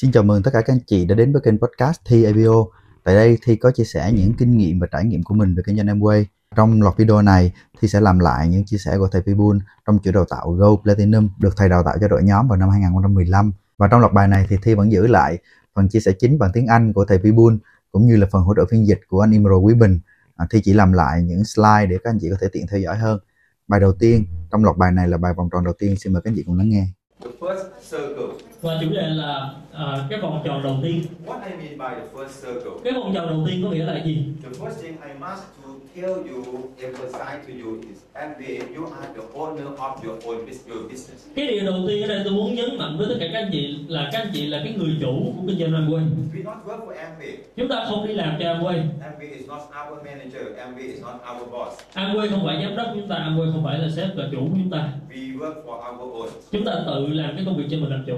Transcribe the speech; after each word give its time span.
Xin 0.00 0.12
chào 0.12 0.22
mừng 0.22 0.42
tất 0.42 0.50
cả 0.54 0.60
các 0.60 0.72
anh 0.72 0.80
chị 0.86 1.04
đã 1.04 1.14
đến 1.14 1.32
với 1.32 1.42
kênh 1.44 1.58
podcast 1.58 2.00
Thi 2.04 2.24
ABO. 2.24 2.66
Tại 3.04 3.14
đây 3.14 3.38
Thi 3.42 3.56
có 3.56 3.70
chia 3.70 3.84
sẻ 3.84 4.12
những 4.12 4.34
kinh 4.38 4.56
nghiệm 4.56 4.78
và 4.78 4.86
trải 4.92 5.04
nghiệm 5.04 5.22
của 5.22 5.34
mình 5.34 5.54
về 5.54 5.62
kinh 5.66 5.76
doanh 5.76 5.86
Amway. 5.86 6.24
Trong 6.56 6.82
loạt 6.82 6.96
video 6.96 7.22
này, 7.22 7.52
Thi 7.80 7.88
sẽ 7.88 8.00
làm 8.00 8.18
lại 8.18 8.48
những 8.48 8.64
chia 8.64 8.76
sẻ 8.78 8.98
của 8.98 9.08
thầy 9.08 9.22
Pibun 9.22 9.58
trong 9.86 9.98
chuỗi 10.02 10.12
đào 10.12 10.24
tạo 10.24 10.50
Go 10.50 10.76
Platinum 10.82 11.28
được 11.38 11.56
thầy 11.56 11.68
đào 11.68 11.82
tạo 11.82 11.96
cho 12.00 12.08
đội 12.08 12.22
nhóm 12.22 12.48
vào 12.48 12.58
năm 12.58 12.68
2015. 12.68 13.52
Và 13.78 13.88
trong 13.88 14.00
loạt 14.00 14.12
bài 14.12 14.28
này 14.28 14.46
thì 14.48 14.56
Thi 14.62 14.74
vẫn 14.74 14.92
giữ 14.92 15.06
lại 15.06 15.38
phần 15.74 15.88
chia 15.88 16.00
sẻ 16.00 16.12
chính 16.18 16.38
bằng 16.38 16.50
tiếng 16.54 16.66
Anh 16.66 16.92
của 16.92 17.04
thầy 17.04 17.18
Pibun 17.18 17.58
cũng 17.92 18.06
như 18.06 18.16
là 18.16 18.26
phần 18.30 18.42
hỗ 18.42 18.54
trợ 18.54 18.64
phiên 18.70 18.86
dịch 18.86 19.00
của 19.08 19.20
anh 19.20 19.30
Imro 19.30 19.56
Quý 19.56 19.74
Bình. 19.74 20.00
À, 20.36 20.46
Thi 20.50 20.60
chỉ 20.64 20.72
làm 20.72 20.92
lại 20.92 21.22
những 21.22 21.44
slide 21.44 21.86
để 21.86 21.98
các 22.04 22.10
anh 22.10 22.18
chị 22.20 22.28
có 22.30 22.36
thể 22.40 22.48
tiện 22.52 22.66
theo 22.66 22.80
dõi 22.80 22.96
hơn. 22.96 23.18
Bài 23.68 23.80
đầu 23.80 23.92
tiên 23.92 24.24
trong 24.50 24.64
loạt 24.64 24.76
bài 24.76 24.92
này 24.92 25.08
là 25.08 25.16
bài 25.16 25.34
vòng 25.36 25.48
tròn 25.52 25.64
đầu 25.64 25.74
tiên. 25.78 25.96
Xin 25.98 26.12
mời 26.12 26.22
các 26.22 26.30
anh 26.30 26.36
chị 26.36 26.42
cùng 26.42 26.58
lắng 26.58 26.68
nghe. 26.68 26.86
The 27.20 27.30
first 27.40 27.64
circle 27.90 28.55
và 28.66 28.78
chủ 28.80 28.88
đề 28.92 29.08
là 29.08 29.50
à, 29.72 30.06
cái 30.10 30.20
vòng 30.20 30.42
tròn 30.44 30.62
đầu 30.62 30.76
tiên 30.82 31.02
What 31.26 31.38
I 31.50 31.56
mean 31.56 31.78
by 31.78 32.00
the 32.00 32.06
first 32.14 32.42
circle? 32.46 32.72
cái 32.84 32.92
vòng 32.92 33.14
tròn 33.14 33.26
đầu 33.26 33.44
tiên 33.48 33.62
có 33.64 33.70
nghĩa 33.70 33.84
là 33.84 34.04
gì 34.04 34.24
The 34.42 34.48
first 34.50 34.82
thing 34.82 34.92
I 35.06 35.12
must 35.20 35.42
to 35.62 35.68
tell 35.94 36.14
you, 36.30 36.42
emphasize 36.80 37.40
to 37.46 37.52
you 37.64 37.70
is 37.90 37.98
MBA, 38.14 38.76
you 38.76 38.84
are 39.00 39.08
the 39.16 39.22
owner 39.34 39.76
of 39.76 39.92
your 40.08 40.18
own 40.24 40.36
your 40.70 40.82
business. 40.90 41.26
cái 41.36 41.46
điều 41.46 41.64
đầu 41.64 41.84
tiên 41.88 42.02
ở 42.02 42.08
đây 42.08 42.20
tôi 42.24 42.32
muốn 42.32 42.54
nhấn 42.54 42.78
mạnh 42.78 42.96
với 42.98 43.06
tất 43.08 43.14
cả 43.20 43.26
các 43.32 43.38
anh 43.42 43.48
chị 43.52 43.78
là 43.88 44.08
các 44.12 44.18
anh 44.18 44.30
chị 44.32 44.46
là 44.46 44.60
cái 44.64 44.74
người 44.78 44.96
chủ 45.00 45.32
của 45.36 45.42
kinh 45.48 45.58
doanh 45.58 45.72
Amway 45.72 46.02
We 46.34 46.44
not 46.44 46.56
work 46.66 46.80
for 46.86 46.94
MBA. 47.16 47.26
chúng 47.56 47.68
ta 47.68 47.84
không 47.88 48.06
đi 48.06 48.14
làm 48.14 48.36
cho 48.40 48.44
Amway 48.54 48.82
MBA 48.98 49.26
is 49.38 49.48
not 49.48 49.60
our 49.90 49.98
manager. 50.04 50.46
MBA 50.72 50.82
is 50.82 51.02
not 51.02 51.14
our 51.36 51.52
boss. 51.52 51.80
Amway 51.94 52.30
không 52.30 52.44
phải 52.46 52.62
giám 52.62 52.76
đốc 52.76 52.86
chúng 52.94 53.08
ta 53.08 53.16
Amway 53.16 53.52
không 53.52 53.64
phải 53.64 53.78
là 53.78 53.88
sếp 53.96 54.08
và 54.16 54.24
chủ 54.32 54.38
của 54.40 54.56
chúng 54.62 54.70
ta 54.70 54.88
We 55.14 55.38
work 55.38 55.54
for 55.66 55.94
our 55.94 56.14
own. 56.14 56.28
chúng 56.52 56.64
ta 56.64 56.72
tự 56.86 57.06
làm 57.06 57.36
cái 57.36 57.44
công 57.44 57.56
việc 57.56 57.64
cho 57.70 57.76
mình 57.76 57.90
làm 57.90 58.04
chủ 58.06 58.16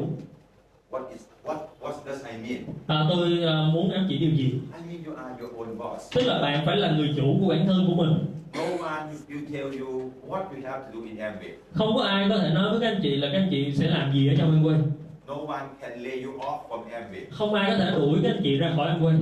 What 0.91 1.02
is 1.12 1.20
what? 1.45 1.56
What 1.83 1.92
does 2.06 2.23
I 2.24 2.37
mean? 2.48 2.62
à, 2.87 3.06
tôi 3.10 3.42
à, 3.45 3.69
muốn 3.73 3.91
ám 3.91 4.06
chỉ 4.09 4.19
điều 4.19 4.30
gì 4.30 4.45
I 4.45 4.80
mean 4.88 5.05
you 5.05 5.14
are 5.16 5.34
your 5.41 5.52
own 5.55 5.77
boss. 5.78 6.14
tức 6.17 6.22
là 6.27 6.41
bạn 6.42 6.62
phải 6.67 6.77
là 6.77 6.91
người 6.91 7.14
chủ 7.17 7.36
của 7.41 7.48
bản 7.48 7.67
thân 7.67 7.84
của 7.89 7.95
mình 7.95 8.14
No 8.55 8.86
one 8.89 9.06
will 9.28 9.45
tell 9.53 9.80
you 9.83 10.11
what 10.28 10.42
you 10.42 10.62
have 10.64 10.78
to 10.84 10.91
do 10.95 11.00
in 11.05 11.14
MBA. 11.14 11.48
không 11.72 11.92
có 11.97 12.03
ai 12.03 12.27
có 12.28 12.39
thể 12.39 12.50
nói 12.55 12.70
với 12.70 12.80
các 12.80 12.86
anh 12.86 13.00
chị 13.03 13.17
là 13.17 13.28
các 13.33 13.39
anh 13.39 13.48
chị 13.50 13.72
sẽ 13.75 13.86
làm 13.91 14.12
gì 14.12 14.28
ở 14.28 14.34
trong 14.39 14.62
Amway 14.62 14.80
No 15.27 15.34
one 15.55 15.67
can 15.80 16.03
lay 16.03 16.22
you 16.22 16.33
off 16.39 16.58
from 16.69 16.78
MBA. 16.84 17.20
không 17.30 17.55
ai 17.55 17.70
có 17.70 17.77
thể 17.84 17.91
đuổi 17.91 18.19
các 18.23 18.28
anh 18.34 18.41
chị 18.42 18.56
ra 18.56 18.73
khỏi 18.77 18.89
Amway 18.98 19.17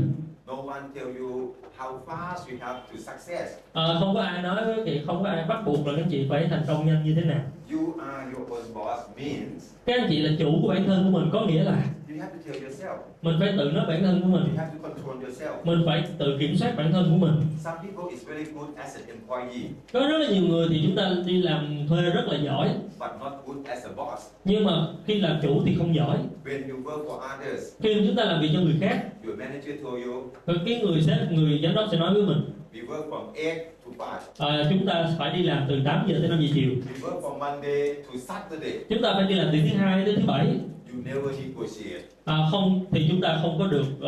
No 0.47 0.55
one 0.55 0.83
tell 0.94 1.06
you 1.20 1.55
how 1.78 1.98
fast 2.06 2.47
you 2.50 2.56
have 2.61 2.80
to 2.92 2.97
success. 2.98 3.58
à, 3.72 3.83
không 4.00 4.14
có 4.14 4.20
ai 4.20 4.42
nói 4.42 4.56
chị 4.84 5.00
không 5.06 5.22
có 5.22 5.28
ai 5.28 5.44
bắt 5.44 5.62
buộc 5.66 5.86
là 5.86 5.92
các 5.97 6.02
anh 6.02 6.08
chị 6.11 6.27
phải 6.30 6.47
thành 6.50 6.62
công 6.69 6.86
nhanh 6.86 7.05
như 7.05 7.14
thế 7.14 7.22
nào 7.22 7.41
You 7.72 7.94
are 8.00 8.33
your 8.36 8.48
own 8.50 8.74
boss 8.74 9.02
means 9.17 9.70
các 9.86 10.00
anh 10.00 10.06
chị 10.11 10.19
là 10.22 10.30
chủ 10.39 10.58
của 10.62 10.69
bản 10.69 10.84
thân 10.86 11.05
của 11.05 11.19
mình 11.19 11.30
có 11.33 11.41
nghĩa 11.41 11.62
là 11.62 11.83
you 12.17 12.22
have 12.22 12.33
to 12.34 12.39
tell 12.53 12.64
yourself. 12.64 12.97
mình 13.22 13.36
phải 13.41 13.55
tự 13.59 13.70
nói 13.70 13.84
bản 13.89 14.03
thân 14.03 14.22
của 14.22 14.28
mình 14.28 14.42
You 14.42 14.56
have 14.59 14.70
to 14.83 14.89
control 14.89 15.25
yourself. 15.25 15.55
mình 15.64 15.83
phải 15.86 16.05
tự 16.19 16.36
kiểm 16.41 16.56
soát 16.56 16.75
bản 16.77 16.92
thân 16.92 17.11
của 17.11 17.27
mình 17.27 17.34
Some 17.64 17.77
people 17.83 18.11
is 18.14 18.27
very 18.27 18.45
good 18.45 18.69
as 18.77 18.97
an 18.97 19.05
employee, 19.08 19.69
có 19.92 20.00
rất 20.00 20.19
là 20.19 20.28
nhiều 20.33 20.42
người 20.48 20.67
thì 20.70 20.81
chúng 20.86 20.97
ta 20.97 21.11
đi 21.27 21.42
làm 21.42 21.86
thuê 21.89 22.03
rất 22.03 22.25
là 22.28 22.39
giỏi 22.39 22.69
but 23.00 23.11
not 23.20 23.33
good 23.47 23.56
as 23.67 23.84
a 23.84 23.91
boss. 23.97 24.23
nhưng 24.45 24.64
mà 24.64 24.73
khi 25.06 25.20
làm 25.20 25.39
chủ 25.42 25.62
thì 25.67 25.75
không 25.78 25.95
giỏi 25.95 26.19
When 26.45 26.70
you 26.70 26.77
work 26.84 27.05
for 27.06 27.17
others, 27.34 27.62
khi 27.83 27.95
chúng 28.06 28.17
ta 28.17 28.25
làm 28.25 28.42
việc 28.42 28.51
cho 28.55 28.61
người 28.61 28.77
khác 28.80 29.05
your 29.27 29.39
manager 29.39 29.75
told 29.84 30.06
you 30.06 30.23
rồi 30.47 30.56
cái 30.67 30.80
người 30.80 31.03
sếp 31.03 31.33
người 31.33 31.61
giám 31.62 31.75
đốc 31.75 31.89
sẽ 31.92 31.98
nói 31.98 32.14
với 32.14 32.23
mình 32.23 32.41
we 32.77 32.87
work 32.89 33.09
from 33.11 33.33
8 33.35 33.59
to 33.85 33.91
5. 33.99 34.21
à, 34.39 34.67
chúng 34.71 34.87
ta 34.87 35.09
phải 35.19 35.37
đi 35.37 35.43
làm 35.43 35.67
từ 35.69 35.81
8 35.85 36.07
giờ 36.09 36.17
tới 36.21 36.29
5 36.29 36.41
giờ 36.41 36.49
chiều 36.55 36.71
We 36.71 37.09
work 37.11 37.21
from 37.23 37.39
Monday 37.39 37.95
to 37.95 38.19
Saturday. 38.19 38.73
chúng 38.89 39.03
ta 39.03 39.13
phải 39.15 39.25
đi 39.29 39.35
làm 39.35 39.49
từ 39.53 39.59
thứ 39.61 39.77
hai 39.77 40.05
đến 40.05 40.17
thứ 40.17 40.23
bảy 40.27 40.47
You 40.93 41.03
never 41.05 41.39
negotiate. 41.41 42.03
à, 42.25 42.39
không 42.51 42.85
thì 42.91 43.07
chúng 43.11 43.21
ta 43.21 43.39
không 43.43 43.59
có 43.59 43.67
được 43.67 43.85
uh, 43.97 44.01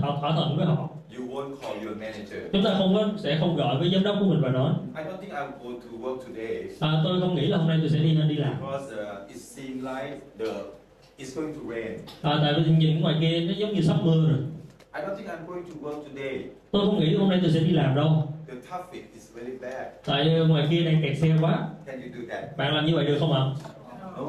thỏa, 0.00 0.16
thỏa 0.20 0.32
thuận 0.36 0.56
với 0.56 0.66
họ 0.66 0.88
You 1.18 1.26
won't 1.26 1.56
call 1.62 1.86
your 1.86 1.96
manager. 1.98 2.52
chúng 2.52 2.64
ta 2.64 2.74
không 2.78 2.94
có 2.94 3.08
sẽ 3.18 3.36
không 3.40 3.56
gọi 3.56 3.78
với 3.78 3.90
giám 3.94 4.02
đốc 4.02 4.16
của 4.20 4.26
mình 4.26 4.40
và 4.42 4.48
nói 4.50 4.72
I 4.96 5.02
don't 5.04 5.16
think 5.20 5.32
I'll 5.32 5.50
go 5.64 5.80
to 5.80 6.08
work 6.08 6.16
today 6.18 6.64
à, 6.80 7.00
tôi 7.04 7.20
không 7.20 7.34
nghĩ 7.34 7.46
là 7.46 7.56
hôm 7.58 7.68
nay 7.68 7.78
tôi 7.80 7.90
sẽ 7.90 7.98
đi 7.98 8.12
nên 8.14 8.28
đi 8.28 8.34
làm 8.36 8.54
because 8.60 8.94
uh, 8.94 9.28
it 9.28 9.36
seems 9.40 9.82
like 9.84 10.16
the 10.38 10.52
it's 11.18 11.36
going 11.40 11.54
to 11.54 11.60
rain. 11.70 11.98
à, 12.22 12.38
tại 12.42 12.54
vì 12.66 12.72
nhìn 12.76 13.00
ngoài 13.00 13.14
kia 13.20 13.40
nó 13.40 13.52
giống 13.58 13.74
như 13.74 13.82
sắp 13.82 13.96
mưa 14.02 14.28
rồi 14.28 14.38
I 14.94 15.00
don't 15.00 15.16
think 15.16 15.28
I'm 15.28 15.46
going 15.46 15.64
to 15.64 15.74
work 15.88 16.02
today. 16.08 16.38
tôi 16.70 16.86
không 16.86 17.00
nghĩ 17.00 17.14
hôm 17.16 17.28
nay 17.28 17.38
tôi 17.42 17.50
sẽ 17.52 17.60
đi 17.60 17.70
làm 17.72 17.94
đâu 17.94 18.28
The 18.48 18.54
traffic 18.70 19.02
is 19.14 19.32
very 19.34 19.56
bad. 19.62 19.86
tại 20.04 20.40
ngoài 20.48 20.66
kia 20.70 20.84
đang 20.84 21.02
kẹt 21.02 21.18
xe 21.18 21.28
quá 21.40 21.68
Can 21.86 22.00
you 22.02 22.08
do 22.14 22.34
that? 22.34 22.56
bạn 22.56 22.74
làm 22.74 22.86
như 22.86 22.94
vậy 22.96 23.06
được 23.06 23.16
không 23.20 23.32
ạ 23.32 23.40
No. 24.16 24.28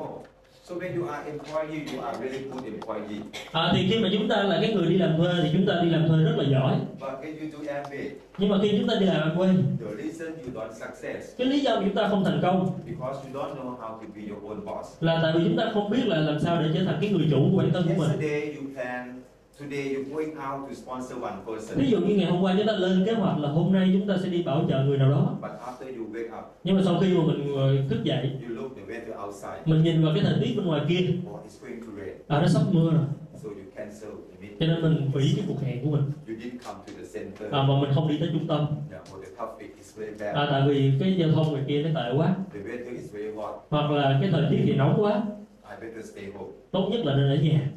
So 0.63 0.75
when 0.75 0.95
you 1.01 1.07
are 1.07 1.31
employee, 1.31 1.85
you 1.93 2.01
are 2.05 2.17
very 2.19 2.43
good 2.43 2.63
employee. 2.65 3.21
à, 3.51 3.71
thì 3.75 3.87
khi 3.89 3.99
mà 3.99 4.09
chúng 4.13 4.27
ta 4.29 4.43
là 4.43 4.57
cái 4.61 4.73
người 4.73 4.87
đi 4.87 4.97
làm 4.97 5.17
thuê 5.17 5.29
thì 5.43 5.49
chúng 5.53 5.65
ta 5.65 5.73
đi 5.83 5.89
làm 5.89 6.07
thuê 6.07 6.17
rất 6.23 6.33
là 6.37 6.43
giỏi 6.51 6.75
But 6.99 7.09
when 7.09 7.33
you 7.39 7.47
do 7.51 7.73
MBA, 7.81 8.03
nhưng 8.37 8.49
mà 8.49 8.57
khi 8.61 8.77
chúng 8.79 8.87
ta 8.87 8.93
đi 8.99 9.05
làm 9.05 9.31
quên 9.37 9.63
the 9.79 10.03
reason 10.03 10.33
you 10.35 10.51
don't 10.61 10.73
success 10.73 11.37
cái 11.37 11.47
lý 11.47 11.59
do 11.59 11.75
chúng 11.75 11.95
ta 11.95 12.07
không 12.07 12.23
thành 12.23 12.39
công 12.41 12.79
because 12.85 13.19
you 13.27 13.41
don't 13.41 13.55
know 13.55 13.75
how 13.77 13.89
to 13.99 14.05
be 14.15 14.21
your 14.29 14.43
own 14.43 14.65
boss. 14.65 14.89
là 15.03 15.19
tại 15.23 15.33
vì 15.35 15.43
chúng 15.43 15.57
ta 15.57 15.63
không 15.73 15.89
biết 15.89 16.05
là 16.07 16.17
làm 16.17 16.39
sao 16.39 16.61
để 16.61 16.69
trở 16.73 16.83
thành 16.85 16.97
cái 17.01 17.09
người 17.09 17.27
chủ 17.31 17.49
của 17.51 17.57
bản 17.57 17.69
thân 17.73 17.83
của 17.83 17.93
mình 17.97 18.09
Yesterday 18.09 18.55
you 18.55 18.63
plan, 18.75 19.21
today 19.63 19.93
you're 19.93 20.09
going 20.15 20.29
out 20.37 20.69
to 20.69 20.73
sponsor 20.75 21.17
one 21.23 21.35
person. 21.47 21.77
ví 21.79 21.89
dụ 21.91 21.99
như 21.99 22.15
ngày 22.15 22.31
hôm 22.31 22.41
qua 22.43 22.53
chúng 22.57 22.67
ta 22.67 22.73
lên 22.73 23.03
kế 23.05 23.13
hoạch 23.13 23.39
là 23.39 23.49
hôm 23.49 23.73
nay 23.73 23.89
chúng 23.93 24.07
ta 24.07 24.17
sẽ 24.23 24.29
đi 24.29 24.43
bảo 24.43 24.65
trợ 24.69 24.83
người 24.83 24.97
nào 24.97 25.09
đó 25.11 25.37
But 25.41 25.51
after 25.51 25.97
you 25.97 26.05
wake 26.13 26.39
up, 26.39 26.45
nhưng 26.63 26.75
mà 26.75 26.81
sau 26.85 26.99
khi 27.01 27.17
mà 27.17 27.23
mình 27.27 27.55
thức 27.89 28.03
dậy 28.03 28.31
you 28.49 28.55
look 28.55 28.71
the 28.75 28.81
weather 28.93 29.25
outside. 29.25 29.61
mình 29.65 29.83
nhìn 29.83 30.03
vào 30.05 30.13
cái 30.15 30.23
thời 30.23 30.35
tiết 30.41 30.53
bên 30.57 30.65
ngoài 30.65 30.81
kia 30.89 30.99
Oh, 31.31 31.39
it's 31.45 31.67
going 31.67 31.81
to 31.81 31.87
rain. 31.97 32.13
à 32.27 32.41
nó 32.41 32.47
sắp 32.47 32.61
mưa 32.71 32.91
rồi 32.91 33.03
So 33.43 33.49
you 33.49 33.55
cancel 33.75 34.09
the 34.09 34.37
meeting. 34.41 34.59
cho 34.59 34.65
nên 34.67 34.81
mình 34.81 35.09
hủy 35.13 35.33
cái 35.35 35.45
cuộc 35.47 35.61
hẹn 35.61 35.83
của 35.85 35.89
mình 35.91 36.03
You 36.27 36.33
didn't 36.35 36.59
come 36.65 36.79
to 36.87 36.91
the 36.99 37.19
center. 37.19 37.51
à, 37.53 37.63
mà 37.63 37.81
mình 37.81 37.89
không 37.95 38.07
đi 38.07 38.17
tới 38.19 38.29
trung 38.33 38.47
tâm 38.47 38.65
Yeah, 38.91 39.03
or 39.15 39.23
the 39.25 39.29
traffic 39.37 39.67
is 39.77 39.97
very 39.97 40.11
bad. 40.19 40.35
à, 40.35 40.47
tại 40.51 40.61
vì 40.69 40.91
cái 40.99 41.15
giao 41.19 41.29
thông 41.31 41.51
ngoài 41.51 41.63
kia 41.67 41.83
nó 41.83 42.01
tệ 42.01 42.17
quá 42.17 42.35
The 42.53 42.59
weather 42.59 42.91
is 42.91 43.13
very 43.13 43.31
hot. 43.35 43.55
hoặc 43.69 43.91
là 43.91 44.17
cái 44.21 44.29
thời 44.31 44.45
tiết 44.51 44.59
thì 44.65 44.73
nóng 44.75 44.95
quá 45.03 45.23
I 45.69 45.87
better 45.87 46.05
stay 46.11 46.25
home. 46.37 46.51
tốt 46.71 46.89
nhất 46.91 47.05
là 47.05 47.15
nên 47.15 47.29
ở 47.29 47.35
nhà 47.43 47.69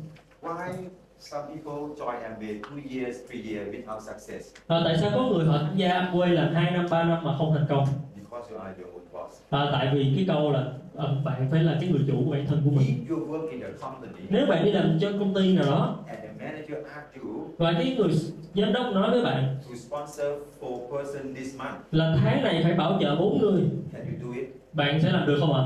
Why 0.42 0.72
some 1.18 1.42
people 1.48 1.94
join 1.96 2.16
MBA 2.36 2.60
two 2.62 2.78
years, 2.90 3.16
three 3.28 3.42
years 3.42 3.68
without 3.74 4.00
success? 4.00 4.54
à, 4.68 4.80
tại 4.84 4.96
sao 5.00 5.10
có 5.14 5.22
người 5.22 5.44
họ 5.46 5.58
tham 5.58 5.76
gia 5.76 5.88
Amway 6.00 6.32
làm 6.34 6.54
2 6.54 6.70
năm 6.70 6.86
3 6.90 7.02
năm 7.02 7.24
mà 7.24 7.36
không 7.38 7.54
thành 7.54 7.66
công 7.68 7.84
Because 8.16 8.54
you 8.54 8.60
are 8.60 8.74
your 8.82 8.94
own 8.94 9.04
boss. 9.22 9.40
à, 9.50 9.68
tại 9.72 9.90
vì 9.94 10.12
cái 10.16 10.24
câu 10.28 10.50
là 10.52 10.64
à, 10.98 11.04
bạn 11.24 11.48
phải 11.50 11.62
là 11.62 11.76
cái 11.80 11.88
người 11.90 12.00
chủ 12.08 12.22
của 12.24 12.30
bản 12.30 12.46
thân 12.46 12.62
của 12.64 12.70
mình 12.70 12.86
If 13.08 13.14
you 13.16 13.26
work 13.28 13.50
in 13.50 13.60
a 13.60 13.68
company 13.80 14.20
nếu 14.28 14.46
bạn 14.46 14.64
đi 14.64 14.72
làm 14.72 14.98
cho 15.00 15.12
công 15.18 15.34
ty 15.34 15.52
nào 15.56 15.64
đó 15.66 15.98
and 16.06 16.18
the 16.22 16.28
manager 16.44 16.86
asks 16.94 17.22
you 17.22 17.44
và 17.58 17.72
cái 17.72 17.94
người 17.98 18.12
giám 18.54 18.72
đốc 18.72 18.92
nói 18.94 19.10
với 19.10 19.22
bạn 19.24 19.56
to 19.68 19.74
sponsor 19.76 20.26
four 20.60 20.78
person 20.90 21.34
this 21.34 21.58
month, 21.58 21.74
là 21.92 22.16
tháng 22.22 22.42
này 22.44 22.60
phải 22.64 22.72
bảo 22.74 22.98
trợ 23.00 23.16
bốn 23.16 23.38
người 23.38 23.62
can 23.92 24.02
you 24.06 24.28
do 24.28 24.40
it? 24.40 24.48
bạn 24.72 25.00
sẽ 25.02 25.12
làm 25.12 25.26
được 25.26 25.36
không 25.40 25.54
ạ 25.54 25.62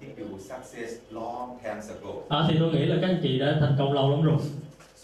I 0.00 0.06
think 0.06 0.18
you 0.18 0.36
will 0.36 0.40
success 0.40 0.92
long 1.10 1.58
time 1.62 1.74
ago. 1.74 2.10
à, 2.28 2.44
thì 2.48 2.56
tôi 2.60 2.72
nghĩ 2.72 2.84
là 2.86 2.96
các 3.00 3.06
anh 3.08 3.20
chị 3.22 3.38
đã 3.38 3.56
thành 3.60 3.74
công 3.78 3.92
lâu 3.92 4.10
lắm 4.10 4.22
rồi 4.22 4.36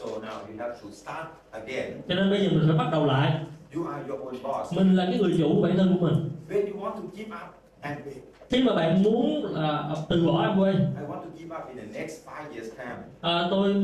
So 0.01 0.07
now 0.07 0.37
you 0.49 0.59
have 0.59 0.75
to 0.83 0.91
start 0.91 1.27
again. 1.53 2.01
cho 2.09 2.15
nên 2.15 2.31
bây 2.31 2.41
giờ 2.41 2.49
mình 2.51 2.63
phải 2.69 2.77
bắt 2.79 2.89
đầu 2.93 3.07
lại 3.07 3.41
You 3.77 3.87
are 3.87 4.03
your 4.09 4.21
own 4.21 4.33
boss. 4.43 4.75
mình 4.77 4.97
là 4.97 5.05
cái 5.07 5.19
người 5.19 5.35
chủ 5.39 5.55
của 5.55 5.63
bản 5.63 5.77
thân 5.77 5.97
của 6.01 6.07
mình 6.07 6.31
When 6.51 6.73
you 6.73 6.81
want 6.81 6.93
to 6.93 7.03
give 7.17 7.31
up 7.37 7.55
MBA, 7.83 8.13
khi 8.51 8.63
mà 8.65 8.75
bạn 8.75 9.03
muốn 9.03 9.45
là 9.55 9.95
từ 10.09 10.27
bỏ 10.27 10.33
Amway 10.43 10.73
I 10.73 11.05
want 11.09 11.21
to 11.23 11.29
give 11.39 11.57
up 11.57 11.69
in 11.69 11.77
the 11.77 12.01
next 12.01 12.15
five 12.27 12.55
years 12.55 12.71
time. 12.77 12.97
à, 13.21 13.47
tôi 13.51 13.75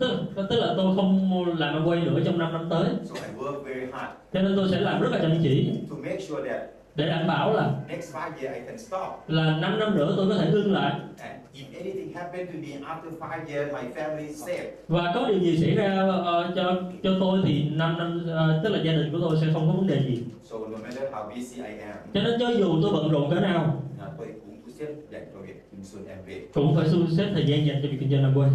tức, 0.00 0.10
tức 0.50 0.56
là 0.60 0.74
tôi 0.76 0.96
không 0.96 1.30
làm 1.58 1.74
Amway 1.84 2.04
nữa 2.04 2.20
trong 2.24 2.38
5 2.38 2.52
năm 2.52 2.66
tới 2.70 2.88
So 3.04 3.14
I 3.14 3.44
work 3.44 3.62
very 3.64 3.80
hard 3.92 4.10
cho 4.32 4.42
nên 4.42 4.56
tôi 4.56 4.68
sẽ 4.70 4.80
làm 4.80 5.00
rất 5.02 5.08
là 5.12 5.18
chăm 5.22 5.32
chỉ 5.42 5.72
to 5.90 5.96
make 6.02 6.20
sure 6.20 6.50
that 6.50 6.60
để 6.94 7.06
đảm 7.08 7.26
bảo 7.26 7.52
là 7.52 7.70
next 7.88 8.14
five 8.14 8.30
years 8.42 8.56
I 8.56 8.66
can 8.66 8.78
stop. 8.78 9.24
là 9.28 9.56
5 9.60 9.78
năm 9.78 9.96
nữa 9.96 10.14
tôi 10.16 10.28
có 10.28 10.34
thể 10.38 10.50
ngưng 10.50 10.72
lại 10.72 10.92
And 11.18 11.32
if 11.54 11.78
anything 11.80 12.12
happen 12.14 12.46
to 12.46 12.52
me 12.52 12.68
after 12.88 13.10
five 13.20 13.46
years, 13.54 13.72
my 13.72 14.02
family 14.02 14.26
is 14.28 14.44
safe. 14.48 14.64
và 14.88 15.12
có 15.14 15.28
điều 15.28 15.38
gì 15.38 15.58
xảy 15.58 15.74
ra 15.74 15.94
ờ, 16.24 16.52
cho 16.56 16.82
cho 17.02 17.10
tôi 17.20 17.40
thì 17.44 17.70
5 17.70 17.98
năm 17.98 18.22
ờ, 18.28 18.60
tức 18.64 18.68
là 18.70 18.78
gia 18.82 18.92
đình 18.92 19.12
của 19.12 19.18
tôi 19.20 19.36
sẽ 19.40 19.46
không 19.52 19.66
có 19.68 19.72
vấn 19.72 19.86
đề 19.86 20.02
gì 20.08 20.22
So 20.44 20.56
no 20.58 20.78
matter 20.82 21.02
how 21.12 21.28
busy 21.28 21.56
I 21.56 21.78
am, 21.78 21.96
cho 22.14 22.22
nên 22.22 22.40
cho 22.40 22.48
dù 22.50 22.78
tôi 22.82 22.92
bận 22.92 23.08
rộn 23.10 23.30
cỡ 23.30 23.40
nào 23.40 23.82
à, 24.00 24.06
tôi 24.18 24.26
cũng 24.46 24.56
thu 24.66 24.72
xếp 24.78 24.86
dành 25.10 25.26
cho 25.34 25.40
việc 25.40 25.62
kinh 25.70 25.82
doanh 25.84 26.04
MBA. 26.24 26.34
cũng 26.54 26.76
phải 26.76 26.88
thu 26.92 26.98
xếp 27.18 27.26
thời 27.34 27.46
gian 27.46 27.66
dành 27.66 27.80
cho 27.82 27.88
việc 27.88 27.96
kinh 28.00 28.10
doanh 28.10 28.34
Amway 28.34 28.48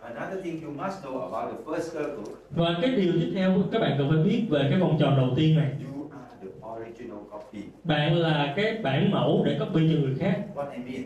another 0.00 0.44
thing 0.44 0.62
you 0.64 0.70
must 0.70 1.02
know 1.04 1.20
about 1.32 1.50
the 1.52 1.72
first 1.72 1.92
circle, 1.92 2.34
và 2.50 2.74
cái 2.82 2.90
điều 2.90 3.12
tiếp 3.12 3.30
theo 3.34 3.62
các 3.72 3.78
bạn 3.80 3.94
cần 3.98 4.08
phải 4.08 4.18
biết 4.24 4.42
về 4.50 4.66
cái 4.70 4.80
vòng 4.80 4.96
tròn 5.00 5.16
đầu 5.16 5.28
tiên 5.36 5.56
này 5.56 5.70
you 5.70 5.95
original 6.74 7.18
copy. 7.32 7.58
bạn 7.84 8.16
là 8.16 8.52
cái 8.56 8.78
bản 8.82 9.10
mẫu 9.10 9.42
để 9.46 9.56
copy 9.60 9.92
cho 9.92 10.00
người 10.00 10.14
khác. 10.18 10.36
What 10.54 10.70
I 10.70 10.92
mean, 10.92 11.04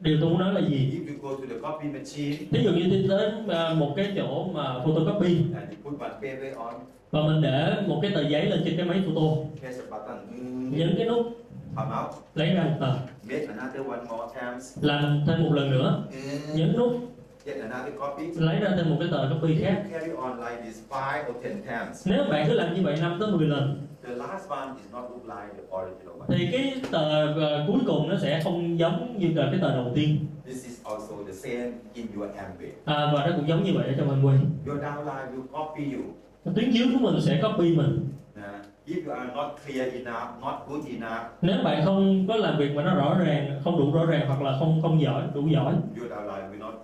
điều 0.00 0.18
tôi 0.20 0.30
muốn 0.30 0.38
nói 0.38 0.54
là 0.54 0.60
gì? 0.68 0.90
If 0.92 1.12
you 1.14 1.30
go 1.30 1.36
to 1.36 1.44
the 1.48 1.60
copy 1.62 1.88
machine 1.98 2.36
ví 2.50 2.64
dụ 2.64 2.70
như 2.70 2.82
đi 2.82 3.08
đến 3.08 3.46
ờ, 3.48 3.74
một 3.74 3.92
cái 3.96 4.12
chỗ 4.16 4.44
mà 4.52 4.74
photocopy 4.84 5.36
and 5.54 5.70
you 5.70 5.90
put 5.90 6.00
one 6.00 6.10
paper 6.12 6.56
on, 6.56 6.74
và 7.10 7.22
mình 7.22 7.42
để 7.42 7.74
một 7.86 7.98
cái 8.02 8.10
tờ 8.14 8.28
giấy 8.28 8.46
lên 8.46 8.62
trên 8.64 8.76
cái 8.76 8.86
máy 8.86 9.02
photo. 9.06 9.36
press 9.60 9.78
a 9.80 9.98
button, 9.98 10.18
nhấn 10.76 10.94
cái 10.98 11.06
nút. 11.06 11.26
Come 11.76 11.90
out, 12.02 12.10
lấy 12.34 12.54
ra 12.54 12.64
một 12.64 12.76
tờ. 12.80 12.92
Make 13.28 13.46
another 13.46 13.86
one 13.86 14.00
more 14.08 14.40
times. 14.40 14.78
làm 14.84 15.20
thêm 15.26 15.42
một 15.42 15.52
lần 15.52 15.70
nữa. 15.70 16.02
Mm, 16.12 16.56
nhấn 16.56 16.76
nút 16.76 16.92
get 17.50 17.70
another 17.70 17.92
copy. 18.00 18.24
lấy 18.34 18.60
ra 18.60 18.70
thêm 18.76 18.90
một 18.90 18.96
cái 19.00 19.08
tờ 19.12 19.30
copy 19.34 19.56
khác 19.62 19.82
carry 19.92 20.12
on 20.16 20.38
like 20.40 20.62
this 20.64 20.82
five 20.90 21.30
or 21.30 21.36
ten 21.42 21.62
times, 21.62 22.08
nếu 22.08 22.24
bạn 22.30 22.46
cứ 22.48 22.54
làm 22.54 22.74
như 22.74 22.82
vậy 22.82 22.96
5 23.00 23.16
tới 23.20 23.30
10 23.30 23.46
lần 23.46 23.86
the 24.08 24.14
last 24.14 24.48
one 24.48 24.68
is 24.82 24.92
not 24.92 25.04
look 25.10 25.24
like 25.24 25.54
the 25.56 25.76
original 25.76 26.20
one. 26.20 26.26
thì 26.28 26.48
cái 26.52 26.74
tờ 26.90 27.34
ờ, 27.34 27.64
cuối 27.66 27.78
cùng 27.86 28.08
nó 28.08 28.16
sẽ 28.16 28.40
không 28.44 28.78
giống 28.78 29.18
như 29.18 29.32
là 29.34 29.48
cái 29.50 29.60
tờ 29.62 29.74
đầu 29.74 29.92
tiên 29.94 30.18
This 30.46 30.64
is 30.64 30.84
also 30.84 31.14
the 31.26 31.32
same 31.32 31.72
in 31.94 32.06
your 32.16 32.30
Amway. 32.30 32.70
à, 32.84 33.12
và 33.14 33.26
nó 33.26 33.32
cũng 33.36 33.48
giống 33.48 33.64
như 33.64 33.72
vậy 33.74 33.86
ở 33.86 33.94
trong 33.98 34.08
Amway 34.22 34.38
Your 34.66 34.82
downline 34.82 35.26
will 35.34 35.46
copy 35.64 35.84
you. 35.94 36.02
tuyến 36.54 36.70
dưới 36.70 36.88
của 36.92 37.10
mình 37.10 37.20
sẽ 37.20 37.40
copy 37.42 37.76
mình 37.76 38.10
if 38.90 39.06
you 39.06 39.12
are 39.12 39.30
not 39.34 39.58
clear 39.66 39.92
enough, 39.92 40.40
not 40.40 40.54
good 40.68 40.84
enough, 40.86 41.22
nếu 41.42 41.56
bạn 41.64 41.84
không 41.84 42.26
có 42.28 42.36
làm 42.36 42.58
việc 42.58 42.74
mà 42.74 42.82
nó 42.82 42.94
rõ 42.94 43.16
ràng 43.18 43.60
không 43.64 43.78
đủ 43.78 43.92
rõ 43.92 44.06
ràng 44.06 44.28
hoặc 44.28 44.42
là 44.42 44.56
không 44.58 44.82
không 44.82 45.00
giỏi 45.00 45.22
đủ 45.34 45.48
giỏi 45.48 45.74
your 46.00 46.12
downline 46.12 46.50
will 46.50 46.58
not 46.58 46.74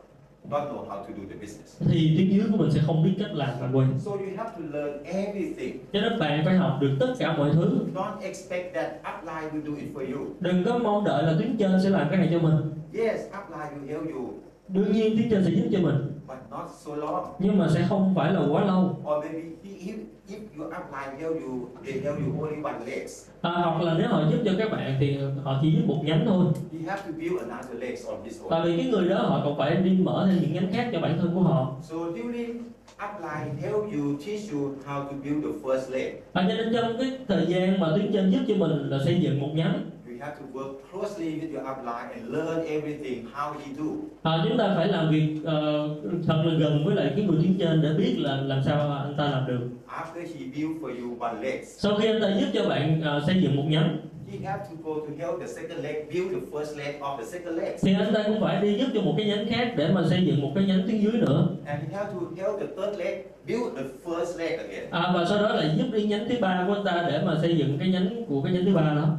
not 0.50 0.62
know 0.68 0.84
how 0.88 0.96
to 1.02 1.08
do 1.16 1.22
the 1.30 1.34
business. 1.40 1.82
thì 1.88 2.14
tuyến 2.16 2.28
dưới 2.30 2.46
của 2.50 2.56
mình 2.56 2.70
sẽ 2.70 2.80
không 2.86 3.04
biết 3.04 3.12
cách 3.18 3.34
làm 3.34 3.48
Amway 3.72 3.98
So 3.98 4.10
you 4.10 4.18
have 4.36 4.50
to 4.50 4.60
learn 4.78 5.02
everything. 5.04 5.76
cho 5.92 6.00
nên 6.00 6.18
bạn 6.18 6.42
phải 6.44 6.56
học 6.56 6.78
được 6.80 6.90
tất 7.00 7.14
cả 7.18 7.36
mọi 7.36 7.50
thứ 7.52 7.78
Don't 7.94 8.20
expect 8.22 8.74
that 8.74 8.90
upline 9.16 9.50
will 9.52 9.72
do 9.72 9.80
it 9.80 9.88
for 9.94 10.16
you. 10.16 10.26
đừng 10.40 10.64
có 10.64 10.78
mong 10.78 11.04
đợi 11.04 11.22
là 11.22 11.34
tuyến 11.38 11.56
trên 11.56 11.70
sẽ 11.82 11.90
làm 11.90 12.06
cái 12.10 12.18
này 12.18 12.28
cho 12.32 12.38
mình 12.38 12.54
Yes, 12.94 13.20
upline 13.20 13.70
will 13.76 13.88
help 13.88 14.14
you, 14.16 14.30
đương 14.68 14.92
nhiên 14.92 15.16
tuyến 15.16 15.30
trên 15.30 15.44
sẽ 15.44 15.50
giúp 15.50 15.68
cho 15.72 15.78
mình 15.78 15.96
but 16.28 16.36
not 16.50 16.66
so 16.84 16.94
long. 16.94 17.24
nhưng 17.38 17.58
mà 17.58 17.68
sẽ 17.74 17.86
không 17.88 18.14
phải 18.16 18.32
là 18.32 18.40
quá 18.50 18.64
lâu 18.64 18.82
Or 19.04 19.24
maybe 19.24 19.48
if, 19.64 19.94
if 20.28 20.38
your 20.58 20.72
upline 20.74 21.20
help 21.20 21.36
you, 21.42 21.68
they 21.84 22.00
help 22.00 22.16
you 22.18 22.42
only 22.44 22.62
one 22.62 22.78
legs. 22.86 23.28
à, 23.42 23.50
hoặc 23.50 23.82
là 23.82 23.94
nếu 23.98 24.08
họ 24.08 24.22
giúp 24.30 24.38
cho 24.44 24.52
các 24.58 24.70
bạn 24.72 24.96
thì 25.00 25.18
họ 25.44 25.58
chỉ 25.62 25.72
giúp 25.72 25.82
một 25.86 26.00
nhánh 26.04 26.22
thôi 26.26 26.44
He 26.72 26.78
have 26.90 27.02
to 27.06 27.12
build 27.18 27.40
another 27.50 27.78
legs 27.80 28.06
on 28.06 28.16
his 28.24 28.40
own. 28.42 28.48
tại 28.50 28.60
vì 28.64 28.76
cái 28.76 28.86
người 28.90 29.08
đó 29.08 29.16
họ 29.18 29.40
còn 29.44 29.58
phải 29.58 29.76
đi 29.76 29.90
mở 29.90 30.28
thêm 30.30 30.38
những 30.42 30.52
nhánh 30.52 30.72
khác 30.72 30.88
cho 30.92 31.00
bản 31.00 31.18
thân 31.18 31.30
của 31.34 31.40
họ 31.40 31.72
So 31.82 31.96
during 31.96 32.62
upline 33.06 33.54
help 33.62 33.84
you, 33.94 34.16
teach 34.26 34.52
you 34.52 34.60
how 34.86 35.04
to 35.04 35.12
build 35.24 35.44
the 35.44 35.50
first 35.62 35.90
leg. 35.92 36.12
à, 36.32 36.44
cho 36.48 36.54
nên 36.54 36.72
trong 36.74 36.96
cái 36.98 37.18
thời 37.28 37.46
gian 37.46 37.80
mà 37.80 37.92
tuyến 37.96 38.12
trên 38.12 38.30
giúp 38.30 38.40
cho 38.48 38.54
mình 38.54 38.90
là 38.90 38.98
xây 39.04 39.20
dựng 39.20 39.40
một 39.40 39.48
nhánh 39.54 39.72
You 39.74 39.95
have 40.26 40.36
to 40.40 40.44
work 40.52 40.72
closely 40.92 41.28
with 41.40 41.50
your 41.54 41.64
upline 41.70 42.08
and 42.16 42.22
learn 42.34 42.58
everything 42.66 43.24
how 43.34 43.52
he 43.52 43.66
do. 43.78 43.88
à, 44.22 44.32
chúng 44.48 44.58
ta 44.58 44.72
phải 44.76 44.88
làm 44.88 45.10
việc 45.10 45.36
ờ, 45.44 45.88
thật 46.26 46.42
là 46.44 46.54
gần 46.58 46.84
với 46.86 46.94
lại 46.94 47.12
cái 47.16 47.24
người 47.24 47.36
tuyến 47.42 47.58
trên 47.58 47.82
để 47.82 47.88
biết 47.98 48.14
là 48.18 48.36
làm 48.36 48.62
sao 48.64 48.90
anh 48.92 49.14
ta 49.18 49.24
làm 49.30 49.46
được 49.46 49.60
After 49.88 50.20
he 50.20 50.46
build 50.54 50.76
for 50.82 50.88
you 51.02 51.16
one 51.20 51.34
leg, 51.42 51.60
sau 51.64 51.96
khi 51.96 52.06
anh 52.08 52.20
ta 52.22 52.28
giúp 52.40 52.46
cho 52.54 52.68
bạn 52.68 53.00
ờ, 53.02 53.22
xây 53.26 53.42
dựng 53.42 53.56
một 53.56 53.64
nhánh 53.68 53.96
he 54.32 54.38
have 54.46 54.62
to 54.64 54.74
go 54.84 54.92
to 55.00 55.12
help 55.26 55.40
the 55.40 55.46
second 55.46 55.80
leg 55.84 55.94
build 56.12 56.30
the 56.32 56.40
first 56.52 56.76
leg 56.78 57.00
of 57.00 57.18
the 57.18 57.24
second 57.24 57.56
leg. 57.58 57.72
thì 57.82 57.94
anh 57.98 58.14
ta 58.14 58.22
cũng 58.26 58.40
phải 58.40 58.62
đi 58.62 58.78
giúp 58.78 58.86
cho 58.94 59.00
một 59.00 59.14
cái 59.16 59.26
nhánh 59.26 59.46
khác 59.50 59.72
để 59.76 59.88
mà 59.94 60.02
xây 60.10 60.22
dựng 60.26 60.42
một 60.42 60.52
cái 60.54 60.64
nhánh 60.64 60.82
tuyến 60.86 61.00
dưới 61.00 61.12
nữa 61.12 61.48
And 61.66 61.82
he 61.82 61.96
have 61.98 62.10
to 62.12 62.20
help 62.42 62.60
the 62.60 62.66
third 62.76 62.98
leg 62.98 63.14
build 63.46 63.76
the 63.76 63.82
first 64.04 64.38
leg 64.38 64.58
again. 64.58 64.90
à, 64.90 65.12
và 65.14 65.24
sau 65.28 65.38
đó 65.42 65.48
lại 65.48 65.70
giúp 65.78 65.86
đi 65.92 66.02
nhánh 66.06 66.28
thứ 66.28 66.34
ba 66.40 66.64
của 66.68 66.74
anh 66.74 66.84
ta 66.84 67.04
để 67.08 67.22
mà 67.26 67.38
xây 67.42 67.56
dựng 67.56 67.78
cái 67.78 67.88
nhánh 67.88 68.24
của 68.28 68.42
cái 68.42 68.52
nhánh 68.52 68.64
thứ 68.64 68.74
ba 68.74 68.82
đó 68.82 69.16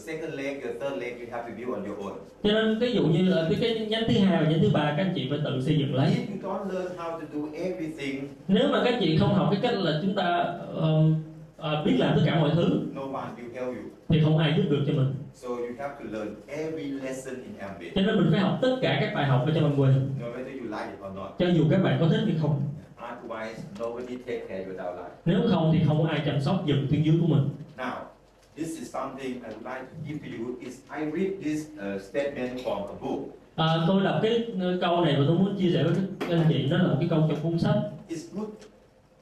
second 0.00 0.34
leg, 0.34 0.62
your 0.64 0.74
third 0.80 0.96
leg, 1.02 1.12
you 1.20 1.26
have 1.30 1.42
to 1.50 1.52
build 1.58 1.74
on 1.74 1.84
your 1.88 1.98
own. 1.98 2.12
cho 2.42 2.52
nên 2.52 2.78
ví 2.78 2.92
dụ 2.92 3.02
như 3.06 3.22
là 3.28 3.48
cái, 3.60 3.86
nhánh 3.90 4.02
thứ 4.08 4.14
hai 4.18 4.44
và 4.44 4.50
nhánh 4.50 4.60
thứ 4.62 4.70
ba 4.72 4.94
các 4.96 5.02
anh 5.02 5.12
chị 5.14 5.26
phải 5.30 5.38
tự 5.44 5.60
xây 5.60 5.78
dựng 5.78 5.94
lấy 5.94 6.06
If 6.06 6.10
you 6.32 6.50
don't 6.52 6.72
learn 6.74 6.88
how 6.96 7.10
to 7.20 7.26
do 7.34 7.40
everything, 7.64 8.28
nếu 8.48 8.68
mà 8.72 8.82
các 8.84 8.94
chị 9.00 9.16
không 9.18 9.34
học 9.34 9.48
cái 9.52 9.60
cách 9.62 9.74
là 9.80 9.98
chúng 10.02 10.14
ta 10.14 10.54
ờm, 10.74 11.14
ờ, 11.56 11.82
biết 11.84 11.94
làm 11.98 12.16
tất 12.16 12.22
cả 12.26 12.40
mọi 12.40 12.50
thứ 12.54 12.80
no 12.94 13.02
one 13.02 13.28
will 13.36 13.54
help 13.54 13.66
you. 13.76 13.82
thì 14.08 14.20
không 14.24 14.38
ai 14.38 14.54
giúp 14.56 14.62
được 14.70 14.84
cho 14.86 14.92
mình 14.92 15.14
So 15.34 15.48
you 15.48 15.66
have 15.78 15.94
to 16.00 16.04
learn 16.18 16.34
every 16.46 16.84
lesson 16.84 17.34
in 17.34 17.52
Amway, 17.60 17.90
cho 17.94 18.00
nên 18.02 18.16
mình 18.16 18.28
phải 18.30 18.40
học 18.40 18.58
tất 18.62 18.76
cả 18.82 18.98
các 19.00 19.12
bài 19.14 19.26
học 19.26 19.42
ở 19.46 19.52
trong 19.54 19.64
Amway 19.76 19.92
no 20.20 20.26
matter 20.26 20.54
you 20.60 20.64
like 20.70 20.84
it 20.90 21.00
or 21.10 21.16
not. 21.16 21.28
cho 21.38 21.46
dù 21.48 21.64
các 21.70 21.78
bạn 21.82 21.96
có 22.00 22.08
thích 22.08 22.20
hay 22.26 22.34
không 22.40 22.62
Otherwise, 22.98 23.54
nobody 23.80 24.16
take 24.16 24.38
care 24.48 24.64
of 24.64 24.66
your 24.66 24.80
downline. 24.80 25.10
nếu 25.24 25.40
không 25.50 25.70
thì 25.72 25.80
không 25.86 26.02
có 26.02 26.08
ai 26.08 26.22
chăm 26.26 26.40
sóc 26.40 26.64
giùm 26.66 26.86
tuyến 26.90 27.02
dưới 27.02 27.14
của 27.20 27.26
mình 27.26 27.48
Now, 27.78 27.90
this 28.60 28.70
is 28.80 28.90
something 28.90 29.32
I 29.44 29.48
would 29.54 29.64
like 29.72 29.84
to 29.92 29.96
give 30.08 30.18
to 30.24 30.28
you. 30.36 30.44
Is 30.68 30.74
I 30.98 31.00
read 31.16 31.30
this 31.44 31.60
uh, 31.78 31.98
statement 32.08 32.60
from 32.64 32.78
a 32.78 32.96
book. 33.02 33.20
à, 33.56 33.84
tôi 33.88 34.02
đọc 34.04 34.18
cái 34.22 34.44
ờ, 34.60 34.78
câu 34.80 35.04
này 35.04 35.14
và 35.18 35.24
tôi 35.28 35.38
muốn 35.38 35.56
chia 35.58 35.70
sẻ 35.72 35.82
với 35.84 35.94
các 36.20 36.28
anh 36.30 36.44
chị 36.48 36.66
nó 36.70 36.78
là 36.78 36.88
một 36.88 36.96
cái 37.00 37.08
câu 37.08 37.26
trong 37.28 37.38
cuốn 37.42 37.58
sách 37.58 37.76
It's 38.08 38.36
good, 38.36 38.48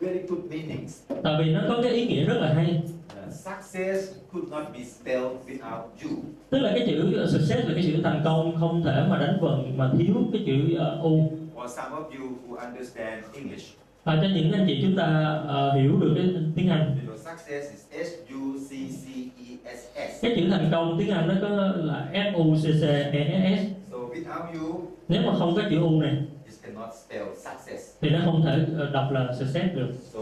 very 0.01 0.19
good 0.29 0.41
meanings. 0.51 1.03
tại 1.23 1.35
vì 1.39 1.53
nó 1.55 1.61
có 1.69 1.79
cái 1.83 1.93
ý 1.93 2.07
nghĩa 2.07 2.25
rất 2.25 2.39
là 2.41 2.55
hay 2.55 2.83
Uh, 3.27 3.33
success 3.35 4.13
could 4.33 4.51
not 4.51 4.63
be 4.73 4.85
spelled 4.85 5.33
without 5.49 5.83
you. 6.03 6.11
tức 6.51 6.59
là 6.59 6.73
cái 6.75 6.85
chữ 6.87 7.17
ờ, 7.17 7.27
success 7.27 7.69
là 7.69 7.75
cái 7.75 7.83
chữ 7.87 8.01
thành 8.05 8.21
công 8.25 8.57
không 8.61 8.83
thể 8.85 9.05
mà 9.11 9.19
đánh 9.19 9.39
vần 9.41 9.77
mà 9.77 9.91
thiếu 9.99 10.15
cái 10.33 10.43
chữ 10.47 10.75
ờ, 10.79 11.01
u 11.03 11.33
For 11.57 11.67
some 11.69 11.91
of 11.97 12.03
you 12.19 12.29
who 12.49 12.57
understand 12.69 13.25
English, 13.35 13.67
à, 14.05 14.19
cho 14.23 14.29
những 14.35 14.53
anh 14.53 14.65
chị 14.69 14.79
chúng 14.83 14.97
ta 14.97 15.05
ờ, 15.49 15.73
hiểu 15.73 15.93
được 16.01 16.13
cái 16.17 16.27
tiếng 16.57 16.69
Anh 16.69 16.97
success 17.39 17.71
is 17.75 18.07
S 18.09 18.13
U 18.35 18.59
C 18.69 18.71
C 18.71 19.07
E 19.39 19.57
S 19.75 19.81
S. 19.95 20.23
cái 20.23 20.33
chữ 20.37 20.49
thành 20.51 20.69
công 20.73 20.97
tiếng 20.99 21.11
Anh 21.11 21.29
nó 21.29 21.35
có 21.43 21.49
là 21.77 22.09
S 22.13 22.37
U 22.37 22.55
C 22.57 22.63
C 22.81 22.85
E 23.13 23.57
S 23.59 23.91
So 23.93 23.97
without 23.97 24.61
you, 24.61 24.81
nếu 25.09 25.23
mà 25.23 25.35
không 25.39 25.57
có 25.57 25.63
chữ 25.71 25.81
u 25.83 26.01
này 26.01 26.11
it 26.47 26.55
cannot 26.63 26.89
spell 27.07 27.25
success. 27.37 27.97
thì 28.01 28.11
nó 28.11 28.19
không 28.25 28.43
thể 28.45 28.59
ờ, 28.79 28.91
đọc 28.91 29.09
là 29.13 29.27
success 29.39 29.75
được 29.75 29.89
So 30.15 30.21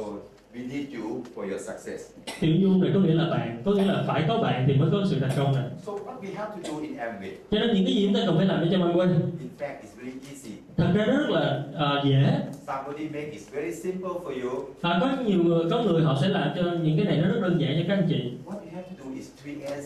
we 0.57 0.63
need 0.75 0.87
you 1.01 1.23
for 1.35 1.51
your 1.51 1.61
success. 1.67 2.11
chữ 2.41 2.49
u 2.67 2.83
này 2.83 2.91
có 2.95 3.01
nghĩa 3.01 3.15
là 3.15 3.31
bạn 3.31 3.63
có 3.65 3.73
nghĩa 3.73 3.85
là 3.85 4.05
phải 4.07 4.25
có 4.29 4.39
bạn 4.39 4.65
thì 4.69 4.75
mới 4.75 4.89
có 4.93 5.05
sự 5.11 5.21
thành 5.21 5.31
công 5.37 5.55
này 5.55 5.65
So 5.87 5.93
what 5.93 6.21
we 6.23 6.35
have 6.35 6.51
to 6.63 6.71
do 6.73 6.81
in 6.83 6.93
Amway, 6.97 7.31
cho 7.51 7.59
nên 7.59 7.75
những 7.75 7.85
cái 7.85 7.95
gì 7.95 8.07
chúng 8.07 8.15
ta 8.15 8.21
cần 8.27 8.37
phải 8.37 8.47
làm 8.47 8.61
để 8.65 8.69
cho 8.73 8.91
quên 8.95 9.09
in 9.41 9.49
fact, 9.59 9.75
is 9.83 9.91
very 9.99 10.13
easy. 10.31 10.51
thật 10.77 10.93
ra 10.95 11.05
rất 11.05 11.31
là 11.31 11.63
ờ, 11.75 12.03
dễ 12.05 12.41
Somebody 12.67 13.05
make 13.09 13.31
it 13.31 13.43
very 13.53 13.75
simple 13.83 14.11
for 14.25 14.43
you. 14.43 14.65
à, 14.83 14.99
có 15.01 15.11
nhiều 15.27 15.45
người 15.45 15.65
có 15.71 15.83
người 15.83 16.03
họ 16.03 16.19
sẽ 16.23 16.29
làm 16.29 16.51
cho 16.57 16.63
những 16.83 16.97
cái 16.97 17.07
này 17.07 17.17
nó 17.17 17.29
rất 17.29 17.41
đơn 17.43 17.61
giản 17.61 17.73
cho 17.79 17.85
các 17.89 17.95
anh 17.95 18.07
chị 18.09 18.33
What 18.47 18.53
you 18.53 18.71
have 18.75 18.83
to 18.89 19.05
do 19.05 19.11
is 19.15 19.31
3S 19.45 19.83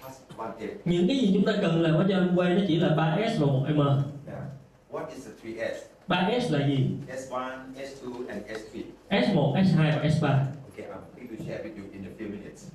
plus 0.00 0.38
1M. 0.38 0.68
những 0.84 1.08
cái 1.08 1.16
gì 1.18 1.30
chúng 1.34 1.44
ta 1.44 1.52
cần 1.62 1.82
làm 1.82 1.94
ở 1.94 2.06
cho 2.08 2.16
quên 2.36 2.54
nó 2.56 2.62
chỉ 2.68 2.76
là 2.76 2.88
3S 2.88 3.40
và 3.40 3.46
một 3.46 3.64
M 3.74 3.78
Yeah. 3.80 4.42
What 4.92 5.04
is 5.16 5.26
the 5.26 5.50
3S? 5.50 5.74
3S 6.12 6.52
là 6.52 6.66
gì 6.66 6.86
S1, 7.08 7.50
S2, 7.76 8.26
and 8.28 8.42
S3. 8.46 8.82
S1, 9.10 9.54
S2 9.54 9.76
và 9.76 10.02
S3 10.08 10.44
Okay, 10.70 10.86
I'm 10.90 11.00
going 11.16 11.38
to 11.38 11.44
share 11.44 11.62
with 11.64 11.76
you 11.78 11.84
in 11.92 12.04
a 12.04 12.10
few 12.18 12.30
minutes. 12.30 12.68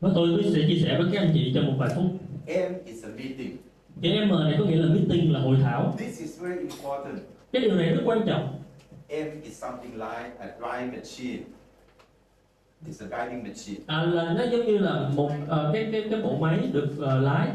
và 0.00 0.10
tôi 0.14 0.28
sẽ 0.54 0.60
chia 0.68 0.80
sẻ 0.84 0.98
với 0.98 1.06
các 1.12 1.18
anh 1.20 1.30
chị 1.34 1.52
trong 1.54 1.66
một 1.66 1.74
vài 1.78 1.88
phút 1.96 2.04
M 2.46 2.72
is 2.86 3.04
a 3.04 3.08
meeting. 3.08 3.56
chữ 4.02 4.08
M 4.26 4.30
này 4.30 4.54
có 4.58 4.64
nghĩa 4.64 4.76
là 4.76 4.94
meeting 4.94 5.32
là 5.32 5.40
hội 5.40 5.56
thảo 5.62 5.94
This 5.98 6.20
is 6.20 6.40
very 6.40 6.60
important. 6.60 7.18
cái 7.52 7.62
điều 7.62 7.74
này 7.74 7.90
rất 7.90 8.02
quan 8.04 8.20
trọng 8.26 8.54
M 9.08 9.42
is 9.42 9.52
something 9.62 9.92
like 9.92 10.30
a 10.38 10.46
drying 10.58 10.92
machine. 10.92 11.42
It's 12.86 13.10
a 13.10 13.18
guiding 13.24 13.42
machine. 13.48 13.80
à, 13.86 14.02
là 14.02 14.34
nó 14.38 14.44
giống 14.52 14.66
như 14.66 14.78
là 14.78 15.08
một 15.16 15.30
ờ, 15.48 15.70
cái 15.72 15.88
cái 15.92 16.04
cái 16.10 16.22
bộ 16.22 16.36
máy 16.38 16.58
được 16.72 16.88
ờ, 17.00 17.20
lái 17.20 17.48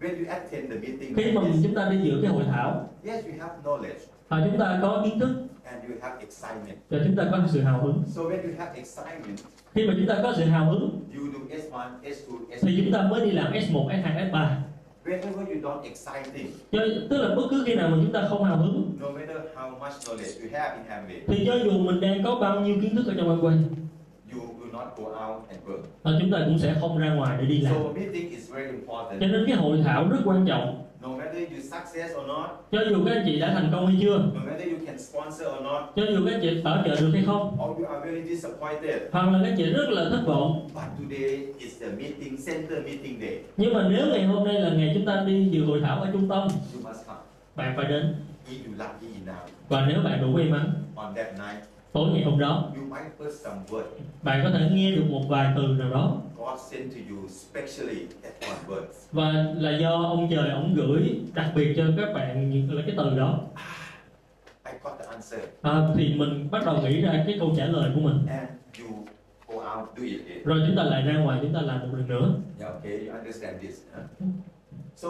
When 0.00 0.18
you 0.18 0.24
attend 0.28 0.70
the 0.72 0.78
meeting, 0.78 1.14
khi 1.16 1.32
mà 1.32 1.40
chúng 1.62 1.74
ta 1.74 1.88
đi 1.90 1.98
dự 2.04 2.18
cái 2.22 2.30
hội 2.30 2.44
thảo 2.44 2.88
yes, 3.06 3.24
you 3.24 3.32
have 3.40 3.54
knowledge 3.64 3.98
à, 4.36 4.42
chúng 4.50 4.58
ta 4.60 4.78
có 4.82 5.02
kiến 5.04 5.18
thức 5.20 5.30
and 5.64 5.84
you 5.88 5.94
have 6.02 6.16
excitement. 6.20 6.78
và 6.90 6.98
chúng 7.06 7.16
ta 7.16 7.24
có 7.32 7.38
sự 7.52 7.60
hào 7.60 7.82
hứng 7.82 8.02
So 8.06 8.20
when 8.22 8.42
you 8.42 8.50
have 8.58 8.72
excitement, 8.74 9.38
khi 9.74 9.86
mà 9.88 9.94
chúng 9.96 10.06
ta 10.06 10.20
có 10.22 10.32
sự 10.36 10.44
hào 10.44 10.64
hứng 10.70 11.00
you 11.18 11.24
do 11.32 11.38
S1, 11.56 11.88
S2, 12.02 12.36
thì 12.62 12.76
chúng 12.76 12.86
S3. 12.86 12.92
ta 12.92 13.02
mới 13.02 13.24
đi 13.26 13.30
làm 13.30 13.52
S1, 13.52 13.88
S2, 13.88 14.30
S3 14.30 14.46
Whenever 15.04 15.46
you 15.46 15.60
don't 15.62 15.82
exciting, 15.82 16.46
cho, 16.72 16.78
tức 17.10 17.16
là 17.16 17.34
bất 17.34 17.42
cứ 17.50 17.62
khi 17.66 17.74
nào 17.74 17.88
mà 17.88 17.96
chúng 18.02 18.12
ta 18.12 18.26
không 18.28 18.44
hào 18.44 18.56
hứng 18.56 18.92
no 19.00 19.10
matter 19.10 19.36
how 19.56 19.70
much 19.70 19.92
knowledge 20.04 20.42
you 20.42 20.48
have 20.52 20.76
in 20.76 20.86
Amway, 20.86 21.20
thì 21.26 21.46
cho 21.46 21.54
dù 21.64 21.70
mình 21.70 22.00
đang 22.00 22.24
có 22.24 22.34
bao 22.34 22.60
nhiêu 22.60 22.76
kiến 22.82 22.96
thức 22.96 23.06
ở 23.06 23.14
trong 23.16 23.42
will 23.42 23.62
not 24.72 24.84
go 24.96 25.04
out 25.04 25.42
and 25.50 25.60
work. 25.66 25.82
à, 26.02 26.12
chúng 26.20 26.30
ta 26.30 26.38
cũng 26.44 26.58
sẽ 26.58 26.74
không 26.80 26.98
ra 26.98 27.14
ngoài 27.14 27.36
để 27.40 27.46
đi 27.46 27.58
làm 27.60 27.74
So 27.74 27.80
meeting 27.94 28.30
is 28.30 28.50
very 28.52 28.68
important. 28.70 29.20
cho 29.20 29.26
nên 29.26 29.44
cái 29.46 29.56
hội 29.56 29.78
thảo 29.84 30.08
rất 30.10 30.18
quan 30.24 30.46
trọng 30.46 30.78
No 31.02 31.08
matter 31.08 31.42
you 31.50 31.58
success 31.72 32.14
or 32.20 32.26
not, 32.26 32.46
cho 32.72 32.78
dù 32.90 33.04
các 33.04 33.12
anh 33.12 33.22
chị 33.26 33.40
đã 33.40 33.52
thành 33.54 33.68
công 33.72 33.86
hay 33.86 33.96
chưa 34.02 34.18
no 34.18 34.40
matter 34.46 34.68
you 34.72 34.78
can 34.86 34.98
sponsor 34.98 35.46
or 35.48 35.62
not, 35.62 35.82
cho 35.96 36.02
dù 36.10 36.26
các 36.26 36.32
anh 36.34 36.40
chị 36.42 36.60
bảo 36.64 36.82
trợ 36.84 37.00
được 37.00 37.10
hay 37.12 37.22
không 37.26 37.56
or 37.62 37.78
you 37.78 37.86
are 37.86 38.10
very 38.10 38.22
disappointed. 38.34 39.02
hoặc 39.12 39.22
là 39.32 39.38
các 39.42 39.48
anh 39.48 39.54
chị 39.56 39.64
rất 39.72 39.88
là 39.90 40.04
thất 40.10 40.22
vọng 40.26 40.68
But 40.74 40.84
today 41.00 41.46
is 41.58 41.80
the 41.80 41.86
meeting 41.88 42.36
center 42.46 42.78
meeting 42.84 43.20
day. 43.20 43.38
nhưng 43.56 43.74
mà 43.74 43.88
nếu 43.88 44.06
ngày 44.06 44.24
hôm 44.24 44.44
nay 44.44 44.60
là 44.60 44.70
ngày 44.70 44.90
chúng 44.94 45.04
ta 45.06 45.24
đi 45.26 45.48
dự 45.50 45.64
hội 45.64 45.80
thảo 45.80 46.00
ở 46.00 46.08
trung 46.12 46.28
tâm 46.28 46.48
You 46.74 46.80
must 46.88 47.06
come. 47.06 47.18
bạn 47.56 47.72
phải 47.76 47.84
đến 47.86 48.14
If 48.50 48.56
you 48.66 48.72
lucky 48.78 49.06
enough 49.26 49.48
và 49.68 49.86
nếu 49.88 50.02
bạn 50.04 50.20
đủ 50.22 50.28
may 50.28 50.48
mắn 50.48 50.72
on 50.96 51.14
that 51.14 51.26
night, 51.32 51.64
tối 51.92 52.10
ngày 52.12 52.22
hôm 52.24 52.38
đó 52.38 52.70
you 52.76 52.82
might 52.84 53.20
heard 53.20 53.36
some 53.40 53.56
word. 53.70 53.82
bạn 54.22 54.40
có 54.44 54.50
thể 54.50 54.68
nghe 54.72 54.90
được 54.90 55.04
một 55.10 55.22
vài 55.28 55.52
từ 55.56 55.62
nào 55.62 55.90
đó 55.90 56.16
God 56.36 56.60
sent 56.70 56.90
to 56.92 56.98
you 57.10 57.28
specially 57.28 58.06
that 58.22 58.32
one 58.40 58.76
word. 58.76 58.84
và 59.12 59.32
là 59.56 59.78
do 59.78 59.90
ông 60.02 60.28
trời 60.30 60.50
ông 60.50 60.74
gửi 60.74 61.20
đặc 61.34 61.52
biệt 61.54 61.74
cho 61.76 61.84
các 61.96 62.12
bạn 62.14 62.50
những 62.50 62.74
là 62.74 62.82
cái 62.86 62.94
từ 62.98 63.18
đó 63.18 63.40
answer. 65.10 65.40
à, 65.62 65.88
thì 65.96 66.14
mình 66.14 66.48
bắt 66.50 66.62
đầu 66.66 66.82
nghĩ 66.82 67.00
ra 67.00 67.22
cái 67.26 67.36
câu 67.40 67.54
trả 67.56 67.66
lời 67.66 67.90
của 67.94 68.00
mình 68.00 68.26
And 68.28 68.48
you 68.80 68.96
go 69.48 69.54
out 69.54 69.88
do 69.98 70.02
it 70.04 70.20
again. 70.26 70.44
rồi 70.44 70.62
chúng 70.66 70.76
ta 70.76 70.82
lại 70.82 71.02
ra 71.02 71.18
ngoài 71.18 71.38
chúng 71.42 71.54
ta 71.54 71.60
làm 71.60 71.80
một 71.80 71.88
lần 71.92 72.08
nữa 72.08 72.34
Yeah, 72.60 72.72
okay, 72.74 73.06
you 73.06 73.14
understand 73.18 73.56
this. 73.62 73.80
huh? 73.94 74.28
So 74.96 75.08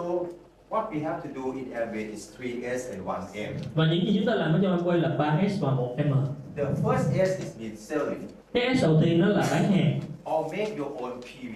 What 0.70 0.90
we 0.92 1.02
have 1.04 1.20
to 1.28 1.28
do 1.42 1.52
in 1.54 1.70
Amway 1.74 2.10
is 2.10 2.40
3S 2.40 2.90
and 2.92 3.02
1M. 3.06 3.52
và 3.74 3.86
những 3.90 4.06
gì 4.06 4.16
chúng 4.16 4.26
ta 4.26 4.34
làm 4.34 4.52
ở 4.52 4.60
trong 4.62 4.78
Amway 4.84 5.00
là 5.00 5.08
3S 5.08 5.60
và 5.60 5.70
1M 5.70 6.14
The 6.56 6.64
first 6.82 7.12
S 7.26 7.38
is 7.38 7.56
mean 7.60 7.76
selling 7.76 8.28
cái 8.54 8.76
S 8.76 8.82
đầu 8.82 9.00
tiên 9.04 9.20
đó 9.20 9.26
là 9.26 9.46
bán 9.50 9.72
hàng 9.72 10.00
or 10.30 10.52
make 10.52 10.76
your 10.78 10.92
own 11.02 11.20
PV. 11.20 11.54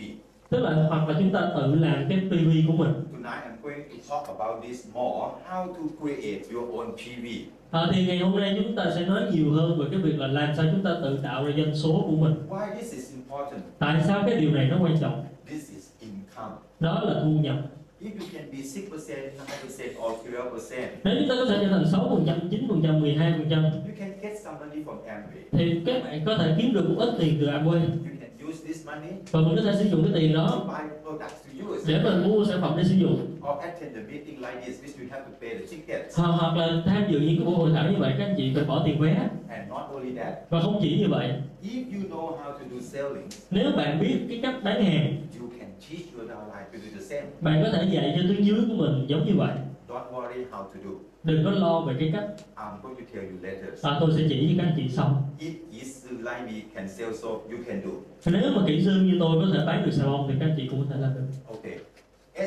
tức 0.50 0.58
là 0.60 0.86
hoặc 0.88 1.08
là 1.08 1.14
chúng 1.18 1.30
ta 1.32 1.50
tự 1.56 1.74
làm 1.74 2.06
cái 2.08 2.18
PV 2.30 2.66
của 2.66 2.72
mình 2.72 2.92
Tonight 3.12 3.42
I'm 3.46 3.62
going 3.62 3.82
to 3.90 3.96
talk 4.10 4.38
about 4.38 4.62
this 4.64 4.86
more, 4.94 5.28
how 5.50 5.66
to 5.66 5.80
create 6.00 6.40
your 6.52 6.70
own 6.70 6.86
PV. 6.92 7.26
à, 7.70 7.86
thì 7.92 8.06
ngày 8.06 8.18
hôm 8.18 8.40
nay 8.40 8.60
chúng 8.64 8.76
ta 8.76 8.84
sẽ 8.94 9.06
nói 9.06 9.22
nhiều 9.32 9.50
hơn 9.52 9.78
về 9.78 9.86
cái 9.90 10.00
việc 10.00 10.18
là 10.18 10.26
làm 10.26 10.56
sao 10.56 10.64
chúng 10.72 10.84
ta 10.84 10.90
tự 11.02 11.18
tạo 11.22 11.44
ra 11.44 11.52
doanh 11.56 11.74
số 11.76 12.04
của 12.10 12.16
mình 12.16 12.34
Why 12.48 12.74
this 12.74 12.92
is 12.92 13.14
important? 13.14 13.62
tại 13.78 14.02
sao 14.06 14.22
cái 14.26 14.36
điều 14.40 14.50
này 14.50 14.66
nó 14.68 14.76
quan 14.82 14.96
trọng 15.00 15.24
This 15.50 15.70
is 15.70 15.90
income. 16.00 16.54
đó 16.80 17.00
là 17.04 17.20
thu 17.22 17.28
nhập 17.30 17.56
If 17.98 18.12
you 18.20 18.26
can 18.32 18.50
be 18.52 18.58
6%, 18.62 18.90
9% 18.90 19.96
or 19.98 20.12
12%, 20.26 20.88
nếu 21.04 21.16
chúng 21.18 21.28
ta 21.28 21.34
có 21.38 21.44
thể 21.48 21.58
trở 21.62 21.68
thành 21.68 21.84
6 21.92 22.08
phần 22.10 22.24
trăm 22.26 22.48
9 22.50 22.66
phần 22.68 22.80
trăm 22.82 23.00
12 23.00 23.32
phần 23.32 23.46
trăm. 23.50 23.62
You 23.64 23.70
can 23.98 24.12
get 24.22 24.32
some 24.44 24.58
money 24.60 24.82
from 24.84 24.96
Amway. 25.06 25.42
thì 25.52 25.80
các 25.86 26.04
bạn 26.04 26.22
có 26.26 26.36
thể 26.38 26.54
kiếm 26.58 26.74
được 26.74 26.88
một 26.90 26.96
ít 26.98 27.14
tiền 27.18 27.36
từ 27.40 27.46
Amway. 27.46 27.80
You 27.80 28.15
can 28.46 28.52
use 28.52 28.66
this 28.66 28.86
money 28.86 29.10
và 29.30 29.40
mình 29.40 29.56
có 29.56 29.62
thể 29.62 29.72
sử 29.78 29.88
dụng 29.90 30.02
cái 30.04 30.12
tiền 30.20 30.34
to 30.34 30.38
đó 30.46 30.64
buy 30.66 30.88
products 31.02 31.34
to 31.44 31.70
use. 31.72 31.82
để 31.92 32.02
mình 32.02 32.28
mua 32.28 32.44
sản 32.44 32.60
phẩm 32.60 32.74
để 32.76 32.84
sử 32.84 32.94
dụng 32.94 33.26
Or 33.40 33.58
attend 33.62 33.94
the 33.96 34.02
meeting 34.02 34.40
like 34.40 34.60
this, 34.66 34.82
which 34.84 35.02
you 35.02 35.06
have 35.10 35.24
to 35.24 35.30
pay 35.40 35.50
the 35.50 35.66
tickets. 35.70 36.18
hoặc, 36.18 36.28
hoặc 36.28 36.56
là 36.56 36.82
tham 36.86 37.04
dự 37.10 37.20
những 37.20 37.36
cái 37.36 37.44
buổi 37.46 37.54
hội 37.56 37.70
thảo 37.74 37.90
như 37.92 37.96
vậy 37.98 38.14
các 38.18 38.24
anh 38.24 38.34
chị 38.36 38.52
phải 38.54 38.64
bỏ 38.64 38.82
tiền 38.86 38.98
vé 39.00 39.28
And 39.48 39.68
not 39.70 39.82
only 39.94 40.12
that, 40.16 40.34
và 40.50 40.60
không 40.60 40.78
chỉ 40.82 40.98
như 40.98 41.08
vậy 41.08 41.32
if 41.62 41.84
you 41.94 42.08
know 42.10 42.26
how 42.38 42.52
to 42.52 42.64
do 42.72 42.80
selling, 42.80 43.28
nếu 43.50 43.70
bạn 43.76 44.00
biết 44.00 44.16
cái 44.28 44.38
cách 44.42 44.54
bán 44.64 44.84
hàng 44.84 45.16
you 45.40 45.48
can 45.58 45.68
teach 45.90 46.06
your 46.16 46.30
downline 46.30 46.66
to 46.72 46.78
do 46.84 46.90
the 46.98 47.04
same. 47.04 47.26
bạn 47.40 47.62
có 47.64 47.70
thể 47.72 47.88
dạy 47.92 48.12
cho 48.16 48.22
tuyến 48.28 48.42
dưới 48.42 48.60
của 48.68 48.74
mình 48.74 49.04
giống 49.08 49.26
như 49.26 49.32
vậy 49.36 49.52
Don't 49.88 50.10
worry 50.12 50.44
how 50.50 50.62
to 50.62 50.78
do. 50.84 50.90
đừng 51.24 51.44
có 51.44 51.50
lo 51.50 51.80
về 51.80 51.94
cái 51.98 52.10
cách 52.12 52.26
I'm 52.56 52.82
going 52.82 52.96
to 52.96 53.02
tell 53.14 53.24
you 53.26 53.36
later. 53.42 53.84
à, 53.84 53.96
tôi 54.00 54.10
sẽ 54.16 54.26
chỉ 54.28 54.48
cho 54.56 54.62
các 54.62 54.68
anh 54.68 54.74
chị 54.76 54.88
sau 54.88 55.22
If 55.40 55.52
is 55.80 56.04
like 56.10 56.40
me 56.46 56.60
can 56.74 56.88
sell 56.88 57.12
soap, 57.12 57.32
you 57.50 57.58
can 57.66 57.80
do. 57.84 57.90
nếu 58.32 58.52
mà 58.56 58.62
kỹ 58.66 58.82
sư 58.84 58.90
như 59.02 59.16
tôi 59.20 59.36
có 59.40 59.58
thể 59.58 59.66
bán 59.66 59.82
được 59.84 59.90
xà 59.92 60.04
bông 60.06 60.26
thì 60.28 60.34
các 60.40 60.46
anh 60.46 60.54
chị 60.56 60.68
cũng 60.70 60.80
có 60.88 60.94
thể 60.94 61.00
làm 61.00 61.14
được 61.14 61.26
Okay. 61.48 61.78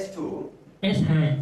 S2, 0.01 0.41
S2 0.81 1.05
we're 1.05 1.35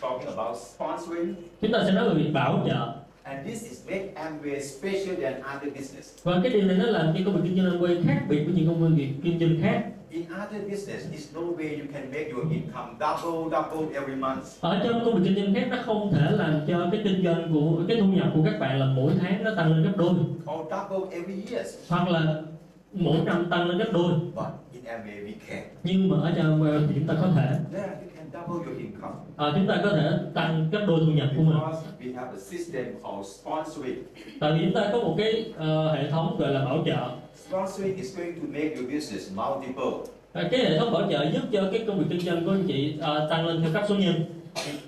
talking 0.00 0.36
about 0.36 0.56
sponsoring, 0.56 1.34
chúng 1.60 1.72
ta 1.72 1.82
sẽ 1.86 1.92
nói 1.92 2.08
về 2.08 2.14
việc 2.22 2.30
bảo 2.32 2.64
trợ 2.68 2.92
and 3.22 3.46
this 3.48 3.62
is 3.70 3.86
make 3.90 4.14
Amway 4.14 4.60
special 4.60 5.22
than 5.22 5.34
other 5.56 5.74
business. 5.78 6.18
và 6.22 6.40
cái 6.42 6.52
điều 6.52 6.62
này 6.62 6.76
nó 6.76 6.84
làm 6.86 7.14
cho 7.18 7.20
công 7.24 7.34
việc 7.34 7.40
kinh 7.44 7.56
doanh 7.64 7.78
Amway 7.80 8.02
khác 8.06 8.22
biệt 8.28 8.44
với 8.44 8.54
những 8.54 8.66
công 8.68 8.96
việc 8.96 9.08
kinh 9.22 9.38
doanh 9.40 9.56
khác 9.62 9.84
In 10.12 10.24
other 10.26 10.60
business, 10.70 11.06
there's 11.10 11.28
no 11.34 11.40
way 11.56 11.78
you 11.78 11.86
can 11.92 12.10
make 12.10 12.30
your 12.32 12.44
income 12.52 12.96
double, 12.98 13.50
double 13.50 13.94
every 13.94 14.16
month. 14.16 14.44
ở 14.60 14.80
trong 14.84 15.04
công 15.04 15.14
việc 15.14 15.20
kinh 15.24 15.44
doanh 15.44 15.54
khác 15.54 15.66
nó 15.70 15.76
không 15.86 16.12
thể 16.12 16.30
làm 16.30 16.60
cho 16.68 16.88
cái 16.92 17.00
kinh 17.04 17.24
doanh 17.24 17.50
của 17.52 17.82
cái 17.88 17.96
thu 18.00 18.06
nhập 18.06 18.28
của 18.34 18.40
các 18.44 18.58
bạn 18.60 18.80
là 18.80 18.86
mỗi 18.86 19.12
tháng 19.20 19.44
nó 19.44 19.50
tăng 19.56 19.72
lên 19.72 19.82
gấp 19.82 19.92
đôi 19.96 20.10
Or 20.10 20.66
double 20.70 21.16
every 21.18 21.34
year. 21.52 21.66
hoặc 21.88 22.08
là 22.08 22.42
mỗi 22.92 23.16
năm 23.24 23.46
tăng 23.50 23.68
lên 23.68 23.78
gấp 23.78 23.88
đôi 23.92 24.12
But 24.34 24.44
in 24.72 24.84
Amway, 24.84 25.26
we 25.26 25.32
can. 25.48 25.62
nhưng 25.84 26.08
mà 26.08 26.16
ở 26.22 26.32
trong 26.36 26.46
Amway 26.62 26.86
thì 26.88 26.94
chúng 26.94 27.06
ta 27.08 27.14
có 27.22 27.28
thể 27.36 27.48
There, 27.72 27.88
you 28.02 28.10
can 28.16 28.26
double 28.32 28.66
your 28.66 28.78
income. 28.82 29.14
à, 29.36 29.46
chúng 29.54 29.66
ta 29.66 29.80
có 29.84 29.90
thể 29.90 30.10
tăng 30.34 30.70
gấp 30.72 30.84
đôi 30.88 31.00
thu 31.00 31.12
nhập 31.12 31.28
của 31.36 31.42
mình 31.42 31.54
Because 31.58 31.86
we 32.00 32.14
have 32.16 32.28
a 32.32 32.40
system 32.40 32.84
called 33.02 33.26
sponsoring. 33.26 33.98
tại 34.40 34.52
vì 34.52 34.64
chúng 34.64 34.74
ta 34.74 34.88
có 34.92 34.98
một 34.98 35.14
cái 35.18 35.52
ờ, 35.56 35.92
hệ 35.94 36.10
thống 36.10 36.36
gọi 36.38 36.50
là 36.52 36.64
bảo 36.64 36.82
trợ 36.86 37.08
Sponsoring 37.50 37.96
is 37.98 38.14
going 38.16 38.34
to 38.40 38.46
make 38.46 38.76
your 38.76 38.86
business 38.86 39.30
multiple. 39.34 40.06
à, 40.32 40.48
cái 40.50 40.60
hệ 40.64 40.78
thống 40.78 40.92
bảo 40.92 41.08
trợ 41.10 41.30
giúp 41.32 41.40
cho 41.52 41.68
cái 41.72 41.84
công 41.86 41.98
việc 41.98 42.04
kinh 42.10 42.20
doanh 42.20 42.44
của 42.44 42.50
anh 42.50 42.64
chị 42.68 42.94
ờ, 43.00 43.26
tăng 43.30 43.46
lên 43.46 43.62
theo 43.62 43.72
cấp 43.72 43.84
số 43.88 43.94
nhân 43.94 44.14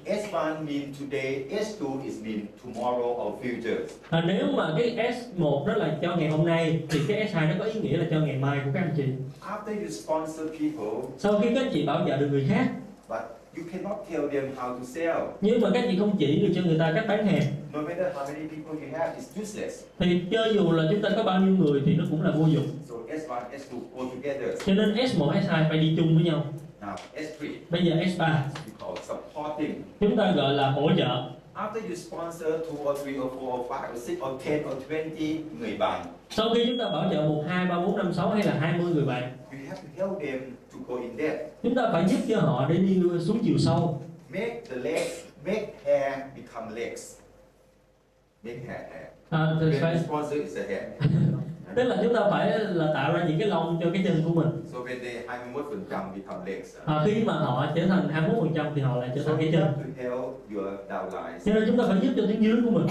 If 0.04 0.30
S1 0.30 0.54
mean 0.66 0.82
today, 1.00 1.44
S2 1.50 2.02
is 2.04 2.14
mean 2.24 2.40
tomorrow 2.64 3.26
or 3.26 3.34
future. 3.44 3.76
à, 4.10 4.24
nếu 4.26 4.46
mà 4.54 4.74
cái 4.78 4.96
S1 5.38 5.66
đó 5.66 5.74
là 5.74 5.98
cho 6.02 6.16
ngày 6.16 6.28
hôm 6.28 6.46
nay 6.46 6.80
thì 6.90 7.00
cái 7.08 7.28
S2 7.32 7.48
nó 7.48 7.54
có 7.58 7.64
ý 7.64 7.80
nghĩa 7.80 7.96
là 7.96 8.06
cho 8.10 8.20
ngày 8.20 8.36
mai 8.36 8.58
của 8.64 8.70
các 8.74 8.80
anh 8.80 8.94
chị 8.96 9.04
After 9.40 9.80
you 9.82 9.88
sponsor 9.90 10.48
people, 10.50 11.08
sau 11.18 11.40
khi 11.40 11.48
các 11.54 11.60
anh 11.62 11.70
chị 11.72 11.86
bảo 11.86 12.04
trợ 12.08 12.16
được 12.16 12.28
người 12.30 12.46
khác 12.48 12.68
but 13.08 13.18
you 13.56 13.64
cannot 13.72 13.96
tell 14.10 14.28
them 14.28 14.44
how 14.56 14.78
to 14.78 14.84
sell. 14.84 15.18
nhưng 15.40 15.60
mà 15.60 15.70
các 15.74 15.84
chị 15.90 15.98
không 15.98 16.16
chỉ 16.18 16.40
được 16.42 16.52
cho 16.54 16.62
người 16.62 16.78
ta 16.78 16.92
cách 16.94 17.04
bán 17.08 17.26
hàng 17.26 17.42
No 17.72 17.82
matter 17.82 18.06
how 18.14 18.24
many 18.26 18.48
people 18.48 18.86
you 18.86 18.98
have, 18.98 19.12
it's 19.20 19.42
useless. 19.42 19.84
thì 19.98 20.22
cho 20.32 20.44
dù 20.54 20.72
là 20.72 20.84
chúng 20.90 21.02
ta 21.02 21.08
có 21.16 21.22
bao 21.22 21.40
nhiêu 21.40 21.56
người 21.56 21.82
thì 21.86 21.94
nó 21.94 22.04
cũng 22.10 22.22
là 22.22 22.30
vô 22.30 22.46
dụng 22.46 22.66
So 22.88 22.94
S1, 23.08 23.40
S2 23.58 23.78
go 23.96 24.04
together. 24.14 24.58
cho 24.66 24.74
nên 24.74 24.94
S1, 24.94 25.32
S2 25.32 25.68
phải 25.68 25.78
đi 25.78 25.94
chung 25.96 26.14
với 26.14 26.24
nhau 26.24 26.44
Now 26.80 26.94
S3, 27.16 27.46
bây 27.70 27.84
giờ 27.84 27.94
S3 27.94 28.18
we 28.18 28.72
call 28.80 28.96
supporting. 29.08 29.82
chúng 30.00 30.16
ta 30.16 30.32
gọi 30.36 30.54
là 30.54 30.70
hỗ 30.70 30.90
trợ 30.98 31.22
After 31.54 31.80
you 31.88 31.94
sponsor 31.94 32.48
two 32.48 32.90
or 32.90 32.98
three 33.02 33.16
or 33.18 33.32
four 33.32 33.60
or 33.60 33.70
five 33.70 33.92
or 33.94 34.02
six 34.02 34.18
or 34.20 34.42
ten 34.44 34.62
or 34.66 34.72
twenty 34.90 35.36
người 35.60 35.76
bạn, 35.78 36.06
sau 36.30 36.48
khi 36.54 36.64
chúng 36.66 36.78
ta 36.78 36.84
bảo 36.84 37.08
trợ 37.12 37.20
một 37.20 37.44
hai 37.48 37.66
ba 37.66 37.78
bốn 37.80 37.96
năm 37.96 38.12
sáu 38.12 38.28
hay 38.30 38.42
là 38.44 38.54
20 38.60 38.92
người 38.94 39.04
bạn 39.04 39.22
you 39.50 39.58
have 39.68 39.80
to 39.82 40.06
help 40.06 40.20
them 40.22 40.40
go 40.88 40.96
in 40.96 41.16
depth. 41.18 41.52
chúng 41.62 41.74
ta 41.74 41.82
phải 41.92 42.08
giúp 42.08 42.18
cho 42.28 42.40
họ 42.40 42.66
để 42.68 42.76
đi 42.76 43.02
xuống 43.26 43.38
chiều 43.44 43.58
sâu 43.58 44.02
Make 44.28 44.60
the 44.70 44.76
legs, 44.76 45.24
make 45.46 45.66
hair 45.84 46.14
become 46.36 46.80
legs. 46.80 47.16
Make 48.42 48.58
hair 48.68 48.80
hair. 48.92 49.06
à, 49.30 49.46
thì 49.60 49.78
phải 49.80 49.98
sponsor 50.06 50.32
is 50.32 50.56
a 50.56 50.62
hair. 50.68 50.82
tức 51.76 51.82
là 51.84 51.96
chúng 52.02 52.14
ta 52.14 52.20
phải 52.30 52.58
là 52.58 52.90
tạo 52.94 53.12
ra 53.12 53.24
những 53.28 53.38
cái 53.38 53.48
lông 53.48 53.80
cho 53.84 53.90
cái 53.92 54.02
chân 54.06 54.22
của 54.24 54.30
mình 54.42 54.62
So 54.72 54.78
when 54.78 55.00
they 55.02 55.26
21% 55.26 56.14
become 56.14 56.50
legs. 56.52 56.76
à, 56.84 57.02
khi 57.06 57.24
mà 57.24 57.32
họ 57.32 57.66
trở 57.76 57.86
thành 57.86 58.08
21 58.08 58.38
phần 58.44 58.54
trăm 58.54 58.66
thì 58.74 58.80
họ 58.80 58.96
lại 58.96 59.10
trở 59.14 59.22
So 59.22 59.28
thành 59.30 59.38
cái 59.38 59.46
you 59.46 59.52
chân 59.52 59.62
have 59.62 59.84
to 59.96 60.02
help 60.02 60.50
your 60.54 60.80
downlines. 60.90 61.38
cho 61.44 61.54
nên 61.54 61.64
chúng 61.66 61.78
ta 61.78 61.84
phải 61.88 61.98
giúp 62.02 62.12
cho 62.16 62.22
tuyến 62.26 62.42
dưới 62.42 62.56
của 62.64 62.70
mình 62.70 62.86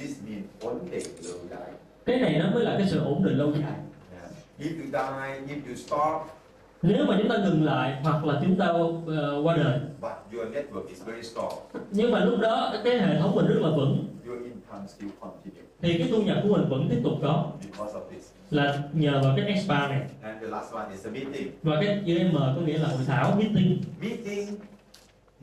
This 0.00 0.16
means 0.28 0.44
ổn 0.60 0.78
định 0.90 1.02
lâu 1.24 1.38
dài. 1.50 1.68
cái 2.06 2.16
này 2.20 2.38
nó 2.38 2.50
mới 2.54 2.64
là 2.64 2.74
cái 2.78 2.86
sự 2.90 2.98
ổn 3.04 3.24
định 3.24 3.38
lâu 3.38 3.52
dài 3.52 3.72
Yeah. 4.12 4.30
If 4.58 4.78
you 4.80 4.86
die, 4.92 5.54
if 5.56 5.68
you 5.68 5.74
stop, 5.76 6.36
nếu 6.82 7.06
mà 7.06 7.16
chúng 7.18 7.28
ta 7.28 7.36
ngừng 7.36 7.64
lại 7.64 8.00
hoặc 8.02 8.24
là 8.24 8.40
chúng 8.44 8.56
ta 8.56 8.66
ờ, 9.06 9.40
qua 9.44 9.56
đời. 9.56 9.80
But 10.00 10.12
your 10.38 10.48
network 10.56 10.86
is 10.88 11.04
very 11.04 11.22
strong, 11.22 11.52
nhưng 11.90 12.10
mà 12.12 12.24
lúc 12.24 12.40
đó 12.40 12.74
cái 12.84 12.98
hệ 12.98 13.18
thống 13.18 13.34
mình 13.34 13.46
rất 13.46 13.58
là 13.60 13.68
vững. 13.70 14.06
Your 14.26 14.42
income 14.44 14.86
still 14.86 15.10
continue. 15.20 15.62
Thì 15.82 15.98
cái 15.98 16.08
thu 16.10 16.22
nhập 16.22 16.38
của 16.42 16.48
mình 16.48 16.68
vẫn 16.68 16.86
tiếp 16.90 17.00
tục 17.04 17.12
có. 17.22 17.46
Because 17.62 17.98
of 17.98 18.02
this. 18.14 18.30
là 18.50 18.82
nhờ 18.92 19.20
vào 19.24 19.36
cái 19.36 19.64
S3 19.66 19.88
này. 19.88 20.02
And 20.22 20.42
the 20.42 20.48
last 20.48 20.72
one 20.72 20.86
is 20.92 21.06
a 21.06 21.10
meeting. 21.10 21.52
và 21.62 21.76
cái 21.80 22.02
chữ 22.06 22.18
M 22.32 22.34
có 22.36 22.62
nghĩa 22.66 22.78
là 22.78 22.88
hội 22.88 23.00
thảo 23.06 23.34
meeting. 23.38 23.78
Meeting, 24.00 24.48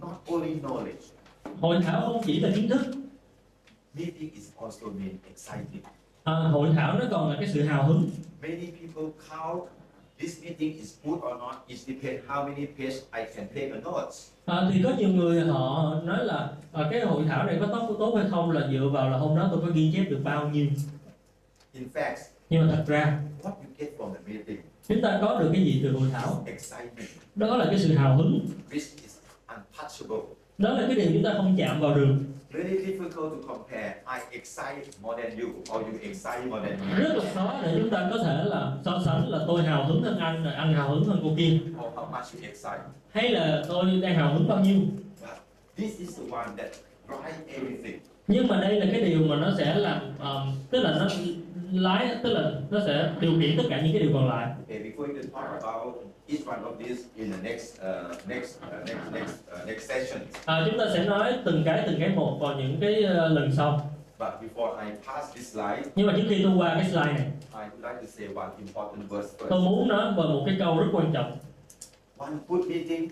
not 0.02 0.12
only 0.28 0.56
knowledge. 0.56 1.14
hội 1.62 1.82
thảo 1.86 2.02
không 2.02 2.22
chỉ 2.26 2.40
là 2.40 2.50
kiến 2.56 2.70
thức. 2.70 2.82
Meeting 3.94 4.34
is 4.34 4.50
also 4.62 4.88
mean 4.88 5.16
exciting. 5.28 5.84
à, 6.24 6.34
hội 6.34 6.70
thảo 6.76 7.00
nó 7.00 7.06
còn 7.12 7.30
là 7.30 7.36
cái 7.40 7.50
sự 7.54 7.62
hào 7.64 7.84
hứng. 7.88 8.10
Many 8.42 8.66
people 8.66 9.04
count 9.30 9.64
this 10.20 10.44
meeting 10.44 10.78
is 10.80 10.94
good 11.06 11.20
or 11.20 11.38
not. 11.40 11.56
It 11.68 11.78
depends 11.88 12.22
how 12.28 12.48
many 12.48 12.66
pages 12.78 13.02
I 13.14 13.24
can 13.36 13.48
take 13.56 13.72
a 13.72 13.80
notes. 13.92 14.30
à, 14.46 14.70
thì 14.74 14.82
có 14.84 14.90
nhiều 14.98 15.10
người 15.10 15.42
họ 15.42 15.96
nói 16.04 16.26
là 16.26 16.50
à, 16.72 16.84
cái 16.92 17.02
hội 17.02 17.24
thảo 17.28 17.46
này 17.46 17.58
có 17.60 17.68
tốt 17.68 17.96
tốt 18.00 18.16
hay 18.16 18.26
không 18.30 18.52
là 18.52 18.68
dựa 18.72 18.90
vào 18.94 19.10
là 19.10 19.18
hôm 19.18 19.38
đó 19.38 19.48
tôi 19.52 19.62
có 19.62 19.68
ghi 19.74 19.92
chép 19.96 20.04
được 20.10 20.20
bao 20.24 20.50
nhiêu 20.50 20.68
In 21.74 21.88
fact, 21.94 22.16
nhưng 22.50 22.62
mà 22.68 22.74
thật 22.76 22.84
ra 22.88 23.20
what 23.44 23.50
you 23.50 23.70
get 23.78 23.90
from 23.98 24.14
the 24.14 24.20
meeting, 24.34 24.58
chúng 24.88 25.02
ta 25.02 25.20
có 25.22 25.40
được 25.40 25.50
cái 25.54 25.64
gì 25.66 25.80
từ 25.84 25.92
hội 25.92 26.08
thảo 26.12 26.44
excitement, 26.46 27.10
đó 27.36 27.58
là 27.58 27.66
cái 27.66 27.80
sự 27.80 27.94
hào 27.94 28.18
hứng 28.18 28.40
which 28.72 28.76
is 29.04 29.18
untouchable. 29.48 30.18
đó 30.58 30.70
là 30.70 30.84
cái 30.88 30.96
điều 30.96 31.10
chúng 31.14 31.24
ta 31.24 31.34
không 31.38 31.56
chạm 31.58 31.80
vào 31.82 31.96
được 31.96 32.16
Very 32.54 32.78
difficult 32.86 33.14
to 33.34 33.48
compare. 33.48 33.94
I 34.08 34.20
excite 34.38 34.86
more 35.02 35.16
than 35.22 35.32
you, 35.40 35.48
or 35.74 35.82
you 35.82 35.98
excite 36.02 36.46
more 36.50 36.62
than 36.62 36.78
me, 36.80 37.00
rất 37.00 37.16
là 37.16 37.24
khó 37.34 37.60
để 37.64 37.76
chúng 37.80 37.90
ta 37.90 38.08
có 38.12 38.18
thể 38.24 38.44
là 38.46 38.72
so 38.86 39.02
sánh 39.06 39.30
là 39.30 39.40
tôi 39.48 39.64
hào 39.64 39.86
hứng 39.86 40.04
hơn 40.04 40.18
anh 40.18 40.44
rồi 40.44 40.54
anh 40.54 40.74
hào 40.74 40.90
hứng 40.90 41.04
hơn 41.04 41.20
cô 41.24 41.34
kia 41.38 41.60
or 41.80 41.94
how 41.96 42.06
much 42.12 42.26
you 42.34 42.40
excite. 42.42 42.80
hay 43.12 43.30
là 43.30 43.64
tôi 43.68 43.86
đang 44.02 44.16
hào 44.16 44.34
hứng 44.34 44.48
bao 44.48 44.60
nhiêu 44.60 44.80
But 45.22 45.30
this 45.78 46.00
is 46.00 46.18
the 46.20 46.24
one 46.38 46.48
that 46.58 46.68
drives 47.08 47.48
everything. 47.56 48.00
nhưng 48.28 48.48
mà 48.48 48.62
đây 48.62 48.80
là 48.80 48.86
cái 48.92 49.02
điều 49.02 49.20
mà 49.20 49.36
nó 49.36 49.52
sẽ 49.58 49.76
làm 49.76 50.00
um, 50.20 50.54
tức 50.72 50.80
là 50.82 50.92
nó 51.00 51.08
lái 51.72 52.16
tức 52.24 52.30
là 52.34 52.52
nó 52.70 52.80
sẽ 52.86 53.12
điều 53.20 53.32
khiển 53.40 53.58
tất 53.58 53.64
cả 53.70 53.82
những 53.82 53.94
cái 53.94 54.02
điều 54.02 54.12
còn 54.14 54.30
lại 54.30 54.48
Okay, 54.68 54.78
we're 54.84 54.96
going 54.98 55.16
to 55.16 55.40
talk 55.42 55.64
about 55.64 55.96
each 56.28 56.48
one 56.48 56.60
of 56.64 56.78
these 56.80 57.02
in 57.16 57.32
the 57.32 57.38
next, 57.50 57.80
uh, 57.82 58.16
next, 58.28 58.58
uh, 58.64 58.86
next, 58.88 59.12
next, 59.14 59.34
uh, 59.62 59.68
next 59.68 59.88
session. 59.88 60.20
à, 60.46 60.64
chúng 60.70 60.80
ta 60.80 60.86
sẽ 60.94 61.04
nói 61.06 61.34
từng 61.46 61.64
cái 61.66 61.84
từng 61.88 62.00
cái 62.00 62.10
một 62.10 62.38
vào 62.42 62.56
những 62.56 62.78
cái 62.82 63.04
uh, 63.04 63.32
lần 63.32 63.52
sau 63.58 63.90
But 64.20 64.30
before 64.42 64.86
I 64.86 64.92
pass 65.08 65.36
this 65.36 65.54
slide, 65.54 65.82
nhưng 65.96 66.08
mà 66.08 66.14
trước 66.18 66.24
khi 66.30 66.44
tôi 66.44 66.52
qua 66.58 66.74
cái 66.76 66.86
slide 66.90 67.14
này 67.14 67.32
I 67.54 67.60
would 67.60 67.90
like 67.94 68.02
to 68.02 68.08
say 68.18 68.28
one 68.36 68.50
important 68.60 69.10
verse 69.10 69.30
tôi 69.40 69.50
first. 69.50 69.64
muốn 69.66 69.88
nói 69.88 70.06
về 70.18 70.24
một 70.24 70.44
cái 70.46 70.56
câu 70.60 70.78
rất 70.80 70.86
quan 70.94 71.12
trọng 71.14 71.38
One 72.18 72.32
good 72.48 72.66
meeting 72.68 73.10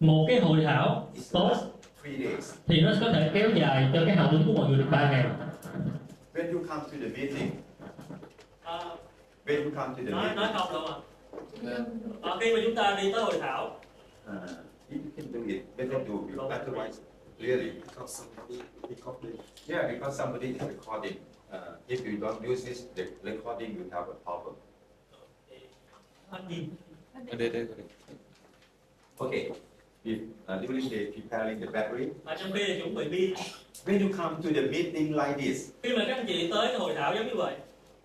một 0.00 0.24
cái 0.28 0.40
hội 0.40 0.64
thảo 0.64 1.08
is 1.14 1.32
tốt 1.32 1.48
last 1.52 1.64
three 2.02 2.16
days. 2.28 2.54
thì 2.66 2.80
nó 2.80 2.92
có 3.00 3.12
thể 3.12 3.30
kéo 3.34 3.50
dài 3.50 3.90
cho 3.94 4.00
cái 4.06 4.16
hào 4.16 4.30
hứng 4.30 4.42
của 4.46 4.52
mọi 4.52 4.68
người 4.68 4.78
được 4.78 4.86
3 4.90 5.10
ngày 5.10 5.24
When 6.34 6.52
you 6.52 6.64
come 6.68 6.82
to 6.82 6.96
the 7.02 7.08
meeting, 7.22 7.50
à, 8.64 8.78
when 9.46 9.64
you 9.64 9.70
come 9.76 9.94
to 9.96 10.02
the 10.06 10.10
nói 10.10 10.24
nói 10.24 10.34
meeting, 10.36 10.56
không 10.58 10.72
đâu 10.72 10.82
mà 10.88 10.94
à, 12.22 12.36
khi 12.40 12.54
mà 12.54 12.60
chúng 12.64 12.74
ta 12.74 12.98
đi 13.02 13.12
tới 13.12 13.22
hội 13.22 13.38
thảo 13.40 13.80
uh, 14.26 14.50
if 14.90 14.98
you 15.04 15.10
can 15.16 15.32
do 15.32 15.40
it. 15.48 15.62
Better 15.76 16.08
do. 16.08 16.14
You 16.30 16.48
better 16.48 16.72
write. 16.72 16.94
Really? 17.38 17.70
Because 17.70 18.22
somebody 18.22 18.62
recording. 18.88 19.36
Yeah, 19.68 19.92
because 19.92 20.16
somebody 20.16 20.46
is 20.48 20.62
recording. 20.62 21.16
Uh, 21.52 21.58
if 21.88 22.06
you 22.06 22.16
don't 22.18 22.42
use 22.42 22.64
this, 22.64 22.84
the 22.94 23.06
recording 23.22 23.76
will 23.76 23.90
have 23.90 24.08
a 24.08 24.14
problem. 24.24 24.54
Okay. 29.20 29.52
If, 30.04 30.18
uh, 30.48 30.58
during 30.58 30.88
the 30.90 31.06
preparing 31.06 31.60
the 31.60 31.66
battery, 31.66 32.08
à, 32.24 32.36
trong 32.36 32.52
khi 32.52 32.80
chuẩn 32.80 32.94
bị 32.94 33.04
pin 33.10 33.34
when 33.86 34.00
you 34.00 34.16
come 34.16 34.36
to 34.42 34.48
the 34.54 34.62
meeting 34.62 35.16
like 35.16 35.34
this, 35.38 35.70
khi 35.82 35.96
mà 35.96 36.04
các 36.08 36.16
anh 36.16 36.26
chị 36.28 36.50
tới 36.52 36.68
cái 36.68 36.78
hội 36.78 36.94
thảo 36.94 37.14
giống 37.14 37.26
như 37.26 37.34
vậy 37.34 37.54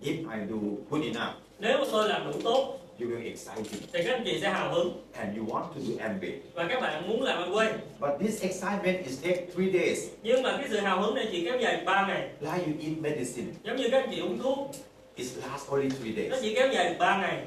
if 0.01 0.29
I 0.29 0.45
do 0.49 0.55
good 0.89 1.01
enough, 1.03 1.35
nếu 1.59 1.77
mà 1.77 1.85
tôi 1.91 2.09
làm 2.09 2.31
đủ 2.31 2.39
tốt 2.43 2.78
you 3.01 3.07
will 3.09 3.23
exciting 3.25 3.81
thì 3.93 4.03
các 4.05 4.13
anh 4.13 4.23
chị 4.25 4.39
sẽ 4.41 4.49
hào 4.49 4.73
hứng 4.73 5.03
and 5.13 5.37
you 5.37 5.45
want 5.45 5.61
to 5.61 5.79
do 5.87 6.07
MBA. 6.13 6.27
và 6.53 6.67
các 6.69 6.81
bạn 6.81 7.07
muốn 7.09 7.21
làm 7.21 7.37
ăn 7.43 7.55
quay 7.55 7.73
But 7.99 8.09
this 8.21 8.41
excitement 8.43 9.05
is 9.05 9.21
take 9.23 9.45
three 9.55 9.71
days. 9.73 9.99
nhưng 10.23 10.43
mà 10.43 10.57
cái 10.57 10.67
sự 10.69 10.77
hào 10.79 11.01
hứng 11.01 11.15
này 11.15 11.27
chỉ 11.31 11.45
kéo 11.45 11.57
dài 11.59 11.81
3 11.85 12.07
ngày 12.07 12.29
Like 12.41 12.65
you 12.65 12.73
eat 12.87 12.97
medicine, 12.97 13.47
giống 13.63 13.75
như 13.77 13.87
các 13.91 13.99
anh 14.03 14.09
chị 14.15 14.19
uống 14.21 14.39
thuốc 14.39 14.71
it 15.15 15.27
lasts 15.47 15.69
only 15.69 15.89
three 15.89 16.11
nó 16.29 16.29
days. 16.35 16.43
chỉ 16.43 16.55
kéo 16.55 16.67
dài 16.73 16.95
3 16.99 17.17
ngày 17.17 17.45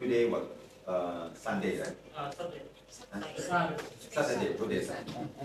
Today 0.00 0.30
what? 0.30 0.40
Uh, 0.86 1.36
Sunday, 1.44 1.70
right? 1.76 1.92
à, 2.14 2.30
sao 3.48 3.68
vậy? 3.70 3.78
Saturday, 4.10 4.52
today. 4.58 4.80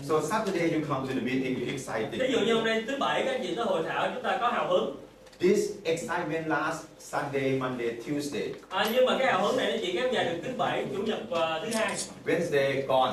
So 0.08 0.20
Saturday 0.20 0.70
you 0.72 0.80
come 0.88 1.06
to 1.08 1.14
the 1.14 1.20
meeting, 1.20 1.54
you 1.54 1.66
ví 1.66 1.72
excited. 1.72 2.32
dụ 2.32 2.38
như 2.46 2.54
hôm 2.54 2.64
nay 2.64 2.84
thứ 2.86 2.96
bảy 3.00 3.22
các 3.24 3.30
anh 3.32 3.42
chị 3.42 3.54
tới 3.54 3.64
hội 3.64 3.82
thảo 3.88 4.10
chúng 4.14 4.22
ta 4.22 4.38
có 4.40 4.48
hào 4.48 4.68
hứng 4.68 4.96
This 5.40 5.76
excitement 5.84 6.48
lasts 6.48 6.86
Sunday, 6.98 7.58
Monday, 7.58 7.90
Tuesday. 8.06 8.54
à, 8.70 8.86
nhưng 8.94 9.06
mà 9.06 9.16
cái 9.18 9.32
hào 9.32 9.46
hứng 9.46 9.56
này 9.56 9.72
nó 9.72 9.78
chỉ 9.82 9.92
kéo 9.92 10.08
dài 10.12 10.24
được 10.24 10.38
thứ 10.44 10.50
bảy 10.58 10.84
chủ 10.96 11.02
nhật 11.02 11.18
và 11.30 11.60
thứ 11.64 11.70
hai 11.78 11.96
Wednesday 12.26 12.86
gone. 12.86 13.12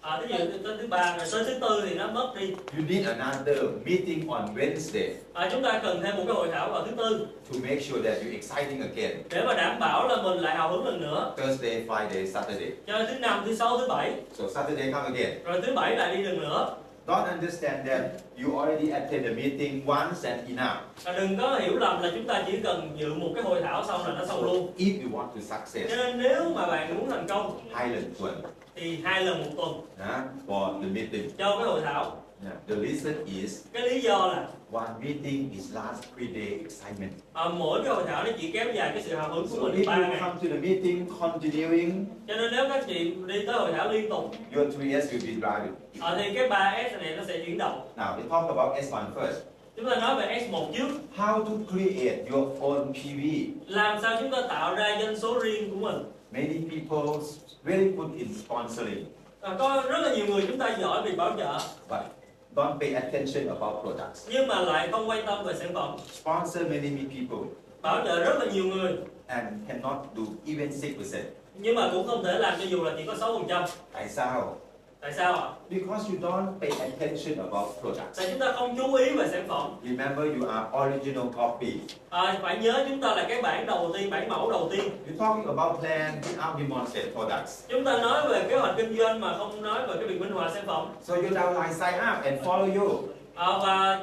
à, 0.00 0.20
ví 0.22 0.34
dụ 0.38 0.44
tới 0.64 0.76
thứ 0.80 0.86
ba 0.86 1.16
rồi 1.18 1.26
tới 1.32 1.44
thứ 1.44 1.58
tư 1.60 1.82
thì 1.88 1.94
nó 1.94 2.06
mất 2.06 2.32
đi 2.40 2.46
You 2.50 2.84
need 2.88 3.06
another 3.06 3.58
meeting 3.84 4.28
on 4.28 4.54
Wednesday 4.56 5.08
à, 5.34 5.48
chúng 5.52 5.62
ta 5.62 5.80
cần 5.82 6.02
thêm 6.02 6.16
một 6.16 6.22
cái 6.26 6.34
hội 6.34 6.48
thảo 6.52 6.70
vào 6.70 6.86
thứ 6.86 6.90
tư 6.96 7.26
to 7.52 7.58
make 7.62 7.80
sure 7.80 8.02
that 8.10 8.22
you're 8.22 8.34
exciting 8.40 8.82
again. 8.82 9.16
để 9.30 9.42
mà 9.46 9.54
đảm 9.54 9.78
bảo 9.80 10.08
là 10.08 10.22
mình 10.22 10.38
lại 10.40 10.56
hào 10.56 10.68
hứng 10.72 10.84
lần 10.86 11.00
nữa 11.00 11.34
Thursday, 11.36 11.84
Friday, 11.86 12.26
Saturday. 12.32 12.70
cho 12.86 12.98
thứ 13.08 13.18
năm 13.20 13.42
thứ 13.46 13.56
sáu 13.56 13.78
thứ 13.78 13.86
bảy 13.88 14.12
So 14.38 14.44
Saturday 14.54 14.92
come 14.92 15.08
again. 15.18 15.44
rồi 15.44 15.60
thứ 15.66 15.72
bảy 15.74 15.96
lại 15.96 16.16
đi 16.16 16.22
lần 16.22 16.40
nữa 16.40 16.74
Don't 17.06 17.28
understand 17.28 17.88
that 17.88 18.02
you 18.36 18.58
already 18.58 18.90
attend 18.90 19.24
the 19.24 19.32
meeting 19.32 19.86
once 19.86 20.28
and 20.28 20.48
enough. 20.48 20.76
và 21.04 21.12
đừng 21.12 21.38
có 21.38 21.58
hiểu 21.58 21.76
lầm 21.78 22.02
là 22.02 22.10
chúng 22.14 22.26
ta 22.26 22.44
chỉ 22.46 22.60
cần 22.64 22.90
dự 22.98 23.14
một 23.14 23.30
cái 23.34 23.44
hội 23.44 23.60
thảo 23.62 23.84
xong 23.84 24.06
là 24.06 24.12
nó 24.18 24.26
xong 24.26 24.44
luôn. 24.44 24.72
If 24.78 25.02
you 25.02 25.18
want 25.18 25.26
to 25.28 25.40
success, 25.40 25.90
cho 25.90 25.96
nên 25.96 26.18
nếu 26.18 26.52
mà 26.54 26.66
bạn 26.66 26.98
muốn 26.98 27.10
thành 27.10 27.26
công 27.28 27.60
hai 27.72 27.88
lần 27.88 28.14
tuần. 28.18 28.42
thì 28.74 28.98
hai 29.04 29.24
lần 29.24 29.38
một 29.44 29.50
tuần 29.56 29.70
uh, 29.70 30.48
for 30.48 30.82
the 30.82 30.88
meeting. 30.88 31.30
cho 31.38 31.56
cái 31.58 31.66
hội 31.68 31.80
thảo 31.84 32.16
Yeah. 32.42 32.56
The 32.68 32.74
reason 32.76 33.24
is 33.42 33.64
cái 33.72 33.82
lý 33.90 34.00
do 34.00 34.26
là 34.26 34.48
one 34.72 34.88
meeting 35.00 35.50
is 35.52 35.74
last 35.74 36.02
three 36.16 36.28
day 36.34 36.58
excitement. 36.60 37.12
à, 37.32 37.48
mỗi 37.48 37.80
cái 37.84 37.94
hội 37.94 38.04
thảo 38.06 38.24
nó 38.24 38.30
chỉ 38.40 38.50
kéo 38.52 38.66
dài 38.74 38.90
cái 38.94 39.02
sự 39.02 39.16
hào 39.16 39.34
hứng 39.34 39.48
của 39.48 39.56
So 39.56 39.62
mình 39.62 39.74
if 39.82 39.86
ba 39.86 39.94
you 39.96 40.02
ngày 40.02 40.16
come 40.20 40.34
to 40.42 40.48
the 40.54 40.60
meeting 40.68 41.06
continuing, 41.20 42.04
cho 42.28 42.34
nên 42.36 42.50
nếu 42.52 42.64
các 42.68 42.84
chị 42.88 43.14
đi 43.26 43.46
tới 43.46 43.54
hội 43.56 43.72
thảo 43.72 43.92
liên 43.92 44.08
tục 44.10 44.34
your 44.56 44.68
3S 44.76 45.00
will 45.00 45.26
be 45.26 45.32
driving. 45.32 45.74
à, 46.00 46.14
thì 46.18 46.34
cái 46.34 46.48
3S 46.48 46.98
này 47.02 47.16
nó 47.16 47.22
sẽ 47.28 47.42
chuyển 47.46 47.58
động 47.58 47.88
Now 47.96 48.16
let's 48.18 48.28
talk 48.30 48.56
about 48.56 48.76
S1 48.84 49.04
first. 49.14 49.40
chúng 49.76 49.84
ta 49.90 49.96
nói 49.96 50.14
về 50.20 50.48
S1 50.50 50.72
trước 50.78 50.88
How 51.16 51.44
to 51.44 51.50
create 51.72 52.24
your 52.32 52.48
own 52.60 52.92
PV. 52.92 53.50
làm 53.66 53.98
sao 54.02 54.16
chúng 54.20 54.30
ta 54.30 54.38
tạo 54.48 54.74
ra 54.74 54.98
doanh 55.02 55.18
số 55.18 55.38
riêng 55.44 55.70
của 55.70 55.76
mình 55.76 55.96
Many 56.32 56.58
people 56.70 57.12
very 57.64 57.88
good 57.96 58.10
in 58.18 58.28
sponsoring, 58.44 59.04
à, 59.40 59.56
có 59.58 59.82
rất 59.88 59.98
là 59.98 60.14
nhiều 60.14 60.26
người 60.26 60.44
chúng 60.48 60.58
ta 60.58 60.76
giỏi 60.80 61.02
về 61.02 61.16
bảo 61.16 61.34
trợ 61.38 61.58
but 61.88 62.00
don't 62.56 62.78
pay 62.80 62.94
attention 62.94 63.48
about 63.48 63.82
products. 63.82 64.28
nhưng 64.28 64.46
mà 64.48 64.60
lại 64.60 64.88
không 64.92 65.08
quan 65.08 65.26
tâm 65.26 65.44
về 65.44 65.54
sản 65.54 65.74
phẩm 65.74 65.96
Sponsor 66.12 66.62
many 66.62 66.88
people 66.98 67.48
bảo 67.82 68.06
trợ 68.06 68.24
rất 68.24 68.38
là 68.38 68.52
nhiều 68.52 68.64
người 68.64 68.92
and 69.26 69.46
cannot 69.68 69.96
do 70.16 70.22
even 70.46 70.70
6%. 70.70 71.22
nhưng 71.54 71.74
mà 71.74 71.88
cũng 71.92 72.06
không 72.06 72.24
thể 72.24 72.38
làm 72.38 72.54
cho 72.60 72.66
dù 72.66 72.84
là 72.84 72.92
chỉ 72.96 73.04
có 73.06 73.14
6% 73.14 73.66
Tại 73.92 74.08
sao? 74.08 74.56
Tại 75.06 75.14
sao 75.14 75.32
ạ 75.34 75.48
Because 75.70 76.04
you 76.10 76.16
don't 76.30 76.60
pay 76.60 76.70
attention 76.70 77.38
about 77.50 77.68
products. 77.80 78.16
tại 78.18 78.26
chúng 78.30 78.38
ta 78.40 78.52
không 78.52 78.76
chú 78.76 78.94
ý 78.94 79.10
về 79.16 79.28
sản 79.28 79.44
phẩm 79.48 79.70
Remember 79.84 80.26
you 80.26 80.48
are 80.48 80.66
original 80.86 81.26
copy. 81.36 81.72
à, 82.10 82.38
phải 82.42 82.58
nhớ 82.58 82.84
chúng 82.88 83.00
ta 83.00 83.14
là 83.14 83.24
cái 83.28 83.42
bản 83.42 83.66
đầu 83.66 83.90
tiên 83.94 84.10
bản 84.10 84.28
mẫu 84.28 84.50
đầu 84.50 84.68
tiên 84.72 84.84
You're 85.06 85.18
talking 85.18 85.46
about 85.56 85.80
plan 85.80 86.12
without 86.22 86.58
demonstrate 86.58 87.10
products. 87.14 87.62
chúng 87.68 87.84
ta 87.84 87.98
nói 87.98 88.28
về 88.28 88.44
kế 88.48 88.58
hoạch 88.58 88.74
kinh 88.76 88.96
doanh 88.98 89.20
mà 89.20 89.38
không 89.38 89.62
nói 89.62 89.86
về 89.88 89.94
cái 89.98 90.04
việc 90.08 90.20
minh 90.20 90.32
họa 90.32 90.50
sản 90.54 90.64
phẩm 90.66 90.86
So 91.02 91.14
your 91.14 91.32
downline 91.32 91.72
sign 91.72 91.94
up 91.94 92.24
and 92.24 92.40
follow 92.44 92.80
you. 92.80 92.98
à, 93.34 93.46
và 93.62 94.00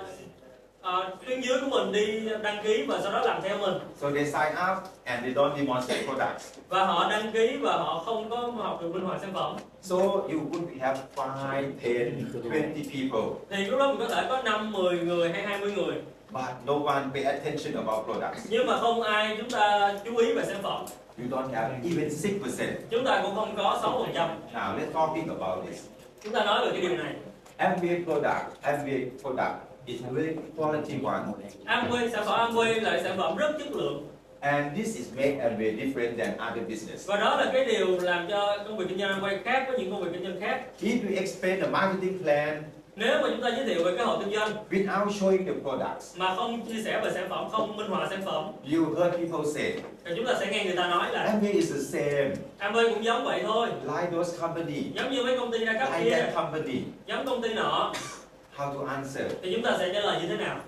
à, 0.84 1.10
tuyến 1.26 1.42
dưới 1.42 1.58
của 1.62 1.68
mình 1.70 1.92
đi 1.92 2.30
đăng 2.44 2.64
ký 2.64 2.86
và 2.88 3.00
sau 3.04 3.12
đó 3.12 3.20
làm 3.26 3.42
theo 3.42 3.58
mình 3.58 3.74
So 4.02 4.10
they 4.12 4.26
sign 4.26 4.54
up 4.72 4.78
and 5.04 5.24
they 5.24 5.34
don't 5.34 5.56
demonstrate 5.58 6.04
products. 6.08 6.54
và 6.70 6.86
họ 6.86 7.10
đăng 7.10 7.32
ký 7.32 7.58
và 7.62 7.72
họ 7.78 8.04
không 8.06 8.30
có 8.30 8.38
học 8.38 8.80
được 8.82 8.88
minh 8.94 9.04
họa 9.06 9.18
sản 9.22 9.34
phẩm 9.34 9.56
So 9.82 9.96
you 9.96 10.40
would 10.52 10.80
have 10.82 11.00
5, 11.18 11.30
10, 11.38 11.74
20 11.82 12.74
people, 12.94 13.30
thì 13.50 13.66
lúc 13.66 13.80
đó 13.80 13.88
mình 13.88 13.98
có 14.00 14.16
thể 14.16 14.26
có 14.30 14.42
5, 14.42 14.72
10 14.72 14.98
người 15.00 15.32
hay 15.32 15.42
20 15.44 15.72
người 15.72 15.96
but 16.32 16.44
no 16.66 16.74
one 16.94 17.04
pay 17.14 17.24
attention 17.24 17.86
about 17.86 18.06
products. 18.06 18.46
nhưng 18.50 18.68
mà 18.68 18.78
không 18.80 19.02
ai 19.02 19.36
chúng 19.38 19.50
ta 19.50 19.94
chú 20.06 20.18
ý 20.18 20.34
về 20.34 20.44
sản 20.46 20.58
phẩm 20.64 20.86
You 21.20 21.26
don't 21.40 21.54
have 21.54 21.76
even 21.84 22.10
6%. 22.10 22.40
chúng 22.92 23.06
ta 23.06 23.20
cũng 23.24 23.36
không 23.36 23.56
có 23.58 23.80
6% 24.14 24.28
Now 24.54 24.78
let's 24.80 24.92
talking 24.94 25.28
about 25.40 25.66
this. 25.68 25.86
chúng 26.24 26.34
ta 26.34 26.46
nói 26.46 26.66
về 26.66 26.72
cái 26.72 26.82
điều 26.82 26.98
này 26.98 27.14
MBA 27.58 27.96
product, 28.06 28.46
MBA 28.64 28.98
product 29.22 29.56
really 29.88 30.36
quality 30.58 30.94
one. 31.04 31.24
Amway 31.66 32.10
sản 32.12 32.24
phẩm 32.26 32.54
Amway 32.56 32.82
là 32.82 33.02
sản 33.04 33.18
phẩm 33.18 33.38
rất 33.38 33.52
chất 33.60 33.72
lượng. 33.72 34.08
And 34.40 34.78
this 34.78 34.98
is 34.98 35.06
make 35.16 35.36
MBA 35.50 35.72
different 35.86 36.18
than 36.18 36.52
other 36.52 36.70
business. 36.70 37.08
và 37.08 37.18
đó 37.18 37.36
là 37.38 37.50
cái 37.54 37.66
điều 37.66 38.00
làm 38.00 38.28
cho 38.30 38.58
công 38.68 38.78
việc 38.78 38.86
kinh 38.90 39.00
doanh 39.00 39.22
Amway 39.22 39.38
khác 39.44 39.66
với 39.70 39.80
những 39.80 39.92
công 39.92 40.04
việc 40.04 40.10
kinh 40.14 40.24
doanh 40.24 40.40
khác. 40.42 40.62
If 40.82 40.98
you 41.10 41.16
explain 41.16 41.62
the 41.62 41.68
marketing 41.68 42.24
plan 42.24 42.64
nếu 42.96 43.22
mà 43.22 43.30
chúng 43.30 43.42
ta 43.42 43.50
giới 43.50 43.66
thiệu 43.66 43.84
về 43.84 43.98
cái 43.98 44.06
hộ 44.06 44.20
kinh 44.20 44.34
doanh 44.34 44.52
without 44.70 45.08
showing 45.08 45.46
the 45.46 45.54
products, 45.62 46.18
mà 46.18 46.36
không 46.36 46.66
chia 46.66 46.84
sẻ 46.84 47.02
về 47.04 47.12
sản 47.14 47.28
phẩm 47.30 47.50
không 47.52 47.78
minh 47.78 47.88
họa 47.90 48.08
sản 48.10 48.22
phẩm 48.26 48.44
you 48.74 48.96
heard 48.96 49.16
people 49.18 49.52
say, 49.54 49.74
thì 50.06 50.12
chúng 50.16 50.26
ta 50.26 50.34
sẽ 50.40 50.48
nghe 50.52 50.66
người 50.66 50.76
ta 50.76 50.88
nói 50.88 51.12
là 51.12 51.36
MBA 51.40 51.50
is 51.50 51.74
the 51.74 51.80
same, 51.80 52.32
Amway 52.60 52.94
cũng 52.94 53.04
giống 53.04 53.24
vậy 53.26 53.42
thôi. 53.44 53.68
Like 53.84 54.08
those 54.12 54.38
company, 54.42 54.84
giống 54.96 55.12
như 55.12 55.24
mấy 55.24 55.38
công 55.38 55.52
ty 55.52 55.66
đa 55.66 55.74
cấp 55.74 55.90
like 55.98 56.04
kia. 56.10 56.22
that 56.22 56.36
company. 56.36 56.80
giống 57.06 57.26
công 57.26 57.42
ty 57.42 57.54
nọ 57.54 57.94
How 58.58 58.74
to 58.74 58.86
answer? 58.86 59.32
thì 59.44 59.54
chúng 59.56 59.64
ta 59.64 59.76
sẽ 59.80 59.94
trả 59.94 60.00
lời 60.00 60.22
như 60.22 60.28
thế 60.28 60.38
nào 60.46 60.60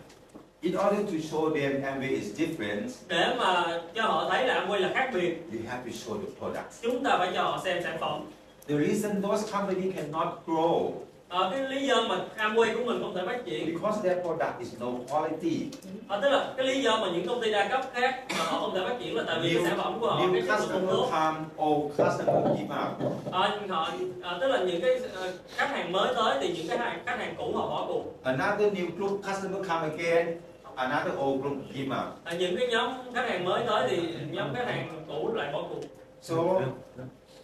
In 0.62 0.76
order 0.78 1.06
to 1.06 1.18
show 1.32 1.50
them 1.54 1.82
MBA 1.98 2.08
is 2.08 2.40
different, 2.40 2.90
để 3.08 3.36
mà 3.38 3.80
cho 3.96 4.02
họ 4.02 4.30
thấy 4.30 4.48
là 4.48 4.66
Amway 4.66 4.80
là 4.80 4.92
khác 4.94 5.10
biệt 5.14 5.38
you 5.52 5.60
have 5.70 5.84
to 5.86 5.92
show 5.92 6.18
the 6.18 6.28
products. 6.40 6.82
chúng 6.82 7.04
ta 7.04 7.18
phải 7.18 7.32
cho 7.36 7.44
họ 7.44 7.62
xem 7.64 7.84
sản 7.84 7.98
phẩm 8.00 8.22
The 8.68 8.76
reason 8.78 9.22
those 9.22 9.52
company 9.52 9.92
cannot 9.92 10.28
grow 10.48 10.92
Ờ, 11.30 11.50
cái 11.52 11.70
lý 11.70 11.88
do 11.88 11.96
mà 12.10 12.16
Amway 12.38 12.78
của 12.78 12.84
mình 12.86 13.00
không 13.02 13.16
thể 13.16 13.22
phát 13.26 13.46
triển 13.46 13.66
because 13.74 14.10
their 14.10 14.22
product 14.26 14.60
is 14.60 14.80
no 14.80 14.88
quality. 15.10 15.66
ờ, 16.08 16.20
tức 16.22 16.30
là 16.30 16.54
cái 16.58 16.66
lý 16.68 16.82
do 16.82 16.98
mà 17.02 17.08
những 17.14 17.28
công 17.28 17.42
ty 17.42 17.52
đa 17.52 17.68
cấp 17.68 17.82
khác 17.94 18.24
mà 18.38 18.44
họ 18.46 18.60
không 18.60 18.76
thể 18.76 18.82
phát 18.88 18.96
triển 19.00 19.16
là 19.16 19.24
tại 19.28 19.40
vì 19.42 19.54
cái 19.54 19.64
sản 19.66 19.78
phẩm 19.78 20.00
của 20.00 20.08
họ 20.08 20.20
cái 20.20 20.28
new 20.28 20.48
chất 20.48 20.60
lượng 20.70 20.88
không 20.90 21.10
come, 21.12 21.38
old 21.66 21.92
customer 21.98 22.58
give 22.58 22.76
up. 22.76 23.14
Ờ, 23.32 23.60
họ 23.70 23.92
ờ, 24.22 24.38
tức 24.42 24.48
là 24.48 24.60
những 24.64 24.82
cái 24.82 25.00
ờ, 25.16 25.32
khách 25.56 25.70
hàng 25.70 25.92
mới 25.92 26.14
tới 26.16 26.38
thì 26.42 26.54
những 26.58 26.68
cái 26.68 26.78
hàng, 26.78 27.00
khách 27.06 27.20
hàng 27.20 27.36
cũ 27.38 27.52
họ 27.56 27.68
bỏ 27.70 27.86
cuộc 27.88 28.04
Another 28.24 28.74
new 28.74 28.88
group 28.98 29.22
customer 29.28 29.68
come 29.70 29.90
again, 29.90 30.38
another 30.76 31.14
old 31.20 31.42
group 31.42 31.58
give 31.74 31.88
up. 31.98 32.14
Ờ, 32.24 32.36
những 32.40 32.58
cái 32.58 32.68
nhóm 32.68 32.92
khách 33.14 33.30
hàng 33.30 33.46
mới 33.46 33.64
tới 33.68 33.88
thì 33.90 33.98
nhóm 34.32 34.54
khách 34.56 34.66
hàng 34.68 35.04
cũ 35.08 35.34
lại 35.34 35.54
bỏ 35.54 35.64
cuộc 35.70 35.82
So 36.22 36.36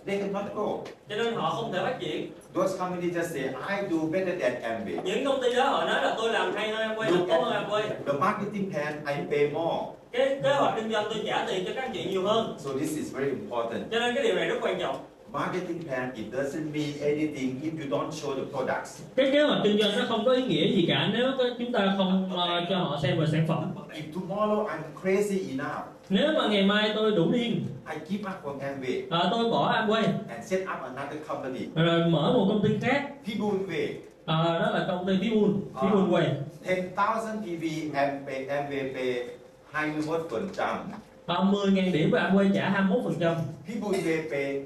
they 0.06 0.18
cannot 0.18 0.46
grow. 0.56 0.78
cho 1.10 1.16
nên 1.16 1.34
họ 1.34 1.50
không 1.50 1.74
thể 1.74 1.80
phát 1.84 1.98
triển 2.00 2.32
Those 2.54 2.78
companies 2.80 3.16
just 3.18 3.24
say, 3.34 3.42
I 3.44 3.88
do 3.92 3.98
better 4.12 4.42
than 4.42 4.82
MBA. 4.82 5.02
những 5.04 5.26
công 5.26 5.42
ty 5.42 5.54
đó 5.56 5.64
họ 5.70 5.86
nói 5.86 6.02
là 6.04 6.16
tôi 6.18 6.34
làm 6.34 6.54
hay 6.56 6.70
hơn 6.70 6.90
Amway 6.90 7.12
làm 7.12 7.28
tốt 7.30 7.42
hơn 7.44 7.54
Amway 7.70 7.82
The 8.06 8.14
marketing 8.20 8.72
plan, 8.72 8.94
I 9.08 9.14
pay 9.32 9.50
more. 9.54 9.86
cái 10.12 10.40
kế 10.44 10.50
hoạch 10.54 10.74
kinh 10.76 10.92
doanh 10.92 11.06
tôi 11.14 11.24
trả 11.26 11.46
tiền 11.48 11.66
cho 11.66 11.72
các 11.76 11.82
anh 11.82 11.92
chị 11.94 12.06
nhiều 12.10 12.24
hơn 12.28 12.56
So 12.58 12.70
this 12.80 12.98
is 12.98 13.14
very 13.14 13.30
important. 13.30 13.92
cho 13.92 14.00
nên 14.00 14.16
cái 14.16 14.24
điều 14.24 14.36
này 14.36 14.48
rất 14.50 14.58
quan 14.62 14.80
trọng 14.80 14.96
Marketing 15.34 15.84
plan, 15.88 16.12
it 16.16 16.26
doesn't 16.34 16.72
mean 16.74 16.92
anything 17.02 17.60
if 17.64 17.72
you 17.80 17.88
don't 18.00 18.10
show 18.12 18.36
the 18.36 18.42
products. 18.52 19.02
cái 19.16 19.30
kế 19.32 19.44
hoạch 19.44 19.60
kinh 19.64 19.78
doanh 19.82 19.98
nó 20.00 20.06
không 20.10 20.26
có 20.26 20.32
ý 20.34 20.42
nghĩa 20.44 20.68
gì 20.76 20.86
cả 20.88 21.10
nếu 21.14 21.32
chúng 21.60 21.72
ta 21.72 21.94
không 21.98 22.30
ờ, 22.36 22.66
cho 22.70 22.78
họ 22.78 23.00
xem 23.04 23.20
về 23.20 23.26
sản 23.32 23.46
phẩm 23.48 23.72
If 23.94 24.20
tomorrow 24.22 24.68
I'm 24.68 25.02
crazy 25.04 25.40
enough, 25.50 25.86
nếu 26.12 26.34
mà 26.38 26.48
ngày 26.48 26.64
mai 26.64 26.92
tôi 26.96 27.12
đủ 27.12 27.32
điên 27.32 27.66
I 27.92 27.98
give 28.10 28.32
up 28.32 28.44
from 28.46 28.56
MBA 28.78 29.18
ờ, 29.20 29.28
tôi 29.32 29.50
bỏ 29.52 29.72
Amway. 29.74 30.04
And 30.30 30.44
set 30.46 30.62
up 30.62 30.82
another 30.96 31.18
company, 31.28 31.60
rồi 31.76 32.06
mở 32.10 32.34
một 32.34 32.46
công 32.50 32.64
ty 32.64 32.70
khác. 32.82 33.10
Pibun 33.28 33.68
Way, 33.68 33.88
Ờ, 34.26 34.60
đó 34.60 34.72
là 34.80 34.86
công 34.88 35.08
ty 35.08 35.18
Vibun 35.18 35.62
Vibun 35.82 36.12
Way. 36.12 36.24
10,000 36.66 37.42
PV, 37.42 37.64
MBA, 37.94 38.62
MBA 38.64 38.94
pay 38.94 39.24
21%. 39.72 40.78
Ờ, 41.26 41.44
10.000 41.44 41.92
điểm 41.92 42.12
của 42.12 42.18
Amway 42.18 42.52
trả 42.54 42.70
21% 42.70 43.36
Pibun 43.68 43.92
Way 43.92 44.30
pay 44.32 44.64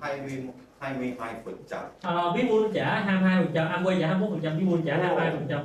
20 0.00 0.42
22%. 0.80 1.82
à, 2.02 2.14
Vbun 2.30 2.72
trả 2.74 3.00
22 3.00 3.42
phần 3.44 3.52
trăm 3.54 3.66
Amway 3.68 4.00
trả 4.00 4.06
21 4.06 4.30
phần 4.30 4.40
trăm 4.42 4.58
Vbun 4.58 4.82
trả 4.86 4.96
22 4.96 5.30
phần 5.30 5.46
trăm 5.48 5.60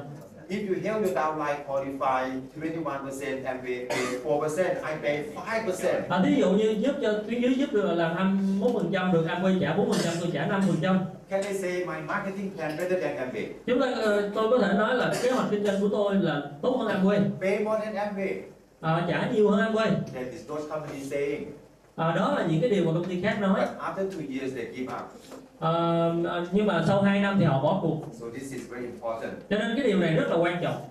If 0.54 0.70
you 0.70 0.76
help 0.86 1.02
your 1.06 1.16
downline 1.16 1.66
qualify 1.68 2.30
21%, 2.54 3.44
MBA 3.44 3.89
pay 3.89 4.06
4%, 4.24 4.84
I 4.84 4.94
pay 5.02 5.24
5%. 5.36 6.10
à, 6.10 6.22
thí 6.26 6.36
dụ 6.36 6.50
như 6.52 6.76
giúp 6.80 6.96
cho 7.02 7.13
tuyến 7.28 7.42
dưới 7.42 7.54
giúp 7.56 7.70
được 7.74 7.94
làm 7.96 8.16
21 8.16 8.72
phần 8.74 8.89
trăm 8.94 9.12
được 9.13 9.26
Amway 9.28 9.60
trả 9.62 9.74
4 9.74 9.92
phần 9.92 10.02
trăm 10.04 10.13
tôi 10.22 10.30
trả 10.34 10.46
5 10.46 10.62
phần 10.68 10.76
trăm 10.82 11.00
Can 11.30 11.42
I 11.44 11.54
say 11.54 11.72
my 11.72 12.02
marketing 12.08 12.50
plan 12.58 12.78
better 12.78 13.04
than 13.04 13.30
MBA? 13.30 13.42
chúng 13.66 13.82
ta 13.82 13.88
ờ, 14.02 14.30
tôi 14.36 14.50
có 14.52 14.58
thể 14.68 14.74
nói 14.74 14.96
là 14.96 15.13
kế 15.24 15.32
hoạch 15.32 15.48
kinh 15.52 15.63
doanh 15.66 15.82
của 15.82 15.88
tôi 15.92 16.16
là 16.16 16.42
tốt 16.62 16.78
hơn 16.80 16.88
Amway 16.88 17.20
Pay 17.42 17.60
more 17.60 17.80
than 17.86 18.13
MBA. 18.13 18.32
à, 18.82 19.06
trả 19.10 19.30
nhiều 19.34 19.50
hơn 19.50 19.60
Amway 19.60 19.89
That 20.13 20.26
is 20.32 20.48
those 20.50 20.63
companies 20.70 21.12
saying. 21.12 21.44
à, 21.96 22.16
đó 22.16 22.34
là 22.38 22.46
những 22.52 22.62
cái 22.62 22.70
điều 22.70 22.86
mà 22.86 22.92
công 22.94 23.06
ty 23.06 23.22
khác 23.22 23.38
nói 23.42 23.60
But 23.60 23.70
after 23.80 24.10
two 24.12 24.39
years, 24.39 24.56
they 24.56 24.66
give 24.76 24.94
up. 24.96 25.12
À, 25.63 26.45
nhưng 26.52 26.65
mà 26.67 26.84
sau 26.88 27.02
2 27.02 27.21
năm 27.21 27.36
thì 27.39 27.45
họ 27.45 27.63
bỏ 27.63 27.80
cuộc 27.82 28.02
So 28.12 28.26
this 28.34 28.52
is 28.54 28.69
very 28.71 28.86
important. 28.86 29.34
cho 29.49 29.58
nên 29.58 29.76
cái 29.76 29.86
điều 29.88 29.99
này 29.99 30.13
rất 30.15 30.28
là 30.30 30.36
quan 30.38 30.58
trọng 30.63 30.82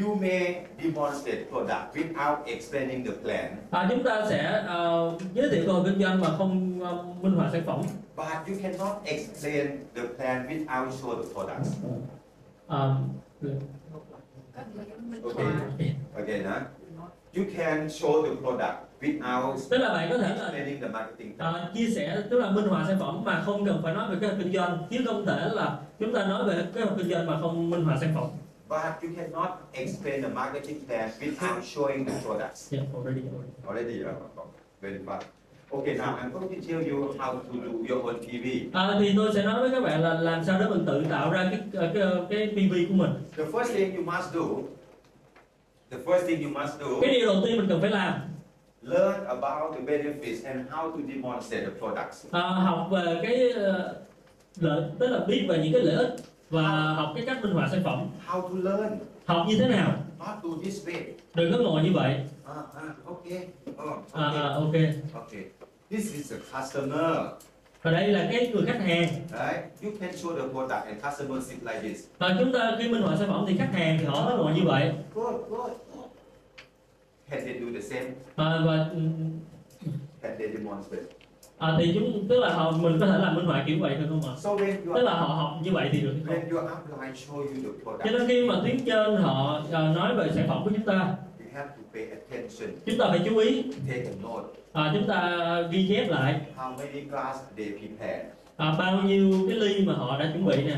You 0.00 0.14
may 0.14 0.56
demonstrate 0.82 1.44
product 1.50 1.94
without 1.96 2.36
explaining 2.46 3.04
the 3.06 3.12
plan, 3.22 3.56
à, 3.70 3.86
chúng 3.90 4.02
ta 4.04 4.26
sẽ 4.28 4.62
ờ, 4.66 5.12
giới 5.34 5.48
thiệu 5.50 5.62
cơ 5.66 5.72
hội 5.72 5.82
kinh 5.84 6.02
doanh 6.02 6.20
mà 6.20 6.28
không 6.38 6.80
ờ, 6.82 7.04
minh 7.22 7.32
họa 7.34 7.48
sản 7.52 7.62
phẩm 7.66 7.80
but 8.16 8.26
you 8.48 8.54
cannot 8.62 8.96
explain 9.04 9.66
the 9.94 10.02
plan 10.16 10.46
without 10.48 10.90
show 10.90 11.16
the 11.22 11.28
products. 11.34 11.70
à, 12.68 12.94
Okay. 15.24 15.94
Again, 16.16 16.44
huh? 16.44 16.62
You 17.32 17.44
can 17.56 17.88
show 17.88 18.22
the 18.22 18.34
product 18.42 18.76
without 19.02 19.56
tức 19.70 19.78
là 19.78 19.94
bạn 19.94 20.10
có 20.10 20.18
thể 20.18 20.36
là. 20.36 20.52
Ờ, 21.38 21.70
chia 21.74 21.90
sẻ 21.90 22.22
tức 22.30 22.38
là 22.38 22.50
minh 22.50 22.64
họa 22.66 22.84
sản 22.88 22.98
phẩm 23.00 23.24
mà 23.24 23.42
không 23.46 23.66
cần 23.66 23.80
phải 23.82 23.94
nói 23.94 24.10
về 24.10 24.16
kế 24.20 24.26
hoạch 24.26 24.38
kinh 24.38 24.52
doanh 24.52 24.78
chứ 24.90 24.98
không 25.06 25.26
thể 25.26 25.48
là 25.52 25.78
chúng 25.98 26.14
ta 26.14 26.26
nói 26.26 26.44
về 26.44 26.64
kế 26.74 26.82
hoạch 26.82 26.98
kinh 26.98 27.10
doanh 27.10 27.26
mà 27.26 27.40
không 27.40 27.70
minh 27.70 27.84
họa 27.84 27.96
sản 28.00 28.12
phẩm 28.14 28.28
But 28.68 28.80
you 29.02 29.10
cannot 29.16 29.50
explain 29.72 30.22
the 30.22 30.28
marketing 30.28 30.86
plan 30.86 31.10
without 31.20 31.60
showing 31.62 32.06
the 32.06 32.12
products. 32.24 32.72
yeah, 32.72 32.84
already, 32.94 33.20
already. 33.20 33.52
Already, 33.66 34.04
uh, 34.04 34.46
very 34.80 34.98
fast. 35.06 35.22
Okay, 35.70 35.94
now 35.94 36.16
I'm 36.22 36.32
going 36.32 36.48
to 36.48 36.68
tell 36.68 36.82
you 36.90 37.14
how 37.18 37.32
to 37.32 37.52
do 37.52 37.94
your 37.94 38.04
own 38.04 38.14
PV. 38.18 38.46
À, 38.72 38.96
thì 39.00 39.12
tôi 39.16 39.30
sẽ 39.34 39.42
nói 39.42 39.60
với 39.60 39.70
các 39.70 39.80
bạn 39.82 40.02
là 40.02 40.14
làm 40.14 40.44
sao 40.44 40.60
để 40.60 40.66
mình 40.68 40.86
tự 40.86 41.04
tạo 41.10 41.30
ra 41.32 41.48
cái 41.50 41.60
cái 41.72 42.04
cái 42.30 42.46
PV 42.52 42.74
của 42.88 42.94
mình 42.94 43.10
The 43.36 43.44
first 43.44 43.74
thing 43.74 43.96
you 43.96 44.04
must 44.04 44.34
do, 44.34 44.40
the 45.90 45.98
first 46.06 46.26
thing 46.26 46.42
you 46.44 46.50
must 46.60 46.80
do, 46.80 46.86
cái 47.00 47.10
điều 47.10 47.26
đầu 47.26 47.42
tiên 47.46 47.56
mình 47.56 47.66
cần 47.68 47.80
phải 47.80 47.90
làm 47.90 48.12
learn 48.82 49.24
about 49.26 49.74
the 49.74 49.80
benefits 49.80 50.44
and 50.44 50.70
how 50.70 50.90
to 50.90 50.98
demonstrate 51.14 51.64
the 51.64 51.70
products. 51.78 52.26
à, 52.30 52.40
học 52.40 52.88
về 52.90 53.18
cái 53.22 53.50
ờ, 53.50 53.94
lợi 54.60 54.82
tức 54.98 55.06
là 55.08 55.18
biết 55.26 55.46
về 55.48 55.58
những 55.58 55.72
cái 55.72 55.82
lợi 55.82 55.96
ích 55.96 56.16
và 56.50 56.62
học 56.94 57.12
cái 57.16 57.24
cách 57.26 57.38
minh 57.42 57.52
họa 57.52 57.68
sản 57.70 57.82
phẩm 57.84 58.08
How 58.28 58.40
to 58.42 58.70
learn, 58.70 58.98
học 59.26 59.46
như 59.48 59.58
thế 59.58 59.68
nào 59.68 59.92
not 60.18 60.28
do 60.44 60.50
this 60.64 60.86
way. 60.88 61.02
đừng 61.34 61.52
có 61.52 61.58
ngồi 61.58 61.82
như 61.82 61.90
vậy 61.94 62.20
Uh, 62.50 62.58
uh, 62.58 63.06
okay. 63.06 63.46
Oh, 63.70 63.98
à, 64.12 64.22
à, 64.24 64.48
okay. 64.66 64.94
ok 65.14 65.22
Okay. 65.26 65.44
This 65.90 66.14
is 66.14 66.32
a 66.32 66.36
customer, 66.60 67.16
và 67.82 67.90
đây 67.90 68.08
là 68.08 68.28
cái 68.32 68.48
người 68.54 68.66
khách 68.66 68.80
hàng 68.80 69.08
right? 69.30 69.82
You 69.82 69.90
can 70.00 70.10
show 70.10 70.36
the 70.36 70.48
product 70.52 70.84
and 70.86 71.04
customer 71.04 71.42
sit 71.46 71.58
like 71.62 71.80
this. 71.82 72.04
và 72.18 72.36
chúng 72.38 72.52
ta 72.52 72.76
khi 72.78 72.88
minh 72.88 73.02
họa 73.02 73.16
sản 73.16 73.28
phẩm 73.28 73.44
thì 73.48 73.56
khách 73.58 73.72
hàng 73.72 73.96
thì 74.00 74.04
họ 74.04 74.24
mới 74.24 74.36
ngồi 74.36 74.52
như 74.54 74.62
vậy 74.64 74.92
Good, 75.14 75.34
good. 75.50 75.70
Can 77.30 77.40
they 77.44 77.54
do 77.60 77.66
the 77.74 77.80
same? 77.80 78.06
à, 78.36 78.60
và 78.66 78.88
ừ, 78.92 79.00
Can 80.22 80.32
they 80.38 80.48
demonstrate? 80.56 81.02
à, 81.58 81.76
thì 81.78 81.90
chúng 81.94 82.28
tức 82.28 82.38
là 82.40 82.54
họ 82.54 82.70
mình 82.70 82.96
có 83.00 83.06
thể 83.06 83.18
làm 83.18 83.34
minh 83.36 83.44
họa 83.44 83.64
kiểu 83.66 83.76
vậy 83.80 83.94
được 83.94 84.06
không 84.08 84.20
ạ 84.30 84.34
So 84.36 84.50
when 84.50 84.94
tức 84.94 85.02
là 85.02 85.14
họ 85.14 85.26
học 85.34 85.60
như 85.62 85.72
vậy 85.72 85.88
thì 85.92 86.00
được 86.00 86.14
không 86.26 86.34
when 86.36 86.50
your 86.56 86.64
upline 86.72 87.12
show 87.12 87.36
you 87.36 87.46
the 87.54 87.62
cho 87.84 87.90
product, 87.90 88.18
nên 88.18 88.28
khi 88.28 88.44
mà 88.48 88.54
tuyến 88.64 88.76
trên 88.86 89.16
họ 89.16 89.62
à, 89.72 89.92
nói 89.96 90.14
về 90.14 90.30
sản 90.34 90.44
phẩm 90.48 90.60
của 90.64 90.70
chúng 90.74 90.84
ta 90.86 90.94
you 91.38 91.46
have 91.54 91.68
to 91.68 91.82
pay 91.94 92.04
attention. 92.10 92.70
chúng 92.86 92.98
ta 92.98 93.06
phải 93.08 93.20
chú 93.24 93.36
ý 93.36 93.62
Take 93.88 94.00
a 94.04 94.12
note. 94.22 94.48
à, 94.72 94.90
chúng 94.94 95.08
ta 95.08 95.38
ghi 95.70 95.86
chép 95.88 96.08
lại 96.10 96.40
How 96.56 96.76
many 96.78 97.00
glass 97.00 97.38
they 97.56 97.68
prepare? 97.70 98.24
à, 98.56 98.74
bao 98.78 99.02
nhiêu 99.02 99.32
cái 99.48 99.58
ly 99.58 99.86
mà 99.86 99.92
họ 99.94 100.18
đã 100.18 100.30
chuẩn 100.32 100.46
bị 100.46 100.62
nè 100.64 100.76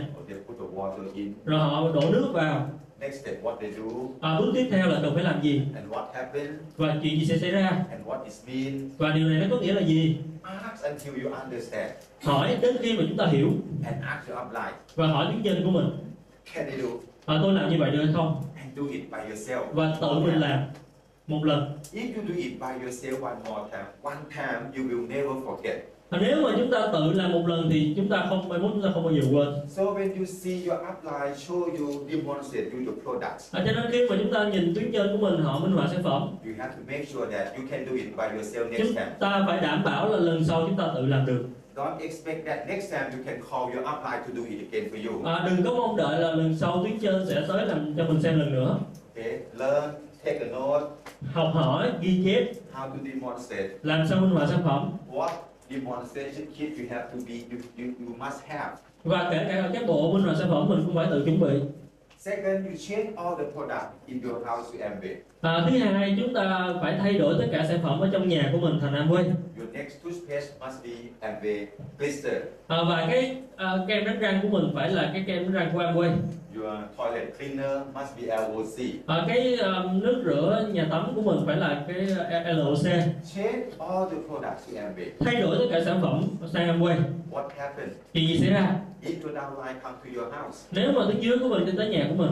rồi 1.44 1.60
họ 1.60 1.88
đổ 1.94 2.00
nước 2.12 2.28
vào 2.32 2.70
Next 3.00 3.20
step, 3.22 3.42
what 3.42 3.56
they 3.60 3.70
do 3.72 3.82
à, 4.20 4.38
bước 4.38 4.50
tiếp 4.54 4.68
theo 4.70 4.88
là 4.88 4.98
cần 5.02 5.14
phải 5.14 5.24
làm 5.24 5.42
gì 5.42 5.62
and 5.74 5.88
what 5.92 6.04
happened 6.14 6.50
và 6.76 6.96
chuyện 7.02 7.18
gì 7.20 7.26
sẽ 7.26 7.38
xảy 7.38 7.50
ra 7.50 7.68
and 7.90 8.06
what 8.06 8.24
it 8.24 8.32
mean. 8.46 8.90
và 8.98 9.10
điều 9.14 9.28
này 9.28 9.40
nó 9.40 9.56
có 9.56 9.62
nghĩa 9.62 9.72
là 9.72 9.80
gì 9.80 10.16
Ask 10.42 10.84
until 10.84 11.24
you 11.24 11.32
understand 11.44 11.90
hỏi 12.22 12.56
đến 12.62 12.76
khi 12.82 12.98
mà 12.98 13.04
chúng 13.08 13.16
ta 13.18 13.26
hiểu 13.26 13.50
and 13.84 13.96
ask 14.02 14.28
your 14.28 14.40
upline. 14.46 14.72
và 14.94 15.06
hỏi 15.06 15.26
tuyến 15.32 15.42
trên 15.44 15.64
của 15.64 15.70
mình 15.70 15.90
Can 16.54 16.66
they 16.70 16.78
do? 16.82 16.88
à, 17.26 17.38
tôi 17.42 17.52
làm 17.52 17.70
như 17.70 17.76
vậy 17.80 17.90
được 17.90 18.04
hay 18.04 18.12
không 18.14 18.42
And 18.56 18.76
do 18.78 18.82
it 18.92 19.02
by 19.10 19.18
yourself. 19.34 19.64
và 19.72 19.96
tự 20.00 20.08
mình 20.18 20.34
làm 20.40 20.60
một 21.26 21.44
lần 21.44 21.78
If 21.92 22.14
you 22.16 22.22
do 22.28 22.34
it 22.36 22.52
by 22.60 22.86
yourself 22.86 23.22
one 23.22 23.36
more 23.48 23.62
time, 23.72 23.84
one 24.02 24.16
time 24.30 24.60
you 24.76 24.84
will 24.90 25.08
never 25.08 25.32
forget. 25.46 25.78
Và 26.10 26.18
nếu 26.22 26.42
mà 26.42 26.50
chúng 26.58 26.70
ta 26.70 26.88
tự 26.92 27.12
làm 27.12 27.32
một 27.32 27.46
lần 27.48 27.68
thì 27.70 27.92
chúng 27.96 28.08
ta 28.08 28.26
không 28.28 28.48
mai 28.48 28.58
mốt 28.58 28.70
chúng 28.74 28.82
ta 28.82 28.88
không 28.94 29.04
bao 29.04 29.12
giờ 29.14 29.20
quên. 29.32 29.48
So 29.68 29.82
when 29.82 30.16
you 30.18 30.24
see 30.24 30.52
your 30.66 30.80
upline 30.90 31.34
show 31.34 31.60
you, 31.78 32.08
demonstrate 32.10 32.64
you 32.72 32.78
the 32.86 33.02
products, 33.02 33.54
à, 33.54 33.62
cho 33.66 33.72
nên 33.72 33.84
khi 33.92 34.08
mà 34.10 34.16
chúng 34.22 34.32
ta 34.32 34.48
nhìn 34.48 34.74
tuyến 34.74 34.92
trên 34.92 35.06
của 35.12 35.26
mình 35.30 35.40
họ 35.40 35.58
minh 35.58 35.72
họa 35.72 35.86
sản 35.92 36.02
phẩm. 36.02 36.22
You 36.44 36.52
have 36.58 36.72
to 36.72 36.82
make 36.86 37.04
sure 37.12 37.26
that 37.38 37.56
you 37.56 37.62
can 37.70 37.86
do 37.86 37.92
it 37.92 38.04
by 38.16 38.38
yourself 38.38 38.70
next 38.70 38.78
chúng 38.82 38.94
time. 38.94 39.10
ta 39.20 39.44
phải 39.48 39.60
đảm 39.60 39.84
bảo 39.84 40.08
là 40.08 40.18
lần 40.18 40.44
sau 40.44 40.66
chúng 40.66 40.76
ta 40.76 40.84
tự 40.94 41.06
làm 41.06 41.26
được. 41.26 41.44
Don't 41.76 41.98
expect 42.00 42.46
that 42.46 42.58
next 42.68 42.90
time 42.90 43.04
you 43.16 43.22
can 43.26 43.40
call 43.50 43.62
your 43.74 43.86
upline 43.94 44.18
to 44.26 44.32
do 44.36 44.42
it 44.48 44.58
again 44.72 44.90
for 44.92 45.08
you. 45.12 45.24
à, 45.26 45.48
đừng 45.48 45.64
có 45.64 45.70
mong 45.74 45.96
đợi 45.96 46.20
là 46.20 46.30
lần 46.30 46.56
sau 46.60 46.82
tuyến 46.84 46.98
trên 46.98 47.26
sẽ 47.28 47.42
tới 47.48 47.66
làm 47.66 47.94
cho 47.96 48.04
mình 48.04 48.22
xem 48.22 48.38
lần 48.38 48.52
nữa. 48.52 48.78
Okay, 49.16 49.38
learn, 49.58 49.90
take 50.24 50.38
a 50.38 50.46
note, 50.46 50.86
học 51.32 51.50
hỏi 51.54 51.90
ghi 52.00 52.22
chép. 52.24 52.44
How 52.74 52.88
to 52.88 52.96
demonstrate. 53.14 53.68
làm 53.82 54.06
sao 54.10 54.20
minh 54.20 54.30
họa 54.30 54.46
sản 54.46 54.60
phẩm. 54.64 54.90
What 55.12 55.28
demonstration 55.70 56.46
kit 56.46 56.78
you 56.78 56.86
have 56.90 57.06
to 57.12 57.18
be, 57.26 57.34
you, 57.50 57.58
you, 57.78 57.86
you 58.00 58.14
must 58.18 58.44
have. 58.46 58.72
và 59.04 59.28
kể 59.30 59.46
cả 59.48 59.70
các 59.74 59.86
bộ 59.86 60.12
minh 60.12 60.22
họa 60.22 60.34
sản 60.38 60.48
phẩm 60.50 60.68
mình 60.68 60.82
cũng 60.86 60.94
phải 60.94 61.06
tự 61.10 61.22
chuẩn 61.24 61.40
bị 61.40 61.60
Second, 62.18 62.66
you 62.66 62.72
change 62.88 63.12
all 63.16 63.34
the 63.38 63.44
product 63.52 63.92
in 64.06 64.22
your 64.22 64.46
house 64.46 64.78
to 64.78 64.84
Amway. 64.88 65.16
À, 65.44 65.66
thứ 65.70 65.78
hai 65.78 66.14
chúng 66.20 66.34
ta 66.34 66.68
phải 66.82 66.96
thay 66.98 67.12
đổi 67.12 67.34
tất 67.38 67.46
cả 67.52 67.64
sản 67.68 67.78
phẩm 67.82 68.00
ở 68.00 68.08
trong 68.12 68.28
nhà 68.28 68.48
của 68.52 68.58
mình 68.58 68.78
thành 68.80 68.94
Amway 68.94 69.24
Your 69.58 69.68
next 69.72 70.02
toothpaste 70.04 70.52
must 70.60 70.84
be 70.84 70.90
Amway 71.28 71.66
blister. 71.98 72.34
à, 72.66 72.78
và 72.88 73.06
cái 73.10 73.36
à, 73.56 73.72
kem 73.88 74.04
đánh 74.04 74.18
răng 74.18 74.38
của 74.42 74.48
mình 74.48 74.70
phải 74.74 74.90
là 74.90 75.10
cái 75.12 75.24
kem 75.26 75.42
đánh 75.42 75.52
răng 75.52 75.70
của 75.72 75.78
Amway 75.78 76.10
Your 76.56 76.66
toilet 76.98 77.28
cleaner 77.38 77.78
must 77.94 78.16
be 78.20 78.36
LOC. 78.36 78.78
à, 79.06 79.24
cái 79.28 79.56
à, 79.62 79.70
nước 79.92 80.22
rửa 80.26 80.68
nhà 80.72 80.86
tắm 80.90 81.12
của 81.14 81.22
mình 81.22 81.38
phải 81.46 81.56
là 81.56 81.84
cái 81.88 82.06
à, 82.30 82.52
LOC 82.52 82.82
Change 83.34 83.64
all 83.78 84.08
the 84.10 84.16
products 84.28 84.66
to 84.74 84.80
Amway. 84.80 85.10
thay 85.20 85.40
đổi 85.42 85.56
tất 85.58 85.64
cả 85.70 85.80
sản 85.84 85.98
phẩm 86.02 86.22
sang 86.52 86.80
Amway 86.80 86.96
What 87.32 87.48
happened? 87.58 87.92
chuyện 88.14 88.26
gì 88.28 88.38
xảy 88.38 88.50
ra 88.50 88.74
If 89.02 89.12
your 89.22 89.36
downline 89.36 89.74
come 89.82 89.96
to 90.04 90.20
your 90.22 90.34
house, 90.34 90.58
nếu 90.72 90.92
mà 90.92 91.02
tuyến 91.06 91.20
dưới 91.20 91.38
của 91.38 91.48
mình 91.48 91.66
đi 91.66 91.72
tới 91.76 91.88
nhà 91.88 92.06
của 92.08 92.14
mình 92.14 92.30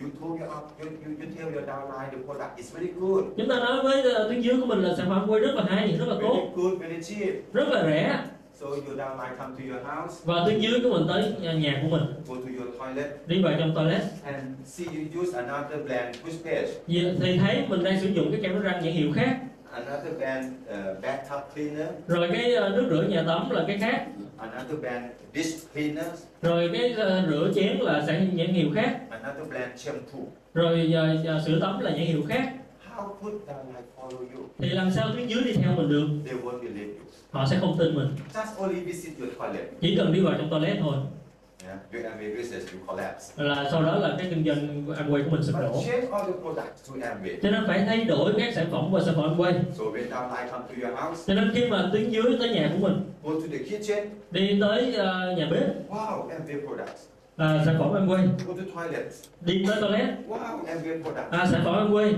you 0.00 0.08
told 0.20 0.40
your 0.40 0.50
up, 0.56 0.64
you, 0.80 0.88
you, 1.04 1.10
you 1.20 1.26
tell 1.36 1.54
your 1.54 1.64
downline 1.68 2.10
the 2.10 2.18
product 2.26 2.58
is 2.58 2.72
very 2.74 2.90
good, 3.00 3.24
chúng 3.36 3.48
ta 3.48 3.56
nói 3.56 3.82
với 3.82 4.14
à, 4.14 4.24
tuyến 4.28 4.40
dưới 4.40 4.56
của 4.60 4.66
mình 4.66 4.78
là 4.82 4.94
sản 4.96 5.06
phẩm 5.08 5.26
Amway 5.28 5.38
rất 5.38 5.54
là 5.54 5.64
hay 5.68 5.92
rất 5.98 6.08
là 6.08 6.16
tốt. 6.20 6.36
Very 6.56 6.62
good, 6.68 6.78
very 6.80 7.02
cheap. 7.02 7.34
rất 7.52 7.68
là 7.68 7.82
rẻ. 7.86 8.18
So 8.60 8.66
your 8.66 8.98
downline 8.98 9.36
come 9.38 9.54
to 9.58 9.74
your 9.74 9.86
house, 9.86 10.14
và 10.24 10.42
tuyến 10.46 10.58
dưới 10.60 10.80
của 10.82 10.90
mình 10.98 11.06
tới 11.08 11.32
nhà- 11.42 11.52
nhà 11.52 11.80
của 11.82 11.88
mình. 11.96 12.02
Go 12.28 12.34
to 12.34 12.48
your 12.64 12.78
toilet, 12.78 13.28
đi 13.28 13.42
vào 13.42 13.52
trong 13.58 13.74
toilet. 13.74 14.02
And 14.24 14.36
see 14.64 14.86
you 14.86 15.22
use 15.22 15.38
another 15.38 15.86
brand 15.86 16.16
toothpaste, 16.22 16.68
Vì- 16.86 17.12
thì 17.20 17.38
thấy 17.38 17.64
mình 17.68 17.84
đang 17.84 18.00
sử 18.00 18.08
dụng 18.08 18.30
cái 18.32 18.40
kem 18.42 18.52
đánh 18.52 18.62
răng 18.62 18.84
nhãn 18.84 18.92
hiệu 18.92 19.12
khác 19.14 19.38
another 19.74 20.18
brand 20.18 20.46
uh, 20.68 21.02
bathtub 21.02 21.40
cleaner, 21.54 21.88
rồi 22.08 22.28
cái 22.32 22.54
à, 22.54 22.68
nước 22.68 22.86
rửa 22.90 23.02
nhà 23.02 23.24
tắm 23.26 23.50
là 23.50 23.64
cái 23.66 23.78
khác 23.78 24.06
another 24.38 24.78
brand 24.80 25.04
dish 25.34 25.72
cleaner, 25.72 26.06
rồi 26.42 26.70
cái 26.72 26.92
à, 26.92 27.26
rửa 27.30 27.50
chén 27.54 27.78
là 27.78 28.04
sản 28.06 28.30
nhãn 28.36 28.46
hiệu 28.52 28.68
khác 28.74 29.00
another 29.10 29.48
brand 29.48 29.80
shampoo. 29.80 30.20
rồi 30.54 30.92
à, 30.94 31.14
à, 31.34 31.40
sữa 31.46 31.58
tắm 31.60 31.80
là 31.80 31.90
nhãn 31.90 32.06
hiệu 32.06 32.22
khác 32.28 32.52
How 32.96 33.14
could 33.22 33.34
downline 33.48 33.82
follow 33.98 34.18
you? 34.18 34.44
thì 34.58 34.68
làm 34.68 34.90
sao 34.90 35.08
tuyến 35.14 35.26
dưới 35.26 35.42
đi 35.44 35.52
theo 35.52 35.72
mình 35.76 35.88
được 35.88 36.08
They 36.26 36.34
won't 36.34 36.60
believe 36.60 36.92
you. 36.92 37.04
họ 37.30 37.46
sẽ 37.50 37.58
không 37.60 37.76
tin 37.78 37.94
mình 37.94 38.08
Just 38.34 38.62
only 38.62 38.80
visit 38.80 39.18
your 39.20 39.32
toilet. 39.38 39.64
chỉ 39.80 39.96
cần 39.96 40.12
đi 40.12 40.20
vào 40.20 40.34
trong 40.38 40.50
toilet 40.50 40.76
thôi 40.80 40.96
Yeah, 41.62 41.78
your 41.92 42.04
Amway 42.12 42.36
business 42.36 42.66
will 42.72 42.86
collapse. 42.86 43.24
là 43.44 43.68
sau 43.70 43.82
đó 43.82 43.94
là 43.94 44.14
cái 44.18 44.26
kinh 44.30 44.44
doanh 44.44 44.84
Amway 44.86 45.24
của 45.24 45.30
mình 45.30 45.42
sụp 45.42 45.54
But 45.54 45.62
đổ 45.62 45.82
change 45.86 46.06
all 46.12 46.26
the 46.26 46.32
products 46.42 46.88
to 46.88 46.94
Amway. 46.94 47.36
cho 47.42 47.50
nên 47.50 47.64
phải 47.66 47.84
thay 47.86 48.04
đổi 48.04 48.32
các 48.38 48.54
sản 48.54 48.66
phẩm 48.70 48.92
và 48.92 49.00
sản 49.00 49.14
phẩm 49.14 49.24
Amway 49.36 49.52
So 49.72 49.84
when 49.84 50.08
downline 50.10 50.48
come 50.50 50.64
to 50.68 50.74
your 50.88 50.98
house, 51.00 51.22
cho 51.26 51.34
nên 51.34 51.50
khi 51.54 51.66
mà 51.68 51.88
tuyến 51.92 52.10
dưới 52.10 52.36
tới 52.40 52.48
nhà 52.48 52.70
của 52.72 52.88
mình 52.88 53.02
go 53.24 53.30
to 53.34 53.46
the 53.52 53.58
kitchen. 53.58 54.08
đi 54.30 54.58
tới 54.60 54.94
à, 54.96 55.32
nhà 55.36 55.48
bếp 55.50 55.90
Wow, 55.90 56.28
Amway 56.28 56.66
products. 56.66 57.00
là 57.36 57.62
sản 57.66 57.76
phẩm 57.78 57.92
Amway 57.92 58.26
Go 58.46 58.54
to 58.54 58.62
toilet. 58.74 59.06
đi 59.40 59.64
tới 59.68 59.80
toilet 59.80 60.08
Wow, 60.28 60.38
Amway 60.66 61.02
products. 61.02 61.30
à, 61.30 61.46
sản 61.52 61.60
phẩm 61.64 61.74
Amway 61.74 62.12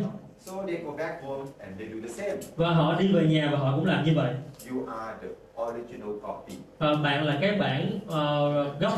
So 0.46 0.52
they 0.66 0.76
go 0.84 0.90
back 0.98 1.22
home 1.24 1.44
and 1.58 1.78
they 1.78 1.88
do 1.88 1.96
the 2.08 2.08
same. 2.08 2.36
và 2.56 2.70
họ 2.70 2.94
đi 3.00 3.12
về 3.12 3.26
nhà 3.26 3.48
và 3.52 3.58
họ 3.58 3.76
cũng 3.76 3.84
làm 3.84 4.04
như 4.04 4.12
vậy 4.16 4.32
You 4.70 4.86
are 4.86 5.12
the 5.22 5.28
original 5.62 6.08
copy. 6.22 6.52
à, 6.78 6.94
bạn 7.04 7.24
là 7.26 7.38
cái 7.40 7.52
bản 7.60 7.98
ờ, 8.08 8.64
gốc 8.80 8.92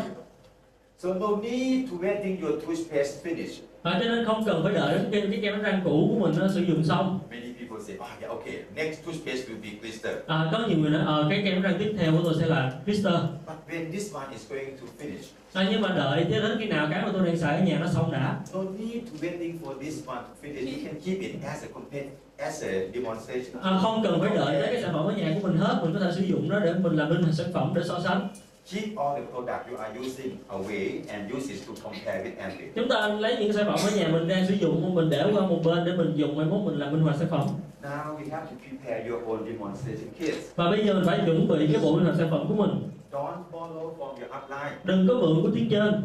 So 0.98 1.14
no 1.14 1.36
need 1.42 1.90
to 1.90 1.96
waiting 2.02 2.40
your 2.42 2.62
toothpaste 2.64 3.22
finish. 3.24 3.52
à, 3.82 3.98
cho 4.00 4.08
nên 4.08 4.24
không 4.24 4.44
cần 4.46 4.60
phải 4.64 4.74
đợi 4.74 4.94
đến 4.94 5.08
cái, 5.12 5.20
cái 5.30 5.40
kem 5.42 5.52
đánh 5.54 5.62
răng 5.62 5.80
cũ 5.84 6.08
của 6.14 6.26
mình 6.26 6.38
nó 6.40 6.48
sử 6.54 6.60
dụng 6.60 6.84
xong 6.84 7.20
Many 7.30 7.52
people 7.52 7.84
say, 7.86 7.96
oh 7.96 8.20
yeah, 8.20 8.30
okay, 8.30 8.54
next 8.76 9.04
toothpaste 9.06 9.48
will 9.48 9.62
be 9.62 9.68
blister. 9.80 10.12
à, 10.26 10.48
có 10.52 10.58
nhiều 10.68 10.78
người 10.78 10.90
nói 10.90 11.02
ờ, 11.06 11.26
cái 11.30 11.40
kem 11.44 11.54
đánh 11.54 11.62
răng 11.62 11.74
tiếp 11.78 11.94
theo 11.98 12.12
của 12.12 12.20
tôi 12.24 12.34
sẽ 12.40 12.46
là 12.46 12.72
Twister 12.86 13.20
But 13.46 13.56
when 13.70 13.92
this 13.92 14.14
one 14.14 14.26
is 14.32 14.50
going 14.50 14.76
to 14.80 14.86
finish, 14.98 15.24
à, 15.52 15.68
nhưng 15.70 15.80
mà 15.82 15.88
đợi 15.96 16.26
cho 16.30 16.40
đến 16.40 16.58
khi 16.58 16.66
nào 16.66 16.88
cái 16.90 17.02
mà 17.02 17.10
tôi 17.12 17.26
đang 17.26 17.38
xài 17.38 17.58
ở 17.58 17.64
nhà 17.64 17.78
nó 17.80 17.86
xong 17.88 18.12
đã 18.12 18.40
no 18.54 18.62
need 18.62 19.02
to 19.04 19.26
waiting 19.26 19.52
for 19.64 19.78
this 19.80 20.06
one 20.06 20.18
to 20.20 20.34
finish. 20.48 20.66
You 20.76 20.84
can 20.86 20.94
keep 21.04 21.20
it 21.20 21.30
as 21.46 21.62
a 21.62 21.68
compare, 21.74 22.06
as 22.36 22.64
a 22.64 22.72
demonstration. 22.94 23.62
à, 23.62 23.78
không 23.82 24.02
cần 24.04 24.20
phải 24.20 24.36
đợi 24.36 24.60
tới 24.62 24.72
cái 24.72 24.82
sản 24.82 24.92
phẩm 24.92 25.04
ở 25.06 25.12
nhà 25.12 25.34
của 25.42 25.48
mình 25.48 25.58
hết 25.58 25.78
mình 25.82 25.94
có 25.94 26.00
thể 26.00 26.10
sử 26.16 26.22
dụng 26.22 26.48
nó 26.48 26.60
để 26.60 26.74
mình 26.82 26.92
làm 26.96 27.10
linh 27.10 27.32
sản 27.32 27.46
phẩm 27.54 27.72
để 27.74 27.82
so 27.88 28.00
sánh 28.04 28.28
Keep 28.70 28.96
all 28.98 29.16
the 29.16 29.22
product 29.32 29.70
you 29.70 29.76
are 29.78 29.90
using 30.00 30.36
away 30.48 31.00
and 31.08 31.30
use 31.34 31.48
it 31.52 31.66
to 31.66 31.72
compare 31.82 32.22
with 32.24 32.36
Amway. 32.44 32.68
chúng 32.74 32.88
ta 32.88 33.08
lấy 33.08 33.36
những 33.40 33.52
sản 33.52 33.66
phẩm 33.66 33.78
ở 33.84 33.96
nhà 33.96 34.08
mình 34.08 34.28
đang 34.28 34.46
sử 34.46 34.54
dụng 34.54 34.94
mình 34.94 35.10
để 35.10 35.30
qua 35.34 35.40
một 35.46 35.60
bên 35.64 35.84
để 35.84 35.92
mình 35.96 36.12
dùng 36.16 36.36
mai 36.36 36.46
mốt 36.46 36.60
mình 36.64 36.78
làm 36.78 36.92
minh 36.92 37.00
họa 37.02 37.14
sản 37.18 37.28
phẩm 37.30 37.46
Now 37.82 38.16
we 38.18 38.30
have 38.30 38.46
to 38.46 38.52
prepare 38.68 39.08
your 39.10 39.22
own 39.24 39.46
demonstration 39.52 40.08
kits. 40.18 40.56
và 40.56 40.70
bây 40.70 40.86
giờ 40.86 40.94
mình 40.94 41.04
phải 41.06 41.20
chuẩn 41.26 41.48
bị 41.48 41.68
cái 41.72 41.82
bộ 41.82 41.94
minh 41.96 42.04
họa 42.04 42.14
sản 42.18 42.28
phẩm 42.30 42.44
của 42.48 42.54
mình 42.54 42.70
Don't 43.12 43.42
borrow 43.52 43.96
from 43.98 44.08
your 44.08 44.30
upline. 44.42 44.72
đừng 44.84 45.08
có 45.08 45.14
mượn 45.14 45.42
của 45.42 45.50
tiếng 45.54 45.68
trên 45.70 46.02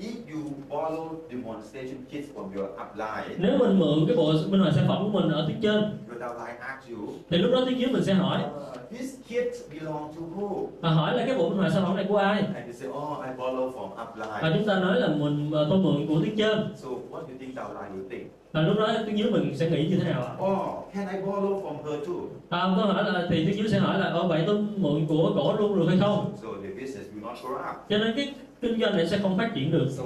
If 0.00 0.14
you 0.32 0.40
borrow 0.70 1.08
demonstration 1.30 1.98
kits 2.10 2.28
from 2.34 2.56
your 2.56 2.68
upline, 2.82 3.34
nếu 3.38 3.58
mình 3.58 3.78
mượn 3.78 4.06
cái 4.08 4.16
bộ 4.16 4.32
minh 4.50 4.60
họa 4.60 4.70
sản 4.72 4.84
phẩm 4.88 4.98
của 5.12 5.20
mình 5.20 5.30
ở 5.32 5.44
tiếng 5.48 5.60
trên 5.60 5.74
your 6.08 6.22
downline 6.22 6.58
asks 6.60 6.90
you, 6.90 6.98
thì 7.30 7.38
lúc 7.38 7.52
đó 7.52 7.62
tiếng 7.68 7.80
dưới 7.80 7.90
mình 7.92 8.02
sẽ 8.04 8.14
hỏi 8.14 8.40
uh, 8.44 8.90
this 8.90 9.14
kit 9.24 9.72
belong 9.74 10.12
to 10.14 10.22
who? 10.36 10.66
và 10.80 10.90
hỏi 10.90 11.16
là 11.16 11.26
cái 11.26 11.38
bộ 11.38 11.48
minh 11.48 11.58
họa 11.58 11.70
sản 11.70 11.82
phẩm 11.86 11.96
này 11.96 12.06
của 12.08 12.16
ai 12.16 12.40
And 12.40 12.66
you 12.66 12.72
say, 12.72 12.88
oh, 12.88 13.18
I 13.24 13.30
borrow 13.38 13.70
from 13.72 13.88
và 13.96 14.02
upline. 14.04 14.58
chúng 14.58 14.66
ta 14.68 14.80
nói 14.80 15.00
là 15.00 15.08
mình 15.08 15.50
ờ, 15.52 15.66
tôi 15.70 15.78
mượn 15.78 16.06
của 16.06 16.20
tiếng 16.24 16.36
trên 16.36 16.58
So 16.76 16.88
what 16.88 17.20
do 17.20 17.28
you 17.28 17.38
think 17.40 17.56
downline 17.56 17.92
will 17.96 18.08
think? 18.10 18.26
và 18.52 18.62
lúc 18.62 18.76
đó 18.78 18.88
tiếng 19.06 19.18
dưới 19.18 19.30
mình 19.30 19.56
sẽ 19.56 19.70
nghĩ 19.70 19.88
như 19.88 19.96
thế 20.02 20.12
nào 20.12 20.22
ạ 20.22 20.32
Oh, 20.44 20.94
can 20.94 21.08
I 21.08 21.18
borrow 21.20 21.62
from 21.62 21.76
her 21.90 22.06
too? 22.06 22.14
à, 22.50 22.74
tôi 22.76 22.86
hỏi 22.94 23.04
là 23.04 23.26
thì 23.30 23.46
tiếng 23.46 23.56
dưới 23.56 23.68
sẽ 23.68 23.78
hỏi 23.78 23.98
là 23.98 24.06
ờ 24.06 24.26
vậy 24.28 24.44
tôi 24.46 24.58
mượn 24.76 25.06
của 25.06 25.32
cổ 25.36 25.56
luôn 25.58 25.78
được 25.78 25.86
hay 25.88 25.98
không 26.00 26.32
So 26.42 26.48
the 26.62 26.68
business 26.80 27.08
will 27.14 27.22
not 27.22 27.36
grow 27.42 27.54
up. 27.70 27.76
cho 27.88 27.98
nên 27.98 28.12
cái 28.16 28.34
kinh 28.60 28.80
doanh 28.80 28.96
này 28.96 29.06
sẽ 29.06 29.18
không 29.18 29.38
phát 29.38 29.50
triển 29.54 29.70
được 29.72 29.86
So 29.90 30.02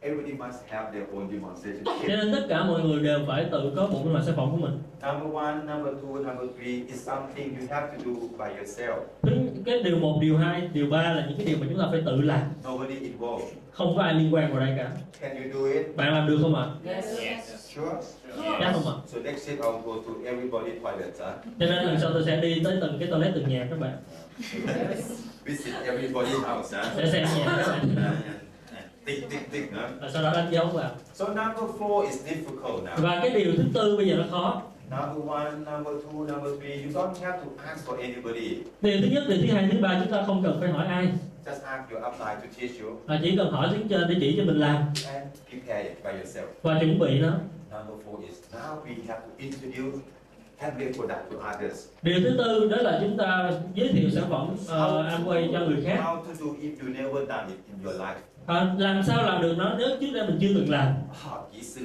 everybody 0.00 0.32
must 0.32 0.58
have 0.68 0.90
their 0.92 1.08
own 1.14 1.30
demonstration 1.32 1.84
cho 1.84 1.92
kit. 2.02 2.08
nên 2.08 2.32
tất 2.32 2.46
cả 2.48 2.64
mọi 2.64 2.82
người 2.82 3.00
đều 3.02 3.20
phải 3.26 3.44
tự 3.52 3.72
có 3.76 3.86
bộ 3.86 4.02
minh 4.02 4.12
họa 4.12 4.22
sản 4.26 4.34
phẩm 4.36 4.48
của 4.50 4.56
mình 4.56 4.78
Number 5.02 5.34
one, 5.34 5.54
number 5.54 5.94
two, 6.02 6.14
number 6.14 6.46
three 6.58 6.86
is 6.86 7.06
something 7.06 7.54
you 7.60 7.66
have 7.70 7.86
to 7.86 8.04
do 8.04 8.10
by 8.38 8.54
yourself. 8.60 8.96
Thứ 9.22 9.30
cái 9.66 9.82
điều 9.82 9.98
một, 9.98 10.18
điều 10.20 10.36
hai, 10.38 10.68
điều 10.72 10.86
ba 10.90 11.02
là 11.02 11.26
những 11.28 11.38
cái 11.38 11.46
điều 11.46 11.56
mà 11.60 11.66
chúng 11.70 11.78
ta 11.78 11.84
phải 11.90 12.02
tự 12.06 12.20
làm 12.20 12.40
Nobody 12.68 12.94
involved. 13.00 13.48
không 13.70 13.96
có 13.96 14.02
ai 14.02 14.14
liên 14.14 14.34
quan 14.34 14.50
vào 14.52 14.60
đây 14.66 14.74
cả 14.78 14.90
Can 15.20 15.36
you 15.36 15.42
do 15.62 15.72
it? 15.78 15.96
bạn 15.96 16.14
làm 16.14 16.26
được 16.26 16.38
không 16.42 16.54
ạ 16.54 16.66
Sure. 17.76 17.96
chắc 18.60 18.72
không 18.74 18.86
ạ 18.86 18.94
So 19.06 19.18
next 19.18 19.48
week 19.48 19.56
I'll 19.60 19.80
go 19.86 19.92
to 20.06 20.12
everybody 20.30 20.70
toilets, 20.82 21.20
huh? 21.20 21.34
cho 21.60 21.66
nên 21.66 21.84
lần 21.84 21.96
sau 22.00 22.12
tôi 22.12 22.22
sẽ 22.26 22.40
đi 22.40 22.60
tới 22.64 22.78
từng 22.80 22.96
cái 23.00 23.08
toilet 23.08 23.32
từng 23.34 23.48
nhà 23.48 23.66
các 23.70 23.78
bạn 23.80 23.96
Visit 25.44 25.74
everybody 25.84 26.30
house, 26.30 26.76
huh? 26.78 26.86
để 26.98 27.10
xem 27.12 27.22
nhà 27.36 27.44
các 27.56 27.66
bạn 27.66 27.80
And, 27.80 27.96
and 27.96 28.86
tick, 29.04 29.30
tick, 29.30 29.52
tick, 29.52 29.72
huh? 29.72 29.90
và 30.00 30.10
sau 30.12 30.22
đó 30.22 30.32
đánh 30.32 30.48
dấu 30.52 30.66
vào 30.66 30.90
So 31.14 31.24
number 31.24 31.70
four 31.78 32.02
is 32.06 32.22
difficult 32.26 32.84
now. 32.84 32.96
và 33.02 33.20
cái 33.22 33.30
điều 33.30 33.52
thứ 33.56 33.64
tư 33.74 33.96
bây 33.96 34.08
giờ 34.08 34.16
nó 34.16 34.24
khó 34.30 34.62
Number 34.90 35.28
one, 35.30 35.50
number 35.52 35.94
two, 36.04 36.26
number 36.26 36.60
three, 36.60 36.82
you 36.84 36.90
don't 36.94 37.14
have 37.24 37.38
to 37.38 37.64
ask 37.66 37.88
for 37.88 37.96
anybody. 38.00 38.56
điều 38.80 38.98
thứ 39.00 39.06
nhất 39.06 39.24
điều 39.28 39.38
thứ 39.42 39.52
hai 39.54 39.68
thứ 39.72 39.78
ba 39.80 40.00
chúng 40.04 40.12
ta 40.12 40.22
không 40.26 40.42
cần 40.44 40.56
phải 40.60 40.68
hỏi 40.68 40.86
ai 40.86 41.08
Just 41.46 41.62
ask 41.64 41.90
your 41.92 42.04
upline 42.06 42.34
to 42.34 42.46
teach 42.60 42.80
you 42.82 42.98
mà 43.06 43.20
chỉ 43.22 43.36
cần 43.36 43.50
hỏi 43.50 43.68
tiếng 43.72 43.88
trên 43.88 44.00
để 44.08 44.14
chỉ 44.20 44.34
cho 44.38 44.44
mình 44.44 44.56
làm 44.60 44.76
and 44.76 45.26
prepare 45.50 45.82
it 45.88 46.04
by 46.04 46.10
yourself. 46.10 46.46
và 46.62 46.78
chuẩn 46.80 46.98
bị 46.98 47.18
nó 47.20 47.30
Number 47.78 47.96
four 48.04 48.18
is 48.28 48.36
now 48.54 48.72
we 48.84 48.94
have 49.08 49.20
to 49.26 49.32
introduce 49.38 49.98
Amway 50.60 50.92
product 50.96 51.30
to 51.30 51.36
others. 51.54 51.88
điều 52.02 52.20
thứ 52.20 52.34
tư 52.38 52.68
đó 52.70 52.76
là 52.76 52.98
chúng 53.02 53.16
ta 53.16 53.50
giới 53.74 53.88
thiệu 53.88 54.10
sản 54.10 54.24
phẩm 54.30 54.48
uh, 54.52 54.68
Amway 55.12 55.52
cho 55.52 55.58
người 55.60 55.84
khác 55.84 56.00
How 56.04 56.16
to 56.16 56.32
do 56.40 56.46
if 56.46 56.70
you 56.82 56.88
never 56.94 57.28
done 57.28 57.46
it 57.48 57.58
in 57.68 57.84
your 57.84 58.00
life. 58.00 58.14
à, 58.46 58.74
làm 58.78 59.02
sao 59.02 59.22
làm 59.26 59.42
được 59.42 59.54
nó 59.58 59.74
nếu 59.78 59.88
trước 60.00 60.10
đây 60.14 60.26
mình 60.26 60.38
chưa 60.40 60.48
từng 60.54 60.70
làm 60.70 60.94
Ah, 61.24 61.40
kỹ 61.52 61.62
sư 61.62 61.80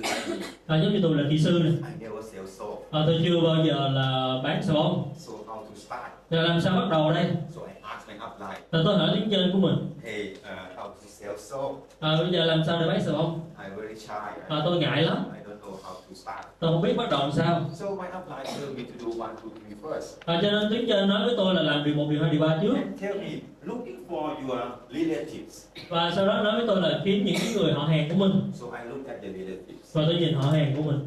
à, 0.67 0.77
giống 0.81 0.93
như 0.93 0.99
tôi 1.03 1.15
là 1.15 1.23
kỹ 1.29 1.39
sư 1.39 1.59
này 1.63 1.71
I 1.93 2.07
never 2.07 2.25
sell 2.25 2.47
soap. 2.47 2.91
à, 2.91 2.99
tôi 3.05 3.21
chưa 3.25 3.41
bao 3.43 3.55
giờ 3.65 3.87
là 3.89 4.35
bán 4.43 4.63
xà 4.63 4.73
bông 4.73 5.13
So 5.17 5.31
how 5.47 5.55
to 5.57 5.75
start? 5.75 6.11
rồi 6.29 6.43
làm 6.43 6.61
sao 6.61 6.75
bắt 6.75 6.87
đầu 6.91 7.11
đây 7.11 7.25
So 7.55 7.61
I 7.61 7.73
asked 7.81 8.07
my 8.07 8.13
upline, 8.25 8.59
rồi 8.71 8.81
tôi 8.85 8.97
hỏi 8.97 9.09
tiếng 9.15 9.29
trên 9.31 9.49
của 9.53 9.59
mình 9.59 9.75
hey, 10.03 10.31
uh, 10.41 10.77
how 10.77 10.83
to 10.87 10.95
sell 11.07 11.37
soap? 11.37 11.71
à, 11.99 12.15
bây 12.21 12.31
giờ 12.31 12.45
làm 12.45 12.63
sao 12.67 12.81
để 12.81 12.87
bán 12.87 13.03
xà 13.03 13.11
bông 13.11 13.39
I'm 13.57 13.75
very 13.81 13.95
shy. 13.99 14.13
à, 14.49 14.61
tôi 14.65 14.77
ngại 14.77 15.01
lắm 15.01 15.17
I 15.35 15.50
know 15.61 15.71
how 15.83 15.93
to 16.09 16.13
start. 16.15 16.45
tôi 16.59 16.71
không 16.71 16.81
biết 16.81 16.93
bắt 16.97 17.07
đầu 17.11 17.19
làm 17.19 17.31
sao 17.31 17.69
So 17.73 17.85
my 17.89 17.95
upline 17.95 18.43
told 18.59 18.77
me 18.77 18.83
to 18.83 19.05
do 19.05 19.23
one, 19.25 19.33
two, 19.43 19.49
three 19.49 19.75
first. 19.81 20.17
à, 20.25 20.39
cho 20.41 20.51
nên 20.51 20.67
tiếng 20.71 20.85
trên 20.87 21.07
nói 21.09 21.25
với 21.25 21.35
tôi 21.37 21.53
là 21.55 21.61
làm 21.61 21.83
điều 21.83 21.95
một 21.95 22.07
điều 22.09 22.21
hai 22.21 22.31
điều 22.31 22.41
ba 22.41 22.59
trước 22.61 22.73
And 22.75 23.01
tell 23.01 23.19
me, 23.19 23.29
looking 23.63 24.03
for 24.09 24.35
your 24.49 24.59
relatives. 24.89 25.67
và 25.89 26.11
sau 26.15 26.27
đó 26.27 26.41
nói 26.43 26.55
với 26.57 26.67
tôi 26.67 26.81
là 26.81 27.01
kiếm 27.05 27.25
những 27.25 27.35
người 27.55 27.73
họ 27.73 27.83
hàng 27.85 28.09
của 28.09 28.15
mình 28.15 28.51
So 28.53 28.65
I 28.65 28.89
looked 28.89 29.07
at 29.07 29.21
the 29.21 29.27
relatives. 29.31 29.93
và 29.93 30.03
tôi 30.05 30.15
nhìn 30.15 30.33
họ 30.33 30.51
hàng 30.51 30.73
của 30.77 30.81
mình 30.83 30.99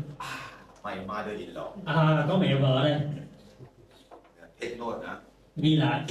My 0.85 0.95
mother-in-law. 1.07 1.69
à, 1.85 2.27
có 2.29 2.37
mẹ 2.38 2.55
vợ 2.55 2.85
đây 2.85 3.01
Take 4.61 4.77
note, 4.77 4.99
huh? 5.07 5.19
ghi 5.57 5.77
lại 5.77 6.03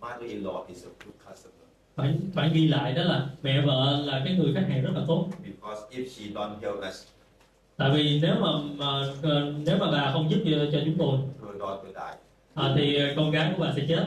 Mother-in-law 0.00 0.64
is 0.68 0.84
a 0.84 0.90
good 1.04 1.14
customer 1.30 1.52
phải 1.96 2.14
phải 2.34 2.50
ghi 2.54 2.68
lại 2.68 2.92
đó 2.92 3.02
là 3.02 3.26
mẹ 3.42 3.60
vợ 3.66 4.00
là 4.04 4.22
cái 4.24 4.34
người 4.36 4.54
khách 4.54 4.66
hàng 4.68 4.82
rất 4.82 4.90
là 4.94 5.00
tốt 5.08 5.26
because 5.44 5.82
if 5.90 6.08
she 6.08 6.24
don't 6.34 6.54
help 6.62 6.78
us, 6.90 7.04
tại 7.76 7.90
vì 7.90 8.18
nếu 8.22 8.34
mà, 8.40 8.48
mà 8.76 9.06
ờ, 9.22 9.52
nếu 9.66 9.78
mà 9.78 9.90
bà 9.90 10.10
không 10.12 10.30
giúp 10.30 10.38
cho, 10.44 10.50
cho 10.72 10.78
chúng 10.84 10.98
tôi 10.98 11.18
à, 12.54 12.72
thì 12.76 12.98
con 13.16 13.30
gái 13.30 13.52
của 13.56 13.62
bà 13.62 13.72
sẽ 13.76 13.82
chết 13.88 14.06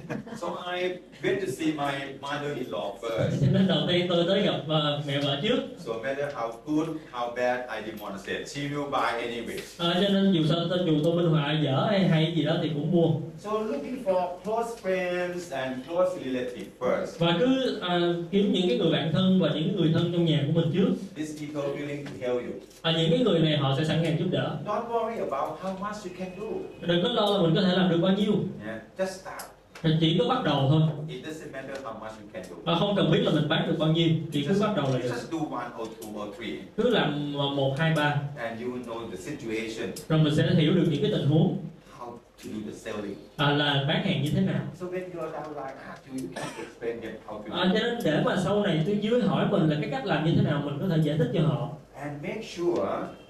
So 0.40 0.46
I 0.72 0.98
went 1.22 1.40
to 1.40 1.46
see 1.58 1.66
my 1.72 1.92
mother-in-law 2.20 2.94
first. 3.02 3.40
cho 3.40 3.46
nên 3.52 3.66
đầu 3.68 3.78
tiên 3.88 4.06
tôi 4.08 4.24
tới 4.28 4.42
gặp 4.42 4.60
ờ, 4.68 5.02
mẹ 5.06 5.18
vợ 5.20 5.38
trước 5.42 5.58
So 5.78 5.92
no 5.92 5.98
matter 6.02 6.34
how 6.34 6.50
good, 6.66 6.88
how 7.12 7.34
bad 7.36 7.60
I 7.70 7.90
demonstrate, 7.92 8.44
she 8.46 8.60
will 8.60 8.90
buy 8.90 9.28
anyway. 9.28 9.58
à, 9.78 9.94
cho 10.02 10.08
nên 10.08 10.32
dù 10.32 10.40
sao 10.48 10.58
tôi 10.70 10.78
dù 10.86 10.92
tôi 11.04 11.14
minh 11.14 11.28
họa 11.30 11.52
dở 11.64 11.86
hay 11.90 12.08
hay 12.08 12.32
gì 12.36 12.44
đó 12.44 12.56
thì 12.62 12.68
cũng 12.68 12.92
mua 12.92 13.08
So 13.38 13.50
looking 13.52 14.04
for 14.04 14.28
close 14.44 14.70
friends 14.82 15.56
and 15.56 15.86
close 15.88 16.10
relatives 16.24 16.66
first. 16.80 17.18
và 17.18 17.36
cứ 17.40 17.78
à, 17.80 17.98
kiếm 18.30 18.52
những 18.52 18.68
cái 18.68 18.78
người 18.78 18.92
bạn 18.92 19.12
thân 19.12 19.40
và 19.40 19.50
những 19.54 19.76
người 19.76 19.90
thân 19.94 20.12
trong 20.12 20.24
nhà 20.24 20.44
của 20.46 20.60
mình 20.60 20.70
trước 20.74 20.88
These 21.16 21.46
people 21.46 21.62
willing 21.70 22.04
to 22.04 22.10
help 22.20 22.36
you. 22.42 22.52
à, 22.82 22.92
những 22.98 23.10
cái 23.10 23.18
người 23.18 23.38
này 23.40 23.56
họ 23.56 23.74
sẽ 23.78 23.84
sẵn 23.84 23.98
sàng 24.04 24.18
giúp 24.18 24.26
đỡ 24.30 24.56
Don't 24.66 24.88
worry 24.88 25.18
about 25.30 25.58
how 25.62 25.72
much 25.80 26.04
you 26.04 26.12
can 26.18 26.28
do. 26.40 26.46
đừng 26.86 27.02
có 27.02 27.08
lo 27.08 27.36
là 27.36 27.42
mình 27.42 27.54
có 27.54 27.62
thể 27.62 27.72
làm 27.76 27.90
được 27.90 27.98
bao 28.02 28.12
nhiêu 28.12 28.32
Yeah, 28.66 28.80
just 28.98 29.06
start. 29.20 29.42
Thì 29.82 29.90
chỉ 30.00 30.16
có 30.18 30.28
bắt 30.28 30.44
đầu 30.44 30.66
thôi. 30.68 30.82
It 31.08 31.24
doesn't 31.26 31.52
matter 31.52 31.84
how 31.84 31.92
much 31.92 32.10
you 32.22 32.28
can 32.32 32.42
do. 32.50 32.56
và 32.64 32.74
không 32.78 32.96
cần 32.96 33.10
biết 33.12 33.18
là 33.22 33.30
mình 33.32 33.48
bán 33.48 33.66
được 33.68 33.76
bao 33.78 33.88
nhiêu 33.88 34.08
chỉ 34.32 34.46
cứ 34.48 34.60
bắt 34.60 34.70
đầu 34.76 34.86
là 34.92 34.98
được. 34.98 35.08
Just 35.08 35.32
do 35.38 35.56
one 35.56 35.68
or 35.82 35.88
two 35.88 36.28
or 36.28 36.36
three, 36.36 36.52
cứ 36.76 36.90
làm 36.90 37.34
à, 37.36 37.46
một 37.56 37.74
hai 37.78 37.92
ba. 37.96 38.20
And 38.36 38.62
you 38.62 38.68
will 38.72 38.84
know 38.84 39.10
the 39.10 39.16
situation, 39.16 39.90
rồi 40.08 40.18
mình 40.18 40.34
sẽ 40.36 40.50
hiểu 40.54 40.72
được 40.74 40.86
những 40.90 41.02
cái 41.02 41.10
tình 41.12 41.26
huống. 41.28 41.58
How 41.98 42.06
to 42.10 42.16
do 42.44 42.50
the 42.70 42.72
selling. 42.72 43.14
à, 43.36 43.50
là 43.50 43.84
bán 43.88 44.04
hàng 44.04 44.22
như 44.22 44.30
thế 44.34 44.40
nào. 44.40 44.60
So 44.80 44.86
when 44.86 44.92
your 45.14 45.34
downline 45.34 45.74
asks 45.88 46.06
you, 46.08 46.14
you 46.18 46.28
can 46.34 46.44
explain 46.58 47.00
them 47.00 47.12
how 47.26 47.42
to 47.42 47.48
do 47.48 47.56
à, 47.62 47.70
cho 47.74 47.80
nên 47.80 47.98
để 48.04 48.22
mà 48.24 48.36
sau 48.44 48.62
này 48.62 48.82
tuyến 48.86 49.00
dưới 49.00 49.22
hỏi 49.22 49.46
mình 49.50 49.68
là 49.70 49.76
cái 49.80 49.90
cách 49.90 50.06
làm 50.06 50.24
như 50.24 50.32
thế 50.36 50.42
nào 50.42 50.62
mình 50.64 50.78
có 50.80 50.88
thể 50.88 50.96
giải 51.02 51.18
thích 51.18 51.30
cho 51.34 51.40
họ. 51.42 51.68
And 51.94 52.22
make 52.22 52.42
sure, 52.56 52.82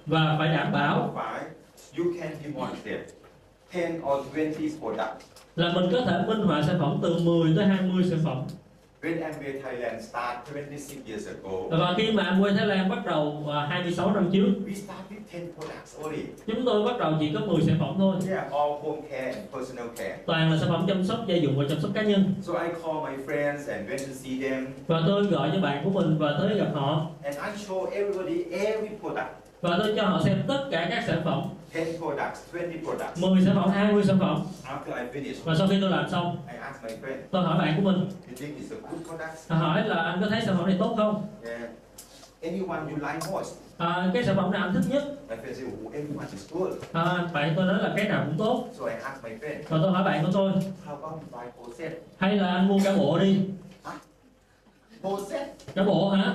và 0.05 0.35
phải 0.39 0.57
đảm 0.57 0.71
bảo. 0.71 1.13
You 1.97 2.05
can 2.21 2.31
demonstrate 2.43 3.05
10 3.73 3.99
or 3.99 4.25
20 4.35 4.69
products. 4.79 5.25
Là 5.57 5.73
mình 5.75 5.89
có 5.91 6.01
thể 6.01 6.17
minh 6.27 6.39
họa 6.41 6.61
sản 6.63 6.75
phẩm 6.79 6.99
từ 7.01 7.19
10 7.23 7.53
tới 7.57 7.65
20 7.65 8.03
sản 8.09 8.19
phẩm. 8.23 8.43
When 9.01 9.21
Amway 9.21 9.61
Thailand 9.63 10.03
started 10.09 10.55
26 10.55 10.97
years 11.07 11.27
ago, 11.27 11.77
và 11.77 11.93
khi 11.97 12.11
mà 12.11 12.23
Amway 12.23 12.57
Thái 12.57 12.67
Lan 12.67 12.89
bắt 12.89 13.05
đầu 13.05 13.45
à, 13.51 13.65
26 13.69 14.13
năm 14.13 14.29
trước 14.31 14.47
we 14.65 14.73
start 14.73 14.99
with 15.09 15.39
10 15.39 15.51
products 15.55 15.99
only. 16.03 16.19
chúng 16.47 16.65
tôi 16.65 16.83
bắt 16.85 16.99
đầu 16.99 17.13
chỉ 17.19 17.31
có 17.33 17.39
10 17.39 17.61
sản 17.61 17.75
phẩm 17.79 17.95
thôi. 17.97 18.15
Yeah, 18.29 18.51
all 18.51 18.71
home 18.83 19.01
care 19.11 19.25
and 19.31 19.37
personal 19.53 19.87
care. 19.97 20.17
toàn 20.25 20.51
là 20.51 20.57
sản 20.57 20.69
phẩm 20.69 20.85
chăm 20.87 21.03
sóc 21.03 21.19
gia 21.27 21.35
dụng 21.35 21.57
và 21.57 21.65
chăm 21.69 21.79
sóc 21.81 21.91
cá 21.93 22.01
nhân. 22.01 22.33
So 22.41 22.53
I 22.53 22.69
call 22.83 22.95
my 23.11 23.23
friends 23.25 23.71
and 23.73 23.89
went 23.89 23.97
to 24.07 24.13
see 24.23 24.49
them, 24.49 24.67
và 24.87 25.01
tôi 25.07 25.23
gọi 25.23 25.49
cho 25.53 25.61
bạn 25.61 25.83
của 25.83 25.89
mình 25.89 26.17
và 26.17 26.35
tới 26.39 26.57
gặp 26.57 26.71
họ. 26.73 27.07
And 27.23 27.35
I 27.35 27.65
show 27.67 27.85
everybody 27.85 28.43
every 28.51 28.89
product. 29.01 29.27
và 29.61 29.77
tôi 29.79 29.93
cho 29.95 30.03
họ 30.03 30.21
xem 30.25 30.37
tất 30.47 30.67
cả 30.71 30.87
các 30.89 31.03
sản 31.07 31.21
phẩm 31.25 31.41
10 31.73 31.97
products, 31.97 32.39
20 32.53 32.79
products. 32.83 33.21
10 33.21 33.41
sản 33.45 33.55
phẩm 33.55 33.69
20 33.69 34.03
sản 34.03 34.19
phẩm 34.19 34.43
After 34.63 34.95
I 34.95 35.21
finish, 35.21 35.35
và 35.43 35.55
sau 35.55 35.67
khi 35.67 35.77
tôi 35.81 35.89
làm 35.89 36.09
xong 36.09 36.37
I 36.51 36.57
ask 36.61 36.83
my 36.83 36.89
friend, 36.89 37.17
tôi 37.31 37.43
hỏi 37.43 37.57
bạn 37.59 37.73
của 37.75 37.81
mình 37.91 37.99
you 37.99 38.35
think 38.37 38.57
it's 38.57 38.75
a 38.75 38.79
good 38.91 39.07
product? 39.07 39.49
hỏi 39.61 39.87
là 39.87 39.95
anh 39.95 40.21
có 40.21 40.27
thấy 40.29 40.41
sản 40.45 40.57
phẩm 40.57 40.65
này 40.67 40.75
tốt 40.79 40.93
không 40.97 41.27
Yeah. 41.45 41.61
anyone 42.41 42.79
you 42.91 42.95
like 42.97 43.31
most? 43.31 43.55
à, 43.77 44.11
cái 44.13 44.23
sản 44.25 44.35
phẩm 44.35 44.51
nào 44.51 44.61
anh 44.63 44.73
thích 44.73 44.83
nhất 44.89 45.03
My 45.29 45.35
friend 45.35 45.67
oh, 45.85 45.93
everyone 45.93 46.27
is 46.31 46.51
good. 46.51 46.71
à, 46.93 47.29
bạn 47.33 47.53
tôi 47.55 47.65
nói 47.65 47.83
là 47.83 47.93
cái 47.97 48.07
nào 48.07 48.23
cũng 48.27 48.37
tốt 48.37 48.67
So 48.79 48.85
I 48.85 48.93
asked 49.03 49.23
my 49.23 49.29
friend, 49.37 49.63
và 49.69 49.77
tôi 49.83 49.91
hỏi 49.91 50.03
bạn 50.03 50.25
của 50.25 50.31
tôi 50.33 50.51
how 50.51 50.95
about 51.01 51.21
buy 51.31 51.39
whole 51.59 51.73
set? 51.77 51.91
hay 52.17 52.35
là 52.37 52.47
anh 52.47 52.67
mua 52.67 52.79
cả 52.83 52.93
bộ 52.97 53.19
đi 53.19 53.39
Whole 55.03 55.23
set? 55.29 55.47
cả 55.75 55.83
bộ 55.83 56.09
hả 56.09 56.33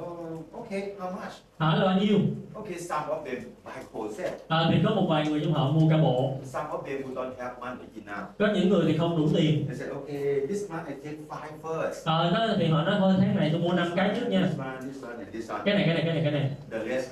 Uh, 0.00 0.54
okay, 0.54 0.82
how 0.98 1.10
much? 1.10 1.32
hỏi 1.58 1.78
là 1.78 1.84
bao 1.86 2.00
nhiêu 2.00 2.18
Okay, 2.54 2.78
some 2.78 3.06
of 3.08 3.24
them 3.24 3.36
buy 3.64 3.72
whole 3.92 4.12
set. 4.12 4.32
à, 4.48 4.68
thì 4.70 4.78
có 4.84 4.94
một 4.94 5.06
vài 5.08 5.26
người 5.26 5.40
trong 5.44 5.52
họ 5.52 5.70
mua 5.70 5.90
cả 5.90 5.96
bộ 6.02 6.34
Some 6.44 6.68
of 6.70 6.82
them 6.82 7.02
who 7.02 7.14
don't 7.14 7.32
have 7.38 7.54
money 7.60 7.86
enough. 8.06 8.38
có 8.38 8.48
những 8.54 8.68
người 8.68 8.84
thì 8.88 8.98
không 8.98 9.16
đủ 9.16 9.28
tiền 9.36 9.66
They 9.68 9.76
said, 9.78 9.90
okay, 9.90 10.46
this 10.48 10.70
month 10.70 10.88
I 10.88 10.94
take 11.04 11.16
five 11.28 11.52
first. 11.62 11.92
à, 12.04 12.30
đó, 12.30 12.54
thì 12.58 12.66
họ 12.66 12.82
nói 12.82 12.94
thôi 12.98 13.14
tháng 13.18 13.36
này 13.36 13.48
tôi 13.52 13.60
mua 13.60 13.72
năm 13.72 13.88
cái 13.96 14.10
trước 14.20 14.28
nha 14.28 14.40
This 14.50 14.58
one, 14.58 14.76
this 14.80 15.02
one, 15.04 15.14
and 15.18 15.28
this 15.32 15.50
one. 15.50 15.60
cái 15.64 15.74
này 15.74 15.84
cái 15.86 15.94
này 15.94 16.04
cái 16.06 16.14
này 16.14 16.22
cái 16.24 16.32
này 16.32 16.50
The 16.70 16.88
rest 16.94 17.10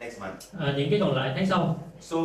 next 0.00 0.20
month. 0.20 0.34
à, 0.58 0.74
những 0.76 0.90
cái 0.90 1.00
còn 1.00 1.14
lại 1.16 1.32
tháng 1.34 1.46
sau 1.46 1.78
So, 2.00 2.16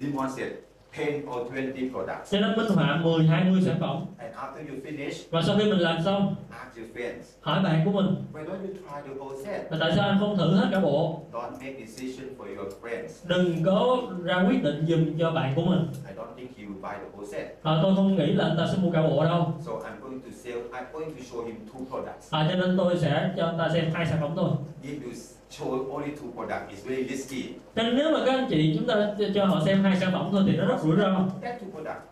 Dimon 0.00 0.30
said, 0.36 0.52
10 0.96 1.22
or 1.30 1.52
20 1.52 1.90
products. 1.92 2.30
cho 2.32 2.40
nên 2.40 2.56
minh 2.56 2.66
họa 2.74 2.96
10 3.04 3.26
20 3.26 3.60
sản 3.64 3.76
phẩm 3.80 4.04
And 4.18 4.34
after 4.34 4.68
you 4.68 4.74
finish, 4.84 5.12
và 5.30 5.42
sau 5.42 5.56
khi 5.58 5.64
mình 5.64 5.78
làm 5.78 6.02
xong 6.04 6.34
ask 6.50 6.76
your 6.76 6.88
friends, 6.96 7.22
hỏi 7.40 7.62
bạn 7.62 7.82
của 7.84 7.90
mình 7.92 8.06
why 8.32 8.44
don't 8.44 8.60
you 8.60 8.72
try 8.72 9.08
the 9.08 9.14
whole 9.20 9.44
set? 9.44 9.72
là 9.72 9.78
tại 9.80 9.92
sao 9.96 10.08
anh 10.08 10.16
không 10.20 10.36
thử 10.38 10.54
hết 10.54 10.68
cả 10.72 10.80
bộ 10.80 11.20
Don't 11.32 11.50
make 11.50 11.86
decision 11.86 12.28
for 12.38 12.56
your 12.58 12.72
friends. 12.82 13.08
đừng 13.28 13.62
có 13.64 14.02
ra 14.24 14.44
quyết 14.48 14.62
định 14.62 14.84
dùm 14.88 15.18
cho 15.18 15.30
bạn 15.30 15.52
của 15.56 15.62
mình 15.64 15.86
I 16.08 16.14
don't 16.16 16.34
think 16.36 16.50
he 16.58 16.64
will 16.64 16.80
buy 16.82 16.96
the 17.04 17.16
whole 17.18 17.26
set. 17.26 17.46
à, 17.62 17.78
tôi 17.82 17.96
không 17.96 18.16
nghĩ 18.16 18.26
là 18.32 18.44
anh 18.44 18.56
ta 18.56 18.66
sẽ 18.72 18.78
mua 18.82 18.90
cả 18.90 19.02
bộ 19.02 19.24
đâu 19.24 19.52
So 19.66 19.72
I'm 19.72 20.00
going 20.08 20.20
to 20.20 20.28
sell, 20.44 20.58
I'm 20.58 20.84
going 20.92 21.10
to 21.10 21.22
show 21.32 21.46
him 21.46 21.56
two 21.74 21.84
products. 21.90 22.30
à, 22.30 22.46
cho 22.50 22.56
nên 22.56 22.76
tôi 22.78 22.96
sẽ 22.98 23.30
cho 23.36 23.46
anh 23.46 23.58
ta 23.58 23.68
xem 23.72 23.84
hai 23.94 24.06
sản 24.06 24.18
phẩm 24.20 24.30
thôi 24.36 24.50
If 24.82 25.02
you 25.04 25.12
show 25.50 25.92
only 25.92 26.10
two 26.10 26.32
products, 26.34 26.72
it's 26.72 26.88
very 26.90 27.04
risky. 27.08 27.42
nên 27.74 27.96
nếu 27.96 28.12
mà 28.12 28.18
các 28.26 28.32
anh 28.34 28.46
chị 28.50 28.74
chúng 28.78 28.86
ta 28.86 28.94
cho- 29.34 29.44
họ 29.46 29.62
xem 29.66 29.82
hai 29.84 29.96
sản 30.00 30.12
phẩm 30.12 30.28
thôi 30.32 30.42
thì 30.46 30.56
nó 30.56 30.66
rất 30.66 30.76
rủi 30.82 30.96
ro 30.96 31.24
That 31.42 31.54
two 31.62 31.70
products, 31.72 32.02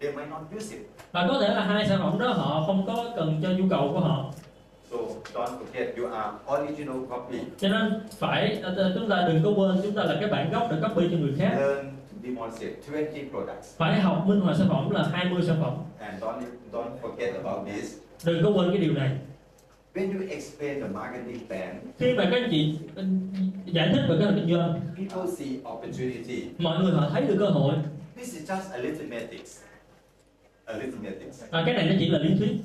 they 0.00 0.12
might 0.12 0.30
not 0.30 0.40
use 0.56 0.76
it. 0.76 0.86
và 1.12 1.26
có 1.28 1.38
thể 1.40 1.48
là 1.54 1.64
hai 1.64 1.86
sản 1.88 1.98
phẩm 2.02 2.18
đó 2.18 2.28
họ 2.32 2.64
không 2.66 2.86
có 2.86 3.04
cần 3.16 3.40
cho 3.42 3.48
nhu 3.50 3.64
cầu 3.70 3.90
của 3.92 4.00
họ 4.00 4.30
So 4.90 4.96
don't 5.34 5.48
forget 5.58 5.86
you 6.02 6.12
are 6.14 6.30
original 6.62 6.96
copy. 7.10 7.38
cho 7.58 7.68
nên 7.68 8.00
phải 8.18 8.58
ờ, 8.62 8.92
chúng 8.98 9.08
ta 9.08 9.24
đừng 9.28 9.42
có 9.44 9.50
quên 9.56 9.80
chúng 9.82 9.94
ta 9.94 10.04
là 10.04 10.16
cái 10.20 10.28
bản 10.30 10.50
gốc 10.52 10.68
để 10.70 10.76
copy 10.88 11.08
cho 11.10 11.16
người 11.18 11.34
khác 11.38 11.56
Learn 11.58 11.90
demonstrate 12.22 12.72
20 12.92 13.28
products. 13.30 13.76
phải 13.76 14.00
học 14.00 14.24
minh 14.26 14.40
họa 14.40 14.54
sản 14.54 14.68
phẩm 14.68 14.90
là 14.90 15.02
20 15.12 15.42
sản 15.46 15.56
phẩm 15.62 15.74
And 15.98 16.22
don't, 16.24 16.40
don't 16.72 16.90
forget 17.02 17.32
about 17.44 17.66
this. 17.68 17.94
đừng 18.24 18.42
có 18.44 18.50
quên 18.50 18.68
cái 18.70 18.78
điều 18.78 18.92
này 18.92 19.10
When 19.94 20.12
you 20.12 20.28
explain 20.30 20.80
the 20.80 20.88
marketing 20.88 21.46
plan, 21.48 21.76
khi 21.98 22.14
mà 22.14 22.24
các 22.30 22.36
anh 22.42 22.48
chị 22.50 22.78
giải 23.66 23.90
thích 23.92 24.02
về 24.08 24.16
cái 24.20 24.32
kinh 24.36 24.56
doanh 24.56 24.80
people 24.96 25.30
see 25.38 25.48
opportunity. 25.72 26.42
mọi 26.58 26.82
người 26.84 26.92
họ 26.92 27.08
thấy 27.12 27.22
được 27.22 27.36
cơ 27.38 27.46
hội 27.46 27.74
This 28.16 28.34
is 28.34 28.50
just 28.50 28.72
arithmetics. 28.72 29.60
Arithmetics. 30.64 31.42
à, 31.50 31.62
cái 31.66 31.74
này 31.74 31.86
nó 31.90 31.94
chỉ 31.98 32.08
là 32.08 32.18
lý 32.18 32.34
thuyết 32.38 32.56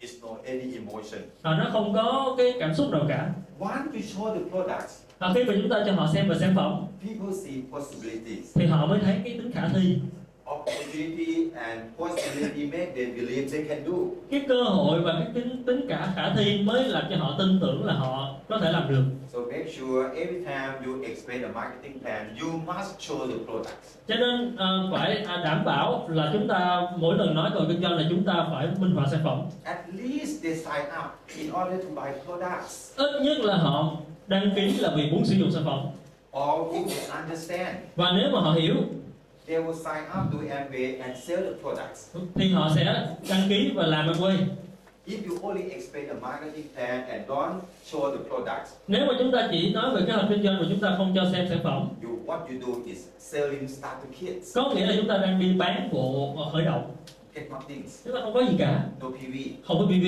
It's 0.00 0.20
no 0.22 0.36
any 0.46 0.74
emotion. 0.74 1.20
à, 1.42 1.56
nó 1.58 1.68
không 1.72 1.92
có 1.94 2.34
cái 2.38 2.52
cảm 2.60 2.74
xúc 2.74 2.90
nào 2.90 3.04
cả 3.08 3.32
Once 3.60 3.92
you 3.94 4.00
show 4.00 4.34
the 4.34 4.40
products, 4.50 5.02
à, 5.18 5.32
khi 5.34 5.44
mà 5.44 5.52
chúng 5.56 5.68
ta 5.70 5.82
cho 5.86 5.92
họ 5.92 6.10
xem 6.14 6.28
về 6.28 6.36
sản 6.40 6.52
phẩm 6.56 6.82
people 7.02 7.32
see 7.44 7.54
possibilities. 7.72 8.54
thì 8.54 8.66
họ 8.66 8.86
mới 8.86 9.00
thấy 9.00 9.20
cái 9.24 9.34
tính 9.38 9.52
khả 9.52 9.68
thi 9.68 9.98
Opportunity 10.46 11.50
and 11.56 11.80
possibility 11.98 12.64
make 12.66 12.94
them 12.94 13.14
believe 13.16 13.48
they 13.52 13.64
can 13.68 13.84
do. 13.86 13.92
cái 14.30 14.40
cơ 14.48 14.62
hội 14.62 15.00
và 15.00 15.12
cái 15.18 15.28
tính 15.34 15.62
tính 15.66 15.80
cả 15.88 16.12
khả 16.16 16.32
thi 16.36 16.62
mới 16.64 16.84
làm 16.84 17.04
cho 17.10 17.16
họ 17.16 17.34
tin 17.38 17.58
tưởng 17.60 17.84
là 17.84 17.92
họ 17.92 18.34
có 18.48 18.58
thể 18.58 18.72
làm 18.72 18.88
được 18.88 19.02
So 19.32 19.38
make 19.40 19.70
sure 19.78 20.08
every 20.20 20.44
time 20.44 20.72
you 20.86 21.02
explain 21.02 21.42
the 21.42 21.48
marketing 21.48 21.98
plan, 22.00 22.36
you 22.40 22.48
must 22.66 22.98
show 23.10 23.18
the 23.26 23.34
products. 23.46 23.96
cho 24.08 24.14
nên 24.16 24.56
à, 24.56 24.66
phải 24.92 25.16
à, 25.28 25.40
đảm 25.44 25.64
bảo 25.64 26.06
là 26.08 26.30
chúng 26.32 26.48
ta 26.48 26.82
mỗi 26.96 27.16
lần 27.16 27.34
nói 27.34 27.50
về 27.54 27.60
kinh 27.68 27.82
doanh 27.82 27.92
là 27.92 28.04
chúng 28.10 28.24
ta 28.24 28.46
phải 28.52 28.66
minh 28.78 28.90
họa 28.94 29.06
sản 29.10 29.20
phẩm 29.24 29.42
At 29.64 29.78
least 29.92 30.42
they 30.42 30.54
sign 30.54 30.84
up 31.04 31.10
in 31.38 31.46
order 31.62 31.84
to 31.86 32.02
buy 32.02 32.10
products. 32.26 32.96
ít 32.96 33.22
nhất 33.22 33.38
là 33.40 33.56
họ 33.56 33.92
đăng 34.26 34.50
ký 34.56 34.72
là 34.78 34.90
vì 34.96 35.10
muốn 35.10 35.24
sử 35.24 35.34
dụng 35.34 35.50
sản 35.52 35.62
phẩm 35.64 35.80
Or 36.42 36.72
they 36.74 37.20
understand, 37.22 37.76
và 37.96 38.12
nếu 38.16 38.30
mà 38.32 38.40
họ 38.40 38.52
hiểu 38.52 38.74
they 39.46 39.58
will 39.58 39.74
sign 39.74 40.04
up 40.18 40.32
to 40.32 40.38
Amway 40.38 41.00
and 41.00 41.18
sell 41.24 41.42
the 41.42 41.52
products. 41.62 42.16
thì 42.34 42.48
họ 42.52 42.70
sẽ 42.74 42.84
đăng 43.28 43.48
ký 43.48 43.70
và 43.74 43.86
làm 43.86 44.08
Amway 44.12 44.36
If 45.06 45.16
you 45.28 45.48
only 45.48 45.62
explain 45.70 46.06
the 46.08 46.14
marketing 46.14 46.66
plan 46.74 47.06
and 47.08 47.28
don't 47.30 47.60
show 47.90 48.10
the 48.16 48.24
products, 48.28 48.70
nếu 48.88 49.06
mà 49.06 49.12
chúng 49.18 49.32
ta 49.32 49.48
chỉ 49.50 49.72
nói 49.74 49.94
về 49.94 50.02
kế 50.06 50.12
hoạch 50.12 50.26
kinh 50.28 50.42
doanh 50.42 50.56
mà 50.60 50.66
chúng 50.70 50.80
ta 50.80 50.94
không 50.96 51.12
cho 51.14 51.22
xem 51.32 51.46
sản 51.48 51.58
phẩm 51.64 51.88
you 52.02 52.10
what 52.26 52.38
you 52.38 52.60
do 52.66 52.80
is 52.86 52.98
selling 53.18 53.68
starter 53.68 54.10
kits. 54.20 54.54
có 54.56 54.72
nghĩa 54.74 54.86
là 54.86 54.92
chúng 54.96 55.08
ta 55.08 55.16
đang 55.18 55.40
đi 55.40 55.52
bán 55.58 55.88
bộ 55.92 56.36
khởi 56.52 56.64
động 56.64 56.90
Get 57.34 57.50
nothing. 57.50 57.82
chúng 58.04 58.14
ta 58.14 58.20
không 58.20 58.34
có 58.34 58.40
gì 58.40 58.54
cả 58.58 58.84
No 59.00 59.08
PV. 59.10 59.36
không 59.66 59.78
có 59.78 59.84
PV 59.86 60.06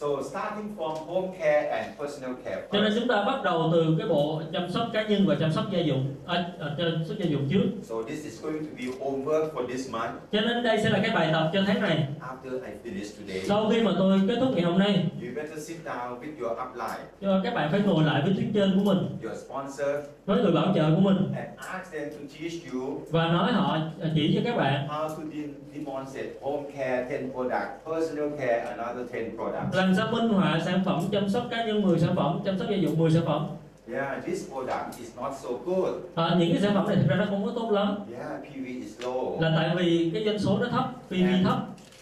So 0.00 0.06
starting 0.30 0.76
from 0.76 0.94
home 1.06 1.28
care 1.38 1.68
and 1.70 1.98
personal 1.98 2.30
care 2.44 2.62
cho 2.72 2.80
nên 2.80 2.92
first. 2.92 2.98
chúng 2.98 3.08
ta 3.08 3.24
bắt 3.24 3.42
đầu 3.44 3.70
từ 3.72 3.94
cái 3.98 4.08
bộ 4.08 4.42
chăm 4.52 4.70
sóc 4.70 4.86
cá 4.92 5.02
nhân 5.02 5.26
và 5.26 5.34
chăm 5.40 5.52
sóc 5.52 5.64
gia 5.72 5.78
dụng. 5.78 6.14
À, 6.26 6.44
à, 6.60 6.66
chăm 6.78 7.04
sóc 7.08 7.16
gia 7.18 7.24
dụng 7.26 7.48
trước. 7.50 7.62
So 7.82 7.94
this 8.08 8.24
is 8.24 8.42
going 8.42 8.58
to 8.58 8.70
be 8.78 8.84
homework 9.00 9.50
for 9.54 9.66
this 9.66 9.90
month. 9.92 10.12
Cho 10.32 10.40
nên 10.40 10.62
đây 10.62 10.80
sẽ 10.82 10.90
là 10.90 10.98
cái 11.02 11.10
bài 11.14 11.30
tập 11.32 11.50
cho 11.52 11.60
tháng 11.66 11.80
này. 11.80 12.08
After 12.20 12.52
I 12.52 12.90
finish 12.90 13.10
today. 13.20 13.40
sau 13.44 13.70
khi 13.70 13.82
mà 13.82 13.92
tôi 13.98 14.20
kết 14.28 14.36
thúc 14.40 14.48
ngày 14.54 14.64
hôm 14.64 14.78
nay. 14.78 15.06
You 15.22 15.28
better 15.36 15.68
sit 15.68 15.76
down 15.84 16.20
with 16.20 16.40
your 16.40 16.52
upline, 16.52 17.04
cho 17.20 17.40
các 17.44 17.54
bạn 17.54 17.68
phải 17.70 17.80
ngồi 17.80 18.04
lại 18.04 18.22
với 18.24 18.34
tuyến 18.36 18.52
trên 18.52 18.78
của 18.78 18.84
mình. 18.94 19.06
Your 19.24 19.38
sponsor, 19.46 19.88
với 20.26 20.42
người 20.42 20.52
bảo 20.52 20.72
trợ 20.74 20.94
của 20.94 21.00
mình. 21.00 21.16
And 21.36 21.48
ask 21.56 21.92
them 21.92 22.10
to 22.10 22.16
teach 22.40 22.72
you 22.72 23.00
và 23.10 23.28
nói 23.28 23.52
họ 23.52 23.78
à, 24.02 24.08
chỉ 24.14 24.32
cho 24.34 24.40
các 24.50 24.56
bạn. 24.56 24.88
how 24.88 25.08
to 25.08 25.22
de- 25.34 25.52
demonstrate 25.74 26.28
home 26.42 26.62
care 26.76 27.18
10 27.20 27.30
products, 27.32 27.70
personal 27.86 28.28
care 28.38 28.58
another 28.76 29.12
10 29.12 29.30
products. 29.36 29.76
Làm 29.86 29.94
sao 29.94 30.08
minh 30.12 30.28
họa 30.28 30.60
sản 30.64 30.80
phẩm 30.84 31.02
chăm 31.12 31.28
sóc 31.28 31.46
cá 31.50 31.64
nhân 31.66 31.82
10 31.82 31.98
sản 31.98 32.16
phẩm 32.16 32.40
chăm 32.44 32.58
sóc 32.58 32.68
gia 32.70 32.76
dụng 32.76 32.98
10 32.98 33.10
sản 33.10 33.22
phẩm 33.26 33.46
Yeah, 33.92 34.24
this 34.26 34.48
product 34.52 34.98
is 34.98 35.08
not 35.16 35.32
so 35.42 35.48
good. 35.66 35.94
à, 36.14 36.36
những 36.38 36.52
cái 36.52 36.62
sản 36.62 36.74
phẩm 36.74 36.86
này 36.88 36.96
thực 36.96 37.08
ra 37.08 37.16
nó 37.16 37.24
không 37.30 37.44
có 37.44 37.52
tốt 37.56 37.70
lắm 37.70 37.96
Yeah, 38.18 38.40
PV 38.42 38.66
is 38.66 39.00
low. 39.00 39.40
là 39.40 39.52
tại 39.56 39.70
vì 39.76 40.10
cái 40.14 40.24
doanh 40.24 40.38
số 40.38 40.58
nó 40.58 40.66
thấp 40.68 40.84
PV 41.08 41.14
thấp 41.44 41.58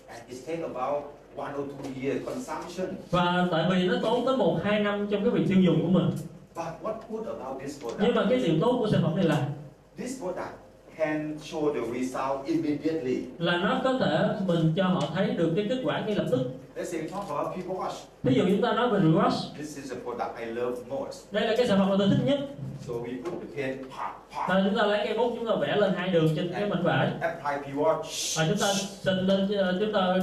And 0.08 0.20
it 0.30 0.38
take 0.46 0.62
about 0.62 1.02
one 1.36 1.52
or 1.58 1.66
two 1.68 2.02
year 2.04 2.16
consumption. 2.26 2.86
và 3.10 3.46
tại 3.52 3.64
vì 3.70 3.88
nó 3.88 3.94
tốn 4.02 4.26
tới 4.26 4.36
một 4.36 4.58
hai 4.64 4.80
năm 4.80 5.06
trong 5.10 5.20
cái 5.24 5.30
việc 5.30 5.44
tiêu 5.48 5.60
dùng 5.62 5.82
của 5.82 5.88
mình 5.88 6.10
But 6.56 6.64
what 6.82 6.94
good 7.10 7.26
about 7.38 7.62
this 7.62 7.82
nhưng 7.82 7.92
product? 7.96 8.16
mà 8.16 8.26
cái 8.30 8.38
điều 8.38 8.54
tốt 8.60 8.76
của 8.80 8.88
sản 8.92 9.02
phẩm 9.02 9.16
này 9.16 9.24
là 9.24 9.46
This 9.98 10.18
product 10.20 10.54
can 10.98 11.36
show 11.44 11.74
the 11.74 11.80
result 12.00 12.46
immediately. 12.46 13.16
là 13.38 13.56
nó 13.56 13.80
có 13.84 13.92
thể 14.00 14.28
mình 14.46 14.72
cho 14.76 14.84
họ 14.84 15.00
thấy 15.14 15.26
được 15.30 15.52
cái 15.56 15.66
kết 15.68 15.78
quả 15.84 16.00
ngay 16.06 16.14
lập 16.16 16.26
tức 16.30 16.50
Let's 16.76 16.90
say 16.90 17.00
we 17.02 17.08
talk 17.08 17.28
about 17.30 17.54
people 17.56 17.74
wash. 17.76 17.94
ví 18.22 18.34
dụ 18.34 18.44
chúng 18.48 18.62
ta 18.62 18.72
nói 18.72 18.88
về 18.90 18.98
Rewash 19.00 19.54
This 19.58 19.76
is 19.76 19.92
a 19.92 19.96
product 20.04 20.38
I 20.40 20.44
love 20.46 20.76
most. 20.88 21.32
đây 21.32 21.46
là 21.46 21.54
cái 21.56 21.66
sản 21.66 21.78
phẩm 21.78 21.88
mà 21.90 21.94
tôi 21.98 22.08
thích 22.08 22.24
nhất 22.24 22.38
So 22.86 22.92
we 22.92 23.22
put 23.24 23.32
the 23.40 23.62
pen, 23.62 23.78
pop, 23.78 23.90
pop, 24.30 24.48
và 24.48 24.62
chúng 24.64 24.76
ta 24.78 24.86
lấy 24.86 25.06
cây 25.06 25.18
bút 25.18 25.32
chúng 25.36 25.46
ta 25.46 25.54
vẽ 25.60 25.76
lên 25.76 25.92
hai 25.96 26.08
đường 26.08 26.28
trên 26.36 26.50
cái 26.52 26.66
mảnh 26.66 26.82
vải 26.82 27.10
apply 27.20 27.72
P-wash. 27.72 28.38
và 28.38 28.46
chúng 28.48 28.58
ta 28.60 28.72
xịt 28.74 29.14
lên 29.14 29.48
chúng 29.80 29.92
ta 29.92 30.16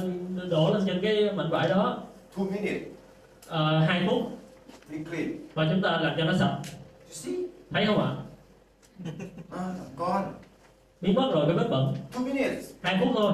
đổ 0.49 0.73
lên 0.73 0.83
trên 0.87 0.99
cái 1.01 1.31
mảnh 1.35 1.49
vải 1.49 1.69
đó 1.69 1.97
Two 2.37 2.45
minutes, 2.51 2.81
ờ, 3.47 3.79
hai 3.79 4.07
phút 4.09 4.21
we 4.91 5.03
clean. 5.05 5.31
và 5.53 5.67
chúng 5.71 5.81
ta 5.81 5.99
làm 6.01 6.13
cho 6.17 6.23
nó 6.25 6.33
sạch 6.39 6.57
You 6.63 7.13
see? 7.13 7.33
thấy 7.71 7.85
không 7.85 8.01
ạ 8.01 8.11
Ah, 9.51 9.75
gone. 9.97 10.25
biến 11.01 11.15
mất 11.15 11.29
rồi 11.33 11.45
cái 11.47 11.55
vết 11.55 11.67
bẩn 11.69 11.93
Two 12.13 12.25
minutes. 12.25 12.65
hai 12.81 12.97
phút 12.99 13.09
thôi 13.15 13.33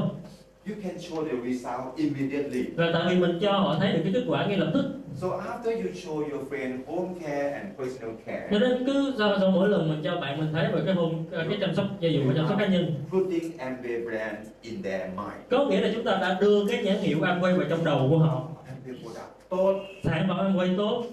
You 0.67 0.75
can 0.83 0.97
show 0.99 1.25
the 1.25 1.35
result 1.49 1.95
immediately. 1.95 2.63
là 2.75 2.89
tại 2.93 3.03
vì 3.09 3.21
mình 3.21 3.39
cho 3.41 3.51
họ 3.51 3.75
thấy 3.79 3.91
được 3.93 3.99
cái 4.03 4.13
kết 4.13 4.23
quả 4.27 4.45
ngay 4.45 4.57
lập 4.57 4.71
tức 4.73 4.85
So 5.15 5.27
after 5.27 5.71
you 5.75 5.91
show 5.93 6.15
your 6.31 6.47
friend 6.49 6.77
home 6.87 7.09
care 7.21 7.51
and 7.51 7.77
personal 7.77 8.15
care, 8.25 8.47
cho 8.51 8.59
nên 8.59 8.85
cứ 8.85 9.13
sau, 9.17 9.37
sau 9.39 9.51
mỗi 9.51 9.69
lần 9.69 9.89
mình 9.89 10.01
cho 10.03 10.15
bạn 10.21 10.37
mình 10.39 10.49
thấy 10.53 10.71
về 10.73 10.81
cái 10.85 10.95
hôn 10.95 11.25
cái 11.31 11.57
chăm 11.61 11.75
sóc 11.75 11.85
gia 11.99 12.09
dụng 12.09 12.27
và 12.27 12.33
chăm 12.37 12.45
sóc 12.49 12.59
cá 12.59 12.67
nhân 12.67 12.95
putting 13.11 13.57
Amway 13.57 14.05
brand 14.05 14.47
in 14.61 14.83
their 14.83 15.01
mind. 15.01 15.41
có 15.49 15.65
nghĩa 15.65 15.81
là 15.81 15.89
chúng 15.93 16.03
ta 16.03 16.11
đã 16.21 16.37
đưa 16.41 16.65
cái 16.67 16.83
nhãn 16.83 16.97
hiệu 16.97 17.19
Amway 17.21 17.57
vào 17.57 17.65
trong 17.69 17.85
đầu 17.85 18.07
của 18.09 18.17
họ 18.17 18.47
Amway 18.67 18.95
product. 19.01 19.49
Tốt. 19.49 19.73
sản 20.03 20.25
phẩm 20.27 20.37
Amway 20.37 20.77
tốt 20.77 21.03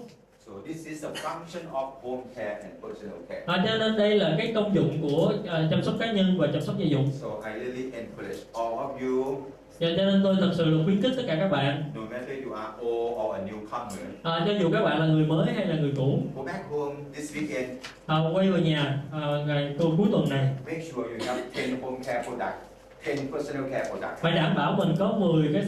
this 0.67 0.85
is 0.87 1.03
a 1.05 1.09
function 1.09 1.63
of 1.71 1.87
home 2.01 2.23
care 2.35 2.55
and 2.61 2.73
personal 2.83 3.17
care. 3.29 3.43
à, 3.47 3.63
cho 3.67 3.77
nên 3.77 3.97
đây 3.97 4.15
là 4.19 4.35
cái 4.37 4.51
công 4.55 4.75
dụng 4.75 4.97
của 5.01 5.33
à, 5.47 5.67
chăm 5.71 5.83
sóc 5.83 5.95
cá 5.99 6.11
nhân 6.11 6.37
và 6.37 6.47
chăm 6.53 6.61
sóc 6.61 6.77
gia 6.77 6.85
dụng 6.85 7.09
So 7.21 7.27
I 7.45 7.59
really 7.59 7.91
encourage 7.91 8.39
all 8.53 8.73
of 8.73 8.99
you, 8.99 9.41
cho, 9.79 9.87
cho 9.97 10.05
nên 10.05 10.21
tôi 10.23 10.35
thật 10.39 10.51
sự 10.57 10.65
là 10.65 10.83
khuyến 10.85 11.01
khích 11.01 11.11
tất 11.17 11.23
cả 11.27 11.35
các 11.39 11.47
bạn 11.47 11.83
no 11.95 12.01
matter 12.01 12.45
you 12.45 12.53
are 12.53 12.71
old 12.81 13.13
or 13.19 13.35
a 13.35 13.41
newcomer, 13.41 14.05
à, 14.23 14.43
cho 14.47 14.53
dù 14.61 14.69
các 14.73 14.81
bạn 14.83 14.99
là 14.99 15.05
người 15.07 15.25
mới 15.25 15.53
hay 15.53 15.65
là 15.65 15.75
người 15.75 15.93
cũ 15.97 16.19
go 16.35 16.43
back 16.43 16.69
home 16.69 16.95
this 17.15 17.35
weekend. 17.35 17.65
à, 18.05 18.17
quay 18.33 18.51
về 18.51 18.61
nhà 18.61 19.01
à, 19.11 19.19
ngày 19.47 19.75
cuối 19.79 19.91
cuối 19.97 20.07
tuần 20.11 20.29
này 20.29 20.49
Make 20.65 20.81
sure 20.81 21.09
you 21.09 21.25
have 21.27 21.41
10 21.67 21.77
home 21.81 21.97
care 22.05 22.23
products, 22.23 22.57
10 23.05 23.17
personal 23.33 23.71
care 23.71 23.89
products. 23.89 24.21
phải 24.21 24.31
đảm 24.31 24.55
bảo 24.55 24.75
mình 24.77 24.95
có 24.99 25.11
10 25.19 25.49
cái 25.53 25.63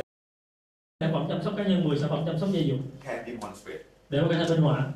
sản 1.01 1.09
phẩm 1.13 1.25
chăm 1.29 1.43
sóc 1.43 1.53
cá 1.57 1.63
nhân 1.63 1.83
10 1.83 1.97
sản 1.97 2.09
phẩm 2.09 2.23
chăm 2.25 2.39
sóc 2.39 2.49
gia 2.51 2.59
dụng 2.61 2.81
Can 3.05 3.23
demonstrate. 3.27 3.79
Để 4.09 4.21
mà 4.21 4.27
có 4.29 4.33
thể 4.33 4.49
minh 4.49 4.61
họa 4.61 4.91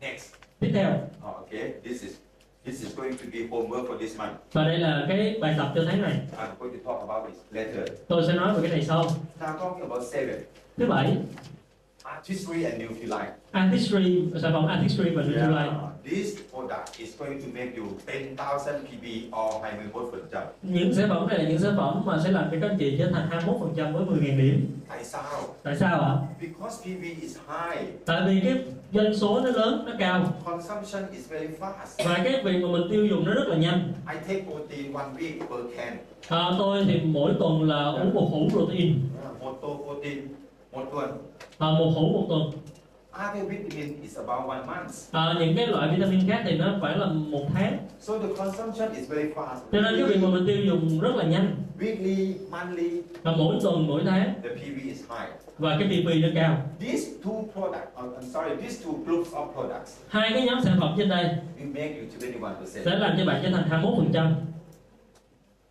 Next. 0.00 0.32
tiếp 0.60 0.70
theo 0.74 0.90
Oh, 1.28 1.36
okay. 1.36 1.72
This 1.84 2.02
is 2.02 2.12
this 2.64 2.82
is 2.84 2.96
going 2.96 3.16
to 3.18 3.24
be 3.32 3.38
homework 3.50 3.86
for 3.88 3.98
this 3.98 4.18
month. 4.18 4.32
và 4.52 4.64
đây 4.64 4.78
là 4.78 5.04
cái 5.08 5.38
bài 5.40 5.54
tập 5.58 5.72
cho 5.74 5.82
tháng 5.86 6.02
này 6.02 6.12
I'm 6.38 6.48
going 6.58 6.78
to 6.78 6.92
talk 6.92 7.08
about 7.08 7.30
it 7.32 7.36
later. 7.50 7.88
tôi 8.08 8.24
sẽ 8.26 8.32
nói 8.32 8.54
về 8.54 8.60
cái 8.62 8.70
này 8.70 8.84
sau 8.84 9.04
Now 9.40 9.58
talking 9.58 9.80
about 9.90 10.02
seven. 10.12 10.36
thứ 10.76 10.86
bảy 10.86 11.16
Artistry 12.16 12.64
and 12.64 12.82
Nutrilite. 12.82 13.32
artistry 13.52 14.22
sản 14.42 14.52
phẩm 14.52 14.66
artistry 14.66 15.10
và 15.10 15.22
Nutrilite 15.22 15.72
This 16.04 16.34
product 16.52 16.98
is 16.98 17.18
going 17.18 17.40
to 17.42 17.46
make 17.54 17.70
you 17.76 17.84
10,000 18.06 18.80
PB 18.86 19.04
or 19.36 19.62
21%. 20.32 20.42
những 20.62 20.94
sản 20.94 21.08
phẩm 21.08 21.28
này 21.28 21.38
là 21.38 21.48
những 21.50 21.58
sản 21.58 21.74
phẩm 21.76 22.02
mà 22.06 22.20
sẽ 22.24 22.30
làm 22.32 22.44
cho 22.50 22.56
các 22.60 22.68
anh 22.68 22.78
chị 22.78 22.96
trở 22.98 23.10
thành 23.12 23.28
21% 23.30 23.92
với 23.92 24.04
10.000 24.18 24.38
điểm 24.38 24.70
Tại 24.88 25.04
sao? 25.04 25.22
tại 25.62 25.76
sao 25.76 26.00
ạ 26.00 26.14
Because 26.40 26.82
PB 26.84 27.02
is 27.22 27.36
high. 27.48 27.88
tại 28.06 28.22
vì 28.26 28.40
cái 28.44 28.58
doanh 28.92 29.14
số 29.16 29.40
nó 29.40 29.50
lớn 29.50 29.82
nó 29.86 29.92
cao 29.98 30.32
Consumption 30.44 31.02
is 31.12 31.28
very 31.30 31.46
fast. 31.60 32.08
và 32.08 32.20
cái 32.24 32.42
việc 32.44 32.62
mà 32.62 32.68
mình 32.72 32.82
tiêu 32.90 33.06
dùng 33.06 33.24
nó 33.26 33.34
rất 33.34 33.44
là 33.48 33.56
nhanh 33.56 33.92
I 34.12 34.16
take 34.28 34.44
protein 34.50 34.92
one 34.92 35.08
week 35.18 35.38
per 35.40 35.76
can. 35.76 35.96
à, 36.28 36.50
tôi 36.58 36.84
thì 36.88 37.00
mỗi 37.04 37.32
tuần 37.38 37.62
là 37.62 37.84
uống 37.84 38.14
một 38.14 38.28
hũ 38.30 38.48
protein 38.50 38.94
Một 39.40 39.58
tô 39.62 39.80
protein 39.84 40.18
một 40.72 40.84
tuần. 40.92 41.10
À, 41.58 41.66
một 41.70 41.90
hũ 41.96 42.12
một 42.12 42.26
tuần 42.28 42.50
Other 43.30 43.48
vitamin 43.48 44.02
is 44.02 44.16
about 44.16 44.48
one 44.48 44.58
month. 44.66 44.90
à, 45.12 45.34
những 45.40 45.56
cái 45.56 45.66
loại 45.66 45.96
vitamin 45.96 46.28
khác 46.28 46.42
thì 46.44 46.58
nó 46.58 46.74
phải 46.82 46.98
là 46.98 47.06
một 47.06 47.42
tháng 47.54 47.78
So 48.00 48.18
the 48.18 48.28
consumption 48.38 48.94
is 48.94 49.08
very 49.10 49.28
fast. 49.34 49.56
cho 49.72 49.80
nên 49.80 49.94
cái 49.96 50.04
việc 50.04 50.22
mà 50.22 50.28
mình 50.28 50.46
tiêu 50.46 50.56
dùng 50.66 51.00
rất 51.00 51.14
là 51.16 51.24
nhanh 51.24 51.56
Weekly, 51.80 52.34
monthly, 52.50 53.02
và 53.22 53.32
mỗi 53.36 53.56
tuần 53.62 53.86
mỗi 53.86 54.02
tháng 54.06 54.34
the 54.42 54.48
PV 54.48 54.82
is 54.84 54.98
high. 54.98 55.30
và 55.58 55.76
cái 55.80 55.88
PP 55.88 56.06
nó 56.22 56.28
cao 56.34 56.56
These 56.80 57.10
two 57.24 57.42
products, 57.52 57.98
uh, 58.04 58.18
I'm 58.18 58.22
sorry, 58.22 58.56
these 58.62 58.84
two 58.88 59.04
groups 59.04 59.30
of 59.32 59.52
products 59.52 59.96
hai 60.08 60.30
cái 60.32 60.46
nhóm 60.46 60.58
sản 60.64 60.76
phẩm 60.80 60.94
trên 60.98 61.08
đây 61.08 61.24
will 61.60 61.68
make 61.74 61.94
you 62.00 62.30
21%. 62.40 62.54
sẽ 62.66 62.98
làm 62.98 63.14
cho 63.18 63.24
bạn 63.24 63.40
trở 63.42 63.50
thành 63.50 63.82
21% 63.82 64.30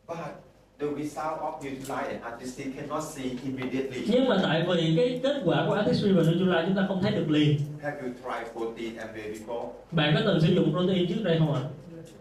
But 0.08 0.18
the 0.80 0.88
result 0.88 1.40
of 1.40 1.54
Nutrilite 1.64 2.10
and 2.14 2.24
Artistic 2.24 2.76
cannot 2.76 3.04
see 3.04 3.24
immediately. 3.46 4.02
nhưng 4.08 4.30
mà 4.30 4.38
tại 4.44 4.66
vì 4.68 4.94
cái 4.98 5.20
kết 5.24 5.42
quả 5.46 5.66
của 5.68 5.74
artistry 5.74 6.12
và 6.12 6.24
Nutrilite 6.24 6.64
chúng 6.68 6.76
ta 6.76 6.86
không 6.88 7.02
thấy 7.02 7.12
được 7.12 7.30
liền 7.30 7.58
Have 7.84 7.98
you 8.02 8.08
tried 8.08 8.54
protein 8.54 8.98
and 8.98 9.10
whey 9.16 9.34
before? 9.34 9.66
bạn 9.92 10.14
có 10.16 10.22
từng 10.26 10.42
sử 10.42 10.48
dụng 10.48 10.72
protein 10.72 11.08
trước 11.10 11.24
đây 11.24 11.40
không 11.40 11.54
ạ 11.54 11.62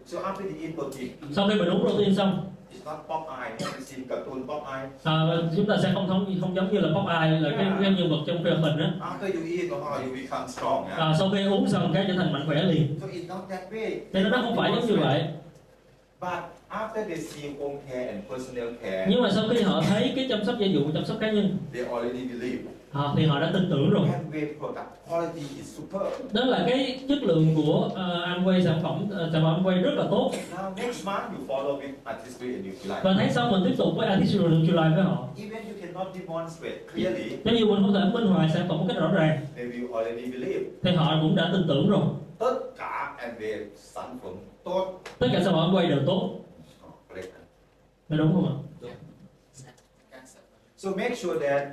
So 0.06 0.18
after 0.18 0.42
you 0.42 0.56
eat 0.62 0.74
protein, 0.74 1.08
sau 1.32 1.48
khi 1.48 1.54
mình 1.54 1.68
uống 1.68 1.80
protein 1.88 2.14
xong 2.14 2.50
it's 2.72 2.84
not 2.90 2.98
pop 3.08 3.38
eye. 3.38 3.50
Have 3.50 3.78
you 3.78 3.84
seen 3.84 4.08
cartoon 4.08 4.42
pop 4.42 4.62
eye? 4.72 4.88
à, 5.04 5.14
chúng 5.56 5.66
ta 5.66 5.76
sẽ 5.82 5.90
không 5.94 6.08
thống 6.08 6.34
không 6.40 6.56
giống 6.56 6.72
như 6.72 6.80
là 6.80 6.88
Popeye 6.94 7.40
là 7.40 7.50
cái, 7.56 7.66
cái 7.82 7.92
nhân 7.94 8.10
vật 8.10 8.16
trong 8.26 8.44
phim 8.44 8.62
hình 8.62 8.76
á 8.78 8.92
After 9.00 9.32
you 9.34 9.40
eat, 9.58 9.72
oh, 9.72 10.00
you 10.06 10.14
become 10.16 10.48
strong. 10.48 10.86
Yeah? 10.86 10.98
à, 10.98 11.14
sau 11.18 11.30
khi 11.30 11.44
uống 11.46 11.68
xong 11.68 11.90
cái 11.94 12.04
trở 12.08 12.14
thành 12.14 12.32
mạnh 12.32 12.42
khỏe 12.46 12.62
liền 12.62 12.98
So 13.00 13.06
it's 13.06 13.28
not 13.28 13.38
that 13.50 13.72
way. 13.72 13.90
nên 14.12 14.30
nó 14.30 14.38
không 14.42 14.56
phải 14.56 14.72
giống 14.76 14.86
như 14.86 14.96
vậy 14.96 15.24
But 16.20 16.30
after 16.82 17.04
they 17.08 17.16
see 17.18 17.50
home 17.60 17.76
care 17.90 18.06
and 18.08 18.20
personal 18.30 18.68
care, 18.82 19.06
nhưng 19.10 19.22
mà 19.22 19.30
sau 19.30 19.44
khi 19.50 19.62
họ 19.62 19.82
thấy 19.88 20.12
cái 20.16 20.26
chăm 20.28 20.44
sóc 20.44 20.54
gia 20.58 20.66
dụng 20.66 20.92
chăm 20.94 21.04
sóc 21.04 21.16
cá 21.20 21.30
nhân 21.32 21.56
they 21.74 21.84
already 21.84 22.24
believe 22.28 22.62
à, 22.92 23.02
thì 23.16 23.26
họ 23.26 23.40
đã 23.40 23.50
tin 23.52 23.66
tưởng 23.70 23.90
rồi 23.90 24.02
Amway 24.08 24.46
product 24.58 24.88
quality 25.08 25.40
is 25.56 25.76
superb. 25.76 26.12
đó 26.32 26.44
là 26.44 26.64
cái 26.68 27.00
chất 27.08 27.22
lượng 27.22 27.54
của 27.56 27.86
uh, 27.86 27.98
Amway 28.28 28.64
sản 28.64 28.80
phẩm 28.82 29.04
uh, 29.04 29.12
sản 29.32 29.42
phẩm 29.42 29.62
Amway 29.64 29.82
rất 29.82 29.94
là 29.94 30.04
tốt 30.10 30.32
Now 30.56 30.74
next 30.76 31.06
month 31.06 31.22
you 31.38 31.46
follow 31.48 31.80
with 31.80 31.92
Artistry 32.04 32.46
and 32.54 32.66
Nutrilite. 32.66 33.00
và 33.02 33.14
tháng 33.18 33.32
sau 33.32 33.50
mình 33.52 33.60
tiếp 33.64 33.74
tục 33.78 33.88
với 33.96 34.08
Artisanal 34.08 34.48
Nutrilite 34.50 34.90
với 34.94 35.02
họ 35.04 35.28
Even 35.38 35.62
you 35.64 35.74
cannot 35.82 36.14
demonstrate 36.14 36.78
clearly, 36.94 37.30
cho 37.44 37.50
dù 37.52 37.66
mình 37.74 37.82
không 37.82 37.94
thể 37.94 38.00
minh 38.14 38.26
họa 38.26 38.48
sản 38.54 38.68
phẩm 38.68 38.78
một 38.78 38.84
cách 38.88 38.96
rõ 39.00 39.10
ràng 39.12 39.38
they 39.56 39.66
will 39.66 39.94
already 39.96 40.26
believe. 40.32 40.60
thì 40.82 40.90
họ 40.90 41.18
cũng 41.22 41.36
đã 41.36 41.50
tin 41.52 41.64
tưởng 41.68 41.88
rồi 41.90 42.02
Tất 42.38 42.54
cả 42.78 43.16
Amway 43.18 43.64
sản 43.76 44.18
phẩm 44.22 44.32
tốt. 44.64 45.00
tất 45.18 45.26
cả 45.32 45.40
sản 45.44 45.54
phẩm 45.54 45.70
Amway 45.70 45.88
đều 45.88 45.98
tốt. 46.06 46.30
Phải 48.14 48.18
đúng 48.18 48.32
không 48.34 48.46
ạ 48.46 48.54
So 50.76 50.90
make 50.90 51.14
sure 51.14 51.38
that 51.48 51.68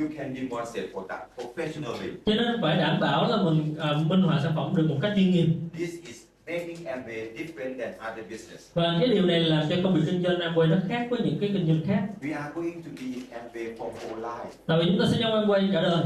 you 0.00 0.06
can 0.16 0.34
demonstrate 0.34 0.88
product 0.92 1.24
professionally. 1.36 2.10
cho 2.26 2.34
nên 2.34 2.60
phải 2.62 2.76
đảm 2.76 3.00
bảo 3.00 3.30
là 3.30 3.36
mình 3.42 3.74
à, 3.78 3.92
minh 4.06 4.22
họa 4.22 4.40
sản 4.42 4.52
phẩm 4.56 4.72
được 4.76 4.86
một 4.88 4.96
cách 5.02 5.12
chuyên 5.16 5.30
nghiệp 5.30 5.46
This 5.78 5.90
is 6.06 6.16
making 6.46 6.84
Amway 6.84 7.36
different 7.36 7.78
than 7.78 7.92
other 8.12 8.24
business. 8.30 8.70
và 8.74 8.96
cái 9.00 9.08
điều 9.08 9.26
này 9.26 9.40
làm 9.40 9.66
cho 9.70 9.76
công 9.84 9.94
việc 9.94 10.00
kinh 10.06 10.22
doanh 10.22 10.36
Amway 10.38 10.68
nó 10.70 10.76
khác 10.88 11.06
với 11.10 11.20
những 11.24 11.38
cái 11.40 11.50
kinh 11.54 11.66
doanh 11.66 11.80
khác 11.86 12.08
We 12.22 12.36
are 12.36 12.50
going 12.54 12.82
to 12.82 12.90
be 12.96 13.02
in 13.14 13.24
Amway 13.30 13.76
for 13.76 13.90
whole 13.90 14.22
life. 14.22 14.50
tại 14.66 14.78
vì 14.78 14.84
chúng 14.88 14.98
ta 15.00 15.04
sẽ 15.12 15.18
trong 15.20 15.32
Amway 15.46 15.72
cả 15.72 15.80
đời 15.82 16.04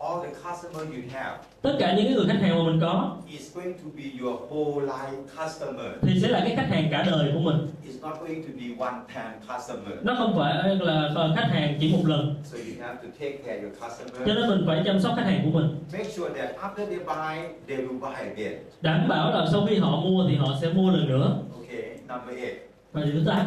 All 0.00 0.22
the 0.24 0.30
customer 0.50 0.86
you 0.94 1.02
have 1.12 1.36
tất 1.62 1.76
cả 1.78 1.94
những 1.96 2.04
cái 2.06 2.14
người 2.14 2.26
khách 2.28 2.40
hàng 2.40 2.58
mà 2.58 2.64
mình 2.70 2.80
có 2.80 3.16
is 3.30 3.54
going 3.56 3.72
to 3.74 3.84
be 3.96 4.02
your 4.20 4.40
whole 4.50 4.86
life 4.86 5.22
customer. 5.44 5.86
thì 6.02 6.20
sẽ 6.20 6.28
là 6.28 6.40
cái 6.40 6.56
khách 6.56 6.68
hàng 6.68 6.88
cả 6.90 7.02
đời 7.10 7.30
của 7.34 7.40
mình 7.40 7.56
It's 7.86 8.08
not 8.08 8.20
going 8.20 8.42
to 8.42 8.48
be 8.58 8.86
one 8.86 9.00
time 9.14 9.34
customer. 9.56 9.98
nó 10.02 10.14
không 10.18 10.34
phải 10.38 10.76
là 10.76 11.32
khách 11.36 11.48
hàng 11.50 11.76
chỉ 11.80 11.92
một 11.92 12.02
lần 12.06 12.34
So 12.44 12.58
you 12.58 12.86
have 12.86 12.94
to 13.02 13.08
take 13.20 13.36
care 13.46 13.60
of 13.60 13.62
your 13.62 13.74
cho 13.80 13.88
customer. 13.88 14.28
nên 14.28 14.48
mình 14.48 14.64
phải 14.66 14.82
chăm 14.84 15.00
sóc 15.00 15.12
khách 15.16 15.24
hàng 15.26 15.40
của 15.44 15.58
mình 15.60 15.76
Make 15.92 16.10
sure 16.10 16.30
that 16.40 16.56
after 16.56 16.86
they 16.86 16.98
buy, 16.98 17.48
they 17.68 17.86
will 17.86 18.00
buy 18.00 18.14
again. 18.30 18.52
đảm 18.80 19.08
bảo 19.08 19.30
là 19.30 19.46
sau 19.52 19.66
khi 19.68 19.76
họ 19.76 20.00
mua 20.00 20.24
thì 20.28 20.36
họ 20.36 20.46
sẽ 20.62 20.68
mua 20.72 20.90
lần 20.90 21.08
nữa 21.08 21.36
Okay, 21.60 21.82
number 22.08 22.36
eight. 22.44 22.56
và 22.92 23.02
điều 23.02 23.12
thứ 23.14 23.22
tám 23.26 23.46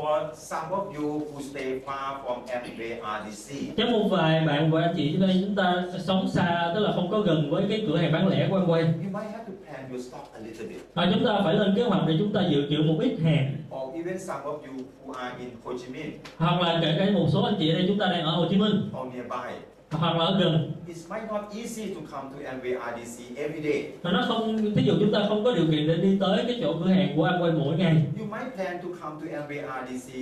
For 0.00 0.30
some 0.34 0.70
of 0.70 0.94
you 0.96 1.08
who 1.28 1.40
stay 1.42 1.80
far 1.86 2.24
from 2.24 2.38
Amway 2.46 3.00
RDC, 3.02 3.76
cho 3.76 3.86
một 3.86 4.08
vài 4.10 4.46
bạn 4.46 4.70
và 4.70 4.82
anh 4.82 4.94
chị 4.96 5.16
ở 5.20 5.26
đây 5.26 5.44
chúng 5.46 5.54
ta 5.54 5.84
sống 5.98 6.28
xa 6.28 6.70
tức 6.74 6.80
là 6.80 6.92
không 6.92 7.10
có 7.10 7.20
gần 7.20 7.50
với 7.50 7.66
cái 7.68 7.84
cửa 7.88 7.96
hàng 7.96 8.12
bán 8.12 8.28
lẻ 8.28 8.48
của 8.50 8.58
Amway. 8.58 8.82
You 8.82 9.10
might 9.12 9.30
have 9.32 9.44
to 9.46 9.52
plan 9.64 9.90
your 9.90 10.08
stock 10.08 10.32
a 10.34 10.38
little 10.38 10.66
bit. 10.66 10.78
và 10.94 11.10
chúng 11.14 11.24
ta 11.26 11.40
phải 11.44 11.54
lên 11.54 11.74
kế 11.76 11.82
hoạch 11.82 12.02
để 12.06 12.14
chúng 12.18 12.32
ta 12.32 12.40
dự 12.50 12.66
trữ 12.70 12.82
một 12.82 12.98
ít 13.00 13.16
hàng. 13.24 13.56
Or 13.76 13.94
even 13.94 14.18
some 14.18 14.40
of 14.44 14.52
you 14.52 14.84
who 15.06 15.12
are 15.12 15.34
in 15.38 15.48
Ho 15.64 15.72
Chi 15.72 15.92
Minh. 15.92 16.10
Hoặc 16.36 16.60
là 16.60 16.78
kể 16.82 16.96
cả 16.98 17.10
một 17.12 17.26
số 17.32 17.42
anh 17.42 17.54
chị 17.58 17.70
ở 17.70 17.74
đây 17.74 17.84
chúng 17.88 17.98
ta 17.98 18.06
đang 18.06 18.24
ở 18.24 18.30
Hồ 18.30 18.46
Chí 18.50 18.56
Minh. 18.56 18.90
Or 19.00 19.14
nearby, 19.14 19.54
hoặc 19.90 20.16
là 20.16 20.24
ở 20.24 20.38
gần 20.40 20.72
it 20.86 20.96
might 21.10 21.32
not 21.32 21.42
easy 21.56 21.94
to 21.94 22.00
come 22.10 22.28
to 22.32 22.50
Amway 22.50 22.74
RDC 22.74 23.36
every 23.36 23.62
day. 23.62 23.84
và 24.02 24.10
nó 24.12 24.24
không 24.28 24.74
thí 24.74 24.82
dụ 24.82 24.92
chúng 25.00 25.12
ta 25.12 25.24
không 25.28 25.44
có 25.44 25.52
điều 25.54 25.64
kiện 25.70 25.86
để 25.88 25.96
đi 25.96 26.16
tới 26.20 26.44
cái 26.46 26.58
chỗ 26.62 26.74
cửa 26.84 26.90
hàng 26.90 27.12
của 27.16 27.26
Amway 27.28 27.58
mỗi 27.58 27.76
ngày 27.76 27.94
You 28.20 28.26
might 28.26 28.54
plan 28.56 28.78
to 28.82 28.88
come 29.02 29.16
to 29.30 29.38
Amway 29.38 29.84
RDC 29.86 30.12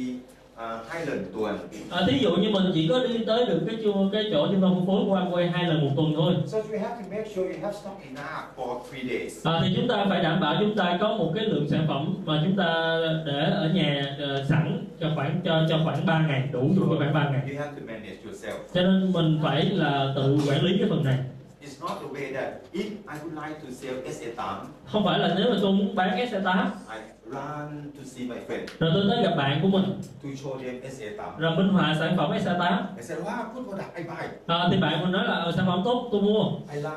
uh, 0.58 0.88
hai 0.88 1.06
lần 1.06 1.24
tuần. 1.34 1.58
à, 1.90 2.00
thí 2.08 2.18
dụ 2.18 2.30
như 2.36 2.50
mình 2.50 2.62
chỉ 2.74 2.88
có 2.88 2.98
đi 3.08 3.24
tới 3.26 3.46
được 3.46 3.60
cái 3.66 3.76
chu 3.84 3.92
cái 4.12 4.24
chỗ 4.32 4.46
trung 4.46 4.60
tâm 4.62 4.74
phân 4.74 4.86
phối 4.86 5.04
của 5.06 5.16
Amway 5.16 5.50
hai 5.52 5.64
lần 5.64 5.84
một 5.84 5.90
tuần 5.96 6.12
thôi 6.16 6.34
So 6.46 6.58
you 6.58 6.78
have 6.82 7.02
to 7.02 7.08
make 7.10 7.24
sure 7.34 7.48
you 7.54 7.58
have 7.62 7.72
stock 7.72 8.00
enough 8.02 8.56
for 8.56 8.78
three 8.90 9.18
days. 9.18 9.46
à, 9.46 9.60
thì 9.62 9.72
chúng 9.76 9.88
ta 9.88 10.06
phải 10.08 10.22
đảm 10.22 10.40
bảo 10.40 10.56
chúng 10.60 10.74
ta 10.76 10.98
có 11.00 11.08
một 11.16 11.32
cái 11.34 11.44
lượng 11.44 11.68
sản 11.70 11.84
phẩm 11.88 12.14
mà 12.26 12.42
chúng 12.44 12.56
ta 12.56 12.98
để 13.26 13.40
ở 13.54 13.68
nhà 13.74 14.16
ờ, 14.20 14.44
sẵn 14.48 14.84
cho 15.00 15.10
khoảng 15.14 15.40
cho 15.44 15.66
cho 15.68 15.78
khoảng 15.84 16.06
3 16.06 16.26
ngày 16.28 16.48
đủ 16.52 16.70
dùng 16.76 16.88
cho 16.90 16.96
khoảng 16.98 17.14
3 17.14 17.30
ngày 17.30 17.40
You 17.52 17.58
have 17.58 17.72
to 17.80 17.86
manage 17.86 18.16
yourself. 18.26 18.58
cho 18.74 18.82
nên 18.82 19.12
mình 19.12 19.38
phải 19.42 19.64
là 19.64 20.12
tự 20.16 20.38
quản 20.48 20.62
lý 20.64 20.78
cái 20.78 20.88
phần 20.90 21.04
này 21.04 21.18
It's 21.62 21.80
not 21.88 21.90
the 22.00 22.06
way 22.20 22.34
that 22.34 22.52
if 22.72 22.84
I 22.84 23.16
would 23.24 23.48
like 23.48 23.60
to 23.64 23.70
sell 23.70 23.96
SA8, 24.06 24.54
không 24.86 25.04
phải 25.04 25.18
là 25.18 25.34
nếu 25.38 25.50
mà 25.50 25.56
tôi 25.62 25.72
muốn 25.72 25.94
bán 25.94 26.18
S8 26.18 26.64
I 26.90 26.98
run 27.30 27.90
to 27.98 28.02
see 28.04 28.26
my 28.28 28.36
friend. 28.48 28.66
Rồi 28.78 28.90
tôi 28.94 29.04
tới 29.10 29.22
gặp 29.22 29.36
bạn 29.36 29.58
của 29.62 29.68
mình. 29.68 29.84
To 30.22 30.28
show 30.28 30.58
them 30.58 30.80
SA8. 30.82 31.38
rồi 31.38 31.56
minh 31.56 31.68
họa 31.68 31.96
sản 31.98 32.16
phẩm 32.16 32.30
S8 32.30 32.82
I 32.96 33.02
said, 33.02 33.18
wow, 33.20 33.54
good 33.54 33.66
product, 33.66 33.96
I 33.96 34.02
buy. 34.02 34.26
à, 34.46 34.68
thì 34.70 34.76
bạn 34.76 35.02
mình 35.02 35.12
nói 35.12 35.24
là 35.28 35.34
"Ờ, 35.34 35.52
sản 35.52 35.66
phẩm 35.66 35.82
tốt 35.84 36.08
tôi 36.12 36.22
mua. 36.22 36.44
I 36.74 36.80
run 36.82 36.90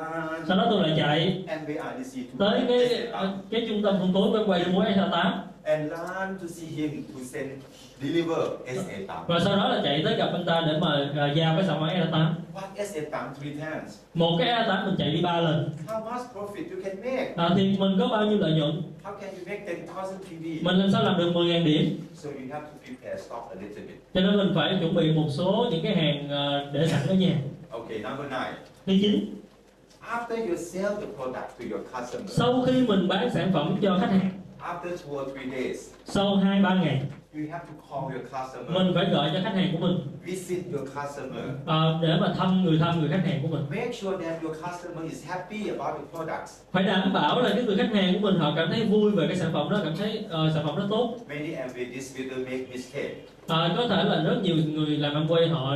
sau 0.48 0.56
đó 0.56 0.66
tôi 0.70 0.82
lại 0.88 0.94
chạy. 0.96 1.44
Amway 1.48 1.76
RDC 2.02 2.16
to 2.38 2.46
tới 2.46 2.60
buy 2.60 2.66
cái 2.68 2.88
SA8 2.88 3.12
ờ, 3.12 3.32
cái 3.50 3.64
trung 3.68 3.82
tâm 3.82 3.96
phân 4.00 4.12
phối 4.12 4.30
quay 4.46 4.60
để 4.64 4.72
mua 4.72 4.82
S8 4.82 5.32
and 5.64 5.90
run 5.90 6.38
to 6.42 6.46
see 6.48 6.66
him 6.66 7.02
to 7.02 7.20
send 7.32 7.50
deliver 8.02 8.38
SA8. 8.66 9.24
và 9.26 9.40
sau 9.44 9.56
đó 9.56 9.68
là 9.68 9.80
chạy 9.84 10.02
tới 10.04 10.16
gặp 10.16 10.28
anh 10.32 10.44
ta 10.46 10.62
để 10.66 10.78
mà 10.80 11.10
ờ, 11.16 11.32
giao 11.32 11.54
cái 11.56 11.64
sản 11.66 11.80
phẩm 11.80 11.88
S8 11.88 12.34
What 12.54 12.84
SA8 12.84 13.34
three 13.40 13.52
times? 13.52 13.98
một 14.14 14.36
cái 14.38 14.48
S8 14.48 14.86
mình 14.86 14.94
chạy 14.98 15.10
đi 15.10 15.20
ba 15.22 15.40
lần 15.40 15.70
How 15.86 16.00
much 16.04 16.26
profit 16.34 16.64
you 16.76 16.82
can 16.84 16.96
make? 16.96 17.34
à, 17.36 17.50
thì 17.56 17.76
mình 17.78 17.96
có 17.98 18.08
bao 18.08 18.26
nhiêu 18.26 18.38
lợi 18.38 18.52
nhuận 18.52 18.82
How 19.04 19.12
can 19.20 19.30
you 19.30 19.40
make 19.46 19.64
10,000 19.66 20.18
PV? 20.18 20.64
mình 20.66 20.76
làm 20.76 20.90
sao 20.92 21.02
làm 21.04 21.18
được 21.18 21.32
10.000 21.34 21.64
điểm 21.64 21.98
So 22.14 22.28
you 22.30 22.36
have 22.52 22.64
to 22.66 22.72
prepare 22.86 23.22
stock 23.22 23.50
a 23.50 23.54
little 23.62 23.82
bit. 23.82 23.96
cho 24.14 24.20
nên 24.20 24.36
mình 24.36 24.52
phải 24.54 24.76
chuẩn 24.80 24.94
bị 24.94 25.12
một 25.12 25.26
số 25.30 25.66
những 25.70 25.82
cái 25.84 25.94
hàng 25.96 26.28
ờ, 26.28 26.70
để 26.72 26.86
sẵn 26.88 27.06
ở 27.08 27.14
nhà 27.14 27.34
Okay, 27.70 27.98
number 27.98 28.26
nine. 28.30 28.52
thứ 28.86 28.92
chín 29.02 29.34
After 30.12 30.48
you 30.48 30.56
sell 30.56 30.88
the 31.00 31.06
product 31.16 31.58
to 31.58 31.64
your 31.70 31.86
customer, 31.92 32.30
sau 32.30 32.62
khi 32.66 32.86
mình 32.86 33.08
bán 33.08 33.30
sản 33.34 33.50
phẩm 33.54 33.76
cho 33.82 33.98
khách 34.00 34.10
hàng 34.10 34.30
after 34.64 34.90
two 35.02 35.22
or 35.22 35.28
three 35.34 35.50
days, 35.50 35.90
sau 36.04 36.36
hai 36.36 36.62
ba 36.62 36.74
ngày 36.74 37.02
You 37.34 37.40
have 37.52 37.64
to 37.66 37.72
call 37.90 38.12
your 38.14 38.24
customer, 38.32 38.70
mình 38.70 38.92
phải 38.94 39.04
gọi 39.04 39.30
cho 39.34 39.40
khách 39.44 39.54
hàng 39.54 39.68
của 39.72 39.78
mình 39.86 39.98
visit 40.24 40.58
your 40.72 40.88
customer. 40.88 41.44
à, 41.66 41.98
để 42.02 42.16
mà 42.20 42.34
thăm 42.38 42.64
người 42.64 42.78
thăm 42.78 43.00
người 43.00 43.08
khách 43.08 43.22
hàng 43.26 43.38
của 43.42 43.48
mình 43.48 43.64
Make 43.70 43.92
sure 43.92 44.16
that 44.24 44.42
your 44.42 44.56
customer 44.56 45.10
is 45.12 45.26
happy 45.28 45.68
about 45.68 45.94
the 45.98 46.04
products. 46.18 46.60
phải 46.72 46.82
đảm 46.84 47.12
bảo 47.12 47.40
là 47.42 47.50
cái 47.54 47.62
người 47.64 47.76
khách 47.76 47.90
hàng 47.94 48.14
của 48.14 48.20
mình 48.20 48.34
họ 48.40 48.52
cảm 48.56 48.68
thấy 48.70 48.84
vui 48.84 49.10
về 49.10 49.26
cái 49.28 49.36
sản 49.36 49.50
phẩm 49.52 49.70
đó 49.70 49.78
cảm 49.84 49.96
thấy 49.96 50.24
ờ, 50.30 50.50
sản 50.54 50.66
phẩm 50.66 50.76
đó 50.78 50.86
tốt 50.90 51.16
Many 51.28 51.48
MV 51.68 51.76
distributor 51.94 52.38
make 52.38 52.66
mistake. 52.72 53.14
À, 53.48 53.74
có 53.76 53.88
thể 53.88 54.04
là 54.04 54.22
rất 54.22 54.36
nhiều 54.42 54.56
người 54.56 54.86
làm 54.96 55.26
Amway 55.26 55.50
họ 55.52 55.74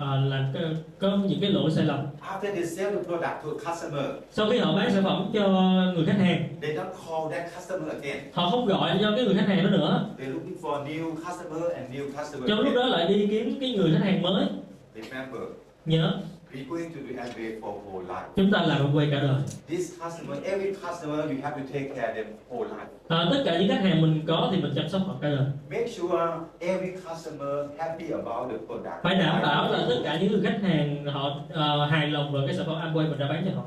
ờ, 0.00 0.20
làm 0.20 0.44
cái, 0.54 0.62
có 0.98 1.18
những 1.28 1.40
cái 1.40 1.50
lỗi 1.50 1.70
sai 1.70 1.84
lầm 1.84 1.98
After 2.20 2.54
they 2.54 2.64
sell 2.66 2.96
the 2.96 3.02
product 3.02 3.22
to 3.44 3.48
a 3.50 3.72
customer, 3.72 4.04
sau 4.30 4.50
khi 4.50 4.58
họ 4.58 4.76
bán 4.76 4.90
sản 4.92 5.04
phẩm 5.04 5.30
cho 5.34 5.48
người 5.94 6.06
khách 6.06 6.18
hàng 6.18 6.48
they 6.62 6.74
don't 6.76 6.92
call 7.08 7.32
that 7.32 7.50
customer 7.56 7.88
again. 8.02 8.18
họ 8.32 8.50
không 8.50 8.66
gọi 8.66 8.98
cho 9.02 9.12
cái 9.16 9.24
người 9.24 9.34
khách 9.34 9.48
hàng 9.48 9.64
đó 9.64 9.70
nữa 9.70 10.06
They're 10.18 10.32
looking 10.32 10.56
for 10.62 10.84
new 10.86 11.10
customer 11.14 11.72
and 11.76 11.94
new 11.94 12.06
customer. 12.22 12.48
trong 12.48 12.60
lúc 12.60 12.74
đó 12.74 12.86
lại 12.86 13.06
đi 13.08 13.26
kiếm 13.30 13.56
cái 13.60 13.70
người 13.72 13.92
khách 13.92 14.04
hàng 14.04 14.22
mới 14.22 14.46
Remember, 14.94 15.42
nhớ 15.86 16.14
we're 16.54 16.64
going 16.70 16.92
to 16.94 17.00
do 17.00 17.22
MV 17.22 17.60
for 17.60 17.72
whole 17.92 18.06
life. 18.08 18.26
chúng 18.36 18.50
ta 18.52 18.62
làm 18.62 18.78
Amway 18.86 19.10
cả 19.10 19.20
đời 19.20 19.42
This 19.68 19.92
customer, 20.04 20.38
every 20.44 20.72
customer, 20.74 21.18
you 21.30 21.36
have 21.42 21.56
to 21.56 21.62
take 21.72 21.88
care 21.96 22.08
of 22.08 22.14
them 22.14 22.26
whole 22.50 22.68
life. 22.68 22.86
à, 23.08 23.26
tất 23.30 23.42
cả 23.44 23.58
những 23.58 23.68
khách 23.68 23.80
hàng 23.82 24.02
mình 24.02 24.22
có 24.26 24.48
thì 24.52 24.62
mình 24.62 24.72
chăm 24.76 24.88
sóc 24.88 25.02
họ 25.06 25.14
cả 25.22 25.28
đời 25.28 25.46
Make 25.70 25.88
sure 25.88 26.18
every 26.60 26.92
customer 27.08 27.66
happy 27.78 28.10
about 28.10 28.50
the 28.50 28.56
product. 28.66 29.02
phải 29.02 29.14
đảm 29.14 29.42
bảo 29.42 29.72
là 29.72 29.86
tất 29.88 30.00
cả 30.04 30.18
những 30.20 30.32
người 30.32 30.40
khách 30.44 30.58
hàng 30.62 31.04
họ 31.06 31.36
ờ, 31.52 31.86
hài 31.86 32.08
lòng 32.08 32.32
về 32.32 32.40
cái 32.46 32.56
sản 32.56 32.66
phẩm 32.66 32.76
Amway 32.76 33.10
mình 33.10 33.18
đã 33.18 33.28
bán 33.28 33.42
cho 33.48 33.56
họ 33.60 33.64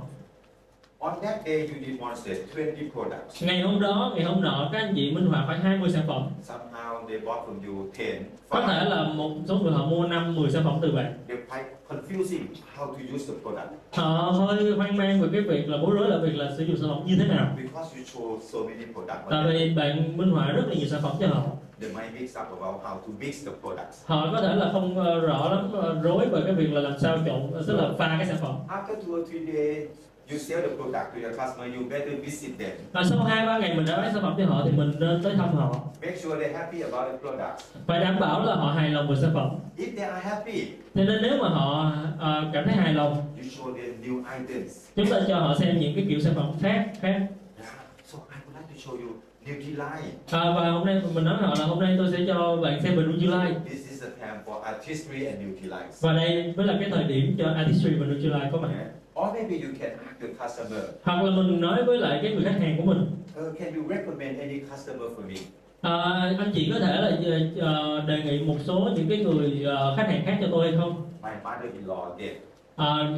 On 1.06 1.22
that 1.22 1.45
day, 1.45 1.68
you 1.68 1.76
demonstrate 1.88 2.41
20 2.56 2.89
products. 2.93 3.43
ngày 3.43 3.62
hôm 3.62 3.80
đó 3.82 4.14
ngày 4.16 4.26
hôm 4.26 4.41
nọ 4.41 4.70
các 4.74 4.80
anh 4.80 4.93
chị 4.95 5.12
minh 5.12 5.26
họa 5.26 5.43
phải 5.47 5.60
20 5.60 5.89
sản 5.89 6.03
phẩm. 6.08 6.30
Somehow 6.43 7.08
they 7.08 7.20
bought 7.20 7.47
from 7.47 7.68
you 7.68 7.86
10, 7.97 8.20
có 8.49 8.62
thể 8.68 8.89
là 8.89 9.03
một 9.03 9.32
số 9.47 9.56
người 9.56 9.72
họ 9.72 9.86
mua 9.86 10.08
5 10.08 10.36
10 10.36 10.49
sản 10.51 10.64
phẩm 10.64 10.80
từ 10.82 10.91
bạn. 10.91 11.14
They're 11.28 11.45
quite 11.49 11.70
confusing 11.89 12.45
how 12.78 12.86
to 12.86 12.99
use 13.14 13.26
the 13.28 13.34
product. 13.41 13.70
Họ 13.91 14.32
hơi 14.32 14.72
hoang 14.72 14.97
mang 14.97 15.22
về 15.22 15.28
cái 15.32 15.41
việc 15.41 15.70
là 15.70 15.78
bối 15.78 15.95
rối 15.95 16.10
là 16.10 16.18
việc 16.18 16.36
là 16.36 16.51
sử 16.58 16.64
dụng 16.64 16.78
sản 16.78 16.89
phẩm 16.89 17.03
như 17.06 17.16
thế 17.20 17.28
nào. 17.28 17.58
Because 17.58 17.97
you 17.97 18.03
show 18.03 18.39
so 18.39 18.60
many 18.70 18.93
products. 18.93 19.30
tại 19.30 19.43
vì 19.49 19.74
bạn 19.76 20.18
minh 20.18 20.32
họa 20.32 20.51
rất 20.51 20.64
là 20.68 20.74
nhiều 20.74 20.88
sản 20.88 21.01
phẩm 21.03 21.12
cho 21.20 21.28
họ. 21.28 21.43
They 21.82 21.89
might 21.93 22.22
mix 22.22 22.30
up 22.30 22.62
about 22.62 22.82
how 22.84 22.95
to 22.95 23.14
mix 23.20 23.45
the 23.45 23.51
products. 23.62 24.06
họ 24.06 24.30
có 24.32 24.41
thể 24.41 24.56
là 24.56 24.70
không 24.74 24.97
ờ, 25.06 25.20
rõ 25.20 25.49
lắm 25.51 25.70
ờ, 25.74 26.01
rối 26.03 26.26
về 26.26 26.41
cái 26.45 26.53
việc 26.53 26.74
là 26.74 26.82
làm 26.82 26.99
sao 26.99 27.18
trộn 27.26 27.64
tức 27.68 27.76
là 27.76 27.89
pha 27.97 28.16
cái 28.20 28.28
sản 28.28 28.38
phẩm. 28.41 28.56
After 28.68 28.95
two 28.95 29.22
or 29.22 29.30
three 29.30 29.45
days, 29.53 29.88
you 30.32 30.38
sell 30.39 30.61
the 30.61 30.76
product 30.76 31.13
to 31.13 31.19
your 31.28 31.36
customer, 31.39 31.76
you 31.76 31.84
better 31.89 32.13
visit 32.26 32.51
them. 32.59 32.71
và 32.91 33.03
sau 33.03 33.23
hai 33.23 33.45
ba 33.45 33.57
ngày 33.57 33.76
mình 33.76 33.86
đã 33.86 33.97
bán 33.97 34.13
sản 34.13 34.21
phẩm 34.21 34.36
cho 34.38 34.45
họ 34.45 34.61
thì 34.65 34.71
mình 34.71 34.91
nên 34.99 35.23
tới 35.23 35.34
thăm 35.38 35.55
họ 35.55 35.71
Make 36.01 36.17
sure 36.17 36.36
they're 36.36 36.57
happy 36.57 36.82
about 36.82 37.11
the 37.11 37.17
product. 37.17 37.59
phải 37.88 37.99
đảm 37.99 38.19
bảo 38.19 38.45
là 38.45 38.55
họ 38.55 38.71
hài 38.71 38.89
lòng 38.89 39.07
về 39.09 39.15
sản 39.21 39.32
phẩm 39.34 39.49
If 39.78 39.97
they 39.97 40.05
are 40.09 40.30
happy, 40.30 40.65
cho 40.95 41.03
nên 41.03 41.21
nếu 41.21 41.38
mà 41.41 41.49
họ 41.49 41.91
ờ, 42.19 42.49
cảm 42.53 42.63
thấy 42.65 42.73
hài 42.76 42.93
lòng 42.93 43.13
you 43.13 43.43
show 43.43 43.73
them 43.76 44.01
new 44.03 44.23
items. 44.39 44.71
chúng 44.95 45.05
ta 45.09 45.17
cho 45.28 45.39
họ 45.39 45.55
xem 45.59 45.80
những 45.80 45.95
cái 45.95 46.05
kiểu 46.09 46.19
sản 46.19 46.34
phẩm 46.36 46.51
khác 46.61 46.86
khác 47.01 47.17
Yeah. 47.57 47.73
So 48.05 48.17
I 48.30 48.38
would 48.45 48.57
like 48.57 48.67
to 48.73 48.91
show 48.91 48.97
you 49.07 49.13
Nutrilite. 49.47 50.11
à, 50.32 50.51
và 50.55 50.69
hôm 50.69 50.86
nay 50.86 51.01
mình 51.15 51.23
nói 51.26 51.36
họ 51.41 51.55
là 51.59 51.65
hôm 51.65 51.80
nay 51.80 51.95
tôi 51.97 52.11
sẽ 52.11 52.17
cho 52.28 52.55
bạn 52.63 52.82
xem 52.84 52.95
về 52.97 53.03
Nutrilite 53.03 53.59
This 53.69 53.89
is 53.91 54.03
the 54.03 54.09
time 54.19 54.39
for 54.45 54.61
artistry 54.61 55.26
and 55.26 55.38
Nutrilite. 55.47 55.88
và 56.01 56.13
đây 56.13 56.53
mới 56.57 56.65
là 56.67 56.73
cái 56.80 56.89
thời 56.89 57.03
điểm 57.03 57.36
cho 57.39 57.45
Artistry 57.55 57.89
và 57.99 58.05
Nutrilite 58.05 58.49
có 58.51 58.57
mặt 58.57 58.69
Yeah. 58.76 58.88
Or 59.16 59.34
maybe 59.34 59.55
you 59.63 59.70
can 59.80 59.91
ask 60.07 60.20
the 60.22 60.28
customer. 60.28 60.84
Hoặc 61.03 61.24
là 61.24 61.32
mình 61.32 61.61
nói 61.61 61.84
với 61.84 61.97
lại 61.97 62.20
cái 62.24 62.32
người 62.32 62.43
khách 62.43 62.59
hàng 62.59 62.78
của 62.78 62.84
mình. 62.84 63.11
Uh, 63.39 63.59
can 63.59 63.74
you 63.76 63.84
recommend 63.89 64.39
any 64.39 64.59
customer 64.59 65.11
for 65.18 65.28
me? 65.28 65.36
À, 65.82 65.91
anh 66.39 66.51
chị 66.53 66.72
có 66.74 66.80
thể 66.80 67.01
là 67.01 67.09
uh, 67.18 68.07
đề 68.07 68.22
nghị 68.26 68.43
một 68.43 68.55
số 68.66 68.89
những 68.95 69.09
cái 69.09 69.18
người 69.18 69.66
uh, 69.66 69.97
khách 69.97 70.07
hàng 70.07 70.24
khác 70.26 70.38
cho 70.41 70.47
tôi 70.51 70.72
hay 70.72 70.80
không? 70.80 71.09
My 71.24 71.30
mother-in-law 71.43 72.18
did. 72.20 72.32
À, 72.76 73.11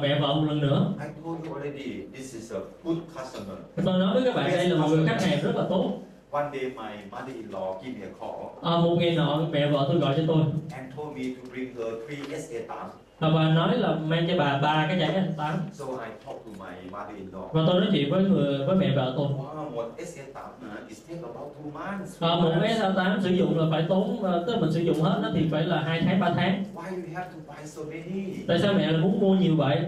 mẹ 0.00 0.20
vợ 0.20 0.34
một 0.34 0.44
lần 0.48 0.60
nữa. 0.60 0.92
I 1.00 1.06
told 1.24 1.46
you 1.46 1.54
already, 1.54 2.06
this 2.16 2.34
is 2.34 2.52
a 2.52 2.58
good 2.84 2.98
customer. 3.16 3.58
Tôi 3.84 3.98
nói 3.98 4.14
với 4.14 4.22
các 4.24 4.34
bạn 4.36 4.50
đây 4.50 4.68
là 4.68 4.76
một 4.82 4.88
người 4.88 5.06
khách 5.06 5.22
hàng 5.22 5.38
rất 5.42 5.56
là 5.56 5.64
tốt. 5.68 5.92
One 6.30 6.50
day 6.52 6.62
my 6.62 6.92
mother-in-law 7.10 7.72
gave 7.82 7.94
me 8.00 8.06
a 8.06 8.12
call. 8.20 8.40
À, 8.62 8.80
một 8.80 8.96
ngày 8.98 9.16
nọ 9.16 9.40
mẹ 9.50 9.70
vợ 9.70 9.84
tôi 9.88 9.98
gọi 9.98 10.14
cho 10.16 10.22
tôi. 10.28 10.42
And 10.72 10.96
told 10.96 11.16
me 11.16 11.22
to 11.22 11.50
bring 11.52 11.74
her 11.74 11.86
three 12.06 12.38
SA8 12.38 12.88
và 13.18 13.30
bà 13.30 13.48
nói 13.48 13.78
là 13.78 13.94
mang 13.94 14.26
cho 14.28 14.34
bà 14.38 14.58
ba 14.62 14.86
cái 14.88 14.98
chai 15.00 15.14
anh 15.14 15.32
tám. 15.36 15.58
Và 17.52 17.62
tôi 17.66 17.80
nói 17.80 17.88
chuyện 17.92 18.10
với 18.10 18.22
người 18.24 18.66
với 18.66 18.76
mẹ 18.76 18.96
vợ 18.96 19.14
tôi. 19.16 19.28
Wow, 19.28 19.70
một 19.70 19.92
SN8 19.98 20.08
uh, 20.28 20.88
it 20.88 20.98
takes 21.08 21.22
about 21.22 21.52
two 21.56 21.72
months. 21.72 22.22
À, 22.22 22.28
một 22.28 22.52
SN8 22.60 23.22
sử 23.22 23.30
dụng 23.30 23.58
là 23.58 23.66
phải 23.70 23.86
tốn 23.88 24.24
à, 24.24 24.32
tức 24.46 24.52
là 24.52 24.60
mình 24.60 24.72
sử 24.72 24.80
dụng 24.80 25.02
hết 25.02 25.20
nó 25.22 25.30
thì 25.34 25.48
phải 25.50 25.64
là 25.64 25.82
hai 25.82 26.02
tháng 26.04 26.20
ba 26.20 26.32
tháng. 26.36 26.64
Tại 28.48 28.58
sao 28.58 28.72
mẹ 28.72 28.92
lại 28.92 29.00
muốn 29.00 29.20
mua 29.20 29.34
nhiều 29.34 29.56
vậy? 29.56 29.84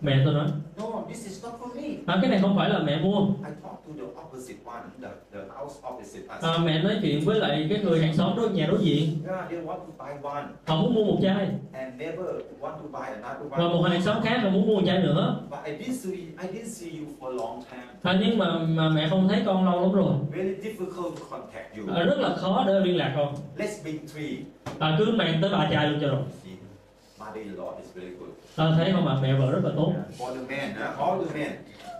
Mẹ 0.00 0.22
tôi 0.24 0.34
nói 0.34 0.46
No, 0.78 0.84
this 1.08 1.26
is 1.26 1.44
not 1.44 1.54
for 1.60 1.74
me. 1.82 1.88
à, 2.06 2.18
cái 2.22 2.30
này 2.30 2.38
không 2.42 2.56
phải 2.56 2.70
là 2.70 2.78
mẹ 2.78 2.98
mua 3.02 3.18
I 3.26 3.50
talked 3.62 3.62
to 3.86 3.92
the 3.96 4.02
opposite 4.22 4.58
one, 4.64 4.82
the, 5.02 5.08
the 5.32 5.40
house 5.58 5.74
opposite 5.92 6.24
us. 6.38 6.44
à, 6.44 6.58
mẹ 6.64 6.82
nói 6.82 6.98
chuyện 7.02 7.20
với 7.24 7.40
lại 7.40 7.66
cái 7.70 7.78
người 7.84 8.00
hàng 8.02 8.14
xóm 8.16 8.36
đối 8.36 8.50
nhà 8.50 8.66
đối 8.66 8.78
diện 8.84 9.10
Yeah, 9.28 9.50
they 9.50 9.58
want 9.60 9.76
to 9.78 9.92
buy 9.98 10.12
one 10.22 10.44
họ 10.66 10.76
muốn 10.82 10.94
mua 10.94 11.04
một 11.04 11.18
chai 11.22 11.48
and 11.72 11.94
never 12.00 12.26
want 12.60 12.70
to 12.70 12.88
buy 12.92 13.06
another 13.22 13.50
và 13.50 13.58
một 13.58 13.82
one. 13.82 13.90
hàng 13.90 14.02
xóm 14.02 14.16
khác 14.22 14.38
họ 14.42 14.48
muốn 14.50 14.66
mua 14.66 14.74
một 14.74 14.82
chai 14.86 14.98
nữa 14.98 15.40
But 15.50 15.58
I 15.64 15.72
didn't 15.72 15.94
see, 15.96 16.12
I 16.16 16.48
didn't 16.52 16.68
see 16.68 16.90
you 16.98 17.06
for 17.20 17.26
a 17.30 17.34
long 17.44 17.62
time. 17.70 17.82
à, 18.02 18.18
nhưng 18.20 18.38
mà 18.38 18.58
mà 18.58 18.88
mẹ 18.88 19.08
không 19.10 19.28
thấy 19.28 19.42
con 19.46 19.64
lâu 19.64 19.80
lắm 19.82 19.92
rồi 19.92 20.14
Very 20.32 20.54
difficult 20.54 21.10
to 21.16 21.22
contact 21.30 21.76
you. 21.78 21.94
à, 21.94 22.02
rất 22.02 22.18
là 22.18 22.34
khó 22.36 22.64
để 22.66 22.80
liên 22.80 22.96
lạc 22.96 23.12
con 23.16 23.34
Let's 23.58 23.82
bring 23.84 23.98
three. 24.14 24.36
à, 24.78 24.96
cứ 24.98 25.12
mang 25.16 25.38
tới 25.42 25.50
ba 25.50 25.68
chai 25.72 25.90
luôn 25.90 25.98
cho 26.00 26.08
rồi 26.08 26.22
See, 26.44 26.52
mother-in-law 27.18 27.76
is 27.78 27.94
very 27.94 28.10
good. 28.20 28.30
À, 28.58 28.72
thấy 28.76 28.92
không 28.92 29.04
mà 29.04 29.18
mẹ 29.22 29.34
vợ 29.34 29.50
rất 29.52 29.60
là 29.64 29.70
tốt. 29.76 29.92
For 30.18 30.34
the 30.34 30.40
men, 30.48 30.70
uh, 30.70 30.98
all 30.98 31.24
the 31.24 31.38
men. 31.38 31.52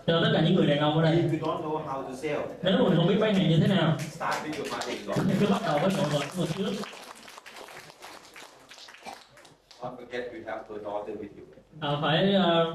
cho 0.07 0.21
tất 0.23 0.29
cả 0.33 0.41
những 0.41 0.55
người 0.55 0.67
đàn 0.67 0.79
ông 0.79 0.97
ở 0.97 1.03
đây. 1.03 1.15
If 1.15 1.39
you 1.39 1.47
don't 1.47 1.63
know 1.63 1.85
how 1.85 2.03
to 2.03 2.15
sell, 2.15 2.41
nếu 2.63 2.77
mà 2.77 2.83
mình 2.83 2.95
không 2.95 3.07
biết 3.07 3.17
bán 3.21 3.35
hàng 3.35 3.49
như 3.49 3.57
thế 3.59 3.67
nào. 3.67 3.95
Start 3.99 4.35
with 4.45 4.57
your 4.57 4.73
mother-in-law. 4.73 5.23
thì 5.27 5.33
cứ 5.39 5.47
bắt 5.49 5.61
đầu 5.65 5.79
với 5.79 5.91
mọi 5.97 6.09
người 6.11 6.27
của 6.37 6.45
trước 6.57 6.71
à, 11.79 11.89
phải 12.01 12.33
ờ, 12.33 12.65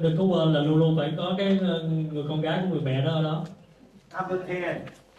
đừng 0.00 0.16
có 0.18 0.24
quên 0.24 0.52
là 0.52 0.60
luôn 0.60 0.78
luôn 0.78 0.96
phải 0.96 1.12
có 1.16 1.34
cái 1.38 1.58
ờ, 1.60 1.82
người 2.12 2.24
con 2.28 2.40
gái 2.40 2.58
của 2.62 2.68
người 2.68 2.80
mẹ 2.80 3.04
đó 3.04 3.12
ở 3.14 3.22
đó. 3.22 3.44
Number 4.20 4.48
10, 4.48 4.58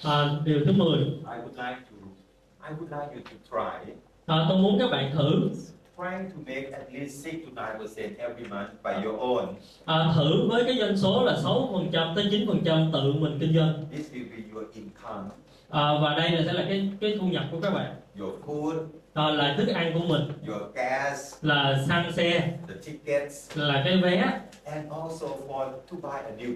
à, 0.04 0.30
điều 0.46 0.60
thứ 0.66 0.72
10 0.72 1.00
I 1.00 1.06
would 1.24 1.56
like 1.56 1.80
to, 1.90 1.98
I 2.70 2.74
would 2.76 3.00
like 3.00 3.16
you 3.16 3.22
to 3.26 3.38
try. 3.50 3.94
À, 4.26 4.46
tôi 4.50 4.58
muốn 4.58 4.80
các 4.80 4.90
bạn 4.92 5.12
thử 5.12 5.50
trying 6.00 6.32
to 6.32 6.38
make 6.46 6.72
at 6.72 6.94
least 6.94 7.24
6 7.24 7.46
to 7.46 7.52
9% 7.52 8.18
every 8.20 8.48
month 8.50 8.70
by 8.84 9.04
your 9.06 9.20
own. 9.20 9.46
à, 9.86 10.14
thử 10.16 10.48
với 10.50 10.64
cái 10.64 10.78
doanh 10.80 10.98
số 10.98 11.24
là 11.24 11.36
6% 11.44 12.16
tới 12.16 12.26
9% 12.26 12.92
tự 12.94 13.14
mình 13.14 13.38
kinh 13.40 13.54
doanh. 13.56 13.86
This 13.92 14.12
will 14.14 14.30
be 14.32 14.44
your 14.54 14.66
income, 14.76 15.30
à, 15.70 15.94
và 16.02 16.16
đây 16.18 16.32
là 16.32 16.42
sẽ 16.46 16.54
là 16.54 16.66
cái 16.70 16.92
cái 17.02 17.18
thu 17.20 17.28
nhập 17.28 17.44
của 17.52 17.60
các 17.62 17.70
bạn. 17.74 17.96
Your 18.20 18.34
food, 18.46 18.86
à, 19.14 19.30
là 19.30 19.56
thức 19.58 19.68
ăn 19.68 19.94
của 19.94 20.06
mình. 20.08 20.22
Your 20.48 20.62
gas, 20.76 21.36
là 21.42 21.84
xăng 21.88 22.12
xe. 22.12 22.52
the 22.68 22.76
tickets, 22.86 23.58
là 23.58 23.82
cái 23.86 23.98
vé. 23.98 24.40
And 24.66 24.92
also 24.92 25.28
for 25.48 25.66
to 25.92 25.98
buy 26.02 26.20
a 26.26 26.32
new 26.38 26.56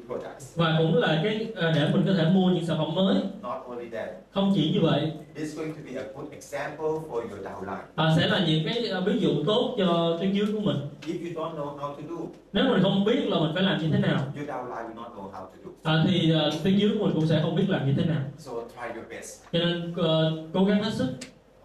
và 0.56 0.76
cũng 0.78 0.96
là 0.96 1.20
cái 1.24 1.48
à, 1.56 1.72
để 1.76 1.90
mình 1.94 2.04
có 2.08 2.14
thể 2.14 2.26
mua 2.30 2.50
những 2.50 2.66
sản 2.66 2.78
phẩm 2.78 2.96
mới. 2.96 3.16
Not 3.42 3.64
only 3.70 3.90
that, 3.90 4.10
không 4.32 4.52
chỉ 4.56 4.72
như 4.74 4.80
vậy. 4.82 5.12
this 5.36 5.44
is 5.44 5.58
going 5.58 5.72
to 5.74 5.80
be 5.86 6.02
a 6.02 6.04
good 6.16 6.32
example 6.32 7.10
for 7.10 7.22
your 7.22 7.46
downline. 7.46 7.82
à, 7.96 8.14
sẽ 8.18 8.28
là 8.28 8.46
những 8.48 8.66
cái 8.66 8.84
ví 9.06 9.20
dụ 9.20 9.30
tốt 9.46 9.76
cho 9.78 10.18
tuyến 10.20 10.34
dưới 10.34 10.46
của 10.54 10.60
mình. 10.60 10.78
If 11.02 11.14
you 11.36 11.44
don't 11.44 11.56
know 11.58 11.78
how 11.78 11.96
to 11.96 12.02
do, 12.10 12.16
nếu 12.54 12.64
mình 12.66 12.84
không 12.84 13.06
biết 13.06 13.28
là 13.28 13.40
mình 13.40 13.52
phải 13.54 13.64
làm 13.64 13.82
như 13.82 13.88
thế 13.92 14.00
nào. 14.00 14.20
your 14.36 14.50
downline 14.50 14.88
will 14.90 14.96
not 14.96 15.12
know 15.16 15.32
how 15.32 15.46
to 15.46 15.56
do. 15.66 15.92
à, 15.92 16.04
thì 16.08 16.32
à, 16.34 16.50
tuyến 16.64 16.78
dưới 16.78 16.90
của 16.90 17.06
mình 17.06 17.14
cũng 17.16 17.28
sẽ 17.28 17.40
không 17.42 17.56
biết 17.56 17.66
làm 17.70 17.86
như 17.88 17.94
thế 17.98 18.06
nào. 18.06 18.22
So 18.38 18.52
try 18.52 19.00
your 19.00 19.10
best. 19.10 19.44
cho 19.54 19.60
nên 19.60 19.94
ờ, 19.98 20.34
cố 20.54 20.66
gắng 20.66 20.84
hết 20.84 20.94
sức 20.94 21.08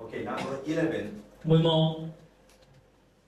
Okay, 0.08 0.24
number 0.24 0.56
11. 0.64 1.22
11 1.44 2.08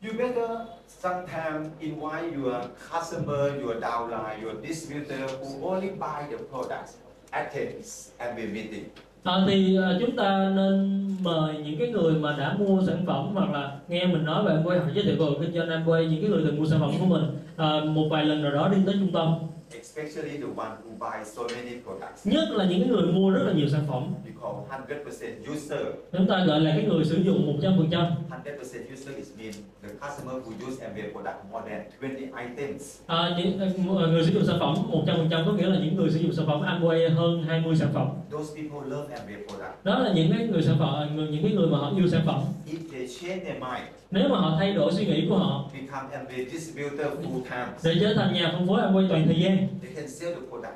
You 0.00 0.12
better 0.16 0.64
sometimes 0.88 1.68
invite 1.80 2.32
your 2.32 2.56
customer, 2.90 3.52
your 3.60 3.74
downline, 3.74 4.40
your 4.40 4.54
distributor 4.66 5.28
who 5.44 5.62
only 5.62 5.90
buy 5.90 6.24
the 6.30 6.38
products 6.38 6.96
attend 7.32 7.84
and 8.18 8.36
be 8.36 8.46
meeting. 8.46 8.84
À, 9.24 9.32
thì 9.46 9.76
à, 9.76 9.96
chúng 10.00 10.16
ta 10.16 10.52
nên 10.56 11.08
mời 11.22 11.54
những 11.64 11.78
cái 11.78 11.88
người 11.88 12.14
mà 12.14 12.36
đã 12.38 12.56
mua 12.58 12.82
sản 12.86 13.04
phẩm 13.06 13.30
hoặc 13.34 13.50
là 13.50 13.78
nghe 13.88 14.06
mình 14.06 14.24
nói 14.24 14.44
về 14.44 14.52
Amway 14.52 14.78
hoặc 14.80 14.92
giới 14.94 15.04
thiệu 15.04 15.16
về 15.18 15.26
kinh 15.40 15.52
doanh 15.52 15.68
Amway 15.68 16.08
những 16.08 16.20
cái 16.20 16.30
người 16.30 16.42
từng 16.46 16.58
mua 16.58 16.66
sản 16.66 16.80
phẩm 16.80 16.90
của 17.00 17.06
mình 17.06 17.24
à, 17.56 17.80
một 17.84 18.08
vài 18.10 18.24
lần 18.24 18.42
nào 18.42 18.52
đó 18.52 18.68
đi 18.68 18.76
tới 18.86 18.94
trung 18.98 19.12
tâm 19.12 19.34
especially 19.80 20.36
the 20.38 20.46
one 20.56 20.70
who 20.82 20.90
buy 20.98 21.24
so 21.24 21.42
many 21.42 21.74
products. 21.84 22.26
nhất 22.26 22.48
là 22.50 22.64
những 22.64 22.88
người 22.88 23.02
mua 23.12 23.30
rất 23.30 23.42
là 23.46 23.52
nhiều 23.52 23.68
sản 23.68 23.80
phẩm 23.88 24.14
We 24.26 24.32
call 24.42 24.54
100% 24.70 25.52
user. 25.52 25.80
chúng 26.12 26.26
ta 26.26 26.44
gọi 26.44 26.60
là 26.60 26.70
cái 26.76 26.84
người 26.84 27.04
sử 27.04 27.16
dụng 27.16 27.58
100% 27.60 27.90
100% 28.30 28.92
user 28.92 29.16
is 29.16 29.28
mean 29.38 29.52
the 29.82 29.88
customer 29.88 30.34
who 30.44 30.68
use 30.68 30.86
Amway 30.86 31.12
product 31.12 31.36
more 31.52 31.64
than 31.70 31.80
20 32.00 32.28
items. 32.48 33.00
à, 33.06 33.30
những 33.38 33.58
ờ, 33.98 34.06
người 34.08 34.24
sử 34.24 34.30
dụng 34.32 34.44
sản 34.44 34.56
phẩm 34.60 34.74
100% 34.90 35.46
có 35.46 35.52
nghĩa 35.52 35.66
là 35.66 35.78
những 35.84 35.96
người 35.96 36.10
sử 36.10 36.18
dụng 36.18 36.32
sản 36.32 36.46
phẩm 36.46 36.60
Amway 36.62 37.14
hơn 37.14 37.42
20 37.42 37.76
sản 37.76 37.88
phẩm 37.94 38.08
Those 38.30 38.54
people 38.62 38.90
love 38.96 39.14
Amway 39.14 39.46
product. 39.48 39.84
đó 39.84 39.98
là 39.98 40.12
những 40.12 40.32
cái 40.36 40.46
người 40.46 40.62
sản 40.62 40.76
phẩm 40.78 41.16
người- 41.16 41.28
những 41.28 41.42
cái 41.42 41.52
người 41.52 41.66
mà 41.66 41.78
họ 41.78 41.92
yêu 41.96 42.08
sản 42.08 42.22
phẩm 42.26 42.40
If 42.66 42.78
they 42.92 43.08
change 43.20 43.44
their 43.44 43.60
mind, 43.62 43.86
nếu 44.10 44.28
mà 44.28 44.38
họ 44.38 44.56
thay 44.58 44.72
đổi 44.72 44.92
suy 44.92 45.06
nghĩ 45.06 45.26
của 45.28 45.36
họ 45.38 45.64
become 45.72 46.16
Amway 46.16 46.50
distributor 46.50 47.06
full 47.06 47.42
time, 47.50 47.66
để 47.84 47.94
trở 48.00 48.14
thành 48.14 48.34
nhà 48.34 48.50
phân 48.52 48.66
phối 48.68 48.80
Amway 48.80 49.08
toàn 49.08 49.26
thời 49.26 49.40
gian 49.40 49.68
they 49.82 49.92
can 49.94 50.08
sell 50.08 50.34
the 50.34 50.40
product. 50.50 50.74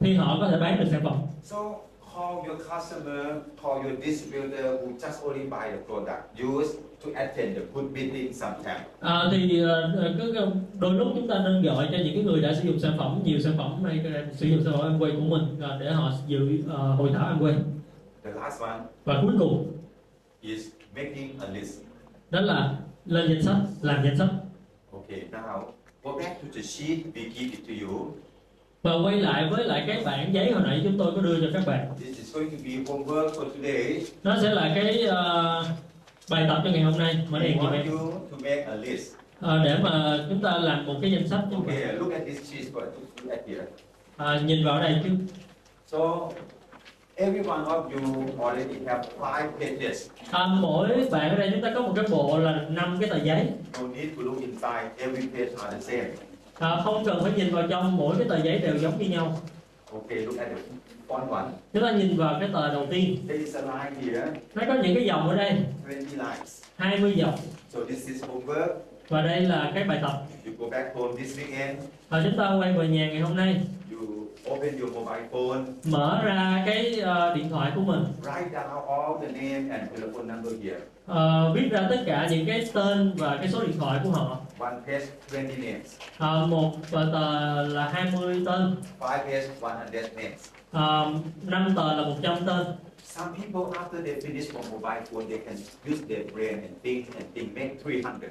thì 0.00 0.14
họ 0.14 0.36
có 0.40 0.48
thể 0.50 0.58
bán 0.60 0.78
được 0.80 0.86
sản 0.90 1.00
phẩm 1.04 1.16
So 1.42 1.56
call 2.14 2.48
your 2.48 2.60
customer, 2.60 3.26
call 3.62 3.86
your 3.86 4.04
distributor 4.04 4.64
who 4.66 4.96
just 4.98 5.28
only 5.28 5.44
buy 5.44 5.70
the 5.70 5.78
product, 5.86 6.22
use 6.54 6.68
to 7.04 7.10
attend 7.14 7.56
the 7.56 7.62
good 7.74 7.84
meeting 7.92 8.32
sometime. 8.32 8.80
à, 9.00 9.28
thì 9.32 9.60
ờ, 9.62 9.82
ờ, 9.96 10.14
cứ 10.18 10.46
đôi 10.78 10.92
lúc 10.94 11.08
chúng 11.14 11.28
ta 11.28 11.34
nên 11.44 11.62
gọi 11.62 11.88
cho 11.92 11.98
những 11.98 12.14
cái 12.14 12.24
người 12.24 12.42
đã 12.42 12.54
sử 12.54 12.62
dụng 12.68 12.78
sản 12.78 12.94
phẩm 12.98 13.20
nhiều 13.24 13.40
sản 13.40 13.52
phẩm 13.58 13.84
ờ, 13.84 13.90
sử 14.32 14.46
dụng 14.46 14.60
sản 14.64 14.72
phẩm 14.78 14.98
Amway 14.98 15.16
của 15.16 15.24
mình 15.36 15.42
ờ, 15.60 15.78
để 15.80 15.90
họ 15.92 16.10
dự 16.26 16.48
ờ, 16.68 16.94
hội 16.94 17.10
thảo 17.14 17.34
Amway 17.36 17.54
The 18.24 18.30
last 18.30 18.60
one 18.62 18.78
và 19.04 19.18
cuối 19.22 19.32
cùng 19.38 19.72
is 20.40 20.66
making 20.96 21.28
a 21.40 21.48
list. 21.54 21.80
Đó 22.34 22.40
là 22.40 22.74
lên 23.06 23.28
danh 23.28 23.42
sách 23.42 23.56
làm 23.82 24.04
danh 24.04 24.16
sách 24.18 24.28
Okay, 24.92 25.20
now 25.32 25.62
go 26.02 26.12
back 26.18 26.42
to 26.42 26.48
the 26.54 26.62
sheet 26.62 26.98
we 27.14 27.22
give 27.34 27.50
it 27.50 27.60
to 27.68 27.86
you. 27.86 28.12
và 28.82 28.92
quay 29.04 29.16
lại 29.20 29.48
với 29.50 29.64
lại 29.64 29.84
cái 29.86 30.02
bản 30.04 30.34
giấy 30.34 30.52
hồi 30.52 30.62
nãy 30.66 30.80
chúng 30.84 30.98
tôi 30.98 31.12
có 31.16 31.20
đưa 31.22 31.40
cho 31.40 31.46
các 31.52 31.62
bạn 31.66 31.88
This 32.00 32.18
is 32.18 32.34
going 32.34 32.50
to 32.50 32.56
be 32.64 32.70
homework 32.70 33.28
for 33.28 33.44
today. 33.50 34.02
nó 34.22 34.36
sẽ 34.42 34.54
là 34.54 34.72
cái 34.74 35.02
ờ, 35.02 35.64
bài 36.30 36.44
tập 36.48 36.60
cho 36.64 36.70
ngày 36.70 36.82
hôm 36.82 36.98
nay 36.98 37.14
đèn 37.14 37.58
giùm 37.58 37.66
want 37.66 37.72
em 37.72 37.90
you 37.90 38.10
to 38.30 38.36
make 38.42 38.62
a 38.62 38.74
list. 38.74 39.12
Ờ, 39.40 39.64
để 39.64 39.78
mà 39.82 40.18
chúng 40.28 40.40
ta 40.42 40.58
làm 40.58 40.86
một 40.86 40.94
cái 41.02 41.12
danh 41.12 41.28
sách 41.28 41.40
cho. 41.50 41.56
Okay, 41.56 41.92
look 41.92 42.12
at 42.12 42.22
this 42.26 42.50
sheet. 42.52 42.66
At 43.30 43.40
here. 43.48 43.62
À, 44.16 44.40
nhìn 44.46 44.64
vào 44.64 44.80
đây 44.80 45.00
chứ 45.04 45.10
So 45.86 45.98
every 47.16 47.40
one 47.42 47.64
of 47.64 47.90
you 47.92 48.26
already 48.44 48.74
have 48.86 49.02
five 49.20 49.48
pages. 49.60 50.08
à, 50.30 50.46
mỗi 50.60 50.88
bạn 51.10 51.30
ở 51.30 51.36
đây 51.36 51.50
chúng 51.52 51.62
ta 51.62 51.72
có 51.74 51.80
một 51.80 51.92
cái 51.96 52.04
bộ 52.10 52.38
là 52.38 52.64
năm 52.68 52.96
cái 53.00 53.10
tờ 53.10 53.16
giấy 53.24 53.46
No 53.80 53.86
need 53.88 54.08
to 54.16 54.22
look 54.22 54.40
inside. 54.40 54.90
Every 54.98 55.28
page 55.28 55.50
are 55.62 55.76
the 55.76 55.80
same. 55.80 56.08
à, 56.58 56.80
không 56.84 57.04
cần 57.04 57.18
phải 57.22 57.32
nhìn 57.36 57.54
vào 57.54 57.66
trong 57.70 57.96
mỗi 57.96 58.14
cái 58.18 58.28
tờ 58.28 58.42
giấy 58.44 58.58
đều 58.58 58.78
giống 58.78 58.98
như 58.98 59.08
nhau 59.08 59.38
Okay, 59.92 60.18
look 60.18 60.38
at 60.38 60.48
the 60.48 60.54
front 61.08 61.28
one. 61.30 61.44
chúng 61.72 61.82
ta 61.82 61.92
nhìn 61.92 62.16
vào 62.16 62.36
cái 62.40 62.48
tờ 62.52 62.72
đầu 62.72 62.86
tiên 62.90 63.16
There 63.28 63.44
is 63.44 63.56
a 63.56 63.60
line 63.60 64.00
here, 64.12 64.26
nó 64.54 64.62
có 64.68 64.74
những 64.82 64.94
cái 64.94 65.04
dòng 65.06 65.28
ở 65.28 65.36
đây 65.36 65.50
20 65.86 66.06
lines. 66.12 66.62
20 66.76 67.12
dòng 67.16 67.34
So 67.68 67.80
this 67.88 68.08
is 68.08 68.24
homework. 68.24 68.68
và 69.08 69.22
đây 69.22 69.40
là 69.40 69.72
cái 69.74 69.84
bài 69.84 69.98
tập 70.02 70.22
You 70.46 70.52
go 70.58 70.66
back 70.70 70.94
home 70.96 71.12
this 71.22 71.38
weekend. 71.38 71.74
à, 72.10 72.20
chúng 72.24 72.38
ta 72.38 72.56
quay 72.58 72.72
về 72.72 72.88
nhà 72.88 73.08
ngày 73.08 73.20
hôm 73.20 73.36
nay 73.36 73.60
open 74.50 74.80
your 74.80 74.92
mobile 74.94 75.28
phone. 75.32 75.64
mở 75.84 76.22
ra 76.24 76.62
cái 76.66 77.00
ờ, 77.00 77.34
điện 77.34 77.48
thoại 77.50 77.72
của 77.74 77.80
mình 77.80 78.04
Write 78.22 78.50
down 78.52 78.86
all 78.86 79.26
the 79.26 79.32
name 79.32 79.76
and 79.78 79.90
telephone 79.92 80.24
number 80.34 80.52
here. 80.64 80.80
Ờ, 81.06 81.52
viết 81.54 81.68
ra 81.70 81.86
tất 81.90 82.02
cả 82.06 82.28
những 82.30 82.46
cái 82.46 82.66
tên 82.74 83.12
và 83.16 83.36
cái 83.36 83.48
số 83.48 83.60
điện 83.62 83.76
thoại 83.78 84.00
của 84.04 84.10
họ 84.10 84.38
One 84.58 84.76
page, 84.86 85.06
20 85.32 85.56
names. 85.56 85.96
Ờ, 86.18 86.46
một 86.46 86.72
tờ 86.90 87.62
là 87.68 87.88
20 87.88 88.42
tên 88.46 88.74
Five 89.00 89.18
page, 89.18 89.48
100 89.60 90.04
names. 90.16 90.48
Ờ, 90.72 91.12
năm 91.42 91.72
tờ 91.76 91.94
là 91.94 92.02
100 92.08 92.38
tên 92.46 92.66
Some 93.04 93.30
people, 93.36 93.80
after 93.80 94.04
they 94.04 94.14
finish 94.14 94.54
on 94.56 94.64
mobile 94.72 95.02
phone, 95.12 95.24
they 95.28 95.38
can 95.38 95.54
use 95.92 96.02
their 96.08 96.34
brain 96.34 96.52
and 96.62 96.72
think 96.82 97.06
and 97.14 97.24
think, 97.34 97.54
make 97.56 97.74
300. 97.84 98.30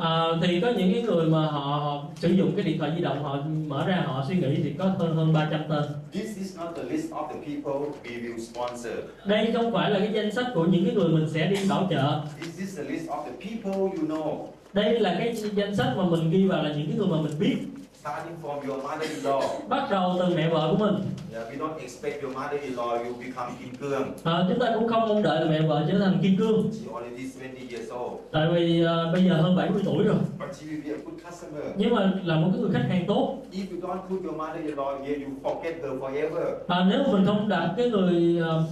Ờ, 0.00 0.38
thì 0.42 0.60
có 0.60 0.68
những 0.70 0.92
cái 0.94 1.02
người 1.02 1.26
mà 1.26 1.46
họ, 1.46 1.60
họ 1.60 2.04
sử 2.16 2.28
dụng 2.28 2.52
cái 2.56 2.64
điện 2.64 2.78
thoại 2.78 2.92
di 2.96 3.02
động 3.02 3.22
họ 3.22 3.38
mở 3.66 3.86
ra 3.86 4.02
họ 4.06 4.24
suy 4.28 4.36
nghĩ 4.36 4.54
thì 4.64 4.72
có 4.78 4.84
hơn 4.98 5.16
hơn 5.16 5.32
300 5.32 5.60
tên 5.68 5.82
This 6.12 6.36
is 6.38 6.58
not 6.58 6.68
the 6.76 6.82
list 6.82 7.10
of 7.12 7.28
the 7.28 7.34
people 7.34 7.88
we 8.04 8.22
will 8.22 8.38
sponsor. 8.38 8.92
đây 9.24 9.50
không 9.52 9.72
phải 9.72 9.90
là 9.90 9.98
cái 9.98 10.10
danh 10.12 10.32
sách 10.32 10.46
của 10.54 10.64
những 10.64 10.84
cái 10.84 10.94
người 10.94 11.08
mình 11.08 11.28
sẽ 11.28 11.46
đi 11.46 11.56
bảo 11.68 11.86
trợ 11.90 12.20
This 12.40 12.58
is 12.58 12.76
the 12.78 12.82
list 12.84 13.08
of 13.10 13.24
the 13.24 13.30
people 13.46 13.80
you 13.80 14.06
know. 14.08 14.46
đây 14.72 15.00
là 15.00 15.14
cái 15.18 15.34
danh 15.56 15.76
sách 15.76 15.92
mà 15.96 16.04
mình 16.04 16.30
ghi 16.30 16.46
vào 16.46 16.62
là 16.62 16.72
những 16.72 16.86
cái 16.88 16.96
người 16.98 17.06
mà 17.06 17.16
mình 17.22 17.32
biết 17.38 17.56
Starting 18.00 18.36
from 18.42 18.68
your 18.68 18.82
mother-in-law. 18.82 19.42
bắt 19.68 19.88
đầu 19.90 20.16
từ 20.18 20.34
mẹ 20.36 20.48
vợ 20.48 20.68
của 20.70 20.84
mình 20.84 20.94
Yeah, 21.32 21.48
we 21.52 21.58
don't 21.58 21.78
expect 21.80 22.22
your 22.22 22.34
mother-in-law 22.36 22.98
you 23.04 23.12
become 23.20 23.52
kim 23.60 23.74
cương. 23.80 24.12
Ờ, 24.24 24.46
chúng 24.48 24.58
ta 24.58 24.66
cũng 24.74 24.88
không 24.88 25.08
mong 25.08 25.22
đợi 25.22 25.44
là 25.44 25.50
mẹ 25.50 25.60
vợ 25.68 25.84
trở 25.92 25.98
thành 25.98 26.18
kim 26.22 26.36
cương 26.38 26.70
She 26.72 26.92
already 26.94 27.30
20 27.40 27.68
years 27.70 27.90
old, 27.92 28.12
tại 28.32 28.46
vì 28.54 28.82
ờ, 28.84 29.10
bây 29.12 29.24
giờ 29.24 29.34
hơn 29.34 29.56
70 29.56 29.82
tuổi 29.84 30.04
rồi 30.04 30.16
but 30.38 30.48
she 30.56 30.66
will 30.66 30.82
be 30.84 30.90
a 30.90 30.96
good 31.04 31.20
customer. 31.26 31.64
nhưng 31.76 31.94
mà 31.94 32.12
là 32.24 32.36
một 32.36 32.48
cái 32.52 32.60
người 32.62 32.70
khách 32.72 32.86
hàng 32.88 33.04
tốt 33.06 33.38
If 33.52 33.64
you 33.70 33.88
don't 33.88 33.98
put 34.08 34.24
your 34.24 34.36
mother-in-law 34.36 35.02
here, 35.04 35.24
you 35.24 35.30
forget 35.42 35.74
her 35.82 35.92
forever. 36.02 36.44
à, 36.68 36.84
nếu 36.90 37.02
mà 37.02 37.12
mình 37.12 37.26
không 37.26 37.48
đặt 37.48 37.74
cái 37.76 37.90
người 37.90 38.38
ờ, 38.42 38.62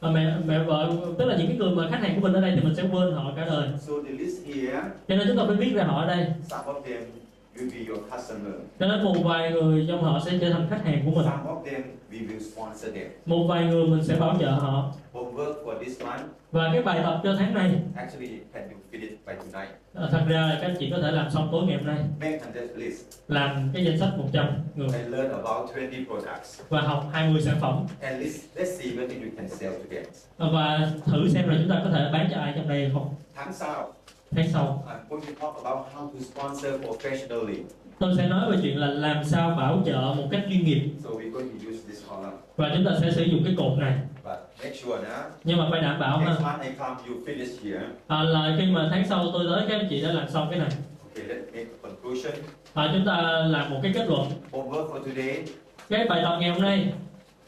ờ, 0.00 0.10
mẹ 0.10 0.34
mẹ 0.46 0.58
vợ 0.64 0.90
tức 1.18 1.24
là 1.24 1.36
những 1.36 1.46
cái 1.48 1.56
người 1.56 1.70
mà 1.70 1.88
khách 1.90 2.00
hàng 2.02 2.14
của 2.14 2.20
mình 2.20 2.32
ở 2.32 2.40
đây 2.40 2.52
thì 2.56 2.60
mình 2.60 2.74
sẽ 2.76 2.82
quên 2.92 3.12
họ 3.12 3.32
cả 3.36 3.44
đời 3.44 3.68
So 3.86 3.92
the 4.06 4.12
list 4.12 4.36
here, 4.46 4.82
cho 5.08 5.16
nên 5.16 5.28
chúng 5.28 5.36
ta 5.36 5.42
phải 5.46 5.56
viết 5.56 5.72
ra 5.74 5.84
họ 5.84 6.00
ở 6.00 6.06
đây 6.06 6.26
some 6.50 6.62
of 6.72 6.82
them 6.82 7.02
will 7.60 7.70
be 7.70 7.92
your 7.92 8.00
customer. 8.12 8.52
cho 8.80 8.86
nên 8.86 9.04
một 9.04 9.14
vài 9.24 9.50
người 9.52 9.84
trong 9.88 10.02
họ 10.02 10.20
sẽ 10.26 10.38
trở 10.40 10.50
thành 10.50 10.66
khách 10.70 10.84
hàng 10.84 11.02
của 11.04 11.10
mình 11.10 11.24
Some 11.24 11.50
of 11.50 11.64
them 11.64 11.82
we 12.12 12.28
will 12.28 12.40
sponsor 12.52 12.94
them. 12.94 13.06
một 13.26 13.46
vài 13.48 13.64
người 13.66 13.86
mình 13.86 14.04
sẽ 14.04 14.16
bảo 14.16 14.36
trợ 14.40 14.50
họ 14.50 14.92
Homework 15.12 15.64
for 15.64 15.78
this 15.84 16.02
month, 16.02 16.22
và 16.52 16.70
cái 16.72 16.82
bài 16.82 17.00
tập 17.02 17.20
cho 17.24 17.34
tháng 17.38 17.54
này 17.54 17.70
actually, 17.96 18.28
can 18.52 18.62
you 18.70 18.76
finish 18.92 19.10
by 19.26 19.32
tonight? 19.34 19.70
ờ, 19.94 20.08
thật 20.12 20.24
ra 20.28 20.40
là 20.40 20.58
các 20.62 20.70
chị 20.78 20.90
có 20.90 20.98
thể 21.02 21.10
làm 21.10 21.30
xong 21.30 21.48
tối 21.52 21.62
ngày 21.66 21.76
hôm 21.76 21.86
nay 21.86 21.98
Make 22.20 22.38
100 22.44 22.64
list 22.76 23.00
làm 23.28 23.70
cái 23.74 23.84
danh 23.84 23.98
sách 23.98 24.10
100 24.18 24.46
người 24.76 24.88
and 24.92 25.08
learn 25.14 25.30
about 25.32 25.70
20 25.74 26.04
products. 26.06 26.60
và 26.68 26.80
học 26.80 27.04
20 27.12 27.42
sản 27.42 27.56
phẩm 27.60 27.86
At 28.00 28.20
least 28.20 28.36
let's 28.56 28.64
see 28.78 28.92
whether 28.92 29.22
you 29.24 29.30
can 29.36 29.48
sell 29.48 29.72
to 29.72 29.84
them. 29.90 30.02
Ờ, 30.38 30.50
và 30.52 30.90
thử 31.06 31.28
xem 31.28 31.48
là 31.48 31.54
chúng 31.60 31.68
ta 31.70 31.80
có 31.84 31.90
thể 31.90 32.10
bán 32.12 32.28
cho 32.30 32.40
ai 32.40 32.52
trong 32.56 32.68
đây 32.68 32.90
không 32.94 33.14
Tháng 33.34 33.52
sau, 33.52 33.92
tháng 34.36 34.48
sau 34.52 34.84
I'm 34.88 35.10
going 35.10 35.22
to 35.26 35.32
talk 35.40 35.64
about 35.64 35.86
how 35.94 36.08
to 36.12 36.18
sponsor 36.32 36.72
professionally. 36.86 37.56
tôi 37.98 38.14
sẽ 38.16 38.28
nói 38.28 38.50
về 38.50 38.56
chuyện 38.62 38.76
là 38.78 38.86
làm 38.86 39.24
sao 39.24 39.50
bảo 39.50 39.82
trợ 39.86 40.14
một 40.16 40.28
cách 40.30 40.40
chuyên 40.48 40.64
nghiệp 40.64 40.90
So 41.04 41.10
we're 41.10 41.30
going 41.32 41.48
to 41.48 41.70
use 41.70 41.78
this 41.88 42.02
column. 42.10 42.32
và 42.56 42.70
chúng 42.74 42.84
ta 42.84 42.90
sẽ 43.00 43.10
sử 43.10 43.22
dụng 43.24 43.40
cái 43.44 43.54
cột 43.58 43.78
này 43.78 43.94
But 44.24 44.38
make 44.64 44.76
sure 44.76 44.96
now, 45.02 45.22
nhưng 45.44 45.58
mà 45.58 45.68
phải 45.70 45.80
đảm 45.80 45.98
bảo 46.00 46.18
ha 46.18 46.56
next 46.62 46.78
you 47.08 47.14
finish 47.26 47.64
here. 47.64 47.86
à, 48.08 48.22
là 48.22 48.56
khi 48.58 48.66
mà 48.70 48.88
tháng 48.90 49.08
sau 49.08 49.24
tôi 49.32 49.44
tới 49.50 49.64
các 49.68 49.76
anh 49.80 49.86
chị 49.90 50.02
đã 50.02 50.12
làm 50.12 50.28
xong 50.28 50.46
cái 50.50 50.58
này 50.58 50.68
Okay, 51.14 51.28
let's 51.28 51.52
make 51.52 51.66
a 51.82 51.88
conclusion. 51.88 52.32
à, 52.74 52.90
chúng 52.92 53.06
ta 53.06 53.22
làm 53.46 53.70
một 53.70 53.80
cái 53.82 53.92
kết 53.94 54.06
luận 54.08 54.28
Homework 54.52 54.88
for 54.92 54.98
today. 55.04 55.44
cái 55.88 56.06
bài 56.08 56.20
tập 56.24 56.36
ngày 56.40 56.50
hôm 56.50 56.62
nay 56.62 56.92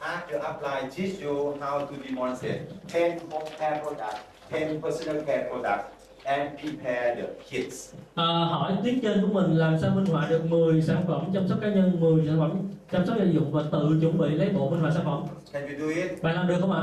After 0.00 0.38
apply, 0.42 0.80
teach 0.96 1.22
you 1.24 1.56
how 1.60 1.80
to 1.86 1.92
demonstrate 2.08 2.58
10 2.94 3.10
home 3.30 3.44
care 3.58 3.80
products, 3.82 4.20
10 4.52 4.80
personal 4.82 5.22
care 5.26 5.48
products, 5.50 5.84
and 6.24 6.50
prepare 6.60 7.14
the 7.16 7.26
kits. 7.50 7.94
à, 8.14 8.24
hỏi 8.24 8.72
tuyến 8.84 9.00
trên 9.00 9.20
của 9.22 9.26
mình 9.40 9.56
làm 9.56 9.78
sao 9.78 9.90
minh 9.94 10.06
họa 10.06 10.26
được 10.30 10.44
10 10.50 10.82
sản 10.82 11.04
phẩm 11.08 11.24
chăm 11.34 11.48
sóc 11.48 11.58
cá 11.60 11.68
nhân 11.68 12.00
10 12.00 12.26
sản 12.26 12.36
phẩm 12.38 12.62
chăm 12.92 13.06
sóc 13.06 13.16
gia 13.18 13.24
dụng 13.24 13.52
và 13.52 13.62
tự 13.72 13.98
chuẩn 14.00 14.18
bị 14.18 14.28
lấy 14.30 14.48
bộ 14.50 14.70
minh 14.70 14.80
họa 14.80 14.90
sản 14.90 15.02
phẩm 15.04 15.22
Can 15.52 15.62
you 15.62 15.78
do 15.88 16.02
it? 16.02 16.22
bạn 16.22 16.34
làm 16.34 16.46
được 16.48 16.56
không 16.60 16.72
ạ 16.72 16.82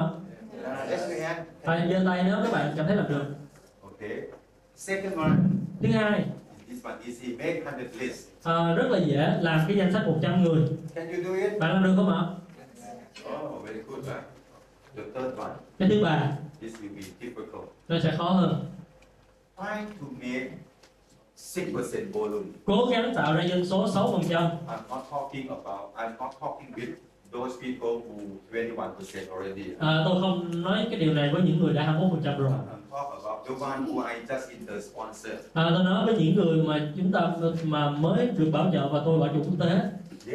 Uh, 0.57 0.89
let's 0.91 1.09
your 1.09 1.21
hand. 1.23 1.39
à, 1.63 1.87
giơ 1.89 2.01
tay 2.05 2.23
nếu 2.23 2.35
các 2.43 2.51
bạn 2.51 2.73
cảm 2.77 2.87
thấy 2.87 2.95
làm 2.95 3.05
được 3.09 3.25
Okay. 3.83 4.17
Second 4.75 5.13
one. 5.17 5.31
thứ 5.81 5.87
hai 5.91 6.25
This 6.69 6.83
one 6.83 6.95
easy. 7.05 7.35
Make 7.37 7.61
100 7.65 7.87
list. 7.99 8.27
à, 8.43 8.73
rất 8.75 8.87
là 8.91 8.97
dễ 8.99 9.37
làm 9.41 9.59
cái 9.67 9.77
danh 9.77 9.93
sách 9.93 10.07
100 10.07 10.43
người 10.43 10.61
Can 10.95 11.07
you 11.07 11.23
do 11.23 11.33
it? 11.49 11.59
bạn 11.59 11.73
làm 11.73 11.83
được 11.83 11.93
không 11.95 12.09
ạ 12.09 12.21
Oh, 13.33 13.63
very 13.67 13.79
good. 13.87 14.05
Right? 14.05 14.23
The 14.95 15.03
third 15.15 15.37
one. 15.39 15.51
cái 15.79 15.89
thứ 15.89 16.03
ba 16.03 16.31
This 16.61 16.73
will 16.73 16.95
be 16.95 17.01
difficult. 17.27 17.65
nó 17.87 17.99
sẽ 18.03 18.13
khó 18.17 18.23
hơn 18.29 18.65
Try 19.57 19.85
to 19.99 20.05
make 20.21 20.49
6% 21.37 22.11
volume. 22.13 22.45
cố 22.65 22.85
gắng 22.91 23.13
tạo 23.15 23.33
ra 23.35 23.43
dân 23.43 23.65
số 23.65 23.87
6% 23.87 24.21
I'm 24.29 24.49
not 24.89 25.03
talking 25.11 25.47
about, 25.49 25.93
I'm 25.95 26.11
not 26.19 26.31
talking 26.41 26.71
with 26.75 26.89
those 27.31 27.55
people 27.61 27.89
who 27.89 28.21
21% 28.51 29.29
already. 29.31 29.63
à, 29.79 30.01
tôi 30.05 30.21
không 30.21 30.61
nói 30.61 30.87
cái 30.89 30.99
điều 30.99 31.13
này 31.13 31.29
với 31.33 31.41
những 31.41 31.59
người 31.59 31.73
đã 31.73 31.83
21% 31.99 32.37
rồi 32.37 32.51
I'm 32.51 32.91
talking 32.91 33.23
about 33.23 33.47
the 33.47 33.65
one 33.65 33.79
who 33.85 34.07
I 34.07 34.15
just 34.27 34.49
in 34.49 34.65
the 34.67 34.81
sponsor. 34.81 35.33
à, 35.53 35.67
tôi 35.75 35.83
nói 35.83 36.05
với 36.05 36.15
những 36.19 36.35
người 36.35 36.63
mà 36.63 36.91
chúng 36.97 37.11
ta 37.11 37.31
mà 37.63 37.89
mới 37.89 38.27
được 38.37 38.49
bảo 38.53 38.69
trợ 38.73 38.89
và 38.89 39.01
tôi 39.05 39.19
bảo 39.19 39.29
trợ 39.29 39.39
quốc 39.39 39.67
tế 39.67 39.81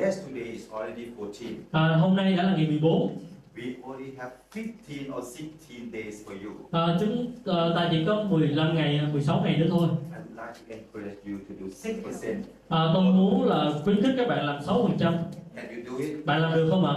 Yesterday 0.02 0.44
is 0.52 0.62
already 0.72 1.06
14. 1.16 1.54
à, 1.72 1.96
hôm 2.00 2.16
nay 2.16 2.36
đã 2.36 2.42
là 2.42 2.56
ngày 2.56 2.66
14 2.66 3.16
we 3.56 3.74
only 3.84 4.10
have 4.18 4.32
15 4.54 5.12
or 5.16 5.24
16 5.24 5.92
days 5.92 6.14
for 6.26 6.34
you. 6.44 6.52
à, 6.70 6.96
chúng 7.00 7.32
ờ, 7.44 7.72
ta 7.76 7.88
chỉ 7.90 8.04
có 8.06 8.22
15 8.30 8.74
ngày 8.74 9.00
16 9.12 9.40
ngày 9.44 9.56
nữa 9.56 9.66
thôi 9.70 9.88
I 9.88 10.18
would 10.18 10.46
like 10.46 10.60
to 10.68 10.74
encourage 10.74 11.16
you 11.26 11.38
to 11.48 11.54
do 11.60 11.66
6%. 11.66 12.42
à, 12.68 12.90
tôi 12.94 13.02
muốn 13.02 13.44
là 13.48 13.70
khuyến 13.84 14.02
khích 14.02 14.14
các 14.16 14.28
bạn 14.28 14.46
làm 14.46 14.62
6 14.62 14.86
phần 14.88 14.98
trăm 14.98 15.14
Can 15.54 15.66
you 15.68 15.98
do 15.98 16.04
it? 16.04 16.24
bạn 16.26 16.40
làm 16.42 16.52
được 16.54 16.68
không 16.70 16.84
ạ 16.84 16.94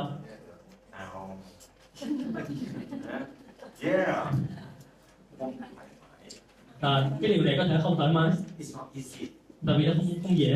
yeah. 3.82 4.28
À, 6.82 7.12
cái 7.22 7.34
điều 7.34 7.44
này 7.44 7.56
có 7.58 7.66
thể 7.68 7.78
không 7.84 7.98
thoải 7.98 8.14
mái 8.14 8.32
It's 8.60 8.78
not 8.78 8.88
easy. 8.96 9.28
tại 9.68 9.76
vì 9.80 9.86
nó 9.86 9.94
không, 9.98 10.08
không 10.24 10.38
dễ 10.38 10.48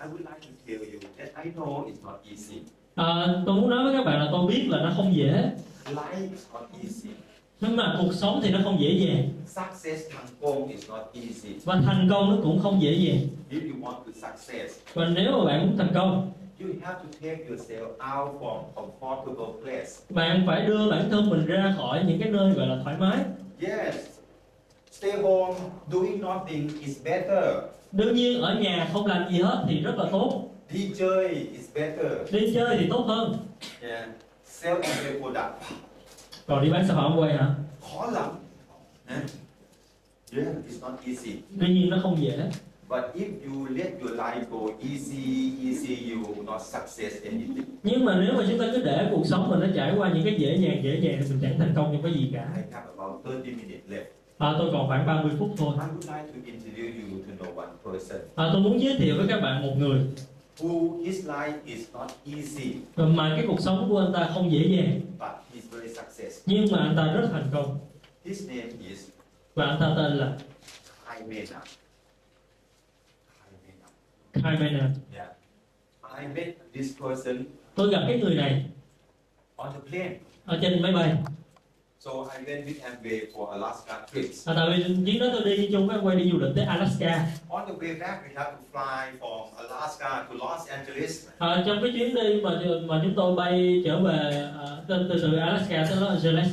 I 0.00 0.08
would 0.08 0.18
like 0.18 0.40
to 0.40 0.48
tell 0.66 0.80
you 0.82 1.00
that 1.18 1.44
I 1.44 1.50
know 1.50 1.84
it's 1.86 2.04
not 2.04 2.20
easy. 2.30 2.60
À, 2.94 3.26
tôi 3.46 3.54
muốn 3.54 3.70
nói 3.70 3.84
với 3.84 3.92
các 3.96 4.04
bạn 4.04 4.18
là 4.20 4.28
tôi 4.32 4.46
biết 4.46 4.66
là 4.68 4.78
nó 4.82 4.92
không 4.96 5.16
dễ 5.16 5.50
Life 5.86 6.30
is 6.30 6.46
not 6.54 6.62
easy. 6.82 7.08
nhưng 7.60 7.76
mà 7.76 7.96
cuộc 8.00 8.12
sống 8.12 8.40
thì 8.42 8.50
nó 8.50 8.58
không 8.64 8.80
dễ 8.80 8.90
dàng 8.90 9.28
Success 9.46 10.02
thành 10.14 10.26
công 10.42 10.68
is 10.68 10.90
not 10.90 11.00
easy. 11.14 11.48
và 11.64 11.80
thành 11.86 12.06
công 12.10 12.30
nó 12.30 12.36
cũng 12.42 12.60
không 12.62 12.82
dễ 12.82 12.92
dàng 12.92 13.18
If 13.50 13.70
you 13.72 13.80
want 13.82 13.94
to 13.94 14.12
success, 14.28 14.78
và 14.94 15.08
nếu 15.08 15.38
mà 15.38 15.44
bạn 15.44 15.66
muốn 15.66 15.76
thành 15.78 15.90
công 15.94 16.32
you 16.60 16.68
have 16.82 16.98
to 16.98 17.08
take 17.22 17.44
yourself 17.48 17.86
out 17.88 18.40
from 18.42 18.58
comfortable 18.74 19.62
place. 19.62 19.88
bạn 20.10 20.44
phải 20.46 20.66
đưa 20.66 20.90
bản 20.90 21.08
thân 21.10 21.30
mình 21.30 21.46
ra 21.46 21.74
khỏi 21.78 22.04
những 22.06 22.20
cái 22.20 22.30
nơi 22.30 22.50
gọi 22.52 22.66
là 22.66 22.76
thoải 22.84 22.96
mái 23.00 23.18
Yes. 23.60 23.94
Stay 24.90 25.12
home 25.22 25.54
doing 25.92 26.20
nothing 26.20 26.68
is 26.80 27.04
better. 27.04 27.44
đương 27.92 28.14
nhiên 28.14 28.40
ở 28.42 28.54
nhà 28.60 28.88
không 28.92 29.06
làm 29.06 29.30
gì 29.32 29.42
hết 29.42 29.64
thì 29.68 29.80
rất 29.80 29.94
là 29.98 30.04
tốt 30.12 30.44
Đi 30.72 30.90
chơi 30.98 31.28
is 31.28 31.68
better. 31.74 32.32
đi 32.32 32.54
chơi 32.54 32.76
thì 32.80 32.86
tốt 32.90 33.04
hơn 33.08 33.36
Yeah. 33.82 34.08
Sell 34.44 34.80
and 34.82 35.20
product. 35.20 35.52
còn 36.46 36.64
đi 36.64 36.70
bán 36.70 36.86
sản 36.88 36.96
phẩm 36.96 37.12
quay 37.18 37.34
hả 37.34 37.54
khó 37.80 38.10
lắm. 38.10 38.30
Eh? 39.08 39.16
Yeah, 40.36 40.46
it's 40.70 40.80
not 40.90 41.00
easy. 41.06 41.30
tuy 41.60 41.68
nhiên 41.68 41.90
nó 41.90 41.98
không 42.02 42.22
dễ 42.22 42.38
But 42.88 43.00
if 43.14 43.28
you 43.46 43.66
let 43.70 43.92
your 44.00 44.12
life 44.18 44.42
go 44.50 44.66
easy, 44.82 45.52
easy, 45.64 46.12
you 46.12 46.18
will 46.22 46.44
not 46.44 46.60
success 46.62 47.22
anything. 47.24 47.64
nhưng 47.82 48.04
mà 48.04 48.20
nếu 48.20 48.32
mà 48.34 48.44
chúng 48.50 48.58
ta 48.58 48.64
cứ 48.72 48.82
để 48.84 49.08
cuộc 49.10 49.26
sống 49.26 49.50
mình 49.50 49.60
nó 49.60 49.66
trải 49.76 49.94
qua 49.96 50.12
những 50.14 50.24
cái 50.24 50.34
dễ 50.38 50.56
dàng 50.56 50.84
dễ 50.84 51.00
dàng 51.02 51.18
thì 51.22 51.30
mình 51.30 51.38
chẳng 51.42 51.58
thành 51.58 51.72
công 51.76 51.92
trong 51.92 52.02
cái 52.02 52.12
gì 52.14 52.30
cả 52.34 52.48
I 52.56 52.62
have 52.72 52.86
about 52.96 53.24
30 53.24 53.42
minutes 53.44 53.88
left. 53.90 54.04
à, 54.38 54.54
tôi 54.58 54.68
còn 54.72 54.86
khoảng 54.88 55.06
30 55.06 55.32
phút 55.38 55.50
thôi 55.56 55.74
I 55.74 55.80
would 55.80 56.16
like 56.16 56.32
to 56.32 56.38
introduce 56.46 56.94
you 57.02 57.18
to 57.28 57.44
know 57.44 57.60
one 57.62 57.72
person 57.84 58.20
à, 58.34 58.50
tôi 58.52 58.62
muốn 58.62 58.80
giới 58.82 58.96
thiệu 58.98 59.14
với 59.18 59.26
các 59.28 59.40
bạn 59.40 59.62
một 59.66 59.72
người 59.78 60.00
who 60.62 61.04
his 61.04 61.26
life 61.26 61.52
is 61.64 61.80
not 61.94 62.10
easy, 62.26 62.74
mà 62.96 63.32
cái 63.36 63.44
cuộc 63.48 63.60
sống 63.60 63.86
của 63.90 63.98
anh 63.98 64.12
ta 64.12 64.30
không 64.34 64.52
dễ 64.52 64.76
dàng 64.76 65.00
but 65.18 65.30
he's 65.54 65.76
very 65.78 65.94
successful. 65.94 66.42
nhưng 66.46 66.66
mà 66.72 66.78
anh 66.78 66.96
ta 66.96 67.12
rất 67.12 67.28
thành 67.32 67.46
công 67.52 67.78
His 68.24 68.48
name 68.48 68.68
is 68.88 69.08
và 69.54 69.64
anh 69.66 69.80
ta 69.80 69.94
tên 69.96 70.16
là 70.16 70.38
Kai 71.06 71.22
Mena. 71.22 71.60
Kai 73.32 73.52
Mena. 73.66 73.86
Kai 74.42 74.56
Mena 74.58 74.90
Yeah. 75.14 75.28
I 76.22 76.26
met 76.34 76.54
this 76.74 77.00
person 77.00 77.44
tôi 77.74 77.90
gặp 77.90 78.02
cái 78.08 78.18
người 78.20 78.34
này 78.34 78.64
on 79.56 79.72
the 79.72 79.80
plane. 79.90 80.16
ở 80.44 80.58
trên 80.62 80.82
máy 80.82 80.92
bay 80.92 81.14
So 82.04 82.10
I 82.10 82.38
went 82.46 82.66
with 82.66 82.80
Amway 82.82 83.20
for 83.34 83.48
Alaska 83.52 84.06
trips. 84.12 84.48
à, 84.48 84.52
tại 84.56 84.66
vì 84.70 84.96
chuyến 85.06 85.18
đó 85.18 85.26
tôi 85.32 85.56
đi 85.56 85.68
chung 85.72 85.86
với 85.88 85.98
quay 86.02 86.16
đi 86.16 86.30
du 86.30 86.38
lịch 86.38 86.52
tới 86.56 86.64
Alaska 86.64 87.26
On 87.48 87.66
the 87.66 87.72
way 87.72 87.98
back, 88.00 88.22
we 88.24 88.34
have 88.36 88.50
to 88.52 88.58
fly 88.72 89.18
from 89.20 89.68
Alaska 89.68 90.26
to 90.28 90.34
Los 90.46 90.68
Angeles. 90.68 91.26
à, 91.38 91.62
trong 91.66 91.78
cái 91.82 91.92
chuyến 91.94 92.14
đi 92.14 92.40
mà 92.42 92.50
mà 92.86 93.00
chúng 93.02 93.12
tôi 93.16 93.34
bay 93.36 93.82
trở 93.84 94.00
về 94.00 94.48
à, 94.58 94.66
từ, 94.88 94.94
từ 95.08 95.18
từ 95.22 95.36
Alaska 95.38 95.86
tới 95.90 95.96
Los 96.00 96.08
Angeles 96.10 96.48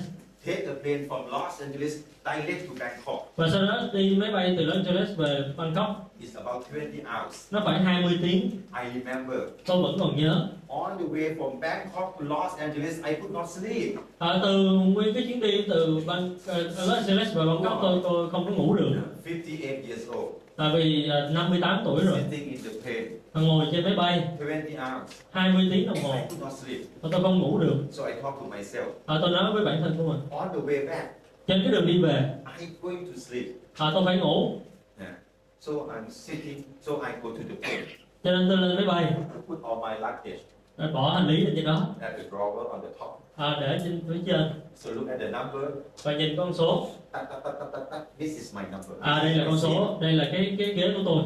Take 0.45 0.65
the 0.65 0.73
plane 0.83 1.07
from 1.07 1.27
Los 1.31 1.61
Angeles 1.61 1.93
direct 2.25 2.67
to 2.67 2.73
Bangkok. 2.79 3.33
và 3.35 3.49
sau 3.51 3.61
đó 3.61 3.81
đi 3.93 4.15
máy 4.19 4.31
bay 4.31 4.55
từ 4.57 4.65
Los 4.65 4.75
Angeles 4.75 5.09
về 5.17 5.43
Bangkok 5.57 6.11
It's 6.21 6.41
about 6.45 6.63
20 6.71 6.87
hours. 7.05 7.47
nó 7.51 7.61
khoảng 7.63 7.85
20 7.85 8.19
tiếng 8.21 8.41
I 8.83 8.99
remember. 8.99 9.37
tôi 9.65 9.81
vẫn 9.83 9.95
còn 9.99 10.17
nhớ 10.17 10.47
On 10.67 10.97
the 10.97 11.05
way 11.05 11.35
from 11.37 11.59
Bangkok 11.59 12.17
to 12.19 12.25
Los 12.35 12.59
Angeles, 12.59 12.93
I 13.05 13.13
could 13.13 13.31
not 13.31 13.49
sleep. 13.49 13.95
à, 14.19 14.39
từ 14.43 14.63
nguyên 14.69 15.13
cái 15.13 15.23
chuyến 15.27 15.39
đi 15.39 15.61
từ 15.69 15.99
Bang, 16.07 16.31
uh, 16.33 16.47
Los 16.87 16.97
Angeles 16.97 17.33
về 17.35 17.45
Bangkok 17.45 17.79
tôi 17.81 17.99
tôi 18.03 18.29
không 18.29 18.45
có 18.45 18.51
ngủ 18.51 18.73
được 18.75 18.91
58 19.25 19.69
years 19.87 20.07
old, 20.09 20.29
tại 20.60 20.72
vì 20.76 21.10
à, 21.10 21.30
58 21.34 21.82
tuổi 21.86 22.03
rồi. 22.05 22.20
Và 23.34 23.41
ngồi 23.41 23.66
trên 23.72 23.84
máy 23.84 23.95
bay. 23.95 24.28
20 24.39 24.76
hours. 24.76 25.22
20 25.32 25.68
tiếng 25.72 25.88
đồng 25.88 26.03
hồ. 26.03 26.16
Và 27.01 27.10
tôi 27.12 27.22
không 27.22 27.39
ngủ 27.39 27.60
được. 27.60 27.76
So 27.91 28.05
I 28.05 28.14
talked 28.14 28.39
to 28.39 28.57
myself. 28.57 28.89
à, 29.05 29.18
tôi 29.22 29.32
nói 29.32 29.53
với 29.53 29.66
bản 29.66 29.82
thân 29.82 29.97
của 29.97 30.03
mình. 30.03 30.20
On 30.30 30.47
the 30.53 30.60
way 30.60 30.88
back, 30.88 31.07
trên 31.47 31.62
cái 31.64 31.72
đường 31.72 31.88
đi 31.88 32.01
về. 32.01 32.34
I'm 32.45 32.68
going 32.82 33.05
to 33.05 33.20
sleep. 33.20 33.45
à, 33.78 33.91
tôi 33.93 34.03
phải 34.05 34.18
ngủ. 34.18 34.60
Yeah. 34.99 35.14
So 35.60 35.72
I'm 35.72 36.10
sitting, 36.10 36.62
so 36.82 36.91
I 36.91 37.12
go 37.24 37.30
to 37.30 37.43
the 37.49 37.55
plane. 37.62 37.86
cho 38.24 38.32
nên 38.32 38.49
tôi 38.49 38.57
lên 38.57 38.76
máy 38.76 38.86
bay. 38.86 39.03
I 39.05 39.41
put 39.47 39.64
all 39.64 39.80
my 39.82 39.99
luggage 39.99 40.43
rồi 40.80 40.91
bỏ 40.93 41.09
hành 41.13 41.27
lý 41.27 41.38
lên 41.45 41.53
trên 41.55 41.65
đó 41.65 41.95
at 42.01 42.11
the 42.17 42.23
drawer 42.30 42.67
on 42.69 42.82
the 42.82 42.88
top. 42.99 43.09
à, 43.36 43.57
để 43.61 43.80
trên 43.84 44.01
phía 44.09 44.19
trên 44.27 44.41
So 44.75 44.91
look 44.91 45.09
at 45.09 45.19
the 45.19 45.25
number. 45.32 45.71
và 46.03 46.13
nhìn 46.17 46.38
con 46.38 46.53
số 46.53 46.88
tap. 47.11 47.27
This 48.19 48.38
is 48.38 48.55
my 48.55 48.61
number. 48.63 49.01
à 49.01 49.19
đây 49.23 49.36
là 49.36 49.45
con 49.45 49.59
số 49.59 49.97
đây 50.01 50.13
là 50.13 50.30
cái 50.32 50.55
cái 50.59 50.73
ghế 50.73 50.93
của 50.97 51.01
tôi 51.05 51.23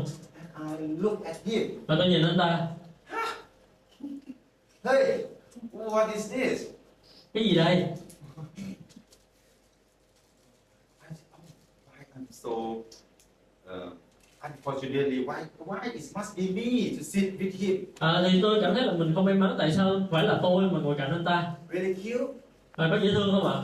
And 0.53 0.79
I 0.79 0.87
look 0.87 1.25
at 1.25 1.35
him. 1.45 1.85
và 1.87 1.95
tôi 1.99 2.07
nhìn 2.07 2.21
anh 2.21 2.37
ta 2.37 2.67
Hey, 4.83 5.25
what 5.73 6.13
is 6.13 6.31
this? 6.33 6.67
cái 7.33 7.43
gì 7.43 7.55
đây 7.55 7.85
I'm 12.15 12.25
so 12.29 12.49
uh, 12.49 13.93
unfortunately, 14.43 15.25
why 15.25 15.35
why 15.65 15.79
it 15.93 16.03
must 16.15 16.35
be 16.37 16.43
me 16.55 16.97
to 16.97 17.03
sit 17.03 17.33
with 17.39 17.51
him? 17.59 17.77
à, 17.99 18.23
thì 18.31 18.39
tôi 18.41 18.61
cảm 18.61 18.73
thấy 18.73 18.83
là 18.83 18.93
mình 18.93 19.11
không 19.15 19.25
may 19.25 19.33
mắn 19.33 19.55
tại 19.59 19.71
sao 19.71 20.07
phải 20.11 20.23
là 20.23 20.39
tôi 20.41 20.63
mà 20.71 20.79
ngồi 20.79 20.95
cạnh 20.97 21.11
anh 21.11 21.25
ta 21.25 21.51
Really 21.73 21.93
cute. 21.93 22.33
à, 22.71 22.87
có 22.91 22.97
dễ 23.03 23.09
thương 23.13 23.29
không 23.31 23.47
ạ 23.53 23.59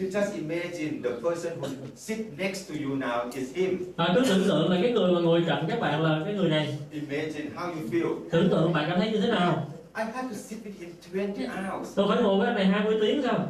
You 0.00 0.06
just 0.08 0.34
imagine 0.34 1.02
the 1.04 1.10
person 1.22 1.60
who 1.60 1.68
sit 1.96 2.18
next 2.38 2.68
to 2.68 2.74
you 2.84 2.96
now 2.96 3.30
is 3.34 3.54
him. 3.56 3.78
à, 3.96 4.12
cứ 4.14 4.22
tưởng 4.28 4.44
tượng 4.48 4.70
là 4.70 4.78
cái 4.82 4.92
người 4.92 5.12
mà 5.12 5.20
ngồi 5.20 5.44
cạnh 5.46 5.64
các 5.68 5.80
bạn 5.80 6.02
là 6.02 6.20
cái 6.24 6.34
người 6.34 6.48
này 6.50 6.78
Imagine 6.92 7.50
how 7.56 7.66
you 7.66 7.88
feel. 7.90 8.14
tưởng 8.30 8.48
tượng 8.50 8.72
bạn 8.72 8.84
cảm 8.90 8.98
thấy 9.00 9.10
như 9.12 9.20
thế 9.20 9.28
nào 9.28 9.66
I 9.96 10.04
have 10.04 10.28
to 10.28 10.34
sit 10.34 10.58
with 10.64 10.72
him 10.80 10.90
20 11.36 11.46
hours. 11.46 11.94
tôi 11.96 12.06
phải 12.08 12.22
ngồi 12.22 12.38
với 12.38 12.46
anh 12.46 12.56
này 12.56 12.66
20 12.66 12.98
tiếng 13.00 13.22
sao 13.22 13.48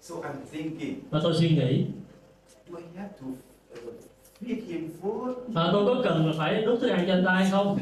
So 0.00 0.14
I'm 0.14 0.34
thinking, 0.52 0.94
và 1.10 1.20
tôi 1.22 1.34
suy 1.34 1.48
nghĩ 1.48 1.84
do 2.70 2.78
I 2.78 2.84
have 2.96 3.08
to 3.20 3.26
uh, 4.42 4.48
feed 4.48 4.60
him 4.68 4.88
food? 5.02 5.32
à, 5.54 5.68
tôi 5.72 5.86
có 5.86 6.00
cần 6.04 6.32
phải 6.38 6.62
đút 6.62 6.80
thức 6.80 6.88
ăn 6.88 7.04
cho 7.06 7.12
anh 7.12 7.24
ta 7.26 7.32
hay 7.32 7.48
không 7.50 7.78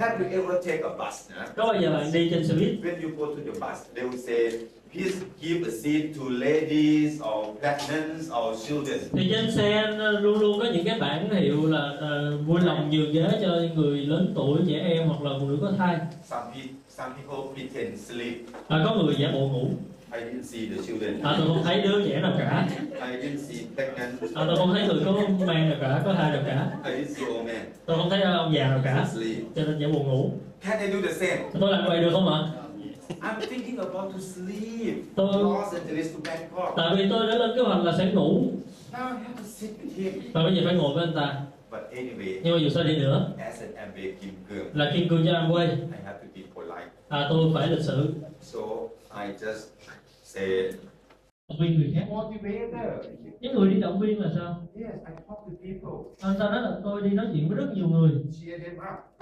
Have 0.00 0.18
you 0.18 0.30
ever 0.42 0.66
take 0.66 0.80
a 0.82 0.88
bus? 0.98 1.30
có 1.56 1.66
bao 1.66 1.82
giờ 1.82 1.90
bạn 1.92 2.12
đi 2.12 2.28
trên 2.30 2.46
xe 2.48 2.54
buýt 2.54 2.68
When 2.82 3.02
you 3.02 3.10
go 3.18 3.26
to 3.26 3.40
the 3.46 3.52
bus, 3.60 3.78
they 3.94 4.04
will 4.04 4.18
say, 4.26 4.60
please 4.92 5.16
give 5.42 5.60
a 5.66 5.70
seat 5.82 6.02
to 6.16 6.22
ladies 6.30 7.20
or 7.22 7.46
pregnant 7.60 8.20
or 8.20 8.68
children. 8.68 8.98
thì 9.12 9.28
trên 9.32 9.50
xe 9.52 9.86
luôn 10.20 10.40
luôn 10.40 10.58
có 10.60 10.66
những 10.74 10.84
cái 10.84 10.98
bản 11.00 11.30
hiệu 11.34 11.66
là 11.66 11.92
ờ, 12.00 12.36
vui 12.46 12.60
lòng 12.64 12.90
nhường 12.90 13.12
ghế 13.12 13.28
cho 13.42 13.48
người 13.76 13.98
lớn 13.98 14.32
tuổi 14.36 14.58
trẻ 14.68 14.78
em 14.78 15.08
hoặc 15.08 15.22
là 15.30 15.38
phụ 15.40 15.48
nữ 15.48 15.58
có 15.62 15.72
thai 15.78 15.96
Some, 16.24 16.42
pe- 16.54 16.68
some 16.88 17.12
people 17.16 17.54
pretend 17.54 18.00
sleep. 18.00 18.34
à, 18.68 18.82
có 18.86 18.94
người 18.94 19.14
giả 19.18 19.30
bộ 19.32 19.38
ngủ 19.40 19.68
I 20.16 20.20
didn't 20.24 20.42
see 20.42 20.66
the 20.76 20.82
children. 20.86 21.22
à, 21.22 21.34
tôi 21.38 21.46
không 21.46 21.62
thấy 21.64 21.80
đứa 21.82 22.08
trẻ 22.08 22.20
nào 22.20 22.32
cả 22.38 22.66
I 22.92 23.16
didn't 23.16 23.38
see 23.38 23.58
pregnant. 23.76 24.20
à, 24.34 24.44
tôi 24.46 24.56
không 24.56 24.72
thấy 24.74 24.86
người 24.88 25.02
có 25.04 25.12
mang 25.46 25.68
nào 25.70 25.78
cả 25.80 26.02
có 26.04 26.12
thai 26.14 26.30
nào 26.32 26.42
cả 26.46 26.70
I 26.84 26.90
didn't 26.92 27.14
see 27.14 27.24
old 27.28 27.46
man. 27.46 27.64
tôi 27.86 27.96
không 27.96 28.10
thấy 28.10 28.22
ông 28.22 28.54
già 28.54 28.68
nào 28.68 28.80
cả 28.84 29.06
cho 29.56 29.62
nên 29.64 29.78
giả 29.78 29.86
bộ 29.92 29.98
ngủ 30.02 30.30
Can 30.60 30.78
I 30.80 30.86
do 30.92 30.98
the 31.08 31.12
same? 31.12 31.42
tôi 31.60 31.72
làm 31.72 31.84
vậy 31.88 32.00
được 32.00 32.10
không 32.12 32.28
ạ 32.28 32.40
I'm 33.20 33.40
thinking 33.50 33.76
about 33.78 34.12
to 34.12 34.18
sleep. 34.18 34.94
Tôi- 35.16 35.42
Los 35.42 35.74
Angeles 35.74 36.12
to 36.14 36.18
Bangkok. 36.24 36.74
tại 36.76 36.86
vì 36.96 37.06
tôi 37.10 37.26
đã 37.26 37.34
lên 37.34 37.50
kế 37.56 37.62
hoạch 37.62 37.84
là 37.84 37.92
sẽ 37.98 38.12
ngủ 38.12 38.52
Now 38.92 38.98
I 39.08 39.12
have 39.22 39.34
to 39.36 39.42
sit 39.46 39.70
with 39.84 40.02
him. 40.04 40.22
và 40.32 40.42
bây 40.42 40.54
giờ 40.56 40.62
phải 40.64 40.74
ngồi 40.74 40.94
với 40.94 41.04
anh 41.04 41.14
ta 41.14 41.40
But 41.70 41.80
anyway, 41.92 42.40
nhưng 42.42 42.54
mà 42.54 42.60
dù 42.62 42.68
sao 42.68 42.84
đi 42.84 42.96
nữa 42.96 43.30
as 43.38 43.60
an 43.60 43.88
MBA 43.90 44.02
Kim 44.20 44.30
Cương, 44.48 44.66
là 44.74 44.90
kim 44.94 45.08
cương 45.08 45.26
cho 45.26 45.48
quay 45.52 45.66
I 45.66 45.72
have 46.04 46.18
to 46.18 46.26
be 46.36 46.42
polite. 46.54 46.88
à, 47.08 47.26
tôi 47.30 47.50
phải 47.54 47.68
lịch 47.68 47.80
sự 47.84 48.14
So 48.42 48.58
I 49.22 49.26
just 49.32 49.62
said, 50.34 50.74
động 51.48 51.58
viên 51.60 51.78
người 51.78 51.92
khác. 51.94 52.06
Motivator. 52.10 53.06
những 53.40 53.54
người 53.54 53.74
đi 53.74 53.80
động 53.80 54.00
viên 54.00 54.20
là 54.20 54.30
sao? 54.36 54.66
Yes, 54.74 54.94
I 54.94 55.14
talk 55.28 55.38
to 55.38 55.52
people, 55.62 56.10
anh 56.20 56.36
ta 56.38 56.50
nói 56.50 56.62
là 56.62 56.80
tôi 56.84 57.02
đi 57.02 57.10
nói 57.10 57.26
chuyện 57.32 57.48
với 57.48 57.56
rất 57.56 57.72
nhiều 57.74 57.88
người. 57.88 58.10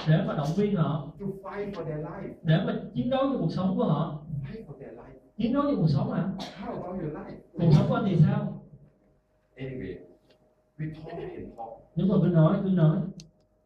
Để 0.08 0.24
mà 0.26 0.34
động 0.34 0.48
viên 0.56 0.76
họ. 0.76 1.08
To 1.20 1.26
fight 1.42 1.72
for 1.72 1.84
their 1.84 2.00
life, 2.00 2.32
để 2.42 2.58
mà 2.66 2.80
chiến 2.94 3.10
đấu 3.10 3.20
cho 3.32 3.38
cuộc 3.38 3.50
sống 3.50 3.76
của 3.76 3.84
họ. 3.84 4.22
Fight 4.42 4.64
for 4.66 4.78
their 4.80 4.92
life. 4.98 5.18
chiến 5.36 5.52
đấu 5.52 5.62
cho 5.62 5.76
cuộc 5.76 5.88
sống 5.88 6.12
hả? 6.12 6.28
How 6.62 6.72
about 6.72 7.02
your 7.02 7.12
life? 7.14 7.36
cuộc 7.52 7.70
sống 7.76 7.86
của 7.88 7.94
anh 7.94 8.04
thì 8.08 8.16
sao? 8.26 8.62
Anyway, 9.56 9.94
we 10.78 10.94
talk 10.94 11.18
and 11.18 11.48
talk. 11.56 11.68
nhưng 11.96 12.08
mà 12.08 12.14
cứ 12.22 12.28
nói 12.28 12.56
cứ 12.64 12.68
nói 12.68 12.96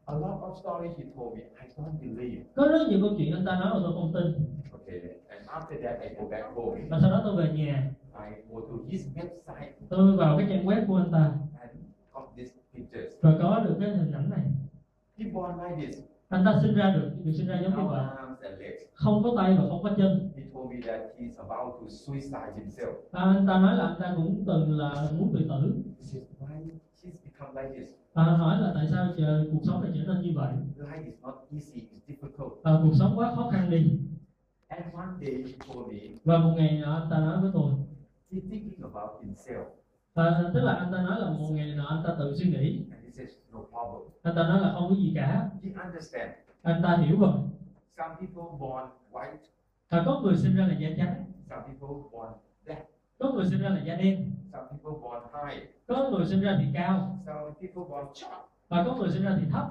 A 0.09 0.15
lot 0.15 0.41
of 0.43 0.55
stories 0.63 0.97
he 0.99 1.05
told 1.17 1.35
me, 1.37 1.41
I 1.63 1.67
don't 1.77 1.99
believe. 2.01 2.43
có 2.55 2.69
rất 2.69 2.89
nhiều 2.89 2.99
câu 3.03 3.15
chuyện 3.19 3.33
anh 3.35 3.45
ta 3.47 3.59
nói 3.59 3.71
mà 3.75 3.81
tôi 3.83 3.93
không 3.93 4.13
tin 4.15 4.33
Okay, 4.73 5.01
and 5.29 5.49
after 5.49 5.83
that 5.83 6.01
I 6.03 6.09
go 6.19 6.25
back 6.31 6.47
home. 6.55 6.81
và 6.91 6.99
sau 7.01 7.11
đó 7.11 7.21
tôi 7.25 7.37
về 7.37 7.53
nhà 7.59 7.91
I 8.29 8.43
go 8.51 8.61
to 8.61 8.75
his 8.89 9.07
website 9.17 9.71
tôi 9.89 10.17
vào 10.17 10.39
cái 10.39 10.47
trang 10.51 10.67
web 10.67 10.87
của 10.87 10.97
anh 10.97 11.13
ta 11.13 11.33
and 11.61 11.73
got 12.13 12.25
these 12.37 12.53
pictures. 12.75 13.13
và 13.23 13.33
có 13.43 13.61
được 13.65 13.77
cái 13.81 13.91
hình 13.91 14.13
ảnh 14.13 14.31
này 14.31 14.45
He 15.19 15.31
born 15.31 15.53
like 15.65 15.87
this, 15.87 16.05
anh 16.29 16.45
ta 16.45 16.59
sinh 16.63 16.75
ra 16.75 16.91
được 16.97 17.11
được 17.25 17.33
sinh 17.37 17.47
ra 17.47 17.61
giống 17.63 17.77
như 17.83 17.89
vậy 17.91 18.05
không 18.95 19.23
có 19.23 19.33
tay 19.37 19.57
và 19.59 19.65
không 19.69 19.83
có 19.83 19.91
chân 19.97 20.31
He 20.37 20.43
told 20.55 20.71
me 20.71 20.77
that 20.87 21.01
he's 21.19 21.49
about 21.49 21.75
to 21.81 21.89
suicide 21.89 22.53
himself. 22.57 22.93
à, 23.13 23.23
anh 23.23 23.47
ta 23.47 23.59
nói 23.59 23.77
là 23.77 23.85
anh 23.87 23.97
ta 24.01 24.13
cũng 24.17 24.45
từng 24.47 24.79
là 24.79 25.09
muốn 25.19 25.31
tự 25.35 25.41
tử 25.49 25.75
He 25.99 26.05
said, 26.05 26.25
why 26.41 26.69
he's 27.03 27.13
become 27.25 27.63
like 27.63 27.79
this? 27.81 27.89
À, 28.17 28.25
hỏi 28.25 28.61
là 28.61 28.73
tại 28.75 28.87
sao 28.91 29.13
chờ, 29.19 29.47
cuộc 29.53 29.61
sống 29.63 29.83
lại 29.83 29.93
trở 29.95 30.13
nên 30.13 30.23
như 30.23 30.33
vậy? 30.35 30.53
Life 30.79 31.05
is 31.05 31.15
not 31.23 31.35
easy, 31.53 31.81
it's 31.81 32.15
difficult. 32.15 32.63
à, 32.63 32.73
cuộc 32.83 32.93
sống 32.99 33.13
quá 33.17 33.33
khó 33.37 33.51
khăn 33.53 33.71
đi. 33.71 33.99
And 34.69 34.95
one 34.95 35.09
day 35.21 35.35
he 35.35 35.53
told 35.69 35.89
me, 35.93 35.99
và 36.25 36.39
một 36.39 36.55
ngày 36.57 36.81
nọ 36.83 36.95
anh 36.95 37.09
ta 37.11 37.19
nói 37.19 37.41
với 37.41 37.51
tôi. 37.55 37.71
he's 38.33 38.51
thinking 38.51 38.83
about 38.83 39.23
himself. 39.25 39.65
à, 40.15 40.51
tức 40.55 40.61
là 40.61 40.73
anh 40.75 40.93
ta 40.93 41.03
nói 41.03 41.21
là 41.21 41.31
một 41.31 41.49
ngày 41.51 41.75
nọ 41.77 41.87
anh 41.87 42.03
ta 42.07 42.17
tự 42.19 42.37
suy 42.37 42.51
nghĩ. 42.51 42.85
And 42.93 43.05
he 43.05 43.11
says, 43.11 43.31
no 43.53 43.59
problem. 43.59 44.09
anh 44.23 44.35
ta 44.37 44.43
nói 44.43 44.61
là 44.61 44.73
không 44.73 44.89
có 44.89 44.95
gì 44.97 45.13
cả. 45.15 45.51
He 45.63 45.71
understands. 45.85 46.35
anh 46.63 46.83
ta 46.83 46.97
hiểu 46.97 47.21
rồi. 47.21 47.33
Some 47.97 48.15
people 48.21 48.59
born 48.61 48.85
white, 49.13 49.37
à, 49.89 50.03
có 50.07 50.21
người 50.21 50.37
sinh 50.37 50.57
ra 50.57 50.67
là 50.67 50.75
da 50.79 50.89
trắng. 50.97 51.25
Some 51.51 51.63
people 51.63 51.97
born 52.13 52.33
black, 52.65 52.87
có 53.19 53.33
người 53.33 53.45
sinh 53.51 53.61
ra 53.61 53.69
là 53.69 53.81
da 53.87 53.95
đen 53.95 54.31
some 54.53 54.67
people 54.69 55.01
born 55.03 55.23
high, 55.35 55.63
có 55.87 56.11
người 56.11 56.27
sinh 56.27 56.41
ra 56.41 56.57
thì 56.61 56.67
cao 56.75 57.19
some 57.27 57.41
people 57.61 57.83
born 57.91 58.07
short. 58.15 58.33
và 58.69 58.85
có 58.87 58.95
người 58.97 59.11
sinh 59.11 59.23
ra 59.23 59.37
thì 59.41 59.47
thấp 59.53 59.67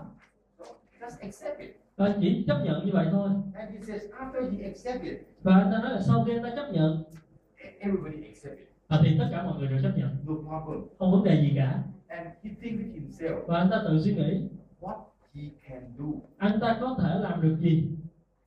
So 0.58 0.66
just 1.00 1.18
accept 1.22 1.60
it. 1.60 1.70
và 1.96 2.16
chỉ 2.22 2.44
chấp 2.48 2.62
nhận 2.66 2.86
như 2.86 2.92
vậy 2.94 3.08
thôi 3.12 3.30
And 3.56 3.70
he 3.74 3.80
says, 3.82 4.02
after 4.12 4.52
he 4.58 4.64
accept 4.66 5.04
it, 5.04 5.18
và 5.44 5.54
anh 5.56 5.72
ta 5.72 5.82
nói 5.82 5.94
là 5.94 6.02
sau 6.02 6.24
khi 6.28 6.32
anh 6.34 6.44
ta 6.44 6.50
chấp 6.56 6.72
nhận 6.74 7.04
everybody 7.80 8.24
accept 8.28 8.58
it. 8.58 8.68
à, 8.88 9.00
thì 9.04 9.16
tất 9.20 9.28
cả 9.32 9.44
mọi 9.44 9.60
người 9.60 9.68
đều 9.68 9.82
chấp 9.84 9.94
nhận 9.98 10.10
No 10.26 10.34
problem. 10.62 10.86
không 11.00 11.12
vấn 11.12 11.24
đề 11.24 11.42
gì 11.42 11.54
cả 11.56 11.84
And 12.08 12.28
he 12.44 12.52
think 12.62 12.80
with 12.80 12.94
himself, 13.02 13.46
và 13.48 13.58
anh 13.58 13.70
ta 13.72 13.82
tự 13.88 14.02
suy 14.04 14.16
nghĩ 14.16 14.42
what 14.82 14.98
he 15.34 15.42
can 15.70 15.94
do. 15.98 16.06
anh 16.38 16.60
ta 16.62 16.78
có 16.82 16.96
thể 17.00 17.20
làm 17.20 17.42
được 17.42 17.56
gì 17.60 17.90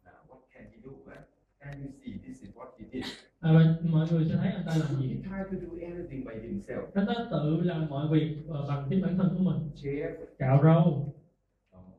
Now, 0.05 0.11
what 0.29 0.41
can 0.55 0.65
he 0.73 0.79
do? 0.85 0.91
Right? 1.07 1.25
And 1.59 1.85
you 1.85 1.91
see, 2.05 2.13
this 2.27 2.43
is 2.43 2.51
what 2.57 2.67
he 2.79 2.85
did. 2.93 3.05
À, 3.41 3.53
và 3.53 3.75
mọi 3.91 4.07
người 4.11 4.25
sẽ 4.29 4.37
thấy 4.37 4.53
anh 4.53 4.65
ta 4.67 4.73
làm 4.77 4.89
He 5.01 5.07
gì 5.07 5.09
tried 5.23 5.47
to 5.63 5.67
do 5.67 5.87
everything 5.87 6.25
by 6.25 6.35
himself. 6.49 6.83
anh 6.95 7.07
ta 7.07 7.15
tự 7.31 7.61
làm 7.61 7.87
mọi 7.89 8.09
việc 8.11 8.37
ờ, 8.49 8.65
bằng 8.69 8.87
chính 8.91 9.03
bản 9.03 9.17
thân 9.19 9.29
của 9.39 9.45
mình 9.45 9.71
Chef, 9.83 10.11
cạo 10.39 10.61
râu 10.63 11.15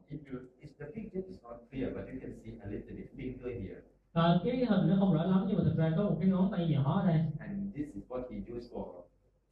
if 0.10 0.18
you, 0.32 0.40
if 0.62 0.68
the 0.80 0.86
picture 0.96 1.22
is 1.28 1.38
not 1.44 1.56
clear, 1.72 1.94
but 1.96 2.04
you 2.14 2.20
can 2.22 2.32
see 2.44 2.54
a 2.64 2.68
little 2.72 2.96
bit 2.98 3.08
finger 3.18 3.62
here. 3.62 3.82
à, 4.14 4.40
cái 4.44 4.56
hình 4.66 4.90
nó 4.90 4.96
không 5.00 5.14
rõ 5.14 5.24
lắm 5.24 5.46
nhưng 5.48 5.58
mà 5.58 5.64
thực 5.64 5.78
ra 5.78 5.94
có 5.98 6.04
một 6.04 6.18
cái 6.20 6.30
ngón 6.30 6.52
tay 6.52 6.68
nhỏ 6.70 7.02
ở 7.02 7.08
đây 7.08 7.20
And 7.40 7.76
this 7.76 7.86
is 7.96 8.04
what 8.10 8.22
he 8.32 8.38
used 8.58 8.72
for 8.74 8.86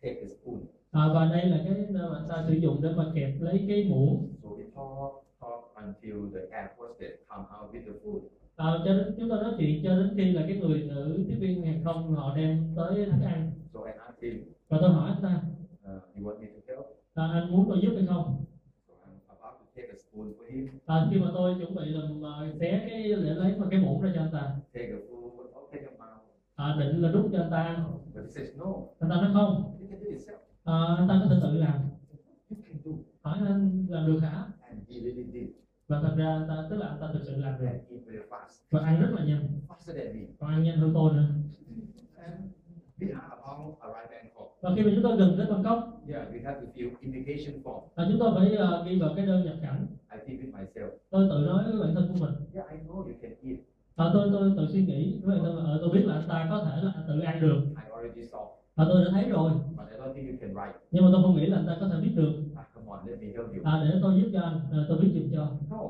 take 0.01 0.21
a 0.21 0.27
spoon. 0.27 0.59
à, 0.91 1.01
và 1.13 1.25
đây 1.31 1.45
là 1.45 1.57
cái 1.65 1.85
mà 1.89 2.01
anh 2.15 2.25
ta 2.29 2.45
sử 2.47 2.53
dụng 2.53 2.81
để 2.81 2.89
mà 2.95 3.11
kẹp 3.15 3.33
lấy 3.39 3.65
cái 3.67 3.83
muỗng 3.89 4.27
So 4.43 4.49
we 4.49 4.63
talk, 4.75 5.23
talk 5.41 5.85
until 5.85 6.33
the 6.33 6.57
air 6.57 6.69
hostess 6.77 7.13
come 7.29 7.45
out 7.61 7.73
with 7.73 7.85
the 7.85 7.99
food. 8.03 8.21
À, 8.57 8.65
cho 8.85 8.93
đến 8.93 9.15
chúng 9.19 9.29
ta 9.29 9.35
nói 9.35 9.53
chuyện 9.57 9.83
cho 9.83 9.89
đến 9.89 10.13
khi 10.17 10.31
là 10.31 10.43
cái 10.47 10.57
người 10.57 10.81
nữ 10.81 11.23
tiếp 11.27 11.35
viên 11.39 11.65
hàng 11.65 11.81
không 11.85 12.15
họ 12.15 12.35
đem 12.37 12.73
tới 12.75 13.05
thức 13.05 13.25
ăn 13.25 13.51
So 13.73 13.79
I 13.85 13.91
asked 14.07 14.23
him, 14.23 14.43
và 14.69 14.77
tôi 14.81 14.89
hỏi 14.89 15.11
anh 15.13 15.21
ta. 15.23 15.41
Uh, 15.95 16.01
you 16.15 16.23
want 16.25 16.39
me 16.39 16.47
to 16.47 16.73
help? 16.73 16.85
à, 17.13 17.23
anh 17.33 17.51
muốn 17.51 17.65
tôi 17.69 17.79
giúp 17.81 17.91
hay 17.95 18.05
không? 18.07 18.45
So 18.87 18.93
I'm 18.93 19.37
about 19.39 19.59
to 19.59 19.65
take 19.75 19.87
a 19.87 19.97
spoon 19.97 20.33
for 20.37 20.55
him, 20.55 20.67
à, 20.85 21.07
khi 21.11 21.19
mà 21.19 21.27
tôi 21.33 21.55
chuẩn 21.59 21.75
bị 21.75 21.85
làm 21.85 22.25
à, 22.25 22.33
xé 22.59 22.85
cái 22.89 23.03
để 23.03 23.33
lấy 23.33 23.57
một 23.57 23.65
cái 23.71 23.79
muỗng 23.79 24.01
ra 24.01 24.11
cho 24.15 24.21
anh 24.21 24.31
ta. 24.33 24.55
Take 24.73 24.85
a 24.85 24.99
your 25.81 25.99
mouth. 25.99 26.23
à, 26.55 26.75
định 26.79 27.01
là 27.01 27.11
đút 27.11 27.25
cho 27.31 27.39
anh 27.39 27.51
ta. 27.51 27.85
But 28.13 28.23
he 28.23 28.29
says, 28.31 28.57
no, 28.57 28.73
anh 28.99 29.09
ta 29.09 29.15
nói 29.15 29.29
không. 29.33 29.77
À, 30.63 30.95
anh 30.97 31.07
ta 31.07 31.21
có 31.23 31.29
thể 31.29 31.39
tự 31.43 31.51
làm. 31.51 31.79
Hỏi 33.21 33.37
anh 33.47 33.85
làm 33.89 34.07
được 34.07 34.19
hả? 34.19 34.47
And 34.61 34.79
he 34.89 34.99
really 34.99 35.23
did. 35.33 35.49
và 35.87 35.99
thật 36.01 36.15
ra 36.17 36.25
anh 36.25 36.47
ta 36.47 36.67
tức 36.69 36.77
là 36.77 36.87
anh 36.87 36.97
ta 37.01 37.09
thực 37.13 37.23
sự 37.23 37.35
làm 37.35 37.53
được 37.59 37.96
và 38.71 38.79
ăn 38.81 39.01
rất 39.01 39.07
là 39.17 39.25
nhanh 39.25 39.41
Faster 39.67 39.93
than 39.97 40.13
me. 40.13 40.25
còn 40.39 40.49
ăn 40.49 40.63
nhanh 40.63 40.77
hơn 40.77 40.91
tôi 40.93 41.13
nữa 41.13 41.25
And 42.15 42.33
we 42.99 43.07
are 43.07 43.27
about 43.29 43.75
arrive 43.79 44.09
Bangkok. 44.23 44.47
và 44.61 44.71
khi 44.75 44.81
mà 44.83 44.91
chúng 44.95 45.03
tôi 45.03 45.17
gần 45.17 45.37
đến 45.37 45.47
Bangkok 45.49 45.93
Yeah, 46.07 46.27
we 46.33 46.43
have 46.45 46.59
to 46.61 46.67
fill 46.75 46.89
invitation 47.01 47.63
form. 47.63 47.81
Và 47.95 48.07
chúng 48.11 48.19
tôi 48.19 48.31
phải 48.35 48.47
uh, 48.53 48.87
ghi 48.87 48.99
vào 48.99 49.13
cái 49.15 49.25
đơn 49.25 49.45
nhập 49.45 49.55
cảnh 49.61 49.85
I 50.11 50.17
think 50.27 50.41
with 50.41 50.51
myself. 50.61 50.89
tôi 51.09 51.27
tự 51.29 51.37
nói 51.47 51.63
với 51.71 51.79
bản 51.81 51.95
thân 51.95 52.07
của 52.13 52.25
mình 52.25 52.33
Yeah, 52.53 52.71
I 52.71 52.77
know 52.87 52.95
you 52.95 53.13
can 53.21 53.31
eat. 53.43 53.57
Và 53.95 54.09
tôi 54.13 54.29
tôi 54.31 54.53
tự 54.57 54.67
suy 54.73 54.85
nghĩ 54.85 55.19
với 55.23 55.35
bản 55.35 55.45
thân 55.45 55.57
là 55.57 55.63
ờ, 55.63 55.77
tôi 55.81 55.89
biết 55.93 56.03
là 56.05 56.13
anh 56.13 56.29
ta 56.29 56.47
có 56.49 56.63
thể 56.65 56.81
là 56.83 56.93
tự 57.07 57.19
ăn 57.19 57.41
được 57.41 57.61
I 57.69 57.91
already 57.95 58.21
saw. 58.21 58.45
và 58.75 58.85
tôi 58.89 59.05
đã 59.05 59.11
thấy 59.11 59.29
rồi 59.29 59.51
But 59.77 59.87
I 59.91 59.97
don't 59.97 60.13
think 60.13 60.29
you 60.29 60.37
can 60.41 60.53
write. 60.53 60.73
nhưng 60.91 61.03
mà 61.05 61.09
tôi 61.13 61.21
không 61.23 61.35
nghĩ 61.35 61.45
là 61.45 61.57
anh 61.57 61.67
ta 61.67 61.77
có 61.79 61.87
thể 61.87 61.99
biết 62.01 62.11
được 62.15 62.33
Ah, 62.55 62.67
come 62.75 62.87
on, 62.89 62.99
let 63.07 63.19
me 63.21 63.27
help 63.27 63.47
you. 63.55 63.61
à, 63.63 63.83
để 63.83 63.99
tôi 64.01 64.21
giúp 64.21 64.29
cho 64.33 64.41
anh 64.41 64.59
à, 64.71 64.77
tôi 64.89 64.97
viết 65.01 65.11
giùm 65.15 65.31
cho 65.35 65.51
No, 65.69 65.81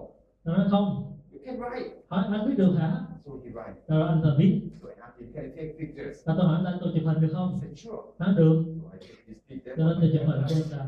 nó 0.43 0.57
nói 0.57 0.67
không 0.69 1.16
write. 1.59 1.89
hỏi 2.09 2.23
anh 2.31 2.47
biết 2.47 2.55
được 2.57 2.73
hả 2.79 3.01
So 3.25 3.31
he 3.45 3.51
write. 3.51 3.73
rồi 3.87 4.07
anh 4.07 4.21
ta 4.23 4.29
viết 4.37 4.61
So 4.81 4.87
I 4.89 4.95
asked 5.01 5.19
him, 5.21 5.33
can 5.33 5.43
I 5.45 5.49
take 5.57 5.73
pictures? 5.79 6.25
và 6.27 6.35
tôi 6.37 6.45
hỏi 6.47 6.61
anh 6.65 6.77
tôi 6.81 6.91
chụp 6.95 7.03
hình 7.05 7.21
được 7.21 7.29
không 7.33 7.51
He 7.53 7.59
said, 7.67 7.79
sure. 7.79 8.01
nói 8.19 8.33
được 8.37 8.63
So 8.83 8.89
I 8.93 8.99
take 8.99 9.21
this 9.27 9.37
picture. 9.49 9.73
cho 9.77 9.83
nên 9.85 9.97
tôi 10.01 10.09
chụp 10.13 10.27
hình 10.27 10.41
cho 10.49 10.55
anh 10.55 10.69
ta 10.71 10.85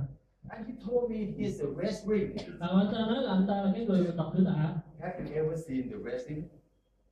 And 0.50 0.68
he 0.68 0.74
told 0.88 1.12
me 1.12 1.18
he's 1.18 1.60
a 1.66 1.70
wrestling. 1.78 2.30
à, 2.60 2.68
anh 2.68 2.88
ta 2.94 3.00
nói 3.00 3.24
là 3.24 3.32
anh 3.32 3.46
ta 3.48 3.64
là 3.64 3.72
cái 3.76 3.86
người 3.86 4.08
tập 4.18 4.26
cử 4.34 4.44
tạ 4.46 4.74
Have 5.00 5.20
you 5.26 5.34
ever 5.36 5.68
seen 5.68 5.90
the 5.90 5.96
wrestling? 5.96 6.42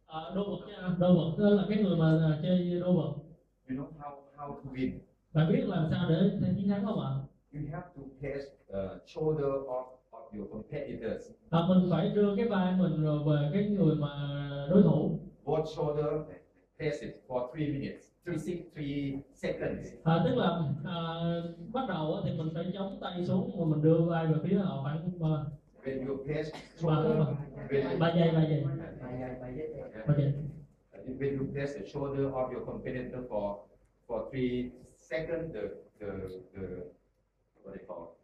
à, 0.05 0.19
đô 0.35 0.43
vật 0.49 0.67
nha 0.67 0.95
đô 0.99 1.13
vật 1.15 1.43
đó 1.43 1.49
là 1.49 1.63
cái 1.69 1.83
người 1.83 1.97
mà 1.97 2.09
à, 2.31 2.39
chơi 2.43 2.79
đô 2.79 2.93
vật 2.93 3.13
You 3.69 3.75
know 3.77 3.87
how, 3.99 4.11
how 4.37 4.55
to 4.55 4.69
win. 4.73 4.91
bạn 5.33 5.53
biết 5.53 5.63
làm 5.67 5.87
sao 5.91 6.09
để 6.09 6.31
chiến 6.57 6.69
thắng 6.69 6.85
không 6.85 6.99
ạ 6.99 7.11
You 7.53 7.61
have 7.71 7.87
to 7.95 8.01
pass 8.21 8.45
uh, 8.71 9.01
shoulder 9.07 9.45
of 9.45 9.85
your 10.33 10.51
competitors. 10.51 11.31
à, 11.49 11.59
mình 11.69 11.87
phải 11.91 12.09
đưa 12.15 12.35
cái 12.35 12.47
vai 12.47 12.75
mình 12.77 13.03
rồi 13.03 13.19
về 13.25 13.49
cái 13.53 13.69
người 13.69 13.95
mà 13.95 14.09
đối 14.69 14.83
thủ 14.83 15.19
Both 15.45 15.67
shoulder, 15.75 16.05
pass 16.79 17.01
it 17.01 17.11
for 17.27 17.51
three 17.53 17.67
minutes. 17.71 18.03
Three, 18.25 18.37
six, 18.37 18.57
three 18.75 19.19
seconds. 19.33 19.87
à, 20.03 20.21
tức 20.25 20.35
là 20.35 20.61
à, 20.85 20.99
bắt 21.73 21.85
đầu 21.87 22.15
á 22.15 22.21
thì 22.25 22.37
mình 22.37 22.49
phải 22.53 22.71
chống 22.73 22.97
tay 23.01 23.25
xuống 23.25 23.51
và 23.59 23.65
mình 23.65 23.81
đưa 23.83 23.99
vai 24.01 24.27
về 24.27 24.35
phía 24.43 24.57
họ 24.57 24.81
khoảng 24.83 25.19
ba 25.19 25.45
When 25.83 26.07
you 26.07 26.17
ba 26.27 26.43
shoulder, 26.75 27.27
ba 27.99 28.13
giây 28.15 28.31
ba 28.31 28.41
giây 28.49 28.63
ba 30.07 30.15
giây 30.17 30.33
when 31.19 31.37
you 31.37 31.45
press 31.53 31.73
the 31.75 31.85
shoulder 31.85 32.25
of 32.25 32.51
your 32.51 32.65
competitor 32.65 33.21
for 33.29 33.63
for 34.07 34.29
three 34.31 34.71
seconds, 34.95 35.53
the 35.53 35.61
the 35.99 36.11
the 36.53 36.67
what 37.63 37.73
they 37.73 37.85
call 37.87 38.16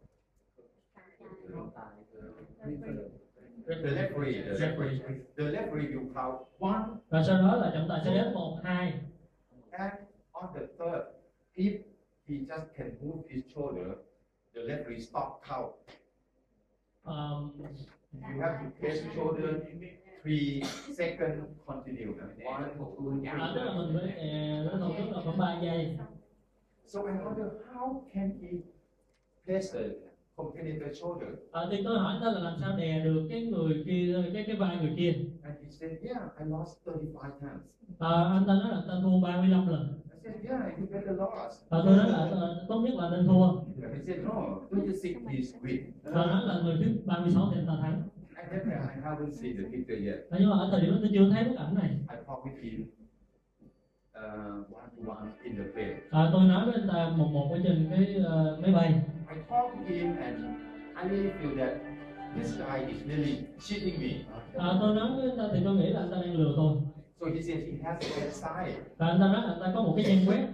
the 3.65 3.91
referee, 3.95 4.41
the 4.43 4.55
referee, 4.59 5.01
the 5.35 5.43
referee 5.43 5.95
will 5.95 6.13
count 6.13 6.41
one, 6.59 6.83
và 7.09 7.23
sau 7.23 7.37
đó 7.37 7.55
là 7.55 7.71
trọng 7.73 7.85
tài 7.89 8.01
sẽ 8.05 8.13
đếm 8.23 8.33
một 8.33 8.59
hai 8.63 8.93
and 9.71 9.93
on 10.31 10.53
the 10.53 10.61
third, 10.77 11.03
if 11.55 11.79
he 12.27 12.35
just 12.35 12.65
can 12.77 12.91
move 13.01 13.23
his 13.29 13.43
shoulder, 13.55 13.87
the 14.55 14.61
referee 14.61 14.99
stop 15.01 15.41
count. 15.49 15.71
um, 17.05 17.51
You 18.13 18.41
have 18.41 18.59
to 18.63 18.69
press 18.79 18.99
shoulder 19.15 19.61
three 20.23 20.63
seconds 20.97 21.45
continue. 21.67 22.13
One, 22.45 22.69
two, 22.77 23.23
à, 23.25 23.51
tức 23.55 23.63
là 23.63 23.71
three. 23.73 23.77
mình 23.77 23.97
phải 24.01 24.29
à, 24.29 24.63
đối 24.71 24.79
thủ 24.79 24.93
tức 24.97 25.11
là 25.15 25.21
khoảng 25.23 25.37
ba 25.37 25.59
giây 25.63 25.97
So 26.85 26.99
I 26.99 27.13
wonder 27.13 27.49
how 27.73 28.01
can 28.13 28.31
he 28.41 28.49
press 29.45 29.73
the 29.73 29.79
competitor's 30.37 30.93
shoulder? 31.01 31.29
à, 31.51 31.61
thì 31.71 31.77
tôi 31.85 31.99
hỏi 31.99 32.15
ta 32.21 32.31
là 32.31 32.39
làm 32.39 32.53
sao 32.61 32.77
đè 32.77 32.99
được 33.03 33.27
cái 33.29 33.41
người 33.45 33.83
kia 33.85 34.23
cái 34.33 34.43
cái 34.47 34.55
vai 34.55 34.77
người 34.81 34.93
kia 34.97 35.13
And 35.43 35.55
he 35.63 35.69
said, 35.69 35.91
Yeah, 36.03 36.21
I 36.39 36.45
lost 36.45 36.85
35 36.85 37.31
times. 37.41 37.61
à, 37.99 38.09
anh 38.23 38.43
ta 38.47 38.53
nói 38.53 38.71
là 38.71 38.81
ta 38.87 38.93
thua 39.03 39.19
35 39.21 39.67
lần 39.67 39.93
I 40.13 40.19
said, 40.23 40.35
Yeah, 40.45 40.79
you 40.79 40.85
better 40.91 41.17
lost. 41.19 41.69
và 41.69 41.81
tôi 41.85 41.97
nói 41.97 42.09
là 42.09 42.17
ờ, 42.17 42.65
tốt 42.69 42.79
nhất 42.81 42.93
là 42.97 43.09
nên 43.09 43.27
thua 43.27 43.47
he 43.81 43.99
said, 44.07 44.19
No, 44.25 44.59
26 44.71 45.21
is 45.31 45.55
win. 45.63 45.79
và 46.03 46.25
nói 46.25 46.41
là 46.47 46.61
người 46.63 46.75
thứ 46.79 46.91
36 47.05 47.49
thì 47.53 47.59
anh 47.59 47.67
ta 47.67 47.73
thắng 47.81 48.01
I 48.53 49.01
haven't 49.03 49.31
seen 49.31 49.57
the 49.57 49.63
picture 49.71 49.95
yet. 50.11 50.19
à, 50.29 50.37
nhưng 50.39 50.49
mà 50.49 50.55
ở 50.57 50.67
thời 50.71 50.81
điểm 50.81 50.91
đó 50.91 50.97
tôi 51.01 51.09
chưa 51.13 51.29
thấy 51.31 51.43
bức 51.43 51.55
ảnh 51.57 51.75
này 51.75 51.89
I 51.89 52.15
talked 52.27 52.45
with 52.53 52.61
him 52.71 52.85
uh, 54.15 54.23
one 54.71 54.89
to 54.95 55.11
one 55.11 55.27
in 55.43 55.55
the 55.57 55.63
plane. 55.73 55.95
à, 56.11 56.29
tôi 56.33 56.43
nói 56.43 56.65
với 56.65 56.73
anh 56.73 56.87
ta 56.87 57.09
một 57.17 57.27
một 57.33 57.49
ở 57.51 57.59
trên 57.63 57.87
cái 57.91 58.15
ờ, 58.25 58.57
máy 58.61 58.71
bay 58.71 58.93
I 59.29 59.35
talked 59.49 59.87
him 59.87 60.15
and 60.17 60.37
I 60.95 61.09
really 61.09 61.29
feel 61.39 61.57
that 61.57 61.73
this 62.35 62.53
guy 62.59 62.85
is 62.87 62.97
really 63.07 63.35
cheating 63.59 63.99
me. 64.01 64.13
à, 64.57 64.77
tôi 64.81 64.95
nói 64.95 65.09
với 65.15 65.29
anh 65.29 65.37
ta 65.37 65.43
thì 65.53 65.59
tôi 65.65 65.75
nghĩ 65.75 65.87
là 65.89 65.99
anh 65.99 66.11
ta 66.11 66.17
đang 66.21 66.33
lừa 66.35 66.53
tôi 66.57 66.73
So 67.19 67.25
he 67.35 67.41
said 67.41 67.57
he 67.67 67.73
has 67.83 67.97
a 68.03 68.09
website. 68.19 68.71
và 68.97 69.07
anh 69.07 69.19
ta 69.19 69.27
nói 69.27 69.41
là 69.47 69.51
anh 69.53 69.59
ta 69.61 69.71
có 69.75 69.81
một 69.81 69.93
cái 69.97 70.05
trang 70.07 70.25
web 70.25 70.45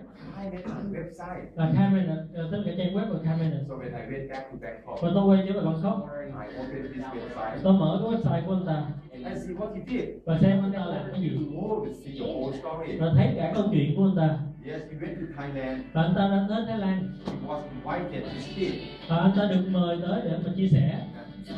website. 0.91 1.41
là 1.55 1.71
Cameron 1.75 2.17
ờ, 2.33 2.47
tất 2.51 2.61
cả 2.65 2.71
trang 2.77 2.93
web 2.95 3.09
của 3.11 3.19
Cameron 3.25 3.63
So 3.67 3.73
when 3.75 3.93
I 3.93 4.01
went 4.11 4.29
back 4.29 4.51
to 4.51 4.57
Bangkok, 4.61 5.01
và 5.01 5.09
tôi 5.13 5.23
quay 5.29 5.45
trở 5.47 5.53
về 5.53 5.61
Bangkok 5.65 6.09
I 6.09 6.59
opened 6.59 6.93
this 6.93 7.05
website 7.05 7.57
tôi 7.63 7.73
mở 7.73 7.99
cái 8.01 8.11
website 8.11 8.45
của 8.45 8.53
anh 8.53 8.65
ta 8.65 8.83
and 9.23 9.37
see 9.45 9.55
what 9.55 9.73
he 9.75 9.81
did. 9.87 10.09
và 10.25 10.37
xem 10.41 10.61
anh 10.63 10.71
ta 10.73 10.85
làm 10.85 11.03
cái 11.11 11.21
gì 11.21 11.29
Oh, 11.57 11.87
to 11.87 11.93
see 12.03 12.13
the 12.19 12.25
whole 12.33 12.57
story. 12.59 12.97
và 12.99 13.11
thấy 13.15 13.33
cả 13.37 13.51
câu 13.55 13.63
chuyện 13.71 13.95
của 13.95 14.03
anh 14.03 14.15
ta 14.17 14.37
Yes, 14.65 14.81
he 14.91 14.97
went 15.07 15.15
to 15.15 15.25
Thailand. 15.37 15.81
và 15.93 16.01
anh 16.01 16.13
ta 16.15 16.27
đã 16.27 16.45
tới 16.49 16.65
Thái 16.67 16.77
Lan 16.77 17.09
He 17.25 17.47
was 17.47 17.61
invited 17.75 18.23
to 18.23 18.39
speak. 18.39 18.73
và 19.09 19.17
anh 19.17 19.31
ta 19.37 19.45
được 19.51 19.61
mời 19.71 19.97
tới 20.01 20.21
để 20.25 20.37
mà 20.45 20.51
chia 20.55 20.67
sẻ 20.71 21.05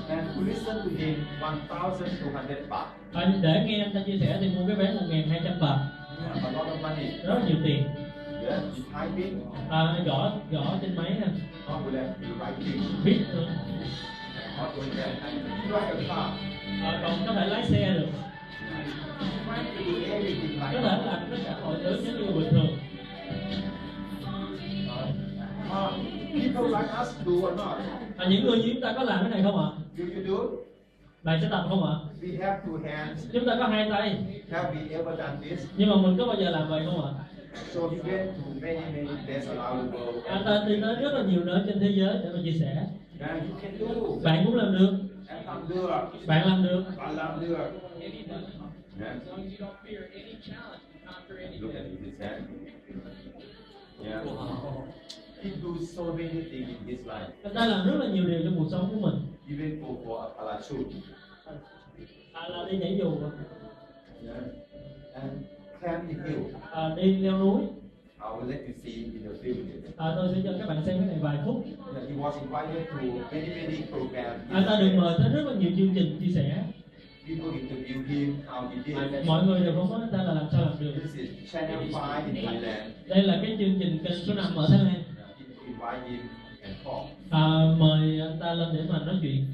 And 0.10 0.28
to 0.36 0.42
listen 0.48 0.76
to 0.78 0.90
him, 0.98 1.16
1,200 1.42 2.70
baht. 2.70 2.88
Và 3.14 3.34
để 3.42 3.64
nghe 3.68 3.84
anh 3.84 3.94
ta 3.94 4.00
chia 4.06 4.18
sẻ 4.22 4.38
thì 4.42 4.50
mua 4.50 4.68
cái 4.68 4.76
vé 4.76 4.86
1.200 4.86 5.60
bạc. 5.62 5.78
Yeah, 6.34 6.46
a 6.46 6.52
lot 6.52 6.68
of 6.68 6.82
money. 6.82 7.06
rất 7.24 7.34
là 7.34 7.42
nhiều 7.48 7.58
tiền. 7.64 7.84
Typing. 8.94 9.40
à, 9.70 9.96
gõ 10.06 10.32
gõ 10.52 10.78
trên 10.82 10.96
máy 10.96 11.14
ha. 11.14 11.28
Viết 13.04 13.20
nữa 13.34 13.48
à, 16.84 17.00
còn 17.04 17.14
có 17.28 17.34
thể 17.34 17.46
lái 17.48 17.66
xe 17.66 17.94
được. 17.94 18.08
Có 20.62 20.68
thể 20.72 20.82
làm 20.82 21.00
tất 21.32 21.38
cả 21.46 21.56
mọi 21.64 21.76
thứ 21.84 22.02
giống 22.06 22.26
như 22.26 22.32
bình 22.32 22.50
thường. 22.52 22.78
People 26.32 26.68
like 26.68 26.94
us 27.02 27.10
do 27.26 27.32
or 27.32 27.58
not? 27.58 27.78
à, 28.18 28.26
những 28.30 28.46
người 28.46 28.58
như 28.58 28.70
chúng 28.74 28.82
ta 28.82 28.94
có 28.98 29.04
làm 29.04 29.22
cái 29.22 29.30
này 29.30 29.44
không 29.44 29.58
ạ? 29.58 29.70
Do 30.28 30.36
you 31.24 31.26
do? 31.26 31.32
bạn 31.32 31.40
sẽ 31.42 31.48
tập 31.52 31.66
không 31.70 31.84
ạ 31.84 31.96
We 32.22 32.42
have 32.42 32.60
two 32.68 32.78
hands. 32.84 33.28
chúng 33.34 33.46
ta 33.46 33.56
có 33.60 33.68
hai 33.68 33.90
tay 33.90 34.16
Have 34.52 34.70
we 34.76 34.90
ever 34.98 35.18
done 35.20 35.38
this? 35.50 35.68
nhưng 35.78 35.90
mà 35.90 35.96
mình 35.96 36.18
có 36.18 36.26
bao 36.26 36.36
giờ 36.40 36.50
làm 36.50 36.70
vậy 36.70 36.82
không 36.86 37.06
ạ 37.06 37.12
So 37.74 37.80
he 37.82 37.98
went 37.98 38.26
to 38.28 38.52
many, 38.62 38.80
many 38.80 39.08
places 39.26 39.50
around 39.50 39.92
the 39.94 39.98
world. 40.00 40.22
anh 40.28 40.42
ta 40.46 40.64
đi 40.68 40.82
tới 40.82 40.96
rất 40.96 41.12
là 41.14 41.24
nhiều 41.24 41.44
nơi 41.44 41.62
trên 41.68 41.80
thế 41.80 41.90
giới 41.98 42.14
để 42.24 42.30
mà 42.34 42.40
chia 42.44 42.54
sẻ 42.60 42.88
And 43.20 43.44
you 43.44 43.58
can 43.62 43.78
do. 43.80 43.88
bạn 44.24 44.44
cũng 44.46 44.56
làm 44.56 44.72
được 44.80 44.94
Em 45.28 45.46
làm 45.46 45.66
được. 45.70 45.90
bạn 46.28 46.48
làm 46.48 46.64
được 46.64 46.84
Bạn 46.98 47.16
làm 47.16 47.40
được. 47.42 47.58
Yeah. 49.00 49.14
As 49.14 49.28
long 49.28 49.44
as 49.44 49.60
you 49.60 49.68
don't 49.68 49.78
fear 49.86 50.02
any 50.14 50.36
challenge, 50.46 50.84
you 50.94 51.00
conquer 51.06 51.38
any 51.40 51.58
Look 51.60 51.74
at 51.76 51.84
his 51.86 52.20
hand. 52.20 52.44
Yeah. 54.04 54.24
He 55.44 55.50
do 55.50 55.70
so 55.96 56.04
many 56.14 56.42
things 56.52 56.68
in 56.70 56.78
his 56.88 57.00
life. 57.08 57.28
anh 57.44 57.54
ta 57.54 57.66
làm 57.66 57.88
rất 57.88 57.98
là 58.00 58.08
nhiều 58.14 58.24
điều 58.28 58.40
trong 58.44 58.56
cuộc 58.60 58.68
sống 58.72 58.90
của 58.94 59.10
mình 59.10 59.22
Even 59.52 59.82
go 59.82 59.88
for 60.06 60.16
a 60.26 60.28
parachute. 60.38 60.90
à, 62.34 62.48
là 62.50 62.66
đi 62.72 62.78
nhảy 62.78 62.98
dù 62.98 63.18
Yeah. 64.26 64.44
And 65.14 65.32
climb 65.82 66.08
the 66.08 66.30
hill. 66.30 66.40
à, 66.72 66.96
đi 66.96 67.18
leo 67.18 67.38
núi 67.40 67.62
I 68.22 68.28
will 68.38 68.50
let 68.50 68.60
you 68.68 68.74
see 68.84 68.92
in 68.94 69.24
the 69.24 69.30
film. 69.44 69.66
à, 69.98 70.14
tôi 70.16 70.30
sẽ 70.36 70.42
cho 70.44 70.52
các 70.60 70.68
bạn 70.68 70.82
xem 70.86 70.98
cái 70.98 71.08
này 71.08 71.18
vài 71.22 71.38
phút 71.46 71.66
Yeah, 71.66 72.10
he 72.10 72.16
was 72.16 72.32
invited 72.42 72.88
to 72.90 72.96
many, 73.32 73.50
many 73.50 73.82
programs. 73.92 74.42
anh 74.52 74.64
ta 74.68 74.80
được 74.80 74.90
mời 74.98 75.16
tới 75.18 75.30
rất 75.34 75.44
là 75.46 75.54
nhiều 75.54 75.72
chương 75.78 75.92
trình 75.96 76.20
chia 76.20 76.34
sẻ 76.36 76.64
People 77.28 77.60
interview 77.62 78.08
him 78.08 78.36
how 78.48 78.68
he 78.70 78.76
did. 78.86 79.28
mọi 79.28 79.46
người 79.46 79.60
đều 79.60 79.74
phỏng 79.76 79.90
vấn 79.90 80.02
anh 80.02 80.12
ta 80.12 80.24
là 80.24 80.34
làm 80.34 80.48
sao 80.52 80.62
làm 80.62 80.74
được 80.80 80.94
This 81.04 81.16
is 81.16 81.54
Channel 81.54 81.92
5 81.92 82.36
in 82.36 82.46
Thailand. 82.46 82.92
đây 83.08 83.24
là 83.24 83.40
cái 83.42 83.56
chương 83.60 83.76
trình 83.80 83.98
kênh 84.04 84.18
số 84.28 84.34
5 84.34 84.56
ở 84.56 84.68
Thái 84.70 84.78
Lan 84.80 84.88
Yeah, 84.88 85.04
he 85.40 85.46
invite 85.68 86.10
him 86.10 86.20
and 86.64 86.76
talk. 86.86 87.06
À, 87.32 87.76
mời 87.78 88.20
anh 88.22 88.38
ta 88.40 88.54
lên 88.54 88.70
để 88.74 88.82
mà 88.90 89.00
nói 89.06 89.16
chuyện 89.22 89.46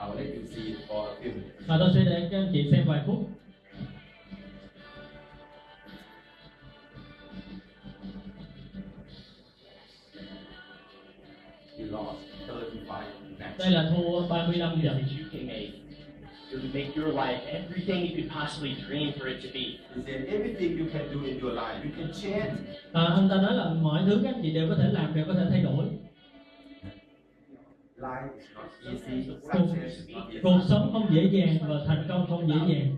I 0.00 0.06
let 0.16 0.34
you 0.34 0.42
see 0.54 0.64
it 0.66 0.76
for 0.88 1.06
a 1.06 1.14
few 1.20 1.32
minutes. 1.32 1.66
và 1.66 1.76
tôi 1.78 1.90
sẽ 1.94 2.04
để 2.04 2.28
các 2.30 2.38
anh 2.38 2.50
chị 2.52 2.68
xem 2.70 2.84
vài 2.86 3.00
phút 3.06 3.28
He 11.76 11.84
lost 11.84 12.18
35 12.48 13.38
matches. 13.38 13.58
đây 13.58 13.70
là 13.70 13.92
thua 13.96 14.28
35 14.28 14.80
trận 14.82 15.02
It 16.52 16.56
would 16.62 16.74
make 16.74 16.96
your 16.96 17.08
life 17.12 17.40
everything 17.46 18.06
you 18.06 18.16
could 18.16 18.30
possibly 18.30 18.74
dream 18.88 19.12
for 19.18 19.28
it 19.28 19.40
to 19.42 19.48
be. 19.52 19.78
He 19.94 20.02
said 20.06 20.26
everything 20.34 20.76
you 20.78 20.86
can 20.92 21.08
do 21.12 21.24
in 21.24 21.38
your 21.38 21.52
life, 21.52 21.84
you 21.84 21.90
can 21.96 22.12
change. 22.22 22.52
à, 22.92 23.04
anh 23.04 23.28
ta 23.30 23.36
nói 23.36 23.54
là 23.54 23.74
mọi 23.82 24.02
thứ 24.06 24.20
các 24.24 24.34
anh 24.34 24.40
chị 24.42 24.52
đều 24.54 24.68
có 24.68 24.74
thể 24.74 24.88
làm 24.92 25.14
đều 25.14 25.24
có 25.26 25.34
thể 25.34 25.46
thay 25.50 25.62
đổi 25.62 25.84
Life 27.96 28.28
is 28.38 28.46
not 28.54 28.70
easy. 28.86 29.30
cuộc, 29.52 29.66
cuộc 30.42 30.60
sống 30.68 30.90
không 30.92 31.06
dễ 31.14 31.24
dàng 31.32 31.56
và 31.68 31.84
thành 31.86 32.06
công 32.08 32.26
không 32.28 32.48
dễ 32.48 32.74
dàng 32.74 32.96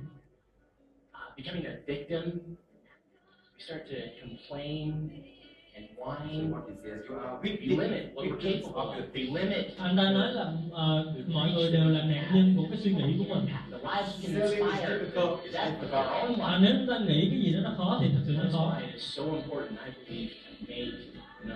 Uh, 1.12 1.36
becoming 1.36 1.64
a 1.66 1.74
victim, 1.86 2.22
we 3.59 3.64
start 3.64 3.82
to 3.90 3.96
complain 4.20 5.09
and 5.77 5.85
So 5.97 6.05
whine. 6.05 6.51
what 6.53 6.62
he 6.68 6.75
says, 6.83 7.01
you 7.09 7.14
are 7.16 7.39
We 7.43 7.51
victim, 7.51 7.79
limit 7.79 8.12
what 8.14 8.27
we're 8.27 8.37
victims 8.37 8.64
capable 8.64 8.83
of 8.83 9.14
limit 9.14 9.64
anh 9.79 9.97
ta 9.97 10.11
nói 10.11 10.33
là 10.33 10.53
ờ, 10.73 11.14
mọi 11.27 11.51
người 11.53 11.73
đều 11.73 11.85
là 11.85 12.03
nạn 12.05 12.25
nhân 12.35 12.55
của 12.57 12.64
cái 12.70 12.79
suy 12.79 12.95
nghĩ 12.95 13.18
của 13.18 13.35
mình 13.35 13.47
à, 16.41 16.59
nếu 16.62 16.73
chúng 16.79 16.87
ta 16.87 16.99
nghĩ 16.99 17.29
cái 17.31 17.41
gì 17.41 17.53
đó 17.53 17.61
nó 17.64 17.70
khó 17.77 17.99
thì 18.03 18.09
thật 18.12 18.20
sự 18.27 18.33
nó 18.33 18.45
khó 18.53 18.73
why 18.75 18.81
it 18.87 18.95
is 18.95 19.03
so 19.03 19.23
important, 19.23 19.79
I 19.87 19.93
believe, 20.09 20.35
to 20.45 20.51
make 20.68 20.93
no 21.45 21.55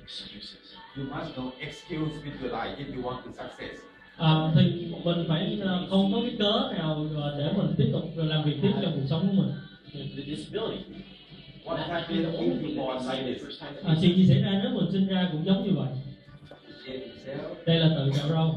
excuses. 0.00 0.74
You 0.96 1.04
must 1.04 1.36
know 1.36 1.50
excuse 1.60 2.12
with 2.24 2.42
your 2.42 2.52
life 2.52 2.76
if 2.78 2.96
you 2.96 3.02
want 3.02 3.22
to 3.24 3.30
success. 3.32 3.80
à, 4.16 4.52
thì 4.54 4.86
mình 5.04 5.24
phải 5.28 5.58
ờ, 5.62 5.86
không 5.90 6.12
có 6.12 6.18
cái 6.22 6.36
cớ 6.38 6.72
nào 6.78 7.06
ờ, 7.16 7.34
để 7.38 7.52
mình 7.56 7.74
tiếp 7.78 7.88
tục 7.92 8.02
làm 8.16 8.44
việc 8.44 8.56
tiếp 8.62 8.72
trong 8.82 8.92
cuộc 8.94 9.06
sống 9.10 9.28
của 9.28 9.42
mình 9.42 9.52
the 10.16 10.22
disability. 10.22 10.84
À, 13.84 13.94
chuyện 14.00 14.16
gì 14.16 14.26
xảy 14.28 14.42
ra 14.42 14.60
nếu 14.62 14.72
mình 14.74 14.92
sinh 14.92 15.08
ra 15.08 15.28
cũng 15.32 15.46
giống 15.46 15.64
như 15.64 15.70
vậy? 15.76 15.88
Đây 17.66 17.76
là 17.76 17.88
tự 17.96 18.10
cạo 18.16 18.28
râu 18.28 18.54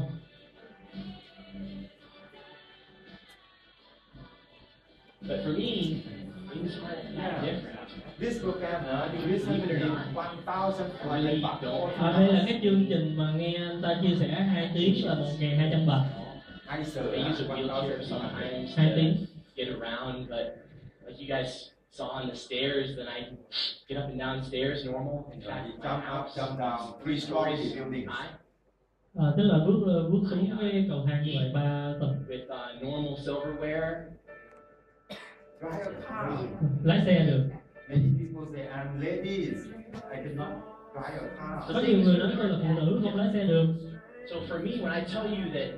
But 5.28 5.40
for 5.44 5.52
me, 5.52 6.02
things 6.52 6.72
aren't 6.82 7.16
that 7.16 7.42
different. 7.42 7.78
This 8.18 8.38
program, 8.40 8.84
you 9.12 9.32
listen 9.32 9.60
to 9.60 9.74
him 9.74 9.96
1,400 10.14 11.42
baht. 11.42 11.62
à, 11.98 12.12
đây 12.12 12.32
là 12.32 12.44
cái 12.46 12.60
chương 12.62 12.86
trình 12.88 13.16
mà 13.16 13.32
nghe 13.36 13.54
anh 13.54 13.82
ta 13.82 13.98
chia 14.02 14.16
sẻ 14.20 14.28
2 14.28 14.70
tiếng 14.74 15.06
là 15.06 15.14
1.200 15.14 15.86
bạc. 15.86 16.04
I 16.78 16.84
sir, 16.84 17.04
I 17.12 17.22
use 17.30 17.44
a 17.44 17.54
wheelchair 17.54 17.98
1,400. 17.98 18.04
sometimes 18.08 18.76
hai 18.76 18.86
to 18.86 18.96
tiếng 18.96 19.16
get 19.56 19.68
around, 19.68 20.28
but 20.28 20.56
like 21.06 21.18
you 21.18 21.26
guys 21.28 21.71
saw 21.92 22.08
on 22.08 22.28
the 22.28 22.34
stairs, 22.34 22.96
then 22.96 23.06
I 23.06 23.20
get 23.88 23.98
up 23.98 24.08
and 24.10 24.18
down 24.18 24.40
the 24.40 24.46
stairs 24.46 24.84
normal. 24.84 25.30
In 25.34 25.40
fact, 25.42 25.66
He 25.66 25.72
my 25.78 25.84
jump 25.84 26.04
up, 26.10 26.34
jump 26.36 26.58
down, 26.58 26.94
three 27.04 27.20
stories 27.20 27.74
buildings. 27.74 28.08
high 28.10 28.30
à, 29.18 29.24
tức 29.36 29.42
là 29.42 29.58
bước 29.66 30.08
bước 30.12 30.20
xuống 30.30 30.56
cái 30.60 30.86
cầu 30.88 31.04
thang 31.06 31.24
như 31.24 31.32
vậy 31.40 31.50
ba 31.54 31.94
tầng 32.00 32.24
with 32.28 32.44
uh, 32.44 32.82
normal 32.82 33.14
silverware. 33.26 34.04
Drive 35.60 35.84
a 35.84 36.08
car. 36.08 36.38
lái 36.84 37.02
xe 37.06 37.26
được 37.26 37.44
Many 37.88 38.08
people 38.18 38.46
say, 38.56 38.66
I'm 38.68 39.00
ladies, 39.00 39.58
I 40.12 40.16
cannot 40.16 40.52
drive 40.94 41.18
a 41.20 41.28
car. 41.38 41.74
có 41.74 41.80
nhiều 41.80 41.98
người 41.98 42.18
nói 42.18 42.32
tôi 42.36 42.48
là 42.48 42.58
phụ 42.62 42.80
nữ 42.80 43.00
không 43.02 43.16
lái 43.16 43.28
xe 43.32 43.44
được 43.44 43.66
So 44.30 44.36
for 44.48 44.58
me, 44.64 44.70
when 44.70 44.92
I 44.92 45.04
tell 45.14 45.26
you 45.26 45.52
that 45.54 45.68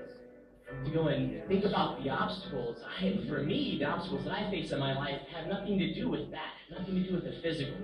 to 0.85 0.91
go 0.91 1.09
and 1.09 1.47
think 1.49 1.65
about 1.65 2.03
the 2.03 2.11
obstacles, 2.11 2.77
I, 3.01 3.19
for 3.29 3.43
me, 3.43 3.77
the 3.79 3.87
obstacles 3.87 4.25
that 4.25 4.35
I 4.35 4.51
face 4.51 4.73
in 4.73 4.79
my 4.79 4.95
life 4.97 5.21
have 5.35 5.47
nothing 5.49 5.79
to 5.79 5.95
do 5.95 6.09
with 6.09 6.31
that, 6.33 6.53
nothing 6.71 6.95
to 6.97 7.01
do 7.09 7.15
with 7.15 7.25
the 7.25 7.33
physical. 7.43 7.77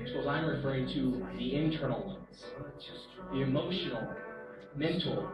Obstacles 0.00 0.26
I'm 0.26 0.46
referring 0.46 0.86
to 0.94 1.26
the 1.36 1.54
internal 1.56 2.00
ones, 2.06 2.44
the 3.32 3.40
emotional, 3.42 4.02
mental, 4.76 5.28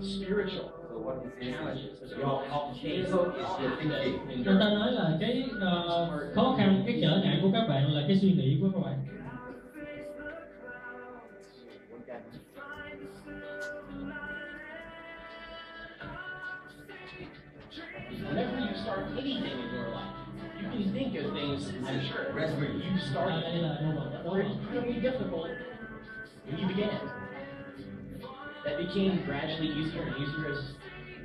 spiritual 0.00 0.72
So 0.90 0.98
what 0.98 1.24
he 1.40 1.50
challenges. 1.52 2.00
is, 2.02 2.10
that 2.10 2.18
your 2.18 2.42
we 2.42 2.48
obstacle 2.48 3.30
is 3.36 3.60
your 3.60 3.76
thinking. 3.76 4.44
anh 4.46 4.58
ta 4.58 4.68
nói 4.74 4.92
là 4.92 5.16
cái 5.20 5.44
ờ, 5.60 6.08
khó 6.34 6.54
khăn 6.58 6.82
cái 6.86 6.98
trở 7.02 7.20
ngại 7.24 7.38
của 7.42 7.50
các 7.52 7.66
bạn 7.68 7.92
là 7.92 8.04
cái 8.08 8.18
suy 8.20 8.32
nghĩ 8.32 8.58
của 8.60 8.68
các 8.74 8.80
bạn 8.84 8.98
you 21.18 21.24
can 21.24 21.34
think 21.34 21.58
of 21.58 21.64
things, 21.64 21.88
I'm 21.88 22.00
sure, 22.08 22.32
Raspberry. 22.32 22.72
you 22.84 22.90
à, 22.94 23.10
started 23.10 23.42
đây 23.42 23.62
là 23.62 23.80
nô 23.82 23.90
bật 24.00 24.24
were 24.24 24.40
incredibly 24.42 25.00
difficult 25.00 25.50
when 26.46 26.58
you 26.58 26.66
began. 26.68 27.00
That 28.64 28.76
became 28.78 29.24
gradually 29.26 29.68
easier 29.80 30.02
and 30.02 30.16
easier 30.16 30.52
as, 30.52 30.60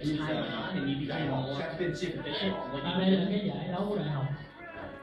as 0.02 0.18
time 0.18 0.36
went 0.36 0.54
on, 0.54 0.78
and 0.78 0.90
you 0.90 1.08
became 1.08 1.30
more 1.30 1.58
championship 1.60 2.16
efficient. 2.20 2.54
in 2.56 2.72
what 2.74 2.84
à, 2.84 2.92
you 2.94 3.00
đây 3.02 3.12
là 3.12 3.26
did. 3.26 3.30
cái 3.30 3.48
giải 3.48 3.68
đấu 3.72 3.86
của 3.90 3.98
đại 3.98 4.10
học 4.10 4.26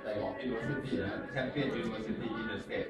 Đại 0.04 0.20
học 0.20 0.34
University, 0.42 0.96
uh, 1.00 1.34
champion 1.34 1.70
university 1.70 2.26
in 2.40 2.48
the 2.48 2.58
state. 2.66 2.86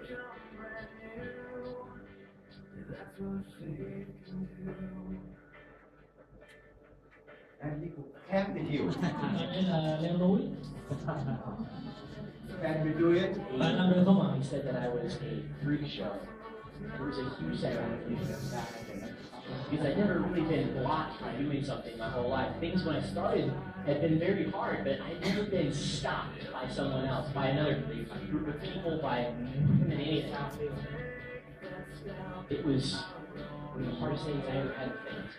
And 7.63 7.83
he 7.83 7.91
could 7.91 8.05
climb 8.31 8.55
the 8.55 8.61
hill. 8.61 8.89
à, 9.03 9.11
đây 9.53 9.63
là 9.63 9.99
leo 10.03 10.19
núi 10.19 10.41
Can 12.63 12.85
we 12.85 12.93
do 13.01 13.13
it? 13.15 13.31
bạn 13.59 13.75
làm 13.77 13.91
được 13.91 14.03
không 14.05 14.21
ạ 14.23 14.29
He 14.37 14.43
said 14.43 14.65
that 14.65 14.75
I 14.83 14.89
was 14.89 15.13
a 15.21 15.35
freak 15.65 15.87
show. 15.89 16.13
It 16.83 17.01
was 17.01 17.19
a 17.19 17.25
huge 17.39 17.61
sacrifice. 17.61 18.71
Because 19.71 19.87
I'd 19.87 19.99
never 19.99 20.19
really 20.21 20.49
been 20.49 20.73
blocked 20.75 21.21
by 21.21 21.33
doing 21.43 21.65
something 21.65 21.99
my 21.99 22.09
whole 22.09 22.29
life. 22.29 22.53
Things 22.61 22.85
when 22.87 22.97
I 22.97 23.03
started 23.03 23.53
had 23.87 24.01
been 24.01 24.19
very 24.19 24.51
hard, 24.51 24.85
but 24.85 25.01
I'd 25.01 25.21
never 25.21 25.45
been 25.51 25.73
stopped 25.73 26.53
by 26.53 26.69
someone 26.69 27.05
else, 27.07 27.29
by 27.35 27.47
another 27.47 27.83
group 28.31 28.49
of 28.49 28.63
people, 28.63 28.99
by 29.03 29.19
anything. 29.91 30.35
It 32.51 32.65
was 32.65 33.03
one 33.73 33.85
of 33.85 33.91
the 33.91 33.97
hardest 33.97 34.25
things 34.25 34.45
I 34.49 34.57
ever 34.57 34.73
had 34.79 34.93
to 34.93 34.99
face. 35.07 35.35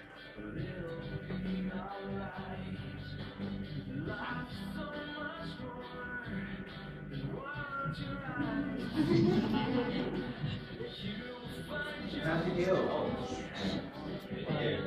Nothing 12.26 12.66
else. 12.66 13.42
Okay. 14.50 14.78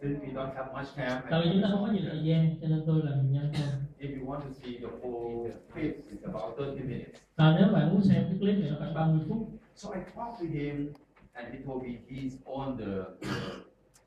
Since 0.00 0.20
we 0.22 0.32
don't 0.34 0.54
have 0.56 0.72
much 0.72 0.94
time, 0.96 1.20
tại 1.30 1.40
vì 1.44 1.50
chúng 1.52 1.62
ta 1.62 1.68
không 1.72 1.82
có 1.86 1.92
nhiều 1.92 2.02
thời 2.10 2.24
gian 2.24 2.56
cho 2.62 2.68
nên 2.68 2.82
tôi 2.86 3.02
làm 3.04 3.32
nhanh 3.32 3.52
thôi 3.54 3.66
if 4.00 4.20
you 4.20 4.26
want 4.26 4.40
to 4.40 4.48
see 4.62 4.72
the 4.78 4.86
whole 5.02 5.50
clip, 5.74 5.96
it's 6.10 6.32
about 6.32 6.56
30 6.58 6.80
minutes. 6.88 7.18
à, 7.36 7.56
nếu 7.60 7.68
bạn 7.72 7.90
muốn 7.92 8.02
xem 8.02 8.24
cái 8.28 8.36
clip 8.40 8.58
này 8.58 8.70
nó 8.70 8.76
khoảng 8.78 8.94
30 8.94 9.26
phút 9.28 9.48
So 9.76 9.88
I 9.94 10.00
talked 10.16 10.38
to 10.40 10.46
him, 10.58 10.92
and 11.32 11.48
he 11.54 11.58
told 11.66 11.82
me 11.82 11.88
he's 12.08 12.36
on 12.44 12.78
the, 12.78 12.86
the 13.22 13.38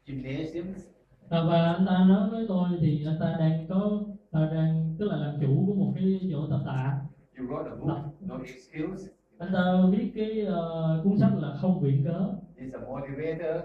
gymnasiums. 0.06 0.82
à, 1.30 1.42
và 1.44 1.74
anh 1.74 1.86
ta 1.86 2.06
nói 2.08 2.30
với 2.30 2.46
tôi 2.48 2.70
thì 2.82 3.06
anh 3.08 3.18
ta 3.20 3.36
đang 3.40 3.66
có 3.70 4.00
à, 4.32 4.50
đang 4.54 4.96
tức 5.00 5.08
là 5.12 5.16
làm 5.18 5.36
chủ 5.42 5.64
của 5.68 5.74
một 5.74 5.92
cái 5.96 6.20
chỗ 6.32 6.48
tập 6.50 6.60
tạ 6.66 6.98
You 7.38 7.48
wrote 7.48 7.70
a 7.70 7.76
book, 7.76 7.98
No 8.22 8.38
Excuse. 8.46 9.10
anh 9.38 9.50
ta 9.54 9.62
viết 9.92 10.12
cái 10.16 10.42
ờ, 10.42 11.02
cuốn 11.04 11.18
sách 11.18 11.32
là 11.42 11.58
không 11.62 11.82
viện 11.82 12.04
cớ. 12.06 12.34
He's 12.58 12.80
a 12.80 12.86
motivator. 12.88 13.64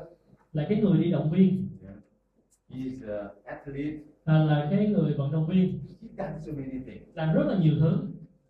là 0.52 0.66
cái 0.68 0.80
người 0.80 0.98
đi 1.04 1.10
động 1.10 1.30
viên. 1.30 1.68
He's 2.68 3.18
an 3.18 3.28
athlete. 3.44 3.98
à, 4.24 4.38
là 4.44 4.68
cái 4.70 4.86
người 4.88 5.14
vận 5.14 5.32
động 5.32 5.46
viên. 5.46 5.78
He 6.02 6.08
done 6.18 6.38
so 6.46 6.52
many 6.52 6.84
things. 6.86 7.08
làm 7.14 7.34
rất 7.34 7.42
là 7.46 7.58
nhiều 7.58 7.74
thứ. 7.80 7.98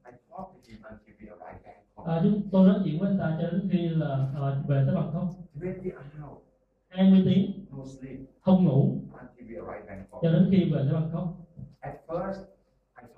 I 0.05 0.13
talked 0.31 0.55
to 0.55 0.61
him 0.69 0.79
until 0.83 1.15
we 1.21 1.27
arrived 1.39 1.65
at 1.65 1.77
à, 2.07 2.21
chúng 2.23 2.43
tôi 2.53 2.69
nói 2.69 2.81
chuyện 2.85 2.99
với 3.01 3.09
anh 3.09 3.19
ta 3.19 3.39
cho 3.43 3.51
đến 3.51 3.69
khi 3.73 3.89
là 3.89 4.29
ờ, 4.35 4.63
về 4.69 4.83
tới 4.87 4.95
Bangkok 4.95 5.35
20 5.61 5.93
hours, 6.21 6.43
20 6.89 7.23
tiếng. 7.27 7.65
No 7.71 7.85
sleep, 7.85 8.19
không 8.41 8.65
ngủ. 8.65 8.99
Until 9.21 9.57
we 9.57 9.67
arrived 9.67 9.89
Bangkok. 9.89 10.21
cho 10.23 10.33
đến 10.33 10.49
khi 10.51 10.71
về 10.73 10.79
tới 10.85 10.93
Bangkok 10.93 11.37
At 11.81 11.95
first, 12.07 12.45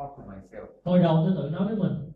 Talked 0.03 0.18
to 0.18 0.32
myself, 0.32 0.66
hồi 0.84 0.98
đầu 0.98 1.22
tôi 1.26 1.34
tự 1.36 1.50
nói 1.50 1.66
với 1.66 1.76
mình 1.76 2.12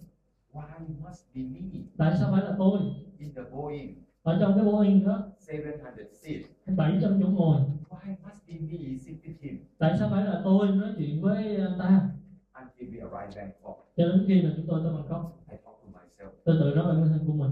why 0.53 0.62
must 1.05 1.24
be 1.34 1.43
me? 1.43 1.80
tại 1.97 2.14
sao 2.18 2.28
phải 2.32 2.45
là 2.45 2.55
tôi? 2.59 2.80
In 3.18 3.34
the 3.34 3.43
Boeing 3.53 3.95
ở 4.22 4.39
trong 4.41 4.55
cái 4.55 4.64
Boeing 4.64 5.05
đó 5.07 5.18
700 5.49 6.07
seats? 6.12 6.49
700 6.66 7.20
chỗ 7.22 7.28
ngồi. 7.28 7.61
Why 7.91 8.14
must 8.24 8.47
be 8.49 8.55
me 8.61 8.97
sit 8.99 9.16
with 9.24 9.34
him? 9.41 9.57
Tại 9.78 9.97
sao 9.99 10.09
phải 10.11 10.24
là 10.24 10.41
tôi 10.45 10.68
nói 10.68 10.95
chuyện 10.99 11.22
với 11.22 11.57
anh 11.57 11.78
ta? 11.78 12.09
Until 12.55 12.95
we 12.95 13.09
arrived 13.09 13.37
Bangkok? 13.37 13.93
cho 13.97 14.05
đến 14.09 14.24
khi 14.28 14.43
mà 14.43 14.53
chúng 14.57 14.66
tôi 14.68 14.80
tới 14.84 14.93
Bangkok 14.93 15.43
I 15.51 15.57
talked 15.64 15.82
to 15.82 16.01
myself, 16.01 16.30
tôi 16.45 16.57
tự 16.61 16.74
nói 16.74 16.84
với 16.84 16.95
bản 16.97 17.09
thân 17.09 17.26
của 17.26 17.32
mình. 17.32 17.51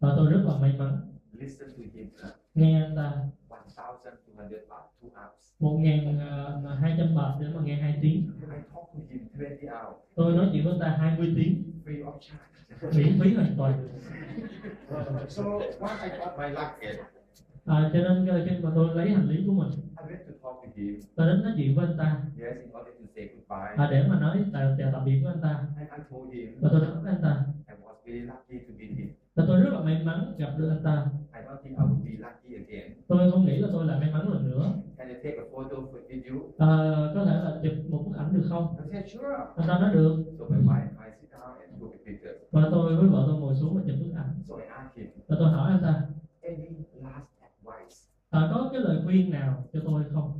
Và 0.00 0.14
tôi 0.16 0.32
rất 0.32 0.42
là 0.44 0.58
may 0.60 0.72
mắn. 0.78 0.98
Listen 1.32 1.68
to 1.68 1.82
him, 1.94 2.08
nghe 2.54 2.82
anh 2.82 2.96
ta. 2.96 3.28
1,200 3.48 4.68
baht, 4.68 4.84
two 5.02 5.08
hours. 5.14 5.50
một 5.60 5.78
ngàn 5.80 6.18
ờ, 6.64 6.74
hai 6.74 6.94
trăm 6.98 7.14
bạc 7.14 7.38
để 7.40 7.46
mà 7.54 7.60
nghe 7.64 7.74
hai 7.74 7.98
tiếng. 8.02 8.32
I 8.40 8.46
talked 8.46 8.79
to 8.94 8.98
him 9.10 9.20
20 9.38 9.56
hours, 9.68 9.96
tôi 10.14 10.32
nói 10.36 10.48
chuyện 10.52 10.64
với 10.64 10.72
anh 10.72 10.80
ta 10.80 10.96
20 10.98 11.32
tiếng. 11.36 11.64
Free 11.86 12.04
of 12.04 12.12
charge. 12.20 12.98
miễn 12.98 13.20
phí 13.20 13.34
hoàn 13.34 13.54
toàn 13.58 13.72
so 15.28 15.42
once 15.80 16.02
I 16.02 16.08
got 16.18 16.38
my 16.38 16.48
luggage, 16.48 16.98
à, 17.66 17.90
cho 17.92 17.98
nên 17.98 18.26
cái- 18.26 18.46
khi 18.48 18.58
mà 18.62 18.70
tôi 18.74 18.94
lấy 18.94 19.10
hành 19.10 19.28
lý 19.28 19.44
của 19.46 19.52
mình. 19.52 19.70
I 19.70 20.04
went 20.08 20.18
to 20.26 20.32
talk 20.42 20.56
to 20.64 20.68
him. 20.76 21.00
tôi 21.16 21.26
đến 21.26 21.42
nói 21.42 21.52
chuyện 21.56 21.74
với 21.74 21.86
anh 21.86 21.96
ta. 21.98 22.22
Yes, 22.40 22.56
in 22.56 22.70
order 22.80 22.94
to 23.00 23.06
say 23.14 23.28
goodbye. 23.34 23.74
à, 23.76 23.88
để 23.90 24.04
mà 24.08 24.20
nói 24.20 24.44
chào, 24.52 24.74
chào 24.78 24.90
tạm 24.92 25.04
biệt 25.04 25.20
với 25.24 25.32
anh 25.32 25.42
ta. 25.42 25.64
Him. 26.32 26.58
Và 26.60 26.68
tôi 26.72 26.80
nói 26.80 26.90
với 27.02 27.12
anh 27.12 27.22
ta. 27.22 27.44
I 27.68 27.74
was 27.84 27.94
very 28.06 28.20
lucky 28.20 28.58
to 28.66 28.74
meet 28.78 28.90
him. 28.98 29.08
và 29.34 29.44
tôi 29.48 29.60
rất 29.62 29.70
là 29.72 29.80
may 29.80 30.02
mắn 30.04 30.34
gặp 30.38 30.50
được 30.58 30.68
anh 30.68 30.82
ta. 30.84 31.06
I 31.34 31.40
don't 31.46 31.56
think 31.62 31.78
I 31.78 31.84
would 31.84 32.04
be 32.04 32.10
lucky 32.18 32.64
again. 32.64 32.92
tôi 33.08 33.30
không 33.30 33.46
nghĩ 33.46 33.56
là 33.58 33.68
tôi 33.72 33.86
là 33.86 33.98
may 33.98 34.10
mắn 34.12 34.28
lần 34.32 34.50
nữa 34.50 34.72
take 35.24 35.36
a 35.36 35.44
photo 35.52 35.76
for- 35.76 36.30
you? 36.30 36.38
à, 36.58 36.66
có 37.14 37.24
thể 37.24 37.34
là 37.44 37.60
chụp 37.62 37.72
một 37.90 38.02
bức 38.06 38.16
ảnh 38.18 38.32
được 38.34 38.46
không 38.48 38.76
I 38.84 38.90
said, 38.92 39.12
sure. 39.12 39.36
anh 39.56 39.68
ta 39.68 39.78
nói 39.78 39.94
được 39.94 40.24
So 40.38 40.44
my 40.48 40.56
wife 40.68 40.88
I 41.06 41.10
sit 41.20 41.30
down 41.32 41.52
and 41.60 41.80
took 41.80 41.92
a 41.92 41.98
picture. 42.06 42.32
và 42.50 42.68
tôi 42.70 42.96
với 42.96 43.06
vợ 43.08 43.24
tôi 43.26 43.40
ngồi 43.40 43.54
xuống 43.54 43.74
và 43.76 43.82
chụp 43.86 43.96
bức 44.00 44.12
ảnh 44.16 44.42
So 44.48 44.54
I 44.56 44.62
asked 44.68 44.96
him, 44.98 45.06
và 45.28 45.36
tôi 45.38 45.48
hỏi 45.50 45.70
anh 45.72 45.82
ta 45.82 46.02
any 46.42 46.68
last 47.02 47.26
advice? 47.48 47.96
à, 48.30 48.50
có 48.54 48.68
cái 48.72 48.80
lời 48.80 49.00
khuyên 49.04 49.30
nào 49.30 49.64
cho 49.72 49.80
tôi 49.84 50.02
không 50.14 50.38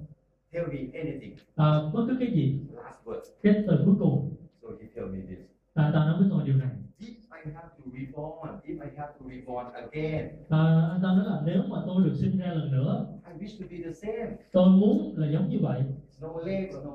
Tell 0.52 0.66
me 0.68 0.78
anything. 0.94 1.36
à, 1.56 1.66
bất 1.94 2.04
cứ 2.08 2.16
cái 2.20 2.32
gì 2.34 2.60
Last 2.74 2.96
word. 3.04 3.20
cái 3.42 3.54
từ 3.68 3.82
cuối 3.84 3.94
cùng 3.98 4.34
So 4.62 4.68
he 4.80 4.86
told 5.00 5.12
me 5.14 5.20
this. 5.28 5.38
à, 5.74 5.90
ta 5.94 5.98
nói 6.04 6.14
với 6.20 6.28
tôi 6.30 6.44
điều 6.44 6.56
này 6.56 6.68
If 7.00 7.14
I 7.44 7.52
have 7.54 7.68
to 7.78 7.84
reborn, 7.98 8.60
if 8.64 8.84
I 8.84 8.96
have 8.96 9.12
to 9.20 9.26
reborn 9.30 9.66
again, 9.72 10.26
à, 10.48 10.88
anh 10.92 11.00
ta 11.02 11.08
nói 11.16 11.24
là 11.26 11.42
nếu 11.46 11.62
mà 11.68 11.82
tôi 11.86 12.04
được 12.04 12.14
sinh 12.20 12.38
ra 12.38 12.46
lần 12.46 12.72
nữa 12.72 13.06
wish 13.40 13.60
to 13.60 13.66
be 13.70 13.76
the 13.84 13.92
same. 13.92 14.36
tôi 14.52 14.68
muốn 14.70 15.14
là 15.16 15.30
giống 15.30 15.48
như 15.48 15.58
vậy 15.60 15.82
No 16.20 16.28
legs, 16.44 16.74
no, 16.84 16.90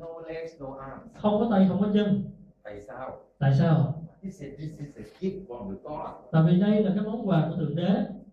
no 0.00 0.06
legs, 0.28 0.60
no 0.60 0.66
arms. 0.80 1.02
không 1.14 1.40
có 1.40 1.48
tay 1.50 1.66
không 1.68 1.80
có 1.80 1.88
chân 1.94 2.22
Tại 2.62 2.80
sao? 2.80 3.16
tại 3.38 3.52
sao 3.58 3.94
He 4.22 4.30
said 4.30 4.52
this 4.58 4.78
is 4.78 4.96
a 4.96 5.02
gift 5.20 5.46
from 5.48 5.68
the 5.70 5.76
God. 5.84 6.10
tại 6.32 6.42
vì 6.46 6.60
đây 6.60 6.84
là 6.84 6.92
cái 6.94 7.04
món 7.04 7.28
quà 7.28 7.46
của 7.50 7.56
thượng 7.56 7.76
đế 7.76 7.88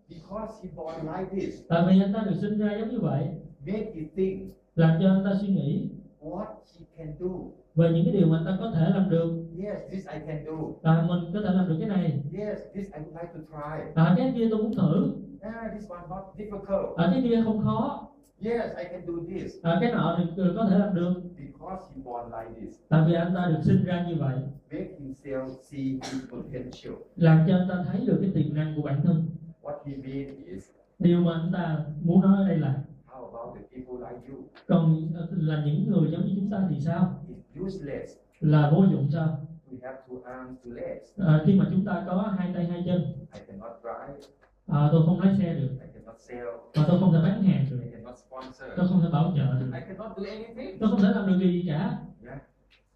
Because 0.08 0.52
he 0.62 0.68
born 0.76 0.94
like 1.06 1.30
this, 1.46 1.60
tại 1.68 1.82
vì 1.88 2.02
anh 2.02 2.12
ta 2.12 2.22
được 2.26 2.36
sinh 2.40 2.58
ra 2.58 2.76
giống 2.80 2.88
như 2.90 2.98
vậy 3.00 3.28
make 3.66 3.84
you 3.94 4.04
think 4.16 4.50
làm 4.74 4.98
cho 5.02 5.08
anh 5.08 5.24
ta 5.24 5.30
suy 5.40 5.48
nghĩ 5.48 5.88
what 6.22 6.44
he 6.78 6.86
can 6.96 7.14
do. 7.20 7.26
về 7.74 7.90
những 7.92 8.04
cái 8.04 8.14
điều 8.14 8.26
mà 8.28 8.36
anh 8.38 8.46
ta 8.46 8.56
có 8.60 8.70
thể 8.70 8.86
làm 8.94 9.10
được 9.10 9.32
Yes, 9.64 9.78
this 9.90 10.06
I 10.08 10.18
can 10.26 10.44
do. 10.46 10.52
à, 10.82 11.04
mình 11.08 11.20
có 11.34 11.40
thể 11.40 11.54
làm 11.54 11.68
được 11.68 11.76
cái 11.80 11.88
này 11.88 12.22
Yes, 12.38 12.58
this 12.74 12.86
I 12.94 13.00
would 13.00 13.20
like 13.20 13.32
to 13.34 13.40
try. 13.50 13.92
à, 13.94 14.14
cái 14.18 14.32
kia 14.36 14.48
tôi 14.50 14.62
muốn 14.62 14.74
thử 14.74 15.10
Ah, 15.42 15.70
this 15.74 15.90
one 15.90 16.00
not 16.10 16.24
difficult. 16.38 16.96
à, 16.96 17.08
cái 17.12 17.22
kia 17.22 17.42
không 17.44 17.64
khó 17.64 18.02
Yes, 18.40 18.76
I 18.78 18.84
can 18.90 19.06
do 19.06 19.12
this. 19.28 19.52
à, 19.62 19.78
cái 19.80 19.92
nọ 19.92 20.18
thì 20.36 20.42
có 20.56 20.66
thể 20.70 20.78
làm 20.78 20.94
được 20.94 21.12
Because 21.38 21.84
he 21.96 22.02
born 22.04 22.26
like 22.32 22.60
this, 22.60 22.80
tại 22.88 23.04
vì 23.06 23.14
anh 23.14 23.32
ta 23.34 23.46
được 23.46 23.60
sinh 23.62 23.84
ra 23.84 24.04
như 24.08 24.14
vậy 24.20 24.36
make 24.70 24.88
himself 25.00 25.48
see 25.62 25.80
his 25.82 26.30
potential. 26.32 26.92
làm 27.16 27.44
cho 27.48 27.56
anh 27.56 27.68
ta 27.68 27.84
thấy 27.92 28.06
được 28.06 28.18
cái 28.22 28.30
tiềm 28.34 28.54
năng 28.54 28.76
của 28.76 28.82
bản 28.82 29.00
thân 29.04 29.26
What 29.62 29.76
he 29.84 29.96
means 29.96 30.46
is, 30.46 30.70
điều 30.98 31.20
mà 31.20 31.32
anh 31.32 31.50
ta 31.52 31.84
muốn 32.02 32.20
nói 32.20 32.36
ở 32.42 32.48
đây 32.48 32.58
là 32.58 32.74
how 33.08 33.24
about 33.30 33.56
the 33.56 33.62
people 33.76 34.10
like 34.10 34.32
you? 34.32 34.42
còn 34.68 35.08
ờ, 35.14 35.26
là 35.30 35.62
những 35.66 35.90
người 35.90 36.10
giống 36.10 36.26
như 36.26 36.32
chúng 36.36 36.50
ta 36.50 36.66
thì 36.70 36.80
sao 36.80 37.22
It's 37.28 37.64
useless 37.66 38.12
là 38.40 38.70
vô 38.74 38.84
dụng 38.92 39.08
sao 39.12 39.28
to 39.70 39.76
have 39.82 39.98
two 40.08 40.22
arms, 40.22 40.58
two 40.64 40.72
legs. 40.74 41.20
à, 41.20 41.42
khi 41.46 41.54
mà 41.58 41.66
chúng 41.70 41.84
ta 41.84 42.04
có 42.06 42.34
hai 42.38 42.50
tay 42.54 42.64
hai 42.64 42.82
chân 42.86 43.00
I 43.34 43.40
cannot 43.46 43.72
drive. 43.82 44.20
À, 44.66 44.88
tôi 44.92 45.02
không 45.06 45.20
lái 45.20 45.34
xe 45.38 45.54
được 45.54 45.68
I 45.80 45.86
cannot 45.94 46.16
sell. 46.20 46.46
và 46.74 46.84
tôi 46.88 47.00
không 47.00 47.12
thể 47.12 47.18
bán 47.22 47.42
hàng 47.42 47.66
được 47.70 47.80
I 47.84 47.90
cannot 47.90 48.14
sponsor. 48.18 48.68
tôi 48.76 48.88
không 48.88 49.00
thể 49.02 49.08
bảo 49.12 49.32
trợ 49.36 49.60
được 49.60 49.70
I 49.74 49.80
cannot 49.88 50.16
do 50.16 50.24
anything. 50.30 50.78
tôi 50.80 50.90
không 50.90 51.00
thể 51.02 51.08
làm 51.14 51.26
được 51.26 51.36
điều 51.40 51.50
gì 51.50 51.64
cả 51.68 51.98
Yeah. 52.24 52.38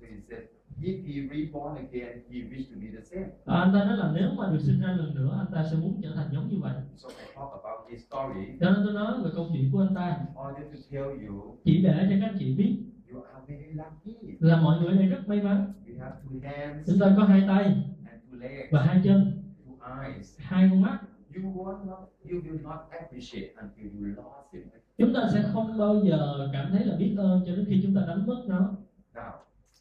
So 0.00 0.06
he 0.06 0.20
said, 0.28 0.42
if 0.82 0.96
he 1.06 1.14
reborn 1.36 1.76
again, 1.76 2.12
he 2.30 2.38
wished 2.50 2.68
to 2.72 2.76
be 2.82 2.88
the 2.96 3.02
same. 3.10 3.26
à, 3.46 3.54
anh 3.60 3.72
ta 3.74 3.84
nói 3.84 3.96
là 3.96 4.12
nếu 4.14 4.30
mà 4.36 4.50
được 4.52 4.58
sinh 4.60 4.80
ra 4.80 4.88
lần 4.92 5.14
nữa 5.14 5.34
anh 5.38 5.52
ta 5.54 5.68
sẽ 5.70 5.76
muốn 5.76 6.00
trở 6.02 6.10
thành 6.14 6.28
giống 6.32 6.48
như 6.48 6.58
vậy 6.60 6.72
So 6.96 7.08
I 7.08 7.14
talk 7.36 7.50
about 7.62 7.90
his 7.90 8.00
story 8.06 8.46
cho 8.60 8.70
nên 8.70 8.80
tôi 8.84 8.94
nói 8.94 9.22
về 9.24 9.30
câu 9.34 9.46
chuyện 9.52 9.70
của 9.72 9.80
anh 9.80 9.94
ta 9.94 10.06
in 10.18 10.26
order 10.48 10.66
to 10.74 10.78
tell 10.90 11.26
you 11.28 11.56
chỉ 11.64 11.82
để 11.82 12.06
cho 12.10 12.16
các 12.20 12.26
anh 12.28 12.36
chị 12.38 12.54
biết 12.54 12.76
you 13.12 13.22
are 13.22 13.40
very 13.54 13.72
lucky. 13.72 14.36
là 14.40 14.60
mọi 14.60 14.80
người 14.80 14.92
đây 14.92 15.06
rất 15.06 15.28
may 15.28 15.42
mắn 15.42 15.72
You 15.88 15.94
have 16.00 16.16
two 16.30 16.40
hands 16.50 16.86
chúng 16.90 16.98
ta 17.00 17.14
có 17.16 17.24
hai 17.24 17.40
tay 17.48 17.64
and 17.64 18.22
two 18.32 18.38
legs, 18.38 18.72
và 18.72 18.82
hai 18.82 19.00
chân 19.04 19.42
two 19.66 20.02
eyes. 20.04 20.38
hai 20.40 20.68
con 20.70 20.80
mắt 20.82 20.98
You 21.42 21.50
will 21.50 21.86
not, 21.86 21.98
you 22.30 22.40
will 22.42 22.62
not 22.62 22.78
appreciate 23.00 23.48
until 23.56 23.86
you 24.00 24.06
lost 24.16 24.52
it. 24.54 24.62
chúng 24.98 25.14
ta 25.14 25.20
sẽ 25.32 25.42
không 25.52 25.78
bao 25.78 26.00
giờ 26.04 26.48
cảm 26.52 26.70
thấy 26.72 26.84
là 26.84 26.96
biết 26.96 27.14
ơn 27.18 27.42
cho 27.46 27.56
đến 27.56 27.64
khi 27.68 27.80
chúng 27.82 27.94
ta 27.94 28.00
đánh 28.08 28.26
mất 28.26 28.44
nó 28.48 28.74
Now, 29.14 29.30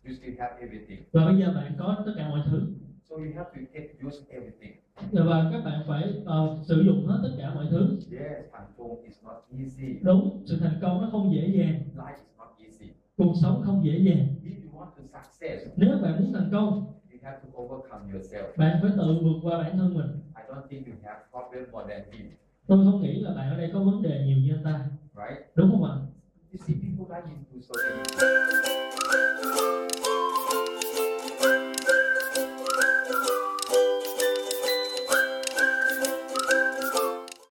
you 0.06 0.14
still 0.14 0.36
have 0.40 0.54
everything. 0.62 1.00
và 1.12 1.26
bây 1.26 1.38
giờ 1.40 1.54
bạn 1.56 1.74
có 1.80 2.04
tất 2.06 2.12
cả 2.18 2.30
mọi 2.30 2.40
thứ 2.52 2.62
So 3.10 3.16
you 3.16 3.24
have 3.36 3.50
to 3.56 3.62
take 3.74 3.90
use 4.08 4.18
everything. 4.30 4.72
và 5.12 5.50
các 5.54 5.62
bạn 5.66 5.82
phải 5.88 6.14
ờ, 6.26 6.58
sử 6.68 6.82
dụng 6.86 7.06
hết 7.08 7.20
tất 7.24 7.36
cả 7.38 7.54
mọi 7.56 7.66
thứ 7.72 7.98
Yes, 8.12 8.46
thành 8.52 8.68
công 8.78 9.02
is 9.04 9.24
not 9.24 9.36
easy. 9.60 10.00
đúng 10.02 10.44
sự 10.46 10.58
thành 10.60 10.80
công 10.82 11.02
nó 11.02 11.10
không 11.12 11.34
dễ 11.36 11.48
dàng 11.48 11.80
Life 11.98 12.16
is 12.16 12.38
not 12.38 12.48
easy. 12.64 12.86
cuộc 13.18 13.34
sống 13.42 13.62
không 13.66 13.86
dễ 13.86 13.98
dàng 14.00 14.28
If 14.44 14.56
you 14.64 14.80
want 14.80 14.86
to 14.98 15.04
success, 15.22 15.68
nếu 15.78 15.98
bạn 16.02 16.24
muốn 16.24 16.34
thành 16.34 16.50
công 16.52 16.94
have 17.30 17.40
to 17.44 17.48
overcome 17.62 18.14
yourself. 18.14 18.58
bạn 18.58 18.80
phải 18.82 18.92
tự 18.98 19.20
vượt 19.24 19.40
qua 19.44 19.58
bản 19.58 19.78
thân 19.78 19.94
mình. 19.94 20.12
I 20.36 20.44
don't 20.50 20.68
think 20.70 20.88
you 20.88 20.94
have 21.04 21.20
problem 21.32 21.72
more 21.72 21.94
than 21.94 22.12
him, 22.12 22.32
tôi 22.68 22.86
không 22.86 23.02
nghĩ 23.02 23.20
là 23.20 23.34
bạn 23.36 23.50
ở 23.50 23.58
đây 23.58 23.70
có 23.74 23.80
vấn 23.80 24.02
đề 24.02 24.24
nhiều 24.26 24.38
như 24.38 24.54
anh 24.56 24.64
ta. 24.64 24.86
Right? 25.16 25.42
đúng 25.56 25.72
không 25.72 25.84
ạ? 25.84 25.96
You 26.52 26.60
see, 26.68 26.76
people 26.76 27.16
like 27.16 27.36
do 27.52 27.60
so 27.62 27.74
many 27.84 28.89